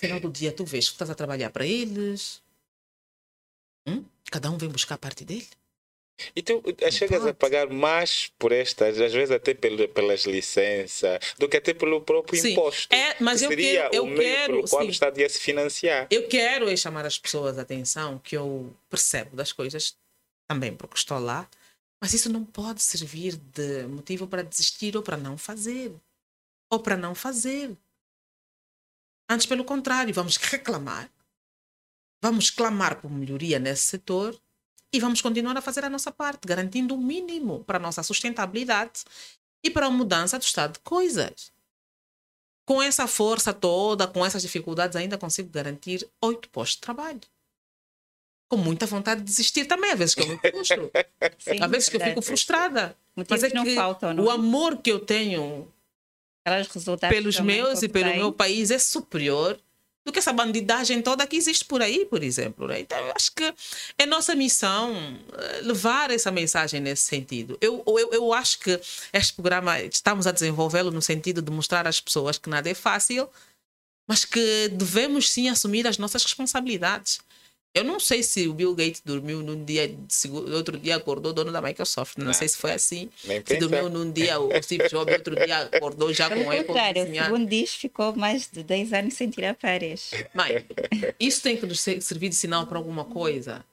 Final 0.00 0.18
do 0.20 0.28
dia, 0.30 0.52
tu 0.52 0.64
vês 0.64 0.86
que 0.88 0.92
estás 0.94 1.08
a 1.08 1.14
trabalhar 1.14 1.48
para 1.50 1.64
eles. 1.64 2.42
Hum? 3.86 4.04
Cada 4.32 4.50
um 4.50 4.56
vem 4.56 4.70
buscar 4.70 4.94
a 4.94 4.98
parte 4.98 5.24
dele. 5.26 5.46
E 6.34 6.42
tu 6.42 6.62
eh, 6.78 6.90
chegas 6.90 7.26
a 7.26 7.34
pagar 7.34 7.68
mais 7.68 8.32
por 8.38 8.50
estas, 8.50 8.98
às 8.98 9.12
vezes 9.12 9.30
até 9.30 9.52
pelo, 9.54 9.86
pelas 9.88 10.22
licenças, 10.24 11.34
do 11.38 11.48
que 11.48 11.56
até 11.58 11.74
pelo 11.74 12.00
próprio 12.00 12.40
Sim. 12.40 12.52
imposto. 12.52 12.94
É, 12.94 13.16
mas 13.22 13.40
que 13.40 13.44
eu 13.46 13.48
seria 13.50 13.82
quero- 13.82 13.94
eu 13.94 14.04
o 14.04 14.06
meio 14.06 14.20
quero, 14.20 14.52
pelo 14.54 14.68
qual 14.68 14.82
sim. 14.82 14.88
o 14.88 14.90
Estado 14.90 15.20
ia 15.20 15.28
se 15.28 15.38
financiar. 15.38 16.06
Eu 16.10 16.26
quero 16.28 16.70
é 16.70 16.76
chamar 16.76 17.04
as 17.04 17.18
pessoas 17.18 17.58
a 17.58 17.62
atenção 17.62 18.18
que 18.18 18.34
eu 18.36 18.74
percebo 18.88 19.36
das 19.36 19.52
coisas 19.52 19.94
também 20.48 20.74
porque 20.74 20.96
estou 20.96 21.18
lá, 21.18 21.48
mas 22.00 22.14
isso 22.14 22.30
não 22.30 22.44
pode 22.44 22.82
servir 22.82 23.36
de 23.36 23.82
motivo 23.84 24.26
para 24.26 24.42
desistir 24.42 24.96
ou 24.96 25.02
para 25.02 25.16
não 25.18 25.36
fazer. 25.36 25.92
Ou 26.70 26.80
para 26.80 26.96
não 26.96 27.14
fazer. 27.14 27.76
Antes, 29.28 29.46
pelo 29.46 29.64
contrário, 29.64 30.12
vamos 30.14 30.36
reclamar, 30.36 31.10
vamos 32.22 32.50
clamar 32.50 33.00
por 33.00 33.10
melhoria 33.10 33.58
nesse 33.58 33.82
setor 33.82 34.38
e 34.92 35.00
vamos 35.00 35.20
continuar 35.20 35.56
a 35.56 35.60
fazer 35.62 35.84
a 35.84 35.90
nossa 35.90 36.12
parte, 36.12 36.46
garantindo 36.46 36.94
o 36.94 36.98
mínimo 36.98 37.64
para 37.64 37.78
a 37.78 37.80
nossa 37.80 38.02
sustentabilidade 38.02 39.02
e 39.64 39.70
para 39.70 39.86
a 39.86 39.90
mudança 39.90 40.38
do 40.38 40.42
estado 40.42 40.74
de 40.74 40.78
coisas. 40.80 41.50
Com 42.64 42.80
essa 42.80 43.08
força 43.08 43.52
toda, 43.52 44.06
com 44.06 44.24
essas 44.24 44.42
dificuldades, 44.42 44.94
ainda 44.94 45.18
consigo 45.18 45.50
garantir 45.50 46.08
oito 46.20 46.48
postos 46.50 46.76
de 46.76 46.82
trabalho. 46.82 47.20
Com 48.48 48.56
muita 48.56 48.86
vontade 48.86 49.20
de 49.22 49.26
desistir 49.26 49.64
também, 49.64 49.90
às 49.90 49.98
vezes 49.98 50.14
que 50.14 50.20
eu 50.20 50.28
me 50.28 50.38
frustro. 50.38 50.90
Sim, 51.38 51.58
Às 51.60 51.70
vezes 51.70 51.88
que 51.88 51.96
eu 51.96 52.00
fico 52.00 52.22
frustrada. 52.22 52.96
Motivos 53.16 53.42
Mas 53.42 53.50
é 53.50 53.54
não 53.54 53.64
que 53.64 53.74
faltam, 53.74 54.14
não 54.14 54.24
o 54.24 54.30
é? 54.30 54.34
amor 54.34 54.76
que 54.76 54.92
eu 54.92 55.00
tenho 55.00 55.72
pelos 57.08 57.40
meus 57.40 57.82
e 57.82 57.88
pelo 57.88 58.06
obtém. 58.06 58.18
meu 58.20 58.32
país 58.32 58.70
é 58.70 58.78
superior 58.78 59.58
do 60.04 60.12
que 60.12 60.18
essa 60.18 60.32
bandidagem 60.32 61.00
toda 61.00 61.26
que 61.26 61.36
existe 61.36 61.64
por 61.64 61.80
aí, 61.80 62.04
por 62.04 62.22
exemplo. 62.22 62.66
né? 62.66 62.80
Então, 62.80 62.98
eu 62.98 63.12
acho 63.14 63.32
que 63.32 63.54
é 63.96 64.04
nossa 64.04 64.34
missão 64.34 64.94
eh, 65.32 65.60
levar 65.62 66.10
essa 66.10 66.30
mensagem 66.30 66.80
nesse 66.80 67.02
sentido. 67.02 67.56
Eu, 67.60 67.82
eu, 67.86 68.12
eu 68.12 68.32
acho 68.32 68.58
que 68.58 68.80
este 69.12 69.34
programa 69.34 69.80
estamos 69.80 70.26
a 70.26 70.32
desenvolvê-lo 70.32 70.90
no 70.90 71.02
sentido 71.02 71.40
de 71.40 71.52
mostrar 71.52 71.86
às 71.86 72.00
pessoas 72.00 72.36
que 72.36 72.50
nada 72.50 72.68
é 72.68 72.74
fácil, 72.74 73.28
mas 74.08 74.24
que 74.24 74.68
devemos 74.72 75.30
sim 75.30 75.48
assumir 75.48 75.86
as 75.86 75.98
nossas 75.98 76.24
responsabilidades. 76.24 77.20
Eu 77.74 77.84
não 77.84 77.98
sei 77.98 78.22
se 78.22 78.46
o 78.48 78.52
Bill 78.52 78.74
Gates 78.74 79.00
dormiu 79.02 79.40
num 79.42 79.64
dia, 79.64 79.90
outro 80.54 80.78
dia 80.78 80.96
acordou 80.96 81.32
dono 81.32 81.50
da 81.50 81.62
Microsoft. 81.62 82.18
Não, 82.18 82.26
Não. 82.26 82.32
sei 82.34 82.46
se 82.46 82.56
foi 82.58 82.72
assim. 82.72 83.08
Nem 83.24 83.38
Se 83.38 83.44
pensa. 83.44 83.60
dormiu 83.60 83.88
num 83.88 84.12
dia 84.12 84.38
o 84.38 84.50
Steve 84.62 84.88
Jobs, 84.90 85.14
outro 85.14 85.34
dia 85.34 85.60
acordou 85.62 86.12
já 86.12 86.28
Pelo 86.28 86.44
com 86.44 86.50
Apple. 86.50 86.64
contrário, 86.66 87.02
desenhar. 87.04 87.24
segundo 87.26 87.48
diz, 87.48 87.74
ficou 87.74 88.14
mais 88.14 88.46
de 88.52 88.62
10 88.62 88.92
anos 88.92 89.14
sem 89.14 89.30
tirar 89.30 89.54
férias. 89.54 90.10
Mãe, 90.34 90.66
isso 91.18 91.42
tem 91.42 91.56
que 91.56 91.64
nos 91.64 91.80
ser- 91.80 92.02
servir 92.02 92.28
de 92.28 92.34
sinal 92.34 92.66
para 92.66 92.76
alguma 92.76 93.06
coisa. 93.06 93.64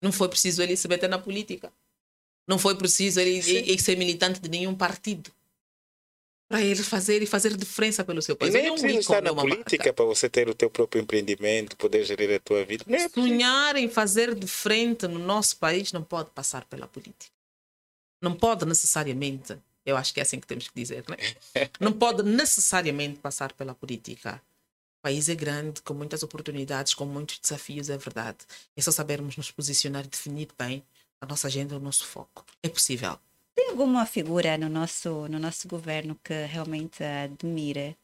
Não 0.00 0.12
foi 0.12 0.28
preciso 0.28 0.62
ele 0.62 0.76
se 0.76 0.86
meter 0.86 1.08
na 1.08 1.18
política. 1.18 1.72
Não 2.46 2.56
foi 2.58 2.76
preciso 2.76 3.18
ele, 3.20 3.38
ele 3.48 3.78
ser 3.80 3.96
militante 3.96 4.40
de 4.40 4.48
nenhum 4.48 4.74
partido. 4.76 5.30
Para 6.50 6.62
ele 6.62 6.82
fazer 6.82 7.22
e 7.22 7.26
fazer 7.26 7.56
diferença 7.56 8.02
pelo 8.02 8.20
seu 8.20 8.34
E 8.34 8.38
país. 8.38 8.52
nem 8.52 8.64
Ele 8.64 8.70
é 8.70 8.72
preciso 8.72 8.98
estar 8.98 9.22
na 9.22 9.30
é 9.30 9.34
política 9.34 9.92
para 9.92 10.04
você 10.04 10.28
ter 10.28 10.48
o 10.48 10.54
teu 10.54 10.68
próprio 10.68 11.00
empreendimento, 11.00 11.76
poder 11.76 12.04
gerir 12.04 12.34
a 12.34 12.40
tua 12.40 12.64
vida. 12.64 12.84
Nem 12.88 13.02
é. 13.02 13.08
Sonhar 13.08 13.76
em 13.76 13.88
fazer 13.88 14.34
de 14.34 14.48
frente 14.48 15.06
no 15.06 15.20
nosso 15.20 15.56
país 15.58 15.92
não 15.92 16.02
pode 16.02 16.30
passar 16.30 16.64
pela 16.64 16.88
política. 16.88 17.30
Não 18.20 18.34
pode 18.34 18.66
necessariamente, 18.66 19.56
eu 19.86 19.96
acho 19.96 20.12
que 20.12 20.18
é 20.18 20.24
assim 20.24 20.40
que 20.40 20.46
temos 20.48 20.66
que 20.66 20.74
dizer, 20.74 21.04
né? 21.08 21.16
Não 21.78 21.92
pode 21.92 22.24
necessariamente 22.24 23.20
passar 23.20 23.52
pela 23.52 23.74
política. 23.74 24.42
O 24.98 25.02
país 25.02 25.28
é 25.28 25.36
grande, 25.36 25.80
com 25.82 25.94
muitas 25.94 26.22
oportunidades, 26.24 26.94
com 26.94 27.06
muitos 27.06 27.38
desafios, 27.38 27.88
é 27.88 27.96
verdade. 27.96 28.38
É 28.76 28.82
só 28.82 28.90
sabermos 28.90 29.36
nos 29.36 29.50
posicionar 29.52 30.04
e 30.04 30.08
definir 30.08 30.48
bem 30.58 30.84
a 31.20 31.26
nossa 31.26 31.46
agenda, 31.46 31.76
o 31.76 31.80
nosso 31.80 32.04
foco. 32.04 32.44
É 32.62 32.68
possível. 32.68 33.18
Tem 33.54 33.70
alguma 33.70 34.06
figura 34.06 34.56
no 34.56 34.68
nosso, 34.68 35.28
no 35.28 35.38
nosso 35.38 35.68
governo 35.68 36.18
que 36.22 36.46
realmente 36.46 37.02
admira 37.02 37.96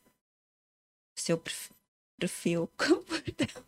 o 1.17 1.21
seu 1.21 1.39
perf- 1.39 1.71
perfil 2.19 2.71
comportamental? 2.77 3.65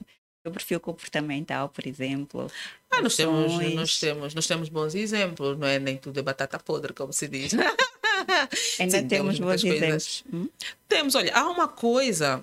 o 0.49 0.51
perfil 0.51 0.81
comportamental, 0.81 1.69
por 1.69 1.87
exemplo. 1.87 2.51
Ah, 2.91 3.03
nós 3.03 3.17
temos, 3.17 3.75
nós, 3.75 4.01
temos, 4.01 4.35
nós 4.35 4.47
temos 4.47 4.69
bons 4.69 4.95
exemplos, 4.95 5.59
não 5.59 5.67
é? 5.67 5.79
Nem 5.79 5.97
tudo 5.99 6.19
é 6.19 6.23
batata 6.23 6.59
podre, 6.59 6.93
como 6.93 7.13
se 7.13 7.29
diz. 7.29 7.53
Ainda 8.79 8.99
Sim, 8.99 9.09
temos, 9.09 9.37
temos 9.37 9.39
bons 9.39 9.65
exemplos. 9.65 10.25
Hum? 10.33 10.49
Temos, 10.89 11.15
olha, 11.15 11.35
há 11.35 11.49
uma 11.49 11.69
coisa, 11.69 12.43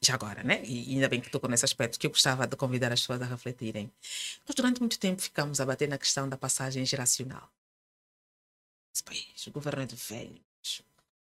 já 0.00 0.14
agora, 0.14 0.42
né? 0.42 0.62
E 0.64 0.94
ainda 0.94 1.08
bem 1.08 1.20
que 1.20 1.30
tocou 1.30 1.48
nesse 1.48 1.64
aspecto, 1.64 1.98
que 1.98 2.06
eu 2.06 2.10
gostava 2.10 2.46
de 2.46 2.56
convidar 2.56 2.92
as 2.92 3.00
pessoas 3.00 3.22
a 3.22 3.26
refletirem. 3.26 3.90
Nós, 4.46 4.54
durante 4.54 4.80
muito 4.80 4.98
tempo, 4.98 5.20
ficamos 5.20 5.60
a 5.60 5.66
bater 5.66 5.88
na 5.88 5.98
questão 5.98 6.28
da 6.28 6.36
passagem 6.36 6.84
geracional. 6.84 7.50
Esse 8.92 9.02
país, 9.02 9.46
o 9.46 9.50
governo 9.50 9.82
é 9.82 9.86
de 9.86 9.96
velho 9.96 10.40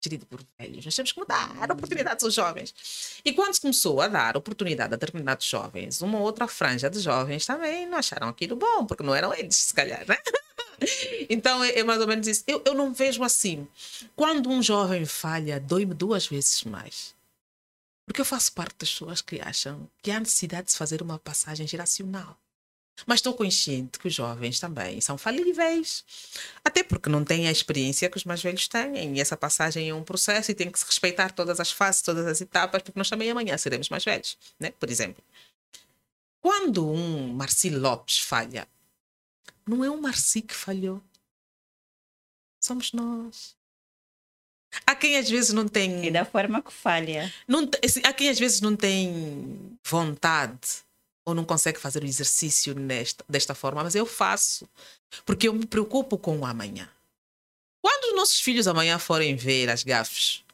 gerido 0.07 0.27
por 0.27 0.41
velhos. 0.59 0.85
Nós 0.85 0.95
temos 0.95 1.13
que 1.13 1.25
dar 1.25 1.71
oportunidades 1.71 2.25
aos 2.25 2.35
jovens. 2.35 3.21
E 3.25 3.33
quando 3.33 3.55
se 3.55 3.61
começou 3.61 4.01
a 4.01 4.09
dar 4.09 4.37
oportunidade 4.37 4.95
a 4.95 4.97
determinados 4.97 5.47
jovens, 5.47 6.01
uma 6.01 6.21
outra 6.21 6.47
franja 6.47 6.89
de 6.89 7.01
jovens 7.01 7.45
também 7.45 7.87
não 7.87 7.99
acharam 7.99 8.29
aquilo 8.29 8.57
bom, 8.57 8.87
porque 8.87 9.03
não 9.03 9.15
eram 9.15 9.35
eles, 9.35 9.57
se 9.57 9.75
calhar, 9.75 10.05
né? 10.07 10.17
Então 11.31 11.65
é, 11.65 11.79
é, 11.79 11.83
mais 11.83 12.03
ou 12.03 12.07
menos 12.07 12.29
isso. 12.29 12.45
Eu, 12.47 12.63
eu 12.67 12.75
não 12.75 12.93
vejo 12.93 13.25
assim. 13.25 13.67
Quando 14.15 14.51
um 14.51 14.63
jovem 14.63 15.07
falha, 15.07 15.59
dói-me 15.59 15.95
duas 15.95 16.27
vezes 16.27 16.65
mais. 16.65 17.15
Porque 18.05 18.21
eu 18.21 18.27
faço 18.27 18.53
parte 18.53 18.77
das 18.79 18.91
pessoas 18.91 19.23
que 19.23 19.41
acham 19.41 19.89
que 20.03 20.11
há 20.11 20.21
necessidade 20.21 20.69
de 20.69 20.77
fazer 20.77 21.01
uma 21.01 21.19
passagem 21.19 21.67
geracional. 21.67 22.39
Mas 23.05 23.19
estou 23.19 23.35
consciente 23.35 23.99
que 23.99 24.09
os 24.09 24.15
jovens 24.15 24.59
também 24.59 25.01
são 25.01 25.19
falíveis. 25.19 26.05
Até 26.65 26.83
porque 26.83 27.11
não 27.11 27.25
têm 27.25 27.47
a 27.47 27.51
experiência 27.51 28.09
que 28.09 28.17
os 28.17 28.25
mais 28.25 28.43
velhos 28.43 28.67
têm. 28.69 29.17
E 29.17 29.21
essa 29.21 29.37
passagem 29.37 29.91
é 29.91 29.95
um 29.95 30.03
processo 30.03 30.51
e 30.51 30.55
tem 30.55 30.71
que 30.71 30.79
se 30.79 30.87
respeitar 30.87 31.33
todas 31.33 31.61
as 31.61 31.71
fases, 31.71 32.01
todas 32.01 32.27
as 32.27 32.41
etapas, 32.41 32.83
porque 32.83 32.99
nós 32.99 33.11
também 33.11 33.31
amanhã 33.31 33.59
seremos 33.59 33.91
mais 33.91 34.05
velhos. 34.05 34.39
Né? 34.59 34.73
Por 34.79 34.89
exemplo, 34.89 35.23
quando 36.41 36.91
um 36.91 37.35
Marci 37.35 37.69
Lopes 37.69 38.19
falha, 38.19 38.67
não 39.67 39.85
é 39.85 39.91
um 39.91 40.01
Marci 40.01 40.41
que 40.41 40.55
falhou. 40.55 41.03
Somos 42.59 42.93
nós. 42.93 43.55
Há 44.87 44.95
quem 44.95 45.17
às 45.17 45.29
vezes 45.29 45.53
não 45.53 45.69
tem. 45.69 46.07
E 46.07 46.11
da 46.11 46.25
forma 46.25 46.63
que 46.63 46.73
falha. 46.73 47.33
Não, 47.47 47.69
há 48.05 48.13
quem 48.13 48.29
às 48.29 48.39
vezes 48.39 48.61
não 48.61 48.75
tem 48.75 49.79
vontade 49.85 50.86
ou 51.27 51.35
não 51.35 51.45
consegue 51.45 51.79
fazer 51.81 52.05
o 52.05 52.07
exercício 52.07 52.73
nesta, 52.75 53.25
desta 53.29 53.53
forma, 53.53 53.83
mas 53.83 53.97
eu 53.97 54.07
faço, 54.07 54.67
porque 55.27 55.49
eu 55.49 55.53
me 55.53 55.67
preocupo 55.67 56.17
com 56.17 56.39
o 56.39 56.47
amanhã. 56.47 56.89
Quando 57.83 58.13
os 58.13 58.17
nossos 58.17 58.41
filhos 58.41 58.69
amanhã 58.69 58.97
forem 58.99 59.35
ver 59.35 59.69
as 59.69 59.83
gafes 59.83 60.45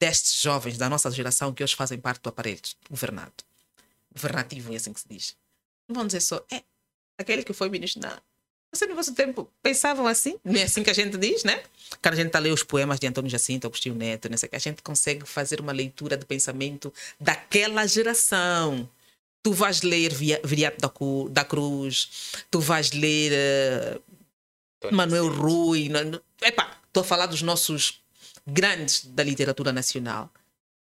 destes 0.00 0.40
jovens 0.40 0.78
da 0.78 0.88
nossa 0.88 1.10
geração 1.10 1.52
que 1.52 1.62
hoje 1.62 1.76
fazem 1.76 1.98
parte 1.98 2.22
do 2.22 2.30
aparelho 2.30 2.60
governado, 2.88 3.44
governativo, 4.10 4.72
é 4.72 4.76
assim 4.76 4.92
que 4.92 5.00
se 5.00 5.06
diz, 5.08 5.36
não 5.86 5.96
vão 5.96 6.06
dizer 6.06 6.22
só, 6.22 6.42
é, 6.50 6.62
aquele 7.18 7.44
que 7.44 7.52
foi 7.52 7.68
ministro, 7.68 8.00
não. 8.00 8.18
Você 8.72 8.86
no 8.86 8.94
vosso 8.94 9.14
tempo 9.14 9.50
pensavam 9.62 10.06
assim? 10.06 10.38
Não 10.42 10.56
é 10.60 10.62
assim 10.62 10.82
que 10.82 10.90
a 10.90 10.94
gente 10.94 11.18
diz, 11.18 11.44
né? 11.44 11.62
Quando 12.02 12.14
a 12.14 12.16
gente 12.16 12.28
está 12.28 12.38
ler 12.38 12.52
os 12.52 12.62
poemas 12.62 12.98
de 12.98 13.06
Antônio 13.06 13.30
Jacinto, 13.30 13.66
Agostinho 13.66 13.94
Neto, 13.94 14.30
não 14.30 14.38
sei, 14.38 14.48
a 14.50 14.58
gente 14.58 14.82
consegue 14.82 15.26
fazer 15.26 15.60
uma 15.60 15.72
leitura 15.72 16.16
de 16.16 16.24
pensamento 16.24 16.92
daquela 17.20 17.86
geração 17.86 18.88
tu 19.42 19.52
vais 19.52 19.82
ler 19.82 20.12
Viriato 20.12 20.78
da, 20.80 20.92
da 21.30 21.44
Cruz, 21.44 22.34
tu 22.50 22.60
vais 22.60 22.90
ler 22.92 23.32
uh, 24.84 24.94
Manuel 24.94 25.28
Rui. 25.28 25.90
Epá, 26.42 26.76
estou 26.86 27.02
a 27.02 27.04
falar 27.04 27.26
dos 27.26 27.42
nossos 27.42 28.02
grandes 28.46 29.04
da 29.06 29.22
literatura 29.22 29.72
nacional. 29.72 30.30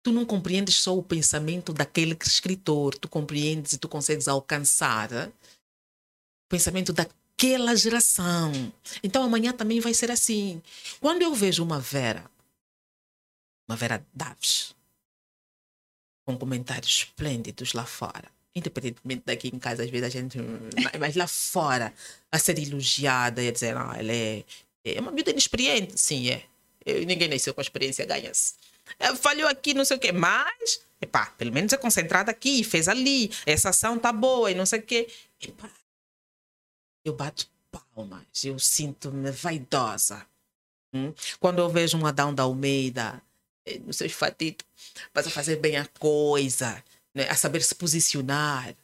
Tu 0.04 0.12
não 0.12 0.26
compreendes 0.26 0.78
só 0.78 0.98
o 0.98 1.04
pensamento 1.04 1.72
daquele 1.72 2.18
escritor, 2.26 2.98
tu 2.98 3.08
compreendes 3.08 3.74
e 3.74 3.78
tu 3.78 3.88
consegues 3.88 4.28
alcançar 4.28 5.12
uh, 5.12 5.28
o 5.28 6.50
pensamento 6.50 6.92
daquela 6.92 7.76
geração. 7.76 8.52
Então 9.04 9.24
amanhã 9.24 9.54
também 9.54 9.80
vai 9.80 9.94
ser 9.94 10.10
assim. 10.12 10.62
Quando 11.00 11.22
eu 11.22 11.34
vejo 11.34 11.64
uma 11.64 11.80
Vera, 11.80 12.26
uma 13.70 13.76
Vera 13.76 14.06
Daves, 14.14 14.76
com 16.26 16.38
comentários 16.38 16.92
esplêndidos 16.92 17.74
lá 17.74 17.86
fora. 17.86 18.30
Independentemente 18.54 19.24
daqui 19.26 19.48
em 19.48 19.60
casa, 19.60 19.84
às 19.84 19.90
vezes 19.90 20.08
a 20.08 20.10
gente. 20.10 20.38
Mas 21.00 21.16
lá 21.16 21.28
fora, 21.28 21.94
a 22.32 22.38
ser 22.38 22.60
elogiada 22.60 23.42
e 23.42 23.48
a 23.48 23.52
dizer, 23.52 23.78
ah, 23.78 23.96
ela 23.98 24.12
é, 24.12 24.44
é 24.84 25.00
uma 25.00 25.12
vida 25.12 25.32
inexperiente. 25.32 26.00
Sim, 26.00 26.30
é. 26.30 26.44
Eu, 26.86 27.06
ninguém 27.06 27.30
nasceu 27.30 27.54
com 27.54 27.62
a 27.62 27.64
experiência, 27.64 28.06
ganha-se. 28.06 28.56
É, 29.00 29.16
falhou 29.16 29.48
aqui, 29.48 29.74
não 29.74 29.86
sei 29.86 29.98
o 29.98 30.00
quê, 30.00 30.12
mas, 30.12 30.82
epá, 31.00 31.28
pelo 31.38 31.54
menos 31.54 31.72
é 31.72 31.78
concentrada 31.78 32.32
aqui, 32.32 32.64
fez 32.64 32.88
ali, 32.88 33.32
essa 33.46 33.70
ação 33.70 33.98
tá 33.98 34.12
boa 34.12 34.52
e 34.52 34.56
não 34.56 34.66
sei 34.66 34.80
o 34.80 34.84
quê. 34.84 35.08
Epá, 35.42 35.70
eu 37.06 37.14
bato 37.14 37.48
palmas, 37.72 38.44
eu 38.44 38.60
sinto-me 38.60 39.32
vaidosa. 39.32 40.26
Hum? 40.94 41.14
Quando 41.40 41.60
eu 41.60 41.70
vejo 41.70 41.98
um 41.98 42.06
Adão 42.06 42.34
da 42.34 42.44
Almeida 42.44 43.22
eh, 43.66 43.80
no 43.80 43.94
seu 43.94 44.10
fatito, 44.10 44.66
mas 45.14 45.28
a 45.28 45.30
fazer 45.30 45.58
bem 45.58 45.78
a 45.78 45.86
coisa, 46.00 46.84
né? 47.14 47.30
a 47.30 47.36
saber 47.36 47.62
se 47.62 47.76
posicionar, 47.76 48.76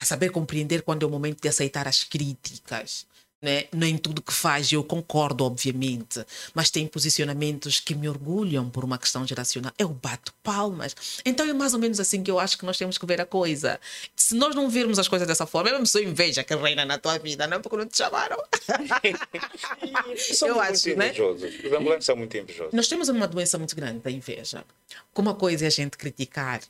a 0.00 0.04
saber 0.04 0.30
compreender 0.30 0.82
quando 0.82 1.04
é 1.04 1.06
o 1.06 1.10
momento 1.10 1.40
de 1.40 1.48
aceitar 1.48 1.86
as 1.88 2.04
críticas. 2.04 3.06
Né? 3.42 3.64
Nem 3.72 3.98
tudo 3.98 4.22
que 4.22 4.32
faz 4.32 4.70
eu 4.70 4.84
concordo, 4.84 5.44
obviamente, 5.44 6.24
mas 6.54 6.70
tem 6.70 6.86
posicionamentos 6.86 7.80
que 7.80 7.92
me 7.92 8.08
orgulham 8.08 8.70
por 8.70 8.84
uma 8.84 8.96
questão 8.96 9.26
geracional. 9.26 9.72
Eu 9.76 9.88
bato 9.88 10.32
palmas. 10.44 10.94
Então 11.24 11.44
é 11.44 11.52
mais 11.52 11.74
ou 11.74 11.80
menos 11.80 11.98
assim 11.98 12.22
que 12.22 12.30
eu 12.30 12.38
acho 12.38 12.56
que 12.56 12.64
nós 12.64 12.78
temos 12.78 12.96
que 12.96 13.04
ver 13.04 13.20
a 13.20 13.26
coisa. 13.26 13.80
Se 14.14 14.36
nós 14.36 14.54
não 14.54 14.70
virmos 14.70 15.00
as 15.00 15.08
coisas 15.08 15.26
dessa 15.26 15.44
forma, 15.44 15.70
é 15.70 15.72
mesmo 15.72 15.88
só 15.88 15.98
inveja 15.98 16.44
que 16.44 16.54
reina 16.54 16.84
na 16.84 16.98
tua 16.98 17.18
vida, 17.18 17.48
não 17.48 17.56
é 17.56 17.60
porque 17.60 17.76
não 17.76 17.86
te 17.86 17.96
chamaram. 17.96 18.36
eu 20.46 20.60
acho, 20.60 20.86
muito 20.86 20.98
né? 20.98 21.08
invejosos. 21.08 21.64
Os 21.64 21.72
ambulantes 21.72 22.06
são 22.06 22.16
muito 22.16 22.36
invejosos. 22.36 22.72
Nós 22.72 22.86
temos 22.86 23.08
uma 23.08 23.26
doença 23.26 23.58
muito 23.58 23.74
grande 23.74 23.98
da 23.98 24.10
inveja. 24.10 24.64
Como 25.12 25.28
uma 25.28 25.34
coisa 25.34 25.64
é 25.64 25.66
a 25.66 25.70
gente 25.70 25.98
criticar 25.98 26.60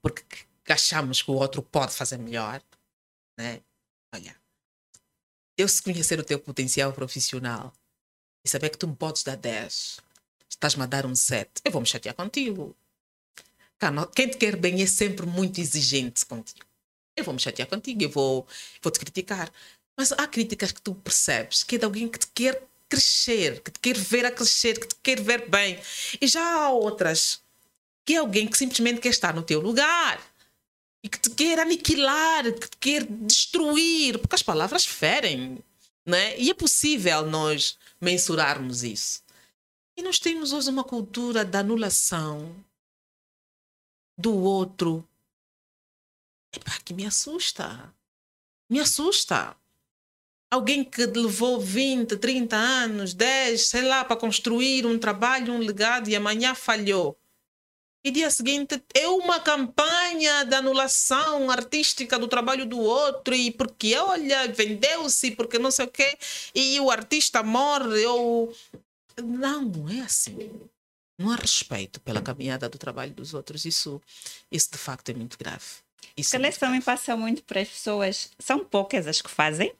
porque 0.00 0.24
achamos 0.68 1.22
que 1.22 1.30
o 1.30 1.34
outro 1.34 1.62
pode 1.62 1.92
fazer 1.92 2.18
melhor, 2.18 2.62
né? 3.38 3.60
Olha, 4.14 4.36
eu 5.58 5.66
se 5.66 5.82
conhecer 5.82 6.20
o 6.20 6.24
teu 6.24 6.38
potencial 6.38 6.92
profissional 6.92 7.74
e 8.44 8.48
saber 8.48 8.70
que 8.70 8.78
tu 8.78 8.86
me 8.86 8.94
podes 8.94 9.24
dar 9.24 9.36
10, 9.36 9.98
estás-me 10.48 10.84
a 10.84 10.86
dar 10.86 11.04
um 11.04 11.16
7, 11.16 11.50
eu 11.64 11.72
vou 11.72 11.80
me 11.80 11.86
chatear 11.86 12.14
contigo. 12.14 12.76
Quem 14.14 14.28
te 14.28 14.36
quer 14.36 14.56
bem 14.56 14.80
é 14.80 14.86
sempre 14.86 15.26
muito 15.26 15.60
exigente 15.60 16.24
contigo. 16.24 16.64
Eu 17.16 17.24
vou 17.24 17.34
me 17.34 17.40
chatear 17.40 17.68
contigo, 17.68 18.02
eu 18.02 18.08
vou, 18.08 18.46
vou 18.80 18.92
te 18.92 19.00
criticar. 19.00 19.52
Mas 19.96 20.12
há 20.12 20.26
críticas 20.28 20.70
que 20.70 20.80
tu 20.80 20.94
percebes 20.94 21.64
que 21.64 21.74
é 21.74 21.78
de 21.78 21.84
alguém 21.84 22.08
que 22.08 22.20
te 22.20 22.28
quer 22.28 22.62
crescer, 22.88 23.60
que 23.60 23.72
te 23.72 23.80
quer 23.80 23.98
ver 23.98 24.26
a 24.26 24.30
crescer, 24.30 24.78
que 24.78 24.86
te 24.86 24.94
quer 25.02 25.20
ver 25.20 25.48
bem. 25.48 25.78
E 26.20 26.26
já 26.28 26.40
há 26.40 26.70
outras 26.70 27.42
que 28.04 28.14
é 28.14 28.18
alguém 28.18 28.46
que 28.46 28.56
simplesmente 28.56 29.00
quer 29.00 29.10
estar 29.10 29.34
no 29.34 29.42
teu 29.42 29.60
lugar 29.60 30.20
e 31.02 31.08
que 31.08 31.18
te 31.18 31.30
quer 31.30 31.58
aniquilar, 31.60 32.44
que 32.52 32.68
te 32.70 32.76
quer 32.76 33.04
destruir, 33.04 34.18
porque 34.18 34.34
as 34.34 34.42
palavras 34.42 34.84
ferem, 34.84 35.62
né? 36.04 36.38
E 36.38 36.50
é 36.50 36.54
possível 36.54 37.26
nós 37.26 37.78
mensurarmos 38.00 38.82
isso. 38.82 39.22
E 39.96 40.02
nós 40.02 40.18
temos 40.18 40.52
hoje 40.52 40.70
uma 40.70 40.84
cultura 40.84 41.44
da 41.44 41.58
anulação 41.58 42.54
do 44.16 44.32
outro. 44.34 45.06
Epá, 46.54 46.78
que 46.84 46.94
me 46.94 47.04
assusta. 47.04 47.92
Me 48.70 48.80
assusta. 48.80 49.56
Alguém 50.50 50.82
que 50.82 51.04
levou 51.04 51.60
20, 51.60 52.16
30 52.16 52.56
anos, 52.56 53.12
10, 53.12 53.68
sei 53.68 53.82
lá, 53.82 54.04
para 54.04 54.16
construir 54.16 54.86
um 54.86 54.98
trabalho, 54.98 55.52
um 55.52 55.58
legado 55.58 56.08
e 56.08 56.16
amanhã 56.16 56.54
falhou. 56.54 57.17
E 58.08 58.10
dia 58.10 58.30
seguinte 58.30 58.82
é 58.94 59.06
uma 59.06 59.38
campanha 59.38 60.42
de 60.42 60.54
anulação 60.54 61.50
artística 61.50 62.18
do 62.18 62.26
trabalho 62.26 62.64
do 62.64 62.78
outro 62.78 63.34
e 63.34 63.50
porque, 63.50 63.94
olha, 63.96 64.48
vendeu-se, 64.48 65.32
porque 65.32 65.58
não 65.58 65.70
sei 65.70 65.84
o 65.84 65.90
quê, 65.90 66.16
e 66.54 66.80
o 66.80 66.90
artista 66.90 67.42
morre 67.42 68.06
ou... 68.06 68.50
Não, 69.22 69.60
não 69.60 69.90
é 69.90 70.00
assim. 70.00 70.50
Não 71.18 71.30
há 71.30 71.36
respeito 71.36 72.00
pela 72.00 72.22
caminhada 72.22 72.66
do 72.66 72.78
trabalho 72.78 73.12
dos 73.12 73.34
outros. 73.34 73.66
Isso, 73.66 74.00
isso 74.50 74.70
de 74.72 74.78
facto 74.78 75.10
é 75.10 75.12
muito 75.12 75.36
grave. 75.36 75.66
Isso 76.16 76.34
é 76.34 76.38
muito 76.38 76.58
também 76.58 76.80
passa 76.80 77.14
muito 77.14 77.42
para 77.42 77.60
as 77.60 77.68
pessoas. 77.68 78.30
São 78.38 78.64
poucas 78.64 79.06
as 79.06 79.20
que 79.20 79.30
fazem 79.30 79.70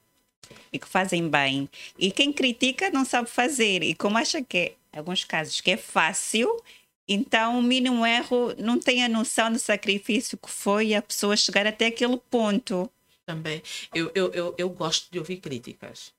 e 0.70 0.78
que 0.78 0.86
fazem 0.86 1.30
bem. 1.30 1.66
E 1.98 2.12
quem 2.12 2.30
critica 2.30 2.90
não 2.90 3.06
sabe 3.06 3.30
fazer. 3.30 3.82
E 3.82 3.94
como 3.94 4.18
acha 4.18 4.42
que, 4.42 4.74
em 4.92 4.98
alguns 4.98 5.24
casos, 5.24 5.62
que 5.62 5.70
é 5.70 5.78
fácil, 5.78 6.62
então, 7.09 7.59
o 7.59 7.62
mínimo 7.62 8.04
erro 8.04 8.54
não 8.59 8.78
tem 8.78 9.02
a 9.02 9.09
noção 9.09 9.50
do 9.50 9.59
sacrifício 9.59 10.36
que 10.36 10.50
foi 10.50 10.94
a 10.94 11.00
pessoa 11.00 11.36
chegar 11.36 11.66
até 11.66 11.86
aquele 11.86 12.18
ponto. 12.18 12.90
Também. 13.24 13.62
Eu, 13.94 14.11
eu, 14.14 14.32
eu, 14.32 14.54
eu 14.59 14.68
gosto 14.68 15.11
de 15.11 15.18
ouvir 15.18 15.38
críticas. 15.38 16.12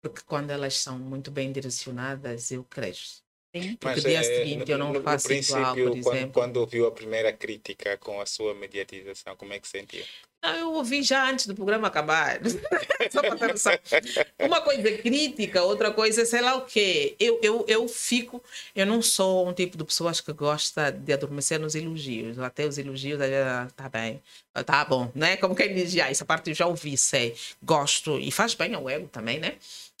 Porque 0.00 0.22
quando 0.22 0.50
elas 0.50 0.76
são 0.76 0.98
muito 0.98 1.30
bem 1.30 1.52
direcionadas, 1.52 2.50
eu 2.50 2.64
cresço. 2.64 3.22
Sim. 3.54 3.76
Porque 3.76 4.00
dia 4.00 4.20
eh, 4.20 4.22
seguinte 4.22 4.70
eu 4.70 4.78
não 4.78 4.92
no, 4.92 5.02
faço 5.02 5.28
no 5.28 5.34
igual, 5.34 5.74
princípio, 5.74 5.92
por 5.92 6.02
quando, 6.02 6.16
exemplo. 6.16 6.32
quando 6.32 6.56
ouviu 6.58 6.86
a 6.86 6.92
primeira 6.92 7.32
crítica 7.32 7.96
com 7.98 8.20
a 8.20 8.26
sua 8.26 8.54
mediatização, 8.54 9.34
como 9.34 9.52
é 9.52 9.58
que 9.58 9.66
sentiu? 9.66 10.04
Não, 10.42 10.56
eu 10.56 10.72
ouvi 10.72 11.02
já 11.02 11.28
antes 11.28 11.46
do 11.46 11.54
programa 11.54 11.88
acabar. 11.88 12.40
Só 13.10 13.20
para 13.20 13.36
ter 13.36 13.48
noção. 13.48 13.72
Uma 14.38 14.62
coisa 14.62 14.88
é 14.88 14.96
crítica, 14.96 15.62
outra 15.62 15.90
coisa 15.90 16.22
é 16.22 16.24
sei 16.24 16.40
lá 16.40 16.54
o 16.54 16.62
quê. 16.64 17.14
Eu, 17.20 17.38
eu, 17.42 17.64
eu 17.68 17.88
fico. 17.88 18.42
Eu 18.74 18.86
não 18.86 19.02
sou 19.02 19.46
um 19.46 19.52
tipo 19.52 19.76
de 19.76 19.84
pessoas 19.84 20.20
que 20.20 20.32
gosta 20.32 20.90
de 20.90 21.12
adormecer 21.12 21.60
nos 21.60 21.74
elogios. 21.74 22.38
Até 22.38 22.64
os 22.66 22.78
elogios, 22.78 23.20
ah, 23.20 23.68
tá 23.76 23.88
bem, 23.88 24.22
ah, 24.54 24.64
tá 24.64 24.84
bom, 24.84 25.10
né? 25.14 25.36
Como 25.36 25.54
quem 25.54 25.74
diz, 25.74 25.94
ah, 25.98 26.08
essa 26.08 26.24
parte 26.24 26.50
eu 26.50 26.54
já 26.54 26.66
ouvi, 26.66 26.96
sei, 26.96 27.34
gosto. 27.62 28.18
E 28.18 28.30
faz 28.30 28.54
bem 28.54 28.74
ao 28.74 28.88
ego 28.88 29.08
também, 29.08 29.38
né? 29.38 29.56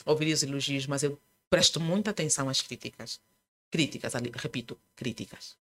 Ouvir 0.06 0.32
os 0.32 0.42
elogios, 0.42 0.86
mas 0.86 1.02
eu 1.02 1.18
presto 1.50 1.80
muita 1.80 2.12
atenção 2.12 2.48
às 2.48 2.62
críticas. 2.62 3.20
Críticas, 3.70 4.14
ali, 4.14 4.30
repito, 4.34 4.78
críticas 4.96 5.60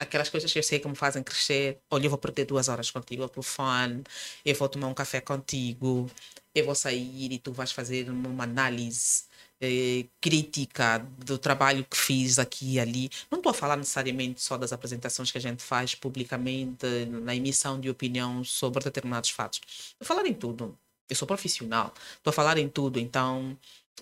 aquelas 0.00 0.30
coisas 0.30 0.50
que 0.50 0.58
eu 0.58 0.62
sei 0.62 0.80
que 0.80 0.88
me 0.88 0.96
fazem 0.96 1.22
crescer. 1.22 1.78
Olha, 1.90 2.06
eu 2.06 2.10
vou 2.10 2.18
perder 2.18 2.46
duas 2.46 2.68
horas 2.68 2.90
contigo 2.90 3.22
ao 3.22 3.28
telefone, 3.28 4.02
eu 4.44 4.54
vou 4.54 4.68
tomar 4.68 4.88
um 4.88 4.94
café 4.94 5.20
contigo, 5.20 6.10
eu 6.54 6.64
vou 6.64 6.74
sair 6.74 7.32
e 7.32 7.38
tu 7.38 7.52
vais 7.52 7.70
fazer 7.70 8.08
uma 8.10 8.44
análise 8.44 9.24
eh, 9.60 10.06
crítica 10.20 10.98
do 11.18 11.38
trabalho 11.38 11.84
que 11.84 11.96
fiz 11.96 12.38
aqui 12.38 12.74
e 12.74 12.80
ali. 12.80 13.10
Não 13.30 13.38
estou 13.38 13.50
a 13.50 13.54
falar 13.54 13.76
necessariamente 13.76 14.40
só 14.42 14.56
das 14.56 14.72
apresentações 14.72 15.30
que 15.30 15.38
a 15.38 15.40
gente 15.40 15.62
faz 15.62 15.94
publicamente, 15.94 16.86
na 17.06 17.34
emissão 17.36 17.78
de 17.78 17.90
opinião 17.90 18.42
sobre 18.42 18.82
determinados 18.82 19.30
fatos. 19.30 19.60
Estou 19.92 20.04
a 20.04 20.04
falar 20.06 20.26
em 20.26 20.34
tudo. 20.34 20.78
Eu 21.08 21.16
sou 21.16 21.26
profissional, 21.26 21.92
estou 22.16 22.30
a 22.30 22.32
falar 22.32 22.56
em 22.56 22.68
tudo, 22.68 22.98
então 22.98 23.58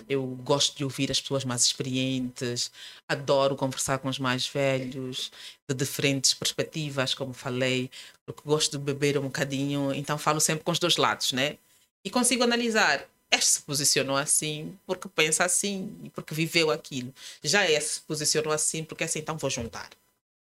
eu 0.08 0.24
gosto 0.44 0.76
de 0.76 0.84
ouvir 0.84 1.10
as 1.10 1.20
pessoas 1.20 1.44
mais 1.44 1.64
experientes, 1.64 2.70
adoro 3.08 3.56
conversar 3.56 3.98
com 3.98 4.08
os 4.08 4.18
mais 4.18 4.46
velhos, 4.46 5.32
de 5.68 5.74
diferentes 5.74 6.34
perspectivas, 6.34 7.14
como 7.14 7.32
falei, 7.32 7.90
porque 8.24 8.42
gosto 8.44 8.78
de 8.78 8.84
beber 8.84 9.18
um 9.18 9.22
bocadinho, 9.22 9.92
então 9.94 10.18
falo 10.18 10.40
sempre 10.40 10.64
com 10.64 10.70
os 10.72 10.78
dois 10.78 10.96
lados, 10.96 11.32
né? 11.32 11.58
E 12.04 12.10
consigo 12.10 12.42
analisar. 12.44 13.08
Este 13.30 13.50
se 13.50 13.62
posicionou 13.62 14.16
assim 14.16 14.78
porque 14.86 15.08
pensa 15.08 15.44
assim 15.44 15.94
e 16.02 16.10
porque 16.10 16.34
viveu 16.34 16.70
aquilo. 16.70 17.12
Já 17.42 17.68
esse 17.70 17.94
se 17.94 18.00
posicionou 18.00 18.52
assim 18.52 18.82
porque 18.84 19.04
assim, 19.04 19.18
então 19.18 19.36
vou 19.36 19.50
juntar. 19.50 19.90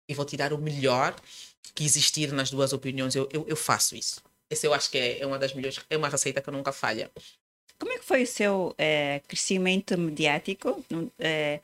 E 0.09 0.14
vou 0.14 0.24
tirar 0.24 0.53
o 0.53 0.59
melhor 0.59 1.16
que 1.74 1.85
existir 1.85 2.33
nas 2.33 2.51
duas 2.51 2.72
opiniões. 2.72 3.14
Eu, 3.16 3.28
eu, 3.33 3.45
eu 3.49 3.57
faço 3.57 3.97
isso. 3.97 4.22
Esse 4.49 4.66
eu 4.66 4.74
acho 4.74 4.91
que 4.91 4.99
é, 4.99 5.20
é 5.20 5.26
uma 5.26 5.39
das 5.39 5.53
melhores, 5.55 5.81
é 5.89 5.97
uma 5.97 6.09
receita 6.09 6.41
que 6.41 6.51
nunca 6.51 6.72
falha. 6.72 7.11
Como 7.81 7.93
é 7.93 7.99
que 7.99 8.05
foi 8.05 8.22
o 8.24 8.26
seu 8.26 8.74
eh, 8.76 9.22
crescimento 9.26 9.97
mediático 9.97 10.85
eh, 11.18 11.61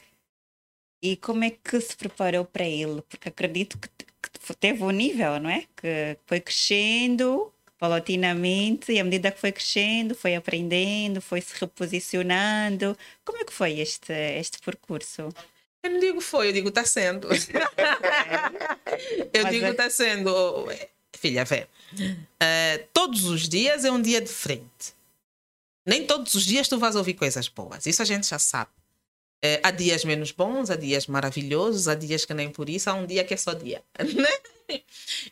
e 1.02 1.16
como 1.18 1.44
é 1.44 1.50
que 1.50 1.78
se 1.78 1.94
preparou 1.94 2.44
para 2.46 2.64
ele? 2.64 3.02
Porque 3.02 3.28
acredito 3.28 3.78
que, 3.78 3.88
que 4.22 4.56
teve 4.56 4.82
um 4.82 4.90
nível, 4.90 5.38
não 5.38 5.50
é? 5.50 5.64
Que 5.76 6.16
foi 6.26 6.40
crescendo 6.40 7.52
paulatinamente 7.78 8.90
e 8.92 8.98
à 8.98 9.04
medida 9.04 9.30
que 9.30 9.38
foi 9.38 9.52
crescendo, 9.52 10.14
foi 10.14 10.34
aprendendo, 10.34 11.20
foi 11.20 11.42
se 11.42 11.52
reposicionando. 11.60 12.96
Como 13.22 13.38
é 13.38 13.44
que 13.44 13.52
foi 13.52 13.78
este, 13.78 14.12
este 14.12 14.58
percurso? 14.60 15.28
Eu 15.82 15.90
não 15.90 16.00
digo 16.00 16.22
foi, 16.22 16.48
eu 16.48 16.52
digo 16.54 16.70
está 16.70 16.84
sendo. 16.84 17.28
eu 19.32 19.42
Mas 19.42 19.52
digo 19.52 19.66
é- 19.66 19.70
está 19.70 19.90
sendo. 19.90 20.32
Filha, 21.14 21.44
vê. 21.44 21.66
eh, 22.40 22.86
todos 22.92 23.24
os 23.24 23.46
dias 23.48 23.84
é 23.84 23.90
um 23.90 24.00
dia 24.00 24.20
diferente. 24.20 24.96
Nem 25.86 26.06
todos 26.06 26.34
os 26.34 26.44
dias 26.44 26.68
tu 26.68 26.78
vais 26.78 26.96
ouvir 26.96 27.14
coisas 27.14 27.48
boas. 27.48 27.86
Isso 27.86 28.02
a 28.02 28.04
gente 28.04 28.26
já 28.26 28.38
sabe. 28.38 28.70
Eh, 29.42 29.60
há 29.62 29.70
dias 29.70 30.04
menos 30.04 30.32
bons, 30.32 30.70
há 30.70 30.76
dias 30.76 31.06
maravilhosos, 31.06 31.88
há 31.88 31.94
dias 31.94 32.24
que 32.24 32.34
nem 32.34 32.50
por 32.50 32.68
isso, 32.68 32.90
há 32.90 32.94
um 32.94 33.06
dia 33.06 33.24
que 33.24 33.34
é 33.34 33.36
só 33.36 33.52
dia. 33.52 33.82
né? 33.98 34.82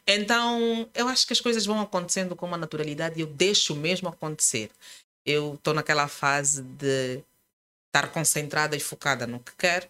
Então, 0.06 0.88
eu 0.94 1.08
acho 1.08 1.26
que 1.26 1.32
as 1.32 1.40
coisas 1.40 1.66
vão 1.66 1.80
acontecendo 1.80 2.36
com 2.36 2.46
uma 2.46 2.56
naturalidade 2.56 3.18
e 3.18 3.22
eu 3.22 3.26
deixo 3.26 3.74
mesmo 3.74 4.08
acontecer. 4.08 4.70
Eu 5.26 5.54
estou 5.54 5.74
naquela 5.74 6.06
fase 6.06 6.62
de 6.62 7.22
estar 7.88 8.12
concentrada 8.12 8.76
e 8.76 8.80
focada 8.80 9.26
no 9.26 9.40
que 9.40 9.52
quero, 9.56 9.88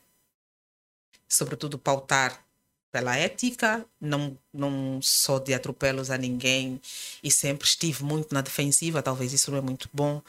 sobretudo 1.29 1.79
pautar 1.79 2.44
pela 2.95 3.17
ética, 3.17 3.85
não, 4.01 4.39
não 4.53 5.03
sou 5.03 5.41
de 5.41 5.53
atropelos 5.53 6.13
a 6.13 6.17
ninguém 6.17 6.81
e 7.25 7.29
sempre 7.29 7.67
estive 7.67 8.05
muito 8.05 8.33
na 8.33 8.41
defensiva, 8.41 9.03
talvez 9.03 9.33
isso 9.33 9.51
não 9.51 9.59
é 9.59 9.61
muito 9.61 9.91
bom, 9.93 10.23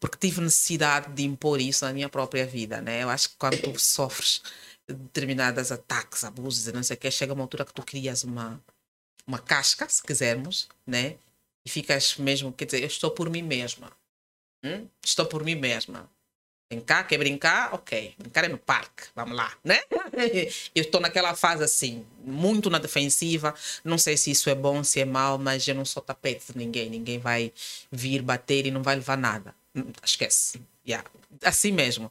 porque 0.00 0.16
tive 0.16 0.40
necessidade 0.40 1.12
de 1.12 1.24
impor 1.24 1.60
isso 1.60 1.84
na 1.84 1.92
minha 1.92 2.08
própria 2.08 2.46
vida, 2.46 2.80
né? 2.80 3.02
Eu 3.02 3.10
acho 3.10 3.28
que 3.28 3.36
quando 3.36 3.60
tu 3.60 3.78
sofres 3.78 4.40
determinados 4.88 5.70
ataques, 5.70 6.24
abusos 6.24 6.72
não 6.72 6.82
sei 6.82 6.96
o 6.96 6.98
que, 6.98 7.10
chega 7.10 7.34
uma 7.34 7.44
altura 7.44 7.66
que 7.66 7.74
tu 7.74 7.82
crias 7.82 8.24
uma, 8.24 8.58
uma 9.26 9.38
casca, 9.38 9.86
se 9.86 10.02
quisermos, 10.02 10.70
né? 10.86 11.16
E 11.66 11.68
ficas 11.68 12.16
mesmo, 12.16 12.50
quer 12.50 12.64
dizer, 12.64 12.80
eu 12.80 12.86
estou 12.86 13.10
por 13.10 13.28
mim 13.28 13.42
mesma. 13.42 13.92
Hum? 14.64 14.88
Estou 15.04 15.26
por 15.26 15.44
mim 15.44 15.54
mesma. 15.54 16.08
Vem 16.68 16.80
cá, 16.80 17.04
quer 17.04 17.16
brincar? 17.18 17.72
Ok. 17.74 18.14
Brincar 18.18 18.44
é 18.44 18.48
no 18.48 18.58
parque, 18.58 19.04
vamos 19.14 19.36
lá, 19.36 19.52
né? 19.62 19.80
Eu 20.74 20.82
estou 20.82 21.00
naquela 21.00 21.34
fase 21.36 21.62
assim, 21.62 22.04
muito 22.24 22.68
na 22.68 22.78
defensiva. 22.78 23.54
Não 23.84 23.96
sei 23.96 24.16
se 24.16 24.32
isso 24.32 24.50
é 24.50 24.54
bom, 24.54 24.82
se 24.82 25.00
é 25.00 25.04
mau, 25.04 25.38
mas 25.38 25.66
eu 25.68 25.74
não 25.74 25.84
sou 25.84 26.02
tapete 26.02 26.52
de 26.52 26.58
ninguém. 26.58 26.90
Ninguém 26.90 27.18
vai 27.18 27.52
vir 27.90 28.20
bater 28.20 28.66
e 28.66 28.70
não 28.72 28.82
vai 28.82 28.96
levar 28.96 29.16
nada. 29.16 29.54
Hum, 29.76 29.92
Esquece. 30.04 30.60
Yeah. 30.86 31.08
Assim 31.42 31.70
mesmo. 31.70 32.10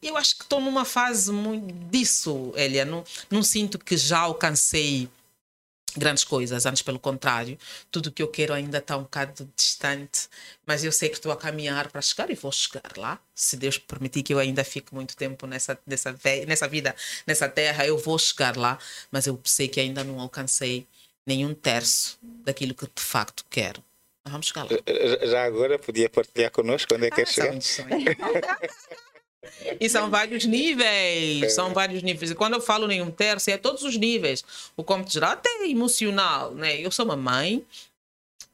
Eu 0.00 0.16
acho 0.16 0.36
que 0.36 0.42
estou 0.44 0.60
numa 0.60 0.84
fase 0.84 1.32
muito 1.32 1.72
disso, 1.90 2.52
Elia. 2.54 2.84
Não, 2.84 3.02
não 3.28 3.42
sinto 3.42 3.78
que 3.78 3.96
já 3.96 4.18
alcancei 4.20 5.08
grandes 5.98 6.24
coisas, 6.24 6.64
antes 6.64 6.80
pelo 6.82 6.98
contrário, 6.98 7.58
tudo 7.90 8.10
que 8.12 8.22
eu 8.22 8.28
quero 8.28 8.54
ainda 8.54 8.78
está 8.78 8.96
um 8.96 9.02
bocado 9.02 9.48
distante, 9.56 10.28
mas 10.66 10.82
eu 10.84 10.92
sei 10.92 11.08
que 11.08 11.16
estou 11.16 11.30
a 11.32 11.36
caminhar 11.36 11.90
para 11.90 12.00
chegar 12.00 12.30
e 12.30 12.34
vou 12.34 12.50
chegar 12.52 12.92
lá. 12.96 13.20
Se 13.34 13.56
Deus 13.56 13.76
permitir 13.78 14.22
que 14.22 14.32
eu 14.32 14.38
ainda 14.38 14.64
fique 14.64 14.94
muito 14.94 15.16
tempo 15.16 15.46
nessa, 15.46 15.78
nessa, 15.86 16.16
nessa 16.46 16.68
vida, 16.68 16.94
nessa 17.26 17.48
terra, 17.48 17.86
eu 17.86 17.98
vou 17.98 18.18
chegar 18.18 18.56
lá, 18.56 18.78
mas 19.10 19.26
eu 19.26 19.38
sei 19.44 19.68
que 19.68 19.80
ainda 19.80 20.02
não 20.04 20.20
alcancei 20.20 20.86
nenhum 21.26 21.52
terço 21.52 22.18
daquilo 22.44 22.74
que 22.74 22.86
de 22.86 23.02
facto 23.02 23.44
quero. 23.50 23.82
Mas 24.24 24.32
vamos 24.32 24.46
chegar 24.48 24.64
lá. 24.64 24.70
Já- 24.70 25.26
Já 25.26 25.44
agora 25.44 25.78
podia 25.78 26.08
partilhar 26.08 26.50
connosco 26.50 26.94
onde 26.94 27.06
é 27.06 27.10
que 27.10 27.20
Ah, 27.20 27.24
quer 27.24 27.32
chegar? 27.32 27.54
E 29.80 29.88
são 29.88 30.10
vários 30.10 30.44
níveis, 30.44 31.54
são 31.54 31.72
vários 31.72 32.02
níveis. 32.02 32.30
E 32.30 32.34
quando 32.34 32.54
eu 32.54 32.60
falo 32.60 32.86
nenhum 32.86 33.10
terço, 33.10 33.50
é 33.50 33.56
todos 33.56 33.82
os 33.82 33.96
níveis. 33.96 34.44
O 34.76 34.84
cômputo 34.84 35.12
geral, 35.12 35.32
até 35.32 35.48
emocional, 35.66 36.54
né? 36.54 36.80
Eu 36.80 36.90
sou 36.90 37.04
uma 37.04 37.16
mãe, 37.16 37.64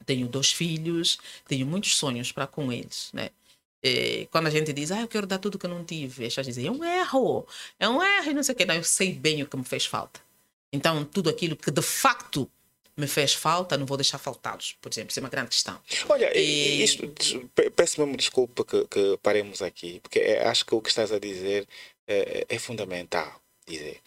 tenho 0.05 0.27
dois 0.27 0.51
filhos, 0.51 1.17
tenho 1.47 1.65
muitos 1.65 1.95
sonhos 1.95 2.31
para 2.31 2.47
com 2.47 2.71
eles, 2.71 3.09
né? 3.13 3.29
E 3.83 4.27
quando 4.31 4.47
a 4.47 4.49
gente 4.49 4.73
diz, 4.73 4.91
ah, 4.91 5.01
eu 5.01 5.07
quero 5.07 5.27
dar 5.27 5.37
tudo 5.37 5.59
que 5.59 5.65
eu 5.65 5.69
não 5.69 5.83
tive, 5.83 6.25
as 6.25 6.33
pessoas 6.33 6.47
dizem, 6.47 6.67
é 6.67 6.71
um 6.71 6.83
erro, 6.83 7.45
é 7.79 7.87
um 7.87 8.01
erro, 8.01 8.33
não 8.33 8.41
sei 8.41 8.53
o 8.53 8.57
quê. 8.57 8.65
Não, 8.65 8.75
eu 8.75 8.83
sei 8.83 9.13
bem 9.13 9.43
o 9.43 9.47
que 9.47 9.55
me 9.55 9.63
fez 9.63 9.85
falta. 9.85 10.19
Então, 10.73 11.05
tudo 11.05 11.29
aquilo 11.29 11.55
que 11.55 11.69
de 11.69 11.81
facto 11.81 12.49
me 12.97 13.07
fez 13.07 13.33
falta, 13.33 13.77
não 13.77 13.85
vou 13.85 13.97
deixar 13.97 14.17
faltá-los, 14.17 14.73
por 14.81 14.89
exemplo. 14.91 15.09
Isso 15.11 15.19
é 15.19 15.23
uma 15.23 15.29
grande 15.29 15.49
questão. 15.49 15.79
Olha, 16.07 16.31
e- 16.37 16.81
isto, 16.83 17.07
peço 17.75 17.99
mesmo 18.01 18.15
desculpa 18.15 18.63
que, 18.63 18.85
que 18.87 19.19
paremos 19.21 19.61
aqui, 19.61 19.99
porque 19.99 20.19
é- 20.19 20.47
acho 20.47 20.65
que 20.65 20.73
o 20.75 20.81
que 20.81 20.89
estás 20.89 21.11
a 21.11 21.19
dizer 21.19 21.67
é, 22.07 22.45
é 22.47 22.59
fundamental 22.59 23.41
dizer. 23.67 23.99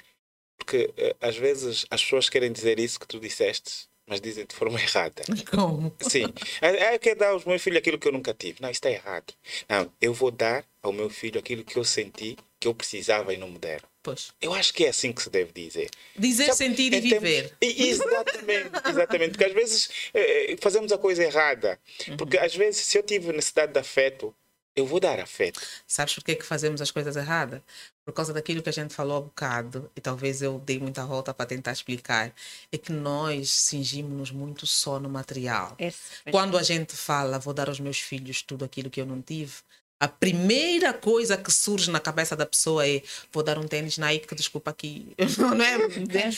Porque 0.57 0.93
eh, 0.97 1.15
às 1.21 1.37
vezes 1.37 1.85
as 1.91 2.03
pessoas 2.03 2.29
querem 2.29 2.51
dizer 2.53 2.79
isso 2.79 2.99
que 2.99 3.07
tu 3.07 3.21
disseste, 3.21 3.87
mas 4.07 4.21
dizem 4.21 4.47
de 4.47 4.55
forma 4.55 4.79
errada. 4.83 5.23
Como? 5.51 5.95
Sim. 6.01 6.25
Ah, 6.63 6.95
eu 6.95 6.99
quero 6.99 7.19
dar 7.21 7.29
aos 7.31 7.45
meus 7.45 7.63
filhos 7.63 7.79
aquilo 7.79 7.99
que 7.99 8.09
eu 8.09 8.13
nunca 8.13 8.33
tive. 8.35 8.61
Não, 8.63 8.71
isso 8.71 8.79
está 8.79 8.91
errado. 8.91 9.35
Não, 9.69 9.93
eu 10.01 10.15
vou 10.15 10.31
dar 10.31 10.65
ao 10.83 10.93
meu 10.93 11.11
filho 11.11 11.39
aquilo 11.39 11.63
que 11.65 11.77
eu 11.77 11.85
senti 11.85 12.37
que 12.59 12.67
eu 12.67 12.75
precisava 12.75 13.33
e 13.35 13.37
não 13.37 13.49
me 13.49 13.59
deram. 13.59 13.89
Pois. 14.09 14.33
Eu 14.41 14.55
acho 14.55 14.73
que 14.73 14.85
é 14.85 14.89
assim 14.89 15.13
que 15.13 15.23
se 15.23 15.31
deve 15.31 15.53
dizer. 15.53 15.91
Dizer, 16.17 16.47
Sabe, 16.47 16.57
sentir 16.59 16.93
e 16.95 17.01
termos- 17.09 17.11
viver. 17.29 17.57
E- 17.61 17.89
Exatamente, 17.89 18.71
exatamente. 18.89 19.31
Porque 19.33 19.45
às 19.45 19.53
vezes 19.53 19.91
eh, 20.15 20.57
fazemos 20.61 20.93
a 20.93 20.99
coisa 20.99 21.23
errada. 21.23 21.79
Porque 22.17 22.37
Uhum. 22.37 22.45
às 22.45 22.55
vezes, 22.55 22.85
se 22.87 22.99
eu 22.99 23.03
tive 23.03 23.33
necessidade 23.33 23.73
de 23.73 23.79
afeto, 23.79 24.35
eu 24.77 24.87
vou 24.87 25.01
dar 25.01 25.19
afeto. 25.19 25.61
Sabes 25.87 26.15
por 26.15 26.23
que, 26.25 26.37
que 26.37 26.45
fazemos 26.45 26.81
as 26.81 26.91
coisas 26.91 27.17
erradas? 27.17 27.61
Por 28.05 28.15
causa 28.15 28.33
daquilo 28.33 28.63
que 28.63 28.69
a 28.69 28.73
gente 28.73 28.95
falou 28.95 29.17
há 29.19 29.21
bocado, 29.21 29.91
e 29.95 30.01
talvez 30.01 30.41
eu 30.41 30.59
dei 30.61 30.79
muita 30.79 31.05
volta 31.05 31.35
para 31.35 31.45
tentar 31.47 31.73
explicar, 31.73 32.33
é 32.73 32.79
que 32.79 32.93
nós 32.93 33.51
cingimos-nos 33.51 34.31
muito 34.31 34.67
só 34.67 34.99
no 35.01 35.09
material. 35.11 35.75
Esse- 35.79 35.99
Quando 36.31 36.57
a 36.57 36.63
gente 36.63 36.95
fala, 36.97 37.39
vou 37.39 37.53
dar 37.53 37.69
aos 37.69 37.81
meus 37.81 37.99
filhos 38.01 38.41
tudo 38.41 38.65
aquilo 38.65 38.89
que 38.89 39.01
eu 39.01 39.05
não 39.07 39.21
tive, 39.21 39.57
A 40.01 40.07
primeira 40.07 40.93
coisa 40.93 41.37
que 41.37 41.53
surge 41.53 41.91
na 41.91 41.99
cabeça 41.99 42.37
da 42.37 42.47
pessoa 42.47 42.87
é 42.87 43.03
vou 43.33 43.43
dar 43.43 43.59
um 43.59 43.67
tênis 43.67 43.99
Nike, 43.99 44.33
desculpa 44.35 44.71
aqui, 44.71 45.13
não 45.39 45.61
é? 45.61 45.77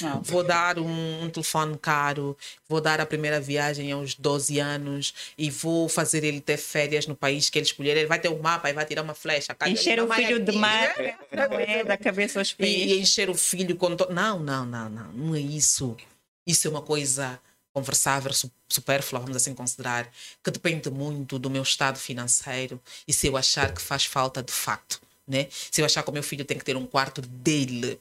Não. 0.01 0.23
Vou 0.23 0.43
dar 0.43 0.79
um, 0.79 1.25
um, 1.25 1.29
telefone 1.29 1.77
caro, 1.77 2.37
vou 2.67 2.81
dar 2.81 3.03
a 3.03 3.07
primeira 3.07 3.39
viagem 3.39 3.93
aos 3.93 4.15
12 4.15 4.59
anos 4.59 5.15
e 5.37 5.51
vou 5.51 5.91
fazer 5.91 6.25
ele 6.25 6.41
ter 6.41 6.57
férias 6.57 7.07
no 7.07 7.15
país 7.15 7.51
que 7.51 7.59
ele 7.59 7.67
escolher. 7.67 7.99
Ele 7.99 8.07
vai 8.07 8.19
ter 8.19 8.31
um 8.31 8.41
mapa 8.41 8.71
e 8.71 8.73
vai 8.73 8.87
tirar 8.87 9.03
uma 9.03 9.15
flecha. 9.15 9.55
Encher 9.67 10.03
o 10.03 10.11
filho 10.11 10.41
de 10.43 10.53
mar, 10.53 10.95
não 11.31 11.61
é? 11.61 11.85
Da 11.85 11.99
cabeça 11.99 12.39
aos 12.39 12.55
pés. 12.55 12.71
E, 12.71 12.95
e 12.95 13.01
encher 13.01 13.29
o 13.29 13.35
filho 13.35 13.77
com... 13.77 13.95
To... 13.95 14.11
Não, 14.11 14.41
não, 14.41 14.65
não, 14.65 14.89
não. 14.89 15.13
Não 15.13 15.35
é 15.35 15.41
isso. 15.41 15.95
Isso 16.47 16.67
é 16.67 16.71
uma 16.71 16.83
coisa 16.83 17.39
conversável, 17.73 18.33
supérflua, 18.69 19.21
vamos 19.21 19.37
assim 19.37 19.55
considerar, 19.55 20.11
que 20.43 20.51
depende 20.51 20.91
muito 20.91 21.39
do 21.39 21.49
meu 21.49 21.63
estado 21.63 21.99
financeiro 21.99 22.81
e 23.07 23.13
se 23.13 23.27
eu 23.27 23.37
achar 23.37 23.73
que 23.73 23.81
faz 23.81 24.05
falta 24.05 24.43
de 24.43 24.53
fato. 24.53 25.01
Né? 25.27 25.47
Se 25.51 25.81
eu 25.81 25.85
achar 25.85 26.03
que 26.03 26.11
o 26.11 26.13
meu 26.13 26.23
filho 26.23 26.45
tem 26.45 26.59
que 26.59 26.65
ter 26.65 26.77
um 26.77 26.87
quarto 26.87 27.21
dele, 27.23 28.01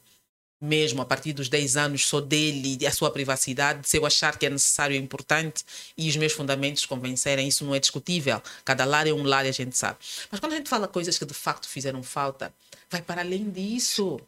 mesmo 0.60 1.02
a 1.02 1.06
partir 1.06 1.32
dos 1.32 1.48
10 1.48 1.78
anos, 1.78 2.06
só 2.06 2.20
dele 2.20 2.78
e 2.82 2.88
a 2.88 2.92
sua 2.92 3.12
privacidade, 3.12 3.88
se 3.88 3.98
eu 3.98 4.06
achar 4.06 4.38
que 4.38 4.46
é 4.46 4.50
necessário 4.50 4.96
e 4.96 5.00
importante 5.00 5.64
e 5.96 6.10
os 6.10 6.16
meus 6.18 6.34
fundamentos 6.34 6.86
convencerem, 6.86 7.48
isso 7.48 7.64
não 7.64 7.76
é 7.76 7.80
discutível. 7.80 8.42
Cada 8.66 8.84
lar 8.86 9.08
é 9.08 9.14
um 9.14 9.24
lar 9.24 9.46
e 9.46 9.50
a 9.50 9.54
gente 9.54 9.78
sabe. 9.78 10.00
Mas 10.32 10.40
quando 10.40 10.54
a 10.54 10.56
gente 10.56 10.70
fala 10.70 10.88
coisas 10.88 11.18
que 11.18 11.26
de 11.26 11.34
facto 11.34 11.68
fizeram 11.70 12.02
falta, 12.02 12.54
vai 12.90 13.02
para 13.02 13.22
além 13.22 13.50
disso. 13.50 14.20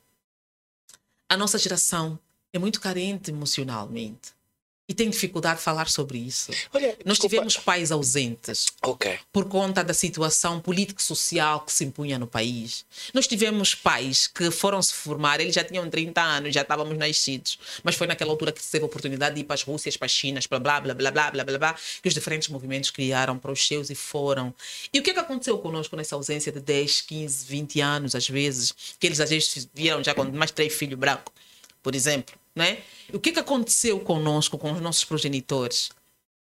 A 1.27 1.35
nossa 1.35 1.57
geração 1.57 2.19
é 2.53 2.59
muito 2.59 2.79
carente 2.79 3.31
emocionalmente 3.31 4.40
e 4.91 4.93
tem 4.93 5.09
dificuldade 5.09 5.59
de 5.59 5.63
falar 5.63 5.87
sobre 5.87 6.17
isso. 6.17 6.51
Olha, 6.73 6.89
Nós 7.05 7.13
desculpa. 7.17 7.29
tivemos 7.35 7.55
pais 7.55 7.93
ausentes 7.93 8.65
Ok. 8.83 9.17
por 9.31 9.45
conta 9.47 9.81
da 9.85 9.93
situação 9.93 10.59
político-social 10.59 11.61
que 11.61 11.71
se 11.71 11.85
impunha 11.85 12.19
no 12.19 12.27
país. 12.27 12.85
Nós 13.13 13.25
tivemos 13.25 13.73
pais 13.73 14.27
que 14.27 14.51
foram 14.51 14.81
se 14.81 14.93
formar, 14.93 15.39
eles 15.39 15.55
já 15.55 15.63
tinham 15.63 15.89
30 15.89 16.21
anos, 16.21 16.53
já 16.53 16.61
estávamos 16.63 16.97
nascidos, 16.97 17.57
mas 17.85 17.95
foi 17.95 18.05
naquela 18.05 18.31
altura 18.31 18.51
que 18.51 18.61
se 18.61 18.69
teve 18.69 18.83
a 18.83 18.87
oportunidade 18.87 19.35
de 19.35 19.41
ir 19.41 19.43
para 19.45 19.53
as 19.53 19.63
Rússias, 19.63 19.95
para 19.95 20.07
as 20.07 20.11
Chinas, 20.11 20.45
blá 20.45 20.59
blá 20.59 20.81
blá 20.81 20.93
blá 20.93 21.09
blá 21.11 21.31
blá 21.31 21.43
blá, 21.45 21.57
blá 21.57 21.75
que 22.01 22.09
os 22.09 22.13
diferentes 22.13 22.49
movimentos 22.49 22.91
criaram 22.91 23.39
para 23.39 23.51
os 23.53 23.65
seus 23.65 23.89
e 23.89 23.95
foram. 23.95 24.53
E 24.93 24.99
o 24.99 25.03
que 25.03 25.11
é 25.11 25.13
que 25.13 25.19
aconteceu 25.21 25.57
conosco 25.59 25.95
nessa 25.95 26.15
ausência 26.15 26.51
de 26.51 26.59
10, 26.59 26.99
15, 27.01 27.45
20 27.45 27.79
anos, 27.79 28.13
às 28.13 28.27
vezes, 28.27 28.73
que 28.99 29.07
eles 29.07 29.21
às 29.21 29.29
vezes 29.29 29.69
vieram 29.73 30.03
já 30.03 30.13
com 30.13 30.25
mais 30.25 30.51
três 30.51 30.73
filhos 30.73 30.99
brancos, 30.99 31.31
por 31.81 31.95
exemplo? 31.95 32.35
Né? 32.55 32.83
O 33.13 33.19
que, 33.19 33.31
que 33.31 33.39
aconteceu 33.39 33.99
conosco, 33.99 34.57
com 34.57 34.71
os 34.71 34.81
nossos 34.81 35.05
progenitores? 35.05 35.91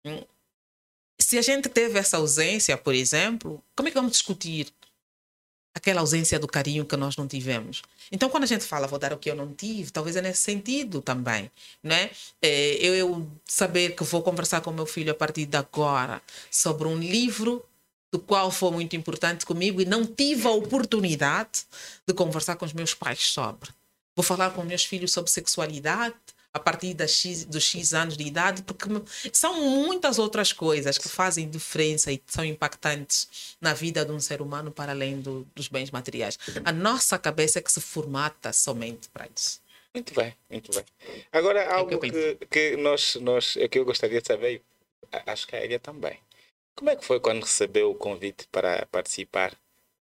Hum? 0.04 0.22
Se 1.18 1.38
a 1.38 1.42
gente 1.42 1.68
teve 1.68 1.98
essa 1.98 2.18
ausência, 2.18 2.76
por 2.76 2.94
exemplo, 2.94 3.62
como 3.74 3.88
é 3.88 3.90
que 3.90 3.96
vamos 3.96 4.12
discutir 4.12 4.72
aquela 5.74 6.00
ausência 6.00 6.38
do 6.38 6.46
carinho 6.46 6.84
que 6.84 6.96
nós 6.96 7.16
não 7.16 7.26
tivemos? 7.26 7.82
Então, 8.12 8.28
quando 8.28 8.44
a 8.44 8.46
gente 8.46 8.64
fala, 8.64 8.86
vou 8.86 8.98
dar 8.98 9.12
o 9.12 9.18
que 9.18 9.30
eu 9.30 9.34
não 9.34 9.52
tive, 9.52 9.90
talvez 9.90 10.14
é 10.16 10.22
nesse 10.22 10.42
sentido 10.42 11.02
também, 11.02 11.50
né? 11.82 12.10
É, 12.40 12.74
eu, 12.74 12.94
eu 12.94 13.30
saber 13.44 13.96
que 13.96 14.04
vou 14.04 14.22
conversar 14.22 14.60
com 14.60 14.70
meu 14.70 14.86
filho 14.86 15.10
a 15.10 15.14
partir 15.14 15.46
de 15.46 15.56
agora 15.56 16.22
sobre 16.50 16.86
um 16.86 16.96
livro 16.96 17.64
do 18.12 18.20
qual 18.20 18.50
foi 18.50 18.70
muito 18.70 18.94
importante 18.94 19.44
comigo 19.44 19.80
e 19.80 19.84
não 19.84 20.06
tive 20.06 20.46
a 20.46 20.50
oportunidade 20.50 21.64
de 22.06 22.14
conversar 22.14 22.56
com 22.56 22.64
os 22.64 22.72
meus 22.72 22.94
pais 22.94 23.20
sobre. 23.20 23.70
Vou 24.16 24.24
falar 24.24 24.50
com 24.50 24.62
meus 24.64 24.84
filhos 24.84 25.12
sobre 25.12 25.30
sexualidade 25.30 26.16
a 26.56 26.58
partir 26.58 26.94
das 26.94 27.10
X, 27.10 27.44
dos 27.44 27.62
X 27.62 27.92
anos 27.92 28.16
de 28.16 28.24
idade, 28.24 28.62
porque 28.62 28.88
são 29.30 29.60
muitas 29.60 30.18
outras 30.18 30.54
coisas 30.54 30.96
que 30.96 31.06
fazem 31.06 31.50
diferença 31.50 32.10
e 32.10 32.20
são 32.26 32.42
impactantes 32.42 33.56
na 33.60 33.74
vida 33.74 34.06
de 34.06 34.10
um 34.10 34.18
ser 34.18 34.40
humano 34.40 34.70
para 34.70 34.92
além 34.92 35.20
do, 35.20 35.46
dos 35.54 35.68
bens 35.68 35.90
materiais. 35.90 36.38
A 36.64 36.72
nossa 36.72 37.18
cabeça 37.18 37.58
é 37.58 37.62
que 37.62 37.70
se 37.70 37.80
formata 37.80 38.54
somente 38.54 39.06
para 39.10 39.28
isso. 39.36 39.60
Muito 39.92 40.14
bem, 40.14 40.34
muito 40.48 40.72
bem. 40.72 40.84
Agora, 41.30 41.70
algo 41.74 41.98
que, 41.98 42.10
que, 42.10 42.46
que, 42.46 42.76
nós, 42.76 43.16
nós, 43.16 43.56
é 43.58 43.68
que 43.68 43.78
eu 43.78 43.84
gostaria 43.84 44.22
de 44.22 44.26
saber, 44.26 44.62
acho 45.26 45.46
que 45.46 45.56
a 45.56 45.62
Elia 45.62 45.78
também. 45.78 46.18
Como 46.74 46.88
é 46.88 46.96
que 46.96 47.04
foi 47.04 47.20
quando 47.20 47.42
recebeu 47.42 47.90
o 47.90 47.94
convite 47.94 48.48
para 48.50 48.86
participar 48.86 49.54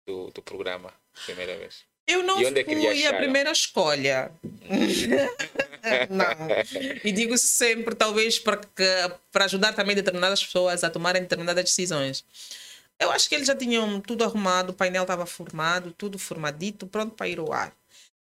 do, 0.05 0.31
do 0.32 0.43
programa, 0.43 0.93
primeira 1.27 1.57
vez? 1.57 1.89
Eu 2.11 2.23
não 2.23 2.41
é 2.41 2.65
fui 2.65 3.07
a 3.07 3.15
primeira 3.15 3.53
escolha. 3.53 4.32
não. 6.11 6.49
E 7.05 7.12
digo 7.12 7.39
sempre, 7.39 7.95
talvez, 7.95 8.39
para, 8.39 8.57
que, 8.57 8.85
para 9.31 9.45
ajudar 9.45 9.73
também 9.73 9.95
determinadas 9.95 10.43
pessoas 10.43 10.82
a 10.82 10.91
tomarem 10.91 11.23
determinadas 11.23 11.65
decisões. 11.65 12.24
Eu 12.99 13.11
acho 13.11 13.28
que 13.28 13.35
eles 13.35 13.47
já 13.47 13.55
tinham 13.55 14.01
tudo 14.01 14.24
arrumado, 14.24 14.70
o 14.70 14.74
painel 14.74 15.03
estava 15.03 15.24
formado, 15.24 15.95
tudo 15.97 16.19
formadito, 16.19 16.87
pronto 16.87 17.15
para 17.15 17.28
ir 17.28 17.39
ao 17.39 17.53
ar. 17.53 17.73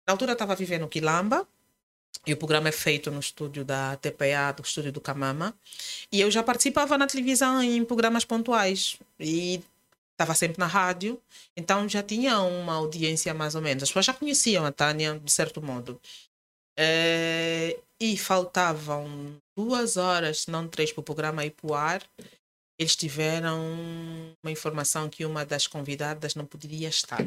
Na 0.07 0.13
altura 0.13 0.33
estava 0.33 0.57
vivendo 0.57 0.83
no 0.83 0.89
Quilamba, 0.89 1.47
e 2.27 2.33
o 2.33 2.37
programa 2.37 2.69
é 2.69 2.73
feito 2.73 3.11
no 3.11 3.21
estúdio 3.21 3.65
da 3.65 3.97
TPA, 3.97 4.53
do 4.57 4.63
estúdio 4.63 4.91
do 4.91 5.01
Camama. 5.01 5.55
E 6.11 6.21
eu 6.21 6.31
já 6.31 6.43
participava 6.43 6.99
na 6.99 7.07
televisão 7.07 7.63
em 7.63 7.85
programas 7.85 8.25
pontuais. 8.25 8.97
E 9.21 9.63
estava 10.17 10.35
sempre 10.35 10.59
na 10.59 10.67
rádio, 10.67 11.21
então 11.55 11.87
já 11.87 12.03
tinha 12.03 12.41
uma 12.41 12.75
audiência 12.75 13.35
mais 13.35 13.55
ou 13.55 13.61
menos. 13.61 13.83
As 13.83 13.91
pessoas 13.91 14.07
já 14.07 14.15
conheciam 14.15 14.65
a 14.65 14.73
Tânia, 14.73 15.21
de 15.21 15.31
certo 15.31 15.61
modo. 15.61 16.01
É, 16.79 17.79
e 18.01 18.17
faltavam 18.17 19.37
duas 19.57 19.97
horas, 19.97 20.43
se 20.43 20.51
não 20.51 20.69
três, 20.69 20.91
para 20.91 21.01
o 21.01 21.05
programa 21.05 21.45
ir 21.45 21.51
para 21.51 21.71
o 21.71 21.75
ar. 21.75 22.03
Eles 22.79 22.97
tiveram 22.97 23.59
uma 24.43 24.51
informação 24.51 25.09
que 25.09 25.25
uma 25.25 25.45
das 25.45 25.67
convidadas 25.67 26.35
não 26.35 26.45
poderia 26.45 26.89
estar, 26.89 27.27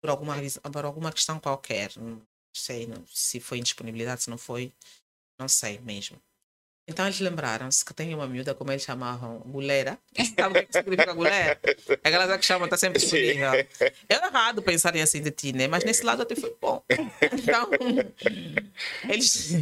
por 0.00 0.10
alguma, 0.10 0.36
por 0.72 0.84
alguma 0.84 1.12
questão 1.12 1.38
qualquer. 1.38 1.92
Não 1.96 2.20
sei 2.56 2.86
não, 2.86 3.04
se 3.06 3.40
foi 3.40 3.58
indisponibilidade, 3.58 4.22
se 4.22 4.30
não 4.30 4.38
foi, 4.38 4.72
não 5.38 5.48
sei 5.48 5.78
mesmo. 5.80 6.20
Então 6.90 7.06
eles 7.06 7.20
lembraram-se 7.20 7.84
que 7.84 7.94
tem 7.94 8.12
uma 8.12 8.26
miúda, 8.26 8.52
como 8.52 8.72
eles 8.72 8.82
chamavam, 8.82 9.40
mulera. 9.46 9.96
Sabe 10.36 10.58
o 10.58 10.66
que 10.66 10.72
significa 10.72 11.14
mulher? 11.14 11.60
Aquela 12.02 12.36
que 12.36 12.44
chamam, 12.44 12.64
está 12.64 12.76
sempre 12.76 13.00
disponível. 13.00 13.54
É 13.54 13.66
errado 14.08 14.60
pensarem 14.60 15.00
assim 15.00 15.22
de 15.22 15.30
ti, 15.30 15.52
né? 15.52 15.68
Mas 15.68 15.84
nesse 15.84 16.04
lado 16.04 16.22
até 16.22 16.34
foi 16.34 16.54
bom. 16.60 16.82
Então, 17.32 17.70
eles, 19.08 19.52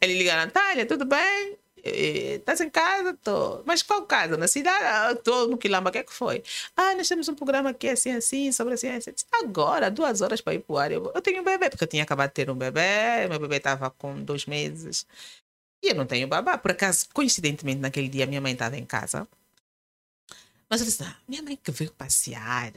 eles 0.00 0.18
ligaram, 0.18 0.44
Natália, 0.44 0.86
tudo 0.86 1.04
bem? 1.04 1.58
Estás 1.82 2.60
em 2.60 2.68
casa? 2.68 3.16
Tô. 3.22 3.62
Mas 3.64 3.82
qual 3.82 4.02
casa? 4.02 4.36
Na 4.36 4.46
cidade? 4.46 5.18
Estou 5.18 5.48
no 5.48 5.56
Quilamba. 5.56 5.88
O 5.88 5.92
que 5.92 5.98
é 5.98 6.02
que 6.02 6.12
foi? 6.12 6.42
Ah, 6.76 6.94
nós 6.94 7.08
temos 7.08 7.28
um 7.28 7.34
programa 7.34 7.70
aqui 7.70 7.88
assim, 7.88 8.12
assim, 8.12 8.52
sobre 8.52 8.74
a 8.74 8.76
ciência. 8.76 9.14
Agora, 9.32 9.90
duas 9.90 10.20
horas 10.20 10.40
para 10.40 10.54
ir 10.54 10.60
para 10.60 10.72
o 10.72 10.78
ar. 10.78 10.92
Eu, 10.92 11.10
eu 11.14 11.22
tenho 11.22 11.40
um 11.40 11.44
bebê, 11.44 11.70
porque 11.70 11.84
eu 11.84 11.88
tinha 11.88 12.02
acabado 12.02 12.28
de 12.28 12.34
ter 12.34 12.50
um 12.50 12.54
bebê. 12.54 13.26
Meu 13.28 13.38
bebê 13.38 13.56
estava 13.56 13.90
com 13.90 14.22
dois 14.22 14.46
meses. 14.46 15.06
E 15.82 15.88
eu 15.88 15.94
não 15.94 16.06
tenho 16.06 16.28
babá. 16.28 16.58
Por 16.58 16.72
acaso, 16.72 17.08
coincidentemente, 17.12 17.80
naquele 17.80 18.08
dia, 18.08 18.26
minha 18.26 18.40
mãe 18.40 18.52
estava 18.52 18.76
em 18.76 18.84
casa. 18.84 19.26
Mas 20.68 20.80
eu 20.80 20.86
disse: 20.86 21.02
ah, 21.02 21.16
minha 21.26 21.42
mãe 21.42 21.56
que 21.56 21.70
veio 21.70 21.92
passear. 21.92 22.72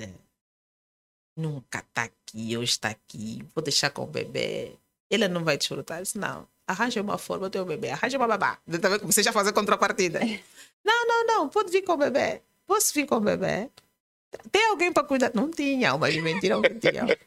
Nunca 1.36 1.80
está 1.80 2.04
aqui, 2.04 2.58
hoje 2.58 2.72
está 2.72 2.90
aqui. 2.90 3.44
Vou 3.54 3.64
deixar 3.64 3.90
com 3.90 4.04
o 4.04 4.08
bebê. 4.08 4.78
Ele 5.10 5.28
não 5.28 5.44
vai 5.44 5.58
desfrutar. 5.58 6.00
Eu 6.00 6.04
disse: 6.04 6.18
não, 6.18 6.48
arranja 6.68 7.02
uma 7.02 7.18
forma, 7.18 7.50
teu 7.50 7.66
bebê, 7.66 7.92
arranja 7.92 8.18
uma 8.18 8.28
babá. 8.28 8.60
Você 9.04 9.22
já 9.22 9.32
faz 9.32 9.48
a 9.48 9.54
contrapartida. 9.54 10.20
não, 10.84 11.08
não, 11.08 11.26
não, 11.28 11.50
pode 11.50 11.72
vir 11.72 11.84
com 11.84 11.94
o 11.94 11.98
bebê. 11.98 12.42
Posso 12.66 12.94
vir 12.94 13.06
com 13.06 13.16
o 13.16 13.22
bebê? 13.22 13.70
Tem 14.52 14.70
alguém 14.70 14.92
para 14.92 15.04
cuidar? 15.04 15.32
Não 15.34 15.50
tinha, 15.50 15.98
mas 15.98 16.16
mentiram 16.16 16.62
que 16.62 16.70
tinha. 16.76 17.18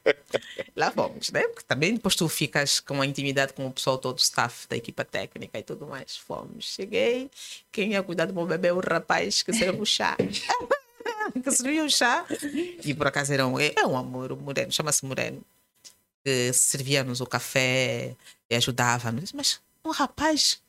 Lá 0.75 0.91
fomos, 0.91 1.31
né? 1.31 1.47
Porque 1.49 1.65
também 1.67 1.95
depois 1.95 2.15
tu 2.15 2.29
ficas 2.29 2.81
com 2.81 3.01
a 3.01 3.07
intimidade 3.07 3.53
com 3.53 3.67
o 3.67 3.73
pessoal, 3.73 3.99
todo 3.99 4.19
o 4.19 4.21
staff 4.21 4.69
da 4.69 4.77
equipa 4.77 5.05
técnica 5.05 5.59
e 5.59 5.63
tudo 5.63 5.87
mais. 5.87 6.17
Fomos. 6.17 6.75
Cheguei, 6.75 7.31
quem 7.73 7.93
ia 7.93 8.03
cuidar 8.03 8.27
do 8.27 8.35
meu 8.35 8.47
bebê 8.47 8.71
o 8.71 8.81
rapaz 8.81 9.43
que 9.43 9.53
serviu 9.53 9.83
o 9.83 9.87
chá. 9.87 10.17
que 11.43 11.51
serviu 11.51 11.85
o 11.85 11.91
chá. 11.91 12.27
E 12.85 12.95
por 12.95 13.07
acaso 13.07 13.33
era 13.33 13.47
um, 13.47 13.59
é 13.59 13.87
um 13.87 13.97
amor, 13.97 14.33
um 14.33 14.37
moreno, 14.37 14.73
chama-se 14.73 15.05
Moreno. 15.05 15.43
Que 16.25 16.53
servia-nos 16.53 17.21
o 17.21 17.27
café 17.27 18.15
e 18.51 18.57
ajudava-nos. 18.57 19.33
Mas 19.33 19.61
um 19.85 19.91
rapaz 19.91 20.61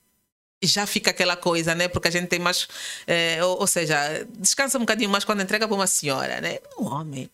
já 0.61 0.85
fica 0.87 1.11
aquela 1.11 1.35
coisa, 1.35 1.75
né? 1.75 1.87
Porque 1.87 2.07
a 2.07 2.11
gente 2.11 2.27
tem 2.27 2.39
mais. 2.39 2.67
É, 3.05 3.43
ou, 3.43 3.61
ou, 3.61 3.67
seja, 3.67 4.25
descansa 4.37 4.77
um 4.77 4.81
bocadinho 4.81 5.09
mais 5.09 5.23
quando 5.23 5.41
entrega 5.41 5.67
para 5.67 5.75
uma 5.75 5.87
senhora, 5.87 6.41
né? 6.41 6.59
Um 6.79 6.85
homem. 6.85 7.29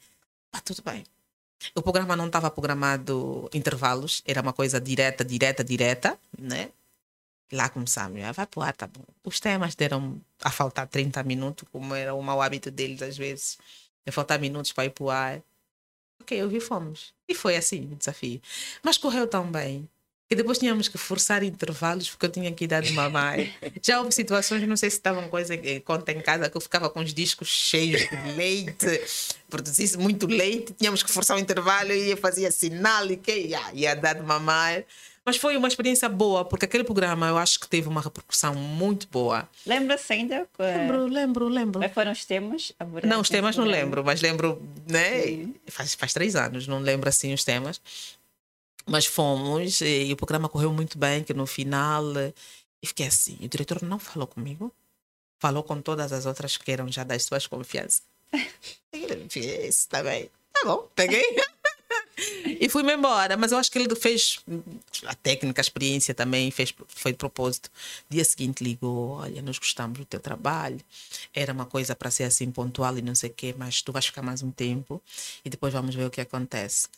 Tá 0.51 0.59
tudo 0.61 0.81
bem. 0.83 1.03
O 1.75 1.81
programa 1.81 2.15
não 2.15 2.27
estava 2.27 2.51
programado 2.51 3.49
intervalos, 3.53 4.21
era 4.25 4.41
uma 4.41 4.51
coisa 4.51 4.81
direta, 4.81 5.23
direta, 5.23 5.63
direta, 5.63 6.19
né? 6.37 6.69
Lá 7.51 7.69
começamos, 7.69 8.21
ah, 8.23 8.31
vai 8.31 8.47
pro 8.47 8.61
ar, 8.61 8.75
tá 8.75 8.87
bom. 8.87 9.03
Os 9.23 9.39
temas 9.39 9.75
deram 9.75 10.19
a 10.41 10.51
faltar 10.51 10.87
30 10.87 11.23
minutos, 11.23 11.67
como 11.71 11.95
era 11.95 12.13
o 12.13 12.21
mau 12.21 12.41
hábito 12.41 12.71
deles 12.71 13.01
às 13.01 13.17
vezes. 13.17 13.57
A 14.05 14.11
faltar 14.11 14.39
minutos 14.39 14.73
para 14.73 14.85
ir 14.85 14.89
pro 14.89 15.09
ar. 15.09 15.41
Ok, 16.21 16.39
eu 16.39 16.49
vi, 16.49 16.59
fomos. 16.59 17.13
E 17.27 17.35
foi 17.35 17.55
assim 17.55 17.91
o 17.93 17.95
desafio. 17.95 18.41
Mas 18.81 18.97
correu 18.97 19.27
tão 19.27 19.49
bem 19.49 19.87
que 20.33 20.37
depois 20.37 20.57
tínhamos 20.57 20.87
que 20.87 20.97
forçar 20.97 21.43
intervalos 21.43 22.09
porque 22.09 22.25
eu 22.25 22.29
tinha 22.29 22.51
que 22.51 22.63
ir 22.63 22.67
dar 22.67 22.81
de 22.81 22.91
mamãe. 22.91 23.53
Já 23.81 23.99
houve 23.99 24.11
situações, 24.11 24.67
não 24.67 24.75
sei 24.75 24.89
se 24.89 24.97
estavam 24.97 25.29
coisa 25.29 25.53
em 25.53 25.79
conta 25.79 26.11
em 26.11 26.21
casa, 26.21 26.49
que 26.49 26.57
eu 26.57 26.61
ficava 26.61 26.89
com 26.89 27.01
os 27.01 27.13
discos 27.13 27.47
cheios 27.47 28.01
de 28.01 28.31
leite, 28.35 29.01
produzisse 29.47 29.95
muito 29.97 30.25
leite, 30.25 30.73
tínhamos 30.73 31.03
que 31.03 31.11
forçar 31.11 31.37
o 31.37 31.39
intervalo 31.39 31.91
e 31.91 32.09
eu 32.09 32.17
fazia 32.17 32.51
sinal 32.51 33.09
e 33.11 33.17
que 33.17 33.31
ia, 33.31 33.61
ia 33.73 33.95
dar 33.95 34.13
de 34.13 34.23
mamãe. 34.23 34.83
Mas 35.25 35.37
foi 35.37 35.55
uma 35.55 35.69
experiência 35.69 36.09
boa, 36.09 36.43
porque 36.43 36.65
aquele 36.65 36.83
programa 36.83 37.27
eu 37.27 37.37
acho 37.37 37.59
que 37.59 37.67
teve 37.67 37.87
uma 37.87 38.01
repercussão 38.01 38.55
muito 38.55 39.07
boa. 39.07 39.47
Lembra-se 39.65 40.11
ainda? 40.11 40.45
Lembro, 40.59 41.05
lembro, 41.05 41.47
lembro. 41.47 41.79
Quais 41.79 41.93
foram 41.93 42.11
os 42.11 42.25
temas? 42.25 42.73
Não, 43.03 43.21
os 43.21 43.29
temas 43.29 43.55
não 43.55 43.63
lembro, 43.63 44.03
mas 44.03 44.21
lembro, 44.21 44.61
né? 44.89 45.47
Faz, 45.67 45.93
faz 45.93 46.11
três 46.11 46.35
anos, 46.35 46.67
não 46.67 46.79
lembro 46.79 47.07
assim 47.07 47.33
os 47.33 47.43
temas. 47.45 47.79
Mas 48.85 49.05
fomos 49.05 49.81
e, 49.81 50.11
o 50.11 50.17
programa 50.17 50.49
correu 50.49 50.73
muito 50.73 50.97
bem, 50.97 51.23
que 51.23 51.33
no 51.33 51.45
final 51.45 52.03
e 52.83 52.87
fiquei 52.87 53.07
assim, 53.07 53.37
o 53.41 53.47
diretor 53.47 53.81
não 53.81 53.97
falou 53.97 54.27
comigo, 54.27 54.69
falou 55.39 55.63
com 55.63 55.81
todas 55.81 56.11
as 56.11 56.25
outras 56.25 56.57
que 56.57 56.69
eram 56.69 56.91
já 56.91 57.05
das 57.05 57.23
suas 57.23 57.47
confianças. 57.47 58.03
Esse 58.91 59.87
também. 59.87 60.29
Tá 60.51 60.65
bom, 60.65 60.89
peguei. 60.93 61.23
e 62.59 62.67
fui-me 62.67 62.93
embora. 62.93 63.37
Mas 63.37 63.53
eu 63.53 63.57
acho 63.57 63.71
que 63.71 63.79
ele 63.79 63.95
fez 63.95 64.39
a 65.05 65.15
técnica, 65.15 65.61
a 65.61 65.63
experiência 65.63 66.13
também, 66.13 66.51
fez, 66.51 66.73
foi 66.89 67.13
de 67.13 67.17
propósito. 67.17 67.71
Dia 68.09 68.25
seguinte 68.25 68.61
ligou: 68.61 69.11
Olha, 69.11 69.41
nós 69.41 69.57
gostamos 69.57 69.97
do 69.97 70.05
teu 70.05 70.19
trabalho. 70.19 70.81
Era 71.33 71.53
uma 71.53 71.65
coisa 71.65 71.95
para 71.95 72.11
ser 72.11 72.25
assim 72.25 72.51
pontual 72.51 72.97
e 72.97 73.01
não 73.01 73.15
sei 73.15 73.29
o 73.29 73.33
quê, 73.33 73.55
mas 73.57 73.81
tu 73.81 73.93
vais 73.93 74.05
ficar 74.05 74.21
mais 74.21 74.43
um 74.43 74.51
tempo 74.51 75.01
e 75.43 75.49
depois 75.49 75.73
vamos 75.73 75.95
ver 75.95 76.05
o 76.05 76.11
que 76.11 76.19
acontece. 76.19 76.89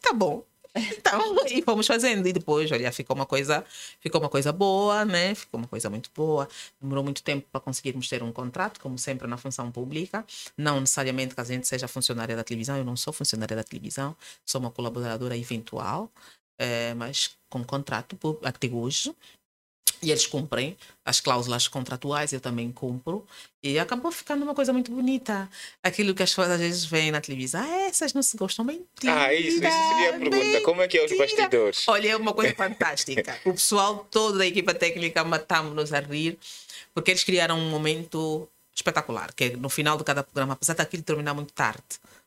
Tá 0.00 0.14
bom. 0.14 0.42
Então, 1.00 1.36
e 1.46 1.62
fomos 1.62 1.86
fazendo. 1.86 2.26
E 2.26 2.32
depois, 2.32 2.70
olha, 2.70 2.92
ficou 2.92 3.16
uma 3.16 3.26
coisa, 3.26 3.64
ficou 4.00 4.20
uma 4.20 4.28
coisa 4.28 4.52
boa, 4.52 5.04
né? 5.04 5.34
Ficou 5.34 5.58
uma 5.58 5.66
coisa 5.66 5.90
muito 5.90 6.10
boa. 6.14 6.48
Demorou 6.80 7.02
muito 7.02 7.22
tempo 7.22 7.46
para 7.50 7.60
conseguirmos 7.60 8.08
ter 8.08 8.22
um 8.22 8.32
contrato, 8.32 8.80
como 8.80 8.98
sempre 8.98 9.26
na 9.26 9.36
função 9.36 9.70
pública. 9.70 10.24
Não 10.56 10.80
necessariamente 10.80 11.34
que 11.34 11.40
a 11.40 11.44
gente 11.44 11.66
seja 11.66 11.88
funcionária 11.88 12.36
da 12.36 12.44
televisão. 12.44 12.76
Eu 12.76 12.84
não 12.84 12.96
sou 12.96 13.12
funcionária 13.12 13.56
da 13.56 13.64
televisão, 13.64 14.16
sou 14.46 14.60
uma 14.60 14.70
colaboradora 14.70 15.36
eventual, 15.36 16.10
é, 16.58 16.94
mas 16.94 17.36
com 17.48 17.64
contrato 17.64 18.16
até 18.44 18.68
hoje. 18.68 19.14
E 20.02 20.10
eles 20.10 20.26
cumprem 20.26 20.76
as 21.04 21.20
cláusulas 21.20 21.68
contratuais, 21.68 22.32
eu 22.32 22.40
também 22.40 22.70
cumpro. 22.72 23.26
E 23.62 23.78
acabou 23.78 24.10
ficando 24.10 24.42
uma 24.42 24.54
coisa 24.54 24.72
muito 24.72 24.90
bonita. 24.90 25.48
Aquilo 25.82 26.14
que 26.14 26.22
as 26.22 26.30
pessoas 26.30 26.50
às 26.50 26.60
vezes 26.60 26.84
veem 26.84 27.10
na 27.10 27.20
televisão, 27.20 27.62
ah, 27.62 27.86
essas 27.86 28.14
não 28.14 28.22
se 28.22 28.36
gostam. 28.36 28.64
Mentira! 28.64 29.24
Ah, 29.26 29.34
isso, 29.34 29.48
isso 29.48 29.60
seria 29.60 30.10
a 30.10 30.18
pergunta. 30.18 30.36
Mentira. 30.36 30.60
Como 30.62 30.82
é 30.82 30.88
que 30.88 30.98
é 30.98 31.04
os 31.04 31.16
bastidores? 31.16 31.88
Olha, 31.88 32.08
é 32.10 32.16
uma 32.16 32.32
coisa 32.32 32.54
fantástica. 32.54 33.38
o 33.44 33.52
pessoal 33.52 34.06
todo 34.10 34.38
da 34.38 34.46
equipa 34.46 34.72
técnica 34.72 35.22
matamos-nos 35.24 35.92
a 35.92 36.00
rir, 36.00 36.38
porque 36.94 37.10
eles 37.10 37.24
criaram 37.24 37.58
um 37.58 37.68
momento 37.68 38.48
espetacular, 38.74 39.32
que 39.34 39.44
é 39.44 39.56
no 39.56 39.68
final 39.68 39.98
de 39.98 40.04
cada 40.04 40.22
programa, 40.22 40.54
apesar 40.54 40.74
daquilo 40.74 41.02
terminar 41.02 41.34
muito 41.34 41.52
tarde, 41.52 41.82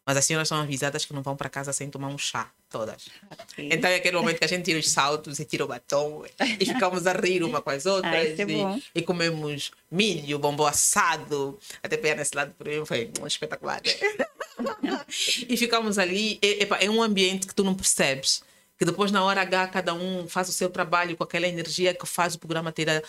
mas 0.06 0.18
as 0.18 0.26
senhoras 0.26 0.48
são 0.48 0.60
avisadas 0.60 1.06
que 1.06 1.14
não 1.14 1.22
vão 1.22 1.36
para 1.36 1.50
casa 1.50 1.72
sem 1.72 1.90
tomar 1.90 2.10
um 2.10 2.18
chá, 2.18 2.52
todas. 2.70 3.08
Okay. 3.32 3.70
Então 3.72 3.90
é 3.90 3.96
aquele 3.96 4.18
momento 4.18 4.38
que 4.38 4.46
a 4.46 4.48
gente 4.48 4.66
tira 4.66 4.80
os 4.80 4.90
saltos 4.90 5.40
e 5.40 5.46
tira 5.46 5.64
o 5.64 5.68
batom 5.68 6.26
e 6.60 6.66
ficamos 6.66 7.08
a 7.08 7.14
rir 7.14 7.44
uma 7.44 7.62
com 7.62 7.70
as 7.70 7.86
outras. 7.86 8.14
Ai, 8.14 8.36
é 8.38 8.44
e, 8.44 8.84
e, 8.96 9.02
comemos 9.02 9.72
milho, 9.90 10.40
bombom 10.40 10.66
assado. 10.66 11.58
Até 11.82 11.98
pegar 11.98 12.16
nesse 12.16 12.36
lado 12.36 12.54
por 12.58 12.68
mim 12.68 12.86
foi 12.86 13.12
um 13.22 13.28
espetacular. 13.28 13.82
e 15.48 15.58
ficamos 15.58 15.98
ali. 15.98 16.40
É, 16.42 16.86
é 16.86 16.90
um 16.90 17.02
ambiente 17.02 17.48
que 17.48 17.56
tu 17.56 17.64
não 17.64 17.74
percebes 17.74 18.44
que 18.78 18.86
depois 18.86 19.12
na 19.12 19.24
hora 19.24 19.42
H 19.42 19.68
cada 19.68 19.94
um 19.94 20.28
faz 20.28 20.50
o 20.50 20.52
seu 20.52 20.70
trabalho 20.70 21.16
com 21.16 21.24
aquela 21.24 21.48
energia 21.48 21.94
que 21.94 22.06
faz 22.06 22.36
o 22.36 22.40
programa 22.40 22.72
ter 22.72 22.90
a 22.90 23.02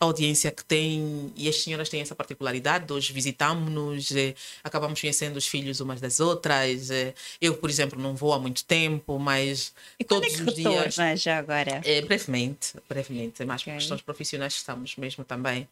audiência 0.00 0.50
que 0.50 0.64
tem 0.64 1.32
e 1.36 1.48
as 1.48 1.62
senhoras 1.62 1.88
têm 1.88 2.00
essa 2.00 2.14
particularidade 2.14 2.92
hoje 2.92 3.12
visitamos-nos 3.12 4.10
eh, 4.12 4.34
acabamos 4.62 5.00
conhecendo 5.00 5.36
os 5.36 5.46
filhos 5.46 5.80
umas 5.80 6.00
das 6.00 6.20
outras 6.20 6.90
eh, 6.90 7.14
eu 7.40 7.56
por 7.56 7.70
exemplo 7.70 8.00
não 8.00 8.14
vou 8.14 8.32
há 8.32 8.38
muito 8.38 8.64
tempo 8.64 9.18
mas 9.18 9.72
e 9.98 10.04
todos 10.04 10.38
é 10.38 10.42
os 10.42 10.54
dias 10.54 11.22
já 11.22 11.38
agora 11.38 11.80
é, 11.84 12.02
brevemente 12.02 12.74
brevemente 12.88 13.42
é 13.42 13.46
mais 13.46 13.62
okay. 13.62 13.72
por 13.72 13.78
questões 13.78 14.02
profissionais 14.02 14.54
que 14.54 14.60
estamos 14.60 14.96
mesmo 14.96 15.24
também 15.24 15.68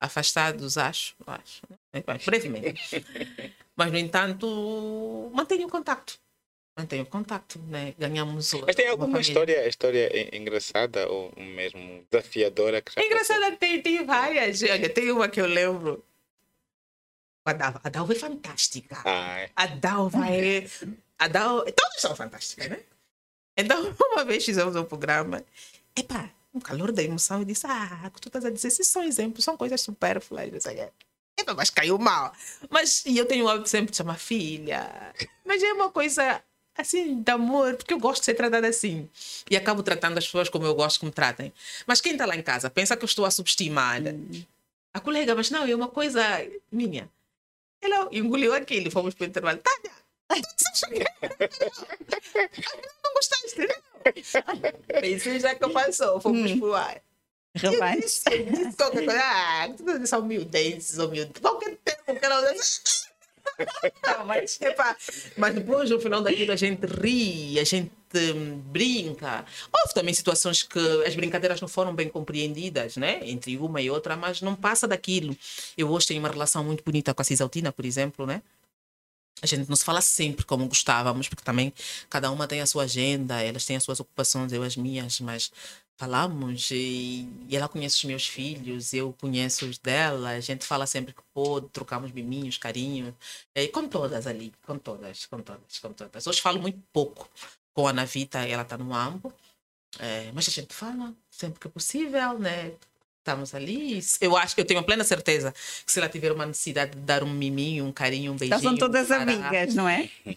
afastados 0.00 0.78
acho 0.78 1.14
acho 1.26 1.62
né? 1.92 2.02
brevemente 2.24 3.04
mas 3.76 3.92
no 3.92 3.98
entanto 3.98 5.30
mantenho 5.34 5.68
mantenho 6.80 7.06
contato, 7.06 7.58
né? 7.68 7.94
Ganhamos. 7.98 8.52
Mas 8.66 8.76
tem 8.76 8.88
alguma 8.88 9.20
história, 9.20 9.68
história 9.68 10.36
engraçada 10.36 11.08
ou 11.08 11.32
mesmo 11.36 12.04
desafiadora 12.10 12.80
que 12.80 12.92
já 12.92 13.04
Engraçada 13.04 13.56
tem, 13.56 13.82
tem 13.82 14.04
várias. 14.04 14.62
Olha, 14.62 14.88
tem 14.88 15.10
uma 15.10 15.28
que 15.28 15.40
eu 15.40 15.46
lembro. 15.46 16.04
A 17.44 17.52
Dalva, 17.52 17.80
a 17.82 17.88
Dalva 17.88 18.12
é 18.12 18.16
fantástica. 18.16 19.02
Ah, 19.04 19.40
é. 19.40 19.50
A 19.56 19.66
Dalva 19.66 20.26
é. 20.28 20.66
A 21.18 21.28
Dalva, 21.28 21.70
todas 21.72 22.00
são 22.00 22.14
fantásticas, 22.14 22.68
né? 22.68 22.80
Então, 23.56 23.94
uma 24.12 24.24
vez 24.24 24.44
fizemos 24.44 24.76
um 24.76 24.84
programa. 24.84 25.44
Epá, 25.96 26.30
um 26.54 26.60
calor 26.60 26.92
da 26.92 27.02
emoção. 27.02 27.40
Eu 27.40 27.44
disse: 27.44 27.66
Ah, 27.66 28.10
o 28.14 28.20
tu 28.20 28.28
estás 28.28 28.44
a 28.44 28.50
dizer? 28.50 28.68
Esses 28.68 28.88
são 28.88 29.02
exemplos, 29.02 29.44
são 29.44 29.56
coisas 29.56 29.80
supérfluas. 29.80 30.50
Não 30.50 30.60
sei 30.60 30.88
Epa, 31.38 31.54
mas 31.54 31.70
caiu 31.70 31.98
mal. 31.98 32.32
Mas 32.68 33.04
e 33.06 33.16
eu 33.16 33.26
tenho 33.26 33.46
o 33.46 33.48
hábito 33.48 33.68
sempre 33.68 33.90
de 33.90 33.96
chamar 33.96 34.18
filha. 34.18 35.14
Mas 35.44 35.62
é 35.62 35.72
uma 35.72 35.90
coisa 35.90 36.42
assim, 36.76 37.22
de 37.22 37.30
amor, 37.30 37.76
porque 37.76 37.92
eu 37.92 37.98
gosto 37.98 38.20
de 38.20 38.26
ser 38.26 38.34
tratada 38.34 38.66
assim. 38.66 39.08
E 39.50 39.56
acabo 39.56 39.82
tratando 39.82 40.18
as 40.18 40.24
pessoas 40.24 40.48
como 40.48 40.66
eu 40.66 40.74
gosto 40.74 41.00
que 41.00 41.06
me 41.06 41.12
tratem. 41.12 41.52
Mas 41.86 42.00
quem 42.00 42.12
está 42.12 42.26
lá 42.26 42.36
em 42.36 42.42
casa 42.42 42.70
pensa 42.70 42.96
que 42.96 43.04
eu 43.04 43.06
estou 43.06 43.24
a 43.24 43.30
subestimar. 43.30 44.02
Hum. 44.02 44.44
A 44.92 45.00
colega, 45.00 45.34
mas 45.34 45.50
não, 45.50 45.64
é 45.64 45.74
uma 45.74 45.88
coisa 45.88 46.22
minha. 46.70 47.08
Ela 47.80 48.08
engoliu 48.12 48.52
aquilo, 48.52 48.90
fomos 48.90 49.14
para 49.14 49.24
o 49.24 49.28
intervalo. 49.28 49.58
Tânia, 49.58 49.92
não 53.02 53.14
gostaste? 53.14 53.68
Isso 55.04 55.38
já 55.38 55.54
que 55.54 55.68
passou, 55.68 56.20
fomos 56.20 56.50
hum. 56.50 56.60
para 56.60 56.68
o 56.68 56.74
ar. 56.74 57.02
Rapaz. 57.56 58.22
Eu 58.30 58.44
disse 58.44 58.76
qualquer 58.76 59.04
coisa. 59.04 59.20
Ah, 59.22 59.68
tu 59.76 60.06
são 60.06 60.20
humildenses, 60.20 60.98
humildes. 60.98 61.40
Qualquer 61.40 61.76
tempo 61.84 62.18
que 62.18 62.24
ela 62.24 62.54
mas, 64.26 64.60
epa, 64.60 64.96
mas 65.36 65.54
depois, 65.54 65.90
no 65.90 66.00
final 66.00 66.22
daquilo, 66.22 66.52
a 66.52 66.56
gente 66.56 66.86
ri, 66.86 67.58
a 67.58 67.64
gente 67.64 67.92
brinca. 68.64 69.44
Houve 69.72 69.94
também 69.94 70.12
situações 70.12 70.62
que 70.62 70.78
as 71.06 71.14
brincadeiras 71.14 71.60
não 71.60 71.68
foram 71.68 71.94
bem 71.94 72.08
compreendidas, 72.08 72.96
né? 72.96 73.20
Entre 73.22 73.56
uma 73.56 73.80
e 73.80 73.90
outra, 73.90 74.16
mas 74.16 74.42
não 74.42 74.54
passa 74.54 74.88
daquilo. 74.88 75.36
Eu 75.76 75.90
hoje 75.90 76.08
tenho 76.08 76.20
uma 76.20 76.28
relação 76.28 76.64
muito 76.64 76.82
bonita 76.82 77.14
com 77.14 77.22
a 77.22 77.24
Cisaltina, 77.24 77.70
por 77.72 77.84
exemplo, 77.84 78.26
né? 78.26 78.42
A 79.42 79.46
gente 79.46 79.68
não 79.68 79.76
se 79.76 79.84
fala 79.84 80.00
sempre 80.00 80.44
como 80.44 80.66
gostávamos, 80.66 81.28
porque 81.28 81.44
também 81.44 81.72
cada 82.08 82.30
uma 82.30 82.46
tem 82.46 82.60
a 82.60 82.66
sua 82.66 82.84
agenda, 82.84 83.42
elas 83.42 83.64
têm 83.64 83.76
as 83.76 83.82
suas 83.82 84.00
ocupações, 84.00 84.52
eu 84.52 84.62
as 84.62 84.76
minhas, 84.76 85.20
mas 85.20 85.50
falamos 85.96 86.70
e, 86.70 87.28
e, 87.46 87.54
ela 87.54 87.68
conhece 87.68 87.96
os 87.98 88.04
meus 88.04 88.26
filhos, 88.26 88.94
eu 88.94 89.12
conheço 89.20 89.66
os 89.66 89.76
dela, 89.78 90.30
a 90.30 90.40
gente 90.40 90.64
fala 90.64 90.86
sempre 90.86 91.12
que 91.12 91.22
pôde, 91.34 91.68
trocamos 91.68 92.10
miminhos, 92.10 92.56
carinho, 92.56 93.14
e 93.54 93.68
com 93.68 93.86
todas 93.86 94.26
ali, 94.26 94.52
com 94.66 94.78
todas, 94.78 95.26
com 95.26 95.42
todas, 95.42 95.78
com 95.78 95.92
todas. 95.92 96.26
Hoje 96.26 96.40
falo 96.40 96.60
muito 96.60 96.82
pouco 96.90 97.28
com 97.74 97.86
a 97.86 97.92
Navita, 97.92 98.38
ela 98.38 98.62
está 98.62 98.78
no 98.78 98.94
AMBO, 98.94 99.32
é, 99.98 100.30
mas 100.32 100.48
a 100.48 100.50
gente 100.50 100.74
fala 100.74 101.14
sempre 101.30 101.60
que 101.60 101.66
é 101.66 101.70
possível, 101.70 102.38
né? 102.38 102.72
Estamos 103.20 103.54
ali. 103.54 104.00
Eu 104.20 104.36
acho 104.36 104.54
que 104.54 104.60
eu 104.60 104.64
tenho 104.64 104.80
a 104.80 104.82
plena 104.82 105.04
certeza 105.04 105.54
que 105.84 105.92
se 105.92 105.98
ela 105.98 106.08
tiver 106.08 106.32
uma 106.32 106.46
necessidade 106.46 106.92
de 106.92 107.02
dar 107.02 107.22
um 107.22 107.30
miminho, 107.30 107.84
um 107.84 107.92
carinho, 107.92 108.32
um 108.32 108.36
beijinho. 108.36 108.54
Elas 108.54 108.62
são 108.62 108.76
todas 108.76 109.08
para... 109.08 109.22
amigas, 109.22 109.74
não 109.74 109.88
é? 109.88 110.10
é? 110.26 110.36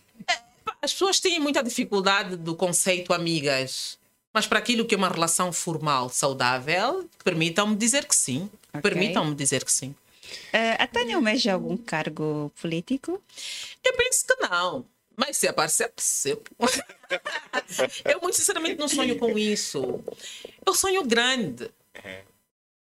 As 0.82 0.92
pessoas 0.92 1.20
têm 1.20 1.40
muita 1.40 1.64
dificuldade 1.64 2.36
do 2.36 2.56
conceito 2.56 3.14
amigas 3.14 3.98
mas 4.34 4.48
para 4.48 4.58
aquilo 4.58 4.84
que 4.84 4.96
é 4.96 4.98
uma 4.98 5.10
relação 5.10 5.54
formal 5.54 6.10
saudável, 6.10 7.08
permitam-me 7.24 7.76
dizer 7.76 8.06
que 8.06 8.16
sim. 8.16 8.50
Okay. 8.70 8.82
Permitam-me 8.82 9.36
dizer 9.36 9.64
que 9.64 9.72
sim. 9.72 9.96
Uh, 10.52 10.76
a 10.80 10.88
Tânia 10.88 11.16
almeja 11.16 11.54
algum 11.54 11.78
cargo 11.78 12.52
político? 12.60 13.22
Eu 13.84 13.94
penso 13.96 14.26
que 14.26 14.36
não. 14.38 14.86
Mas 15.16 15.38
se 15.38 15.48
aparecer, 15.48 15.90
percebo. 15.90 16.42
eu, 18.06 18.20
muito 18.20 18.36
sinceramente, 18.36 18.80
não 18.80 18.88
sonho 18.88 19.20
com 19.20 19.38
isso. 19.38 20.04
Eu 20.66 20.74
sonho 20.74 21.04
grande. 21.06 21.70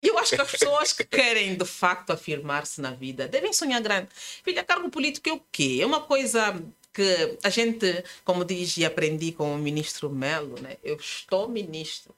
Eu 0.01 0.17
acho 0.17 0.35
que 0.35 0.41
as 0.41 0.51
pessoas 0.51 0.93
que 0.93 1.03
querem, 1.03 1.55
de 1.55 1.65
facto, 1.65 2.11
afirmar-se 2.11 2.79
na 2.79 2.91
vida 2.91 3.27
devem 3.27 3.51
sonhar 3.51 3.81
grande. 3.81 4.07
Filha, 4.43 4.63
cargo 4.63 4.89
político 4.89 5.29
é 5.29 5.33
o 5.33 5.41
quê? 5.51 5.79
É 5.81 5.85
uma 5.85 6.01
coisa 6.01 6.61
que 6.93 7.37
a 7.43 7.49
gente, 7.49 8.03
como 8.23 8.45
diz 8.45 8.77
e 8.77 8.85
aprendi 8.85 9.31
com 9.31 9.53
o 9.53 9.57
ministro 9.57 10.09
Melo, 10.09 10.59
né? 10.61 10.77
eu 10.83 10.95
estou 10.95 11.47
ministro. 11.47 12.15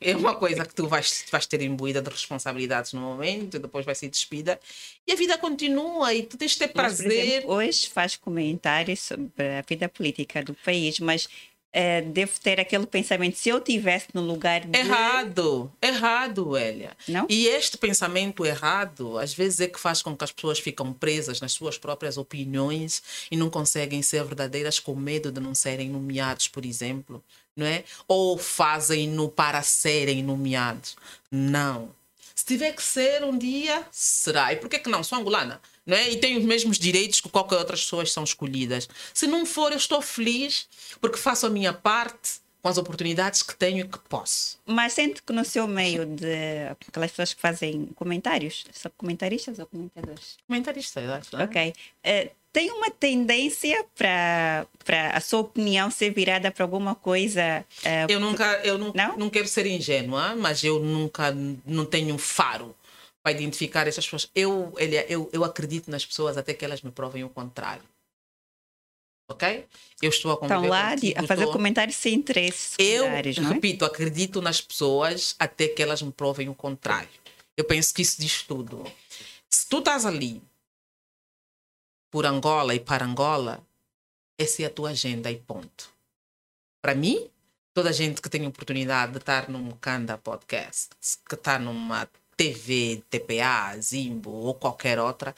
É 0.00 0.16
uma 0.16 0.34
coisa 0.34 0.64
que 0.66 0.74
tu 0.74 0.88
vais, 0.88 1.24
vais 1.30 1.46
ter 1.46 1.62
imbuída 1.62 2.02
de 2.02 2.10
responsabilidades 2.10 2.92
no 2.92 3.00
momento, 3.00 3.60
depois 3.60 3.86
vai 3.86 3.94
ser 3.94 4.08
despida 4.08 4.58
e 5.06 5.12
a 5.12 5.14
vida 5.14 5.38
continua 5.38 6.12
e 6.12 6.24
tu 6.24 6.36
tens 6.36 6.52
de 6.52 6.58
ter 6.58 6.68
prazer. 6.68 7.06
Mas, 7.06 7.28
exemplo, 7.28 7.54
hoje 7.54 7.88
faz 7.88 8.16
comentários 8.16 9.00
sobre 9.00 9.58
a 9.58 9.62
vida 9.62 9.88
política 9.88 10.42
do 10.42 10.52
país, 10.52 10.98
mas 10.98 11.28
eh, 11.78 12.00
devo 12.00 12.32
ter 12.40 12.58
aquele 12.58 12.86
pensamento. 12.86 13.36
Se 13.36 13.50
eu 13.50 13.60
tivesse 13.60 14.06
no 14.14 14.22
lugar 14.22 14.62
de. 14.62 14.78
Errado, 14.78 15.70
errado, 15.82 16.56
Elia. 16.56 16.96
Não? 17.06 17.26
E 17.28 17.48
este 17.48 17.76
pensamento 17.76 18.46
errado, 18.46 19.18
às 19.18 19.34
vezes, 19.34 19.60
é 19.60 19.68
que 19.68 19.78
faz 19.78 20.00
com 20.00 20.16
que 20.16 20.24
as 20.24 20.32
pessoas 20.32 20.58
ficam 20.58 20.90
presas 20.90 21.38
nas 21.38 21.52
suas 21.52 21.76
próprias 21.76 22.16
opiniões 22.16 23.02
e 23.30 23.36
não 23.36 23.50
conseguem 23.50 24.00
ser 24.00 24.24
verdadeiras 24.24 24.78
com 24.78 24.94
medo 24.94 25.30
de 25.30 25.38
não 25.38 25.54
serem 25.54 25.90
nomeados, 25.90 26.48
por 26.48 26.64
exemplo, 26.64 27.22
não 27.54 27.66
é? 27.66 27.84
Ou 28.08 28.38
fazem-no 28.38 29.28
para 29.28 29.60
serem 29.62 30.22
nomeados. 30.22 30.96
Não. 31.30 31.90
Se 32.34 32.46
tiver 32.46 32.72
que 32.72 32.82
ser 32.82 33.22
um 33.22 33.36
dia, 33.36 33.84
será. 33.92 34.50
E 34.50 34.56
por 34.56 34.70
que 34.70 34.78
que 34.78 34.88
não? 34.88 35.04
Sou 35.04 35.18
angolana. 35.18 35.60
Não 35.86 35.96
é? 35.96 36.10
E 36.10 36.16
tenho 36.16 36.38
os 36.40 36.44
mesmos 36.44 36.78
direitos 36.78 37.20
que 37.20 37.28
qualquer 37.28 37.56
outras 37.58 37.82
pessoas 37.82 38.10
são 38.12 38.24
escolhidas. 38.24 38.88
Se 39.14 39.26
não 39.26 39.46
for, 39.46 39.70
eu 39.70 39.78
estou 39.78 40.02
feliz 40.02 40.68
porque 41.00 41.16
faço 41.16 41.46
a 41.46 41.50
minha 41.50 41.72
parte 41.72 42.44
com 42.60 42.68
as 42.68 42.76
oportunidades 42.78 43.44
que 43.44 43.54
tenho 43.54 43.84
e 43.86 43.88
que 43.88 43.98
posso. 44.08 44.58
Mas 44.66 44.94
sente 44.94 45.22
que 45.22 45.32
no 45.32 45.44
seu 45.44 45.68
meio 45.68 46.04
de 46.04 46.26
aquelas 46.88 47.10
pessoas 47.12 47.32
que 47.32 47.40
fazem 47.40 47.86
comentários, 47.94 48.64
são 48.72 48.90
comentaristas 48.96 49.60
ou 49.60 49.66
comentadores? 49.66 50.36
Comentarista, 50.48 51.00
eu 51.00 51.12
acho. 51.14 51.28
não 51.32 51.40
é? 51.40 51.44
Ok. 51.44 51.74
Eh, 52.02 52.30
tem 52.52 52.70
uma 52.72 52.90
tendência 52.90 53.84
para 53.94 54.66
a 55.12 55.20
sua 55.20 55.40
opinião 55.40 55.90
ser 55.90 56.10
virada 56.10 56.50
para 56.50 56.64
alguma 56.64 56.94
coisa. 56.96 57.64
eh, 57.84 58.06
Eu 58.08 58.18
nunca, 58.18 58.44
eu 58.64 58.76
não, 58.78 58.92
Não? 58.92 59.16
não 59.16 59.30
quero 59.30 59.46
ser 59.46 59.66
ingênua, 59.66 60.34
mas 60.34 60.64
eu 60.64 60.80
nunca 60.80 61.32
não 61.64 61.84
tenho 61.84 62.14
um 62.14 62.18
faro 62.18 62.74
para 63.26 63.32
identificar 63.32 63.88
essas 63.88 64.04
pessoas. 64.04 64.30
Eu, 64.36 64.72
Elia, 64.78 65.04
eu, 65.10 65.28
eu 65.32 65.42
acredito 65.42 65.90
nas 65.90 66.06
pessoas 66.06 66.36
até 66.36 66.54
que 66.54 66.64
elas 66.64 66.80
me 66.80 66.92
provem 66.92 67.24
o 67.24 67.28
contrário. 67.28 67.82
Ok? 69.28 69.66
Eu 70.00 70.10
estou 70.10 70.30
a 70.30 70.36
conviver 70.36 70.54
estão 70.54 70.70
lá 70.70 70.90
contigo, 70.90 71.18
a 71.18 71.26
fazer 71.26 71.40
estou- 71.40 71.52
comentários 71.52 71.96
sem 71.96 72.14
interesses 72.14 72.76
Eu, 72.78 73.02
não 73.02 73.50
é? 73.50 73.54
repito, 73.54 73.84
acredito 73.84 74.40
nas 74.40 74.60
pessoas 74.60 75.34
até 75.40 75.66
que 75.66 75.82
elas 75.82 76.02
me 76.02 76.12
provem 76.12 76.48
o 76.48 76.54
contrário. 76.54 77.08
Eu 77.56 77.64
penso 77.64 77.92
que 77.92 78.02
isso 78.02 78.20
diz 78.20 78.44
tudo. 78.44 78.84
Se 79.50 79.68
tu 79.68 79.80
estás 79.80 80.06
ali 80.06 80.40
por 82.12 82.26
Angola 82.26 82.76
e 82.76 82.78
para 82.78 83.04
Angola, 83.04 83.60
essa 84.38 84.62
é 84.62 84.66
a 84.66 84.70
tua 84.70 84.90
agenda 84.90 85.32
e 85.32 85.36
ponto. 85.40 85.92
Para 86.80 86.94
mim, 86.94 87.28
toda 87.74 87.88
a 87.88 87.92
gente 87.92 88.22
que 88.22 88.30
tem 88.30 88.46
oportunidade 88.46 89.10
de 89.10 89.18
estar 89.18 89.48
num 89.48 89.72
Kanda 89.72 90.16
Podcast, 90.16 90.90
que 91.28 91.34
está 91.34 91.58
numa 91.58 92.08
TV, 92.36 93.02
TPA, 93.08 93.76
Zimbo 93.80 94.30
ou 94.30 94.54
qualquer 94.54 94.98
outra, 94.98 95.34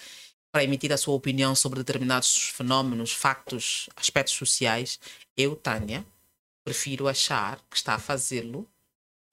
para 0.50 0.64
emitir 0.64 0.92
a 0.92 0.96
sua 0.96 1.14
opinião 1.14 1.54
sobre 1.54 1.78
determinados 1.78 2.48
fenómenos, 2.48 3.12
factos, 3.12 3.88
aspectos 3.94 4.34
sociais, 4.34 4.98
eu, 5.36 5.54
Tânia, 5.54 6.04
prefiro 6.64 7.06
achar 7.06 7.60
que 7.70 7.76
está 7.76 7.94
a 7.94 7.98
fazê-lo 7.98 8.66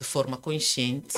de 0.00 0.06
forma 0.06 0.36
consciente, 0.36 1.14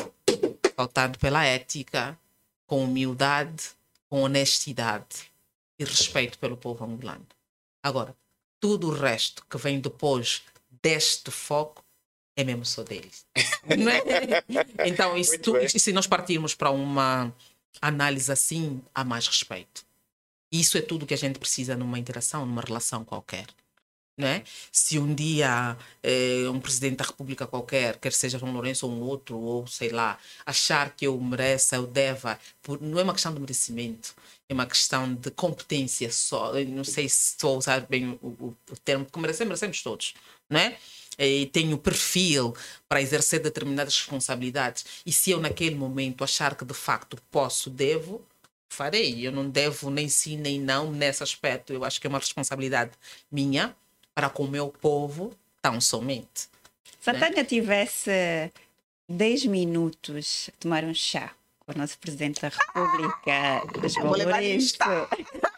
pautado 0.75 1.19
pela 1.19 1.45
ética, 1.45 2.19
com 2.67 2.85
humildade, 2.85 3.71
com 4.09 4.23
honestidade 4.23 5.31
e 5.79 5.85
respeito 5.85 6.39
pelo 6.39 6.57
povo 6.57 6.85
angolano. 6.85 7.27
Agora, 7.83 8.17
tudo 8.61 8.89
o 8.89 8.95
resto 8.95 9.45
que 9.47 9.59
vem 9.59 9.81
depois 9.81 10.43
deste 10.83 11.31
foco 11.31 11.85
é 12.39 12.45
mesmo 12.45 12.65
só 12.65 12.85
deles. 12.85 13.27
Não 13.77 13.91
é? 13.91 14.87
Então, 14.87 15.23
se, 15.25 15.39
tu- 15.39 15.57
nós 15.93 16.07
partirmos 16.07 16.55
para 16.55 16.71
uma 16.71 17.35
análise 17.83 18.31
assim, 18.31 18.81
há 18.95 19.05
mais 19.05 19.27
respeito. 19.27 19.85
Isso 20.53 20.79
é 20.79 20.81
tudo 20.81 21.05
que 21.05 21.13
a 21.15 21.19
gente 21.19 21.39
precisa 21.39 21.77
numa 21.77 21.99
interação, 21.99 22.47
numa 22.47 22.63
relação 22.63 23.05
qualquer. 23.05 23.47
Né? 24.17 24.43
Se 24.73 24.99
um 24.99 25.15
dia 25.15 25.77
eh, 26.03 26.49
um 26.51 26.59
presidente 26.61 26.97
da 26.97 27.05
República 27.05 27.47
qualquer, 27.47 27.99
quer 27.99 28.13
seja 28.13 28.39
João 28.39 28.53
Lourenço 28.53 28.87
ou 28.87 28.93
um 28.93 29.01
outro, 29.01 29.37
ou 29.39 29.67
sei 29.67 29.91
lá, 29.91 30.19
achar 30.47 30.91
que 30.97 31.07
eu 31.07 31.21
mereça, 31.21 31.77
eu 31.77 31.87
deva, 31.87 32.39
por- 32.63 32.81
não 32.83 32.99
é 32.99 33.03
uma 33.05 33.13
questão 33.13 33.33
de 33.33 33.39
merecimento, 33.41 34.15
é 34.49 34.55
uma 34.55 34.67
questão 34.67 35.15
de 35.15 35.31
competência 35.31 36.11
só. 36.11 36.59
Eu 36.59 36.67
não 36.69 36.83
sei 36.85 37.09
se 37.09 37.33
estou 37.35 37.55
a 37.55 37.59
usar 37.59 37.81
bem 37.83 38.19
o, 38.23 38.27
o- 38.29 38.57
o 38.73 38.77
termo, 38.85 39.05
porque 39.05 39.21
merecemos, 39.21 39.49
merecemos 39.51 39.83
todos, 39.83 40.15
né? 40.51 40.77
E 41.19 41.47
tenho 41.47 41.77
perfil 41.77 42.55
para 42.89 43.03
exercer 43.03 43.41
determinadas 43.41 43.97
responsabilidades. 43.97 44.85
E 45.05 45.13
se 45.13 45.31
eu, 45.31 45.41
naquele 45.41 45.75
momento, 45.75 46.23
achar 46.23 46.55
que 46.55 46.65
de 46.65 46.75
facto 46.75 47.19
posso, 47.31 47.69
devo, 47.69 48.25
farei. 48.69 49.27
Eu 49.27 49.33
não 49.33 49.49
devo 49.49 49.91
nem 49.91 50.09
sim 50.09 50.37
nem 50.37 50.61
não 50.61 50.93
nesse 50.93 51.23
aspecto. 51.23 51.73
Eu 51.73 51.85
acho 51.85 52.01
que 52.01 52.07
é 52.07 52.11
uma 52.11 52.19
responsabilidade 52.19 52.93
minha 53.31 53.75
para 54.15 54.29
com 54.29 54.45
o 54.45 54.49
meu 54.49 54.69
povo, 54.69 55.33
tão 55.63 55.81
somente. 55.81 56.49
Se 57.01 57.11
a 57.11 57.15
Tânia 57.15 57.45
tivesse 57.45 58.11
10 59.09 59.47
minutos 59.47 60.51
a 60.53 60.61
tomar 60.61 60.85
um 60.85 60.93
chá 60.93 61.33
com 61.61 61.73
o 61.73 61.79
nosso 61.79 61.99
Presidente 61.99 62.41
da 62.41 62.49
República, 62.49 63.63
vou 64.03 64.17
levar 64.17 64.43
Lourenço, 64.43 64.77
o 64.77 65.58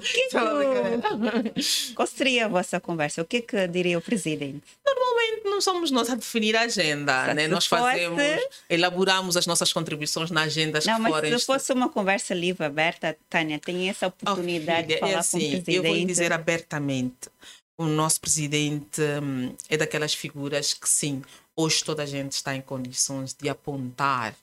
que 0.00 0.20
é 0.20 0.28
que- 0.28 1.94
qual 1.94 2.06
seria 2.06 2.44
a 2.46 2.48
vossa 2.48 2.80
conversa? 2.80 3.22
O 3.22 3.24
que 3.24 3.38
é 3.38 3.40
que 3.42 3.68
diria 3.68 3.98
o 3.98 4.02
Presidente? 4.02 4.62
Normalmente 4.84 5.44
não 5.44 5.60
somos 5.60 5.90
nós 5.90 6.08
a 6.10 6.14
definir 6.14 6.56
a 6.56 6.62
agenda, 6.62 7.26
Só 7.26 7.34
né? 7.34 7.46
Nós 7.48 7.66
fosse- 7.66 7.82
fazemos, 7.82 8.22
elaboramos 8.68 9.36
as 9.36 9.46
nossas 9.46 9.72
contribuições 9.72 10.30
na 10.30 10.42
agendas 10.42 10.84
Não, 10.86 10.96
que 10.96 11.00
mas 11.02 11.12
forem. 11.12 11.38
se 11.38 11.44
fosse 11.46 11.72
uma 11.72 11.88
conversa 11.88 12.34
livre, 12.34 12.64
aberta, 12.64 13.16
Tânia, 13.28 13.58
tem 13.58 13.88
essa 13.88 14.06
Oh, 14.06 14.08
oportunidade 14.08 14.86
filha, 14.86 14.94
de 14.96 15.00
falar 15.00 15.10
é 15.10 15.14
com 15.14 15.16
o 15.16 15.20
assim, 15.20 15.38
Presidente. 15.38 15.74
Eu 15.74 15.82
vou 15.82 15.94
lhe 15.94 16.04
dizer 16.04 16.32
abertamente: 16.32 17.28
o 17.76 17.84
nosso 17.86 18.20
presidente 18.20 19.00
hum, 19.22 19.54
é 19.68 19.76
daquelas 19.76 20.14
figuras 20.14 20.74
que, 20.74 20.88
sim, 20.88 21.22
hoje 21.56 21.82
toda 21.84 22.02
a 22.02 22.06
gente 22.06 22.32
está 22.32 22.54
em 22.54 22.60
condições 22.60 23.34
de 23.34 23.48
apontar 23.48 24.34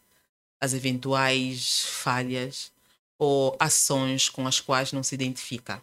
as 0.61 0.73
eventuais 0.73 1.85
falhas 1.87 2.71
ou 3.17 3.55
ações 3.59 4.29
com 4.29 4.47
as 4.47 4.59
quais 4.59 4.91
não 4.91 5.03
se 5.03 5.15
identifica, 5.15 5.81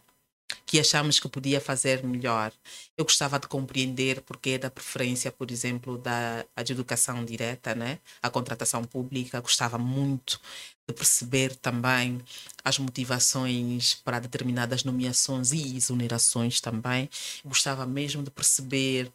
que 0.66 0.78
achamos 0.78 1.18
que 1.18 1.28
podia 1.28 1.60
fazer 1.60 2.02
melhor. 2.02 2.52
Eu 2.96 3.04
gostava 3.04 3.38
de 3.38 3.46
compreender 3.46 4.20
porque 4.22 4.50
é 4.50 4.58
da 4.58 4.70
preferência, 4.70 5.30
por 5.32 5.50
exemplo, 5.50 5.98
da 5.98 6.44
de 6.64 6.72
educação 6.72 7.24
direta, 7.24 7.74
né? 7.74 7.98
a 8.22 8.30
contratação 8.30 8.84
pública. 8.84 9.40
Gostava 9.40 9.78
muito 9.78 10.40
de 10.86 10.94
perceber 10.94 11.56
também 11.56 12.20
as 12.64 12.78
motivações 12.78 13.94
para 13.94 14.18
determinadas 14.18 14.84
nomeações 14.84 15.52
e 15.52 15.76
exonerações 15.76 16.60
também. 16.60 17.08
Gostava 17.44 17.86
mesmo 17.86 18.22
de 18.22 18.30
perceber. 18.30 19.10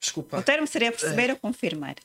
Desculpa. 0.00 0.38
O 0.38 0.42
termo 0.42 0.66
seria 0.66 0.92
perceber 0.92 1.30
ou 1.30 1.36
confirmar? 1.36 1.96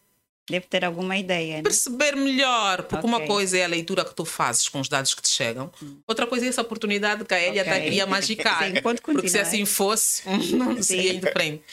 Deve 0.49 0.65
ter 0.67 0.83
alguma 0.83 1.15
ideia, 1.17 1.57
né? 1.57 1.63
Perceber 1.63 2.15
melhor, 2.15 2.83
porque 2.83 3.05
uma 3.05 3.17
Ok. 3.17 3.27
coisa 3.27 3.57
é 3.57 3.63
a 3.65 3.67
leitura 3.67 4.03
que 4.03 4.13
tu 4.15 4.25
fazes 4.25 4.67
com 4.67 4.79
os 4.79 4.89
dados 4.89 5.13
que 5.13 5.21
te 5.21 5.29
chegam, 5.29 5.71
outra 6.07 6.25
coisa 6.25 6.45
é 6.45 6.49
essa 6.49 6.61
oportunidade 6.61 7.23
que 7.23 7.33
a 7.33 7.39
Elia 7.39 7.61
está 7.61 7.75
Ok. 7.75 7.87
aqui 7.87 8.01
a 8.01 8.05
magicar. 8.07 8.65
Sim, 8.67 8.81
pode 8.81 9.01
porque 9.01 9.29
se 9.29 9.37
assim 9.39 9.65
fosse, 9.65 10.23
não 10.57 10.81
seria 10.81 11.13
de 11.13 11.31
frente. 11.31 11.63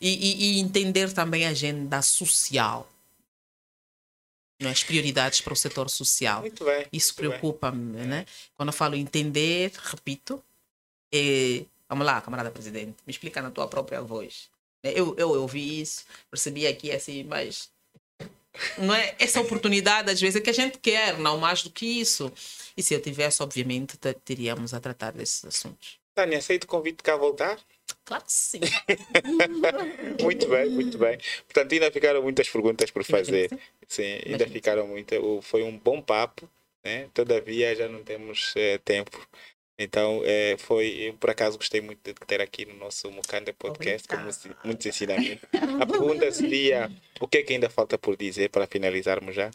E, 0.00 0.08
e- 0.10 0.56
e 0.56 0.60
entender 0.60 1.12
também 1.12 1.46
a 1.46 1.50
agenda 1.50 2.02
social, 2.02 2.86
não 4.60 4.68
é? 4.68 4.72
as 4.72 4.82
prioridades 4.84 5.40
para 5.40 5.52
o 5.52 5.56
setor 5.56 5.88
social. 5.88 6.40
Muito 6.42 6.64
bem. 6.64 6.86
Isso 6.92 7.14
preocupa-me, 7.14 8.06
né? 8.06 8.26
Quando 8.54 8.68
eu 8.68 8.72
falo 8.72 8.94
entender, 8.94 9.72
repito, 9.82 10.42
é, 11.12 11.64
vamos 11.88 12.04
lá, 12.04 12.20
camarada 12.20 12.50
presidente, 12.50 12.96
me 13.06 13.10
explica 13.10 13.40
na 13.40 13.50
tua 13.50 13.66
própria 13.68 14.02
voz. 14.02 14.48
Eu, 14.82 15.16
eu 15.18 15.30
ouvi 15.30 15.80
isso, 15.80 16.04
percebi 16.30 16.66
aqui 16.66 16.92
assim, 16.92 17.24
mas 17.24 17.70
não 18.78 18.94
é 18.94 19.14
essa 19.18 19.40
oportunidade 19.40 20.10
às 20.10 20.20
vezes 20.20 20.36
é 20.36 20.40
que 20.40 20.50
a 20.50 20.52
gente 20.52 20.78
quer, 20.78 21.18
não 21.18 21.38
mais 21.38 21.62
do 21.62 21.70
que 21.70 21.86
isso. 21.86 22.32
E 22.76 22.82
se 22.82 22.94
eu 22.94 23.00
tivesse, 23.00 23.42
obviamente, 23.42 23.96
te- 23.96 24.14
teríamos 24.14 24.72
a 24.74 24.80
tratar 24.80 25.12
desses 25.12 25.44
assuntos. 25.44 25.98
Tânia, 26.14 26.38
aceito 26.38 26.64
o 26.64 26.66
convite 26.66 27.02
cá 27.02 27.14
a 27.14 27.16
voltar? 27.16 27.58
Claro 28.04 28.24
que 28.24 28.32
sim. 28.32 28.60
Muito 30.22 30.48
bem, 30.48 30.70
muito 30.70 30.98
bem. 30.98 31.18
Portanto, 31.46 31.72
ainda 31.72 31.90
ficaram 31.90 32.22
muitas 32.22 32.48
perguntas 32.48 32.90
por 32.90 33.04
fazer. 33.04 33.50
Sim, 33.86 34.20
ainda 34.26 34.46
ficaram 34.48 34.86
muitas. 34.86 35.18
Foi 35.42 35.62
um 35.62 35.76
bom 35.78 36.00
papo, 36.00 36.48
né? 36.84 37.08
Todavia 37.12 37.74
já 37.74 37.88
não 37.88 38.02
temos 38.02 38.52
eh, 38.56 38.78
tempo. 38.78 39.26
Então, 39.78 40.22
eh, 40.24 40.56
foi, 40.58 41.08
eu 41.08 41.14
por 41.14 41.28
acaso 41.30 41.58
gostei 41.58 41.80
muito 41.82 42.02
de 42.02 42.14
ter 42.26 42.40
aqui 42.40 42.64
no 42.64 42.74
nosso 42.76 43.10
Mukanda 43.10 43.52
Podcast, 43.52 44.08
com 44.08 44.16
muitos, 44.16 44.48
muitos 44.64 44.86
ensinamentos. 44.86 45.46
A 45.80 45.86
pergunta 45.86 46.30
seria: 46.32 46.90
o 47.20 47.28
que 47.28 47.38
é 47.38 47.42
que 47.42 47.52
ainda 47.52 47.68
falta 47.68 47.98
por 47.98 48.16
dizer 48.16 48.48
para 48.50 48.66
finalizarmos 48.66 49.34
já? 49.34 49.50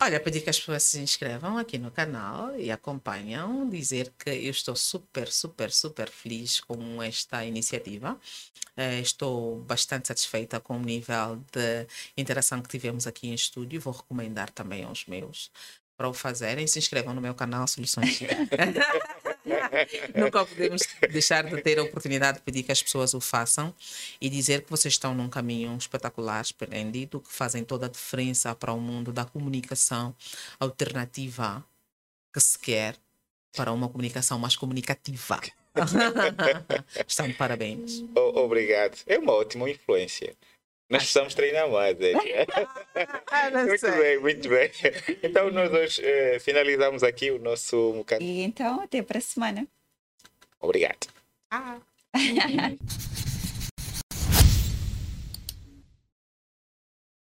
Olha, 0.00 0.20
pedir 0.20 0.42
que 0.42 0.50
as 0.50 0.58
pessoas 0.58 0.82
se 0.82 0.98
inscrevam 1.00 1.56
aqui 1.56 1.78
no 1.78 1.90
canal 1.90 2.54
e 2.58 2.70
acompanham, 2.70 3.66
dizer 3.68 4.12
que 4.18 4.28
eu 4.28 4.50
estou 4.50 4.76
super, 4.76 5.28
super, 5.28 5.70
super 5.70 6.10
feliz 6.10 6.60
com 6.60 7.02
esta 7.02 7.44
iniciativa. 7.46 8.18
Eh, 8.76 9.00
estou 9.00 9.58
bastante 9.60 10.08
satisfeita 10.08 10.60
com 10.60 10.76
o 10.76 10.80
nível 10.80 11.42
de 11.50 11.86
interação 12.16 12.60
que 12.60 12.68
tivemos 12.68 13.06
aqui 13.06 13.28
em 13.28 13.34
estúdio. 13.34 13.80
Vou 13.80 13.94
recomendar 13.94 14.50
também 14.50 14.84
aos 14.84 15.06
meus 15.06 15.50
para 15.96 16.08
o 16.08 16.14
fazerem. 16.14 16.66
Se 16.66 16.78
inscrevam 16.78 17.14
no 17.14 17.20
meu 17.22 17.34
canal 17.34 17.66
Soluções. 17.66 18.20
Nunca 20.14 20.44
podemos 20.44 20.82
deixar 21.10 21.44
de 21.44 21.62
ter 21.62 21.78
a 21.78 21.82
oportunidade 21.82 22.38
de 22.38 22.44
pedir 22.44 22.62
que 22.62 22.72
as 22.72 22.82
pessoas 22.82 23.14
o 23.14 23.20
façam 23.20 23.74
e 24.20 24.28
dizer 24.28 24.62
que 24.62 24.70
vocês 24.70 24.94
estão 24.94 25.14
num 25.14 25.28
caminho 25.28 25.76
espetacular, 25.76 26.40
esplêndido, 26.42 27.20
que 27.20 27.32
fazem 27.32 27.64
toda 27.64 27.86
a 27.86 27.88
diferença 27.88 28.54
para 28.54 28.72
o 28.72 28.80
mundo 28.80 29.12
da 29.12 29.24
comunicação 29.24 30.14
alternativa 30.58 31.64
que 32.32 32.40
se 32.40 32.58
quer 32.58 32.96
para 33.56 33.72
uma 33.72 33.88
comunicação 33.88 34.38
mais 34.38 34.56
comunicativa. 34.56 35.40
Estão 37.06 37.28
de 37.28 37.34
parabéns. 37.34 38.04
Obrigado. 38.14 38.98
É 39.06 39.18
uma 39.18 39.32
ótima 39.32 39.68
influência. 39.70 40.34
Nós 40.88 41.02
precisamos 41.02 41.34
treinar 41.34 41.68
mais. 41.68 41.96
é. 42.00 42.46
muito 43.64 43.90
bem, 43.90 44.18
muito 44.20 44.48
bem. 44.48 44.70
Então, 45.22 45.50
nós 45.50 45.72
hoje 45.72 46.00
eh, 46.04 46.38
finalizamos 46.38 47.02
aqui 47.02 47.30
o 47.30 47.38
nosso 47.40 47.92
bocado. 47.92 48.22
E 48.22 48.42
então, 48.42 48.80
até 48.80 49.02
para 49.02 49.18
a 49.18 49.20
semana. 49.20 49.66
Obrigado. 50.60 51.08
Ah. 51.50 51.78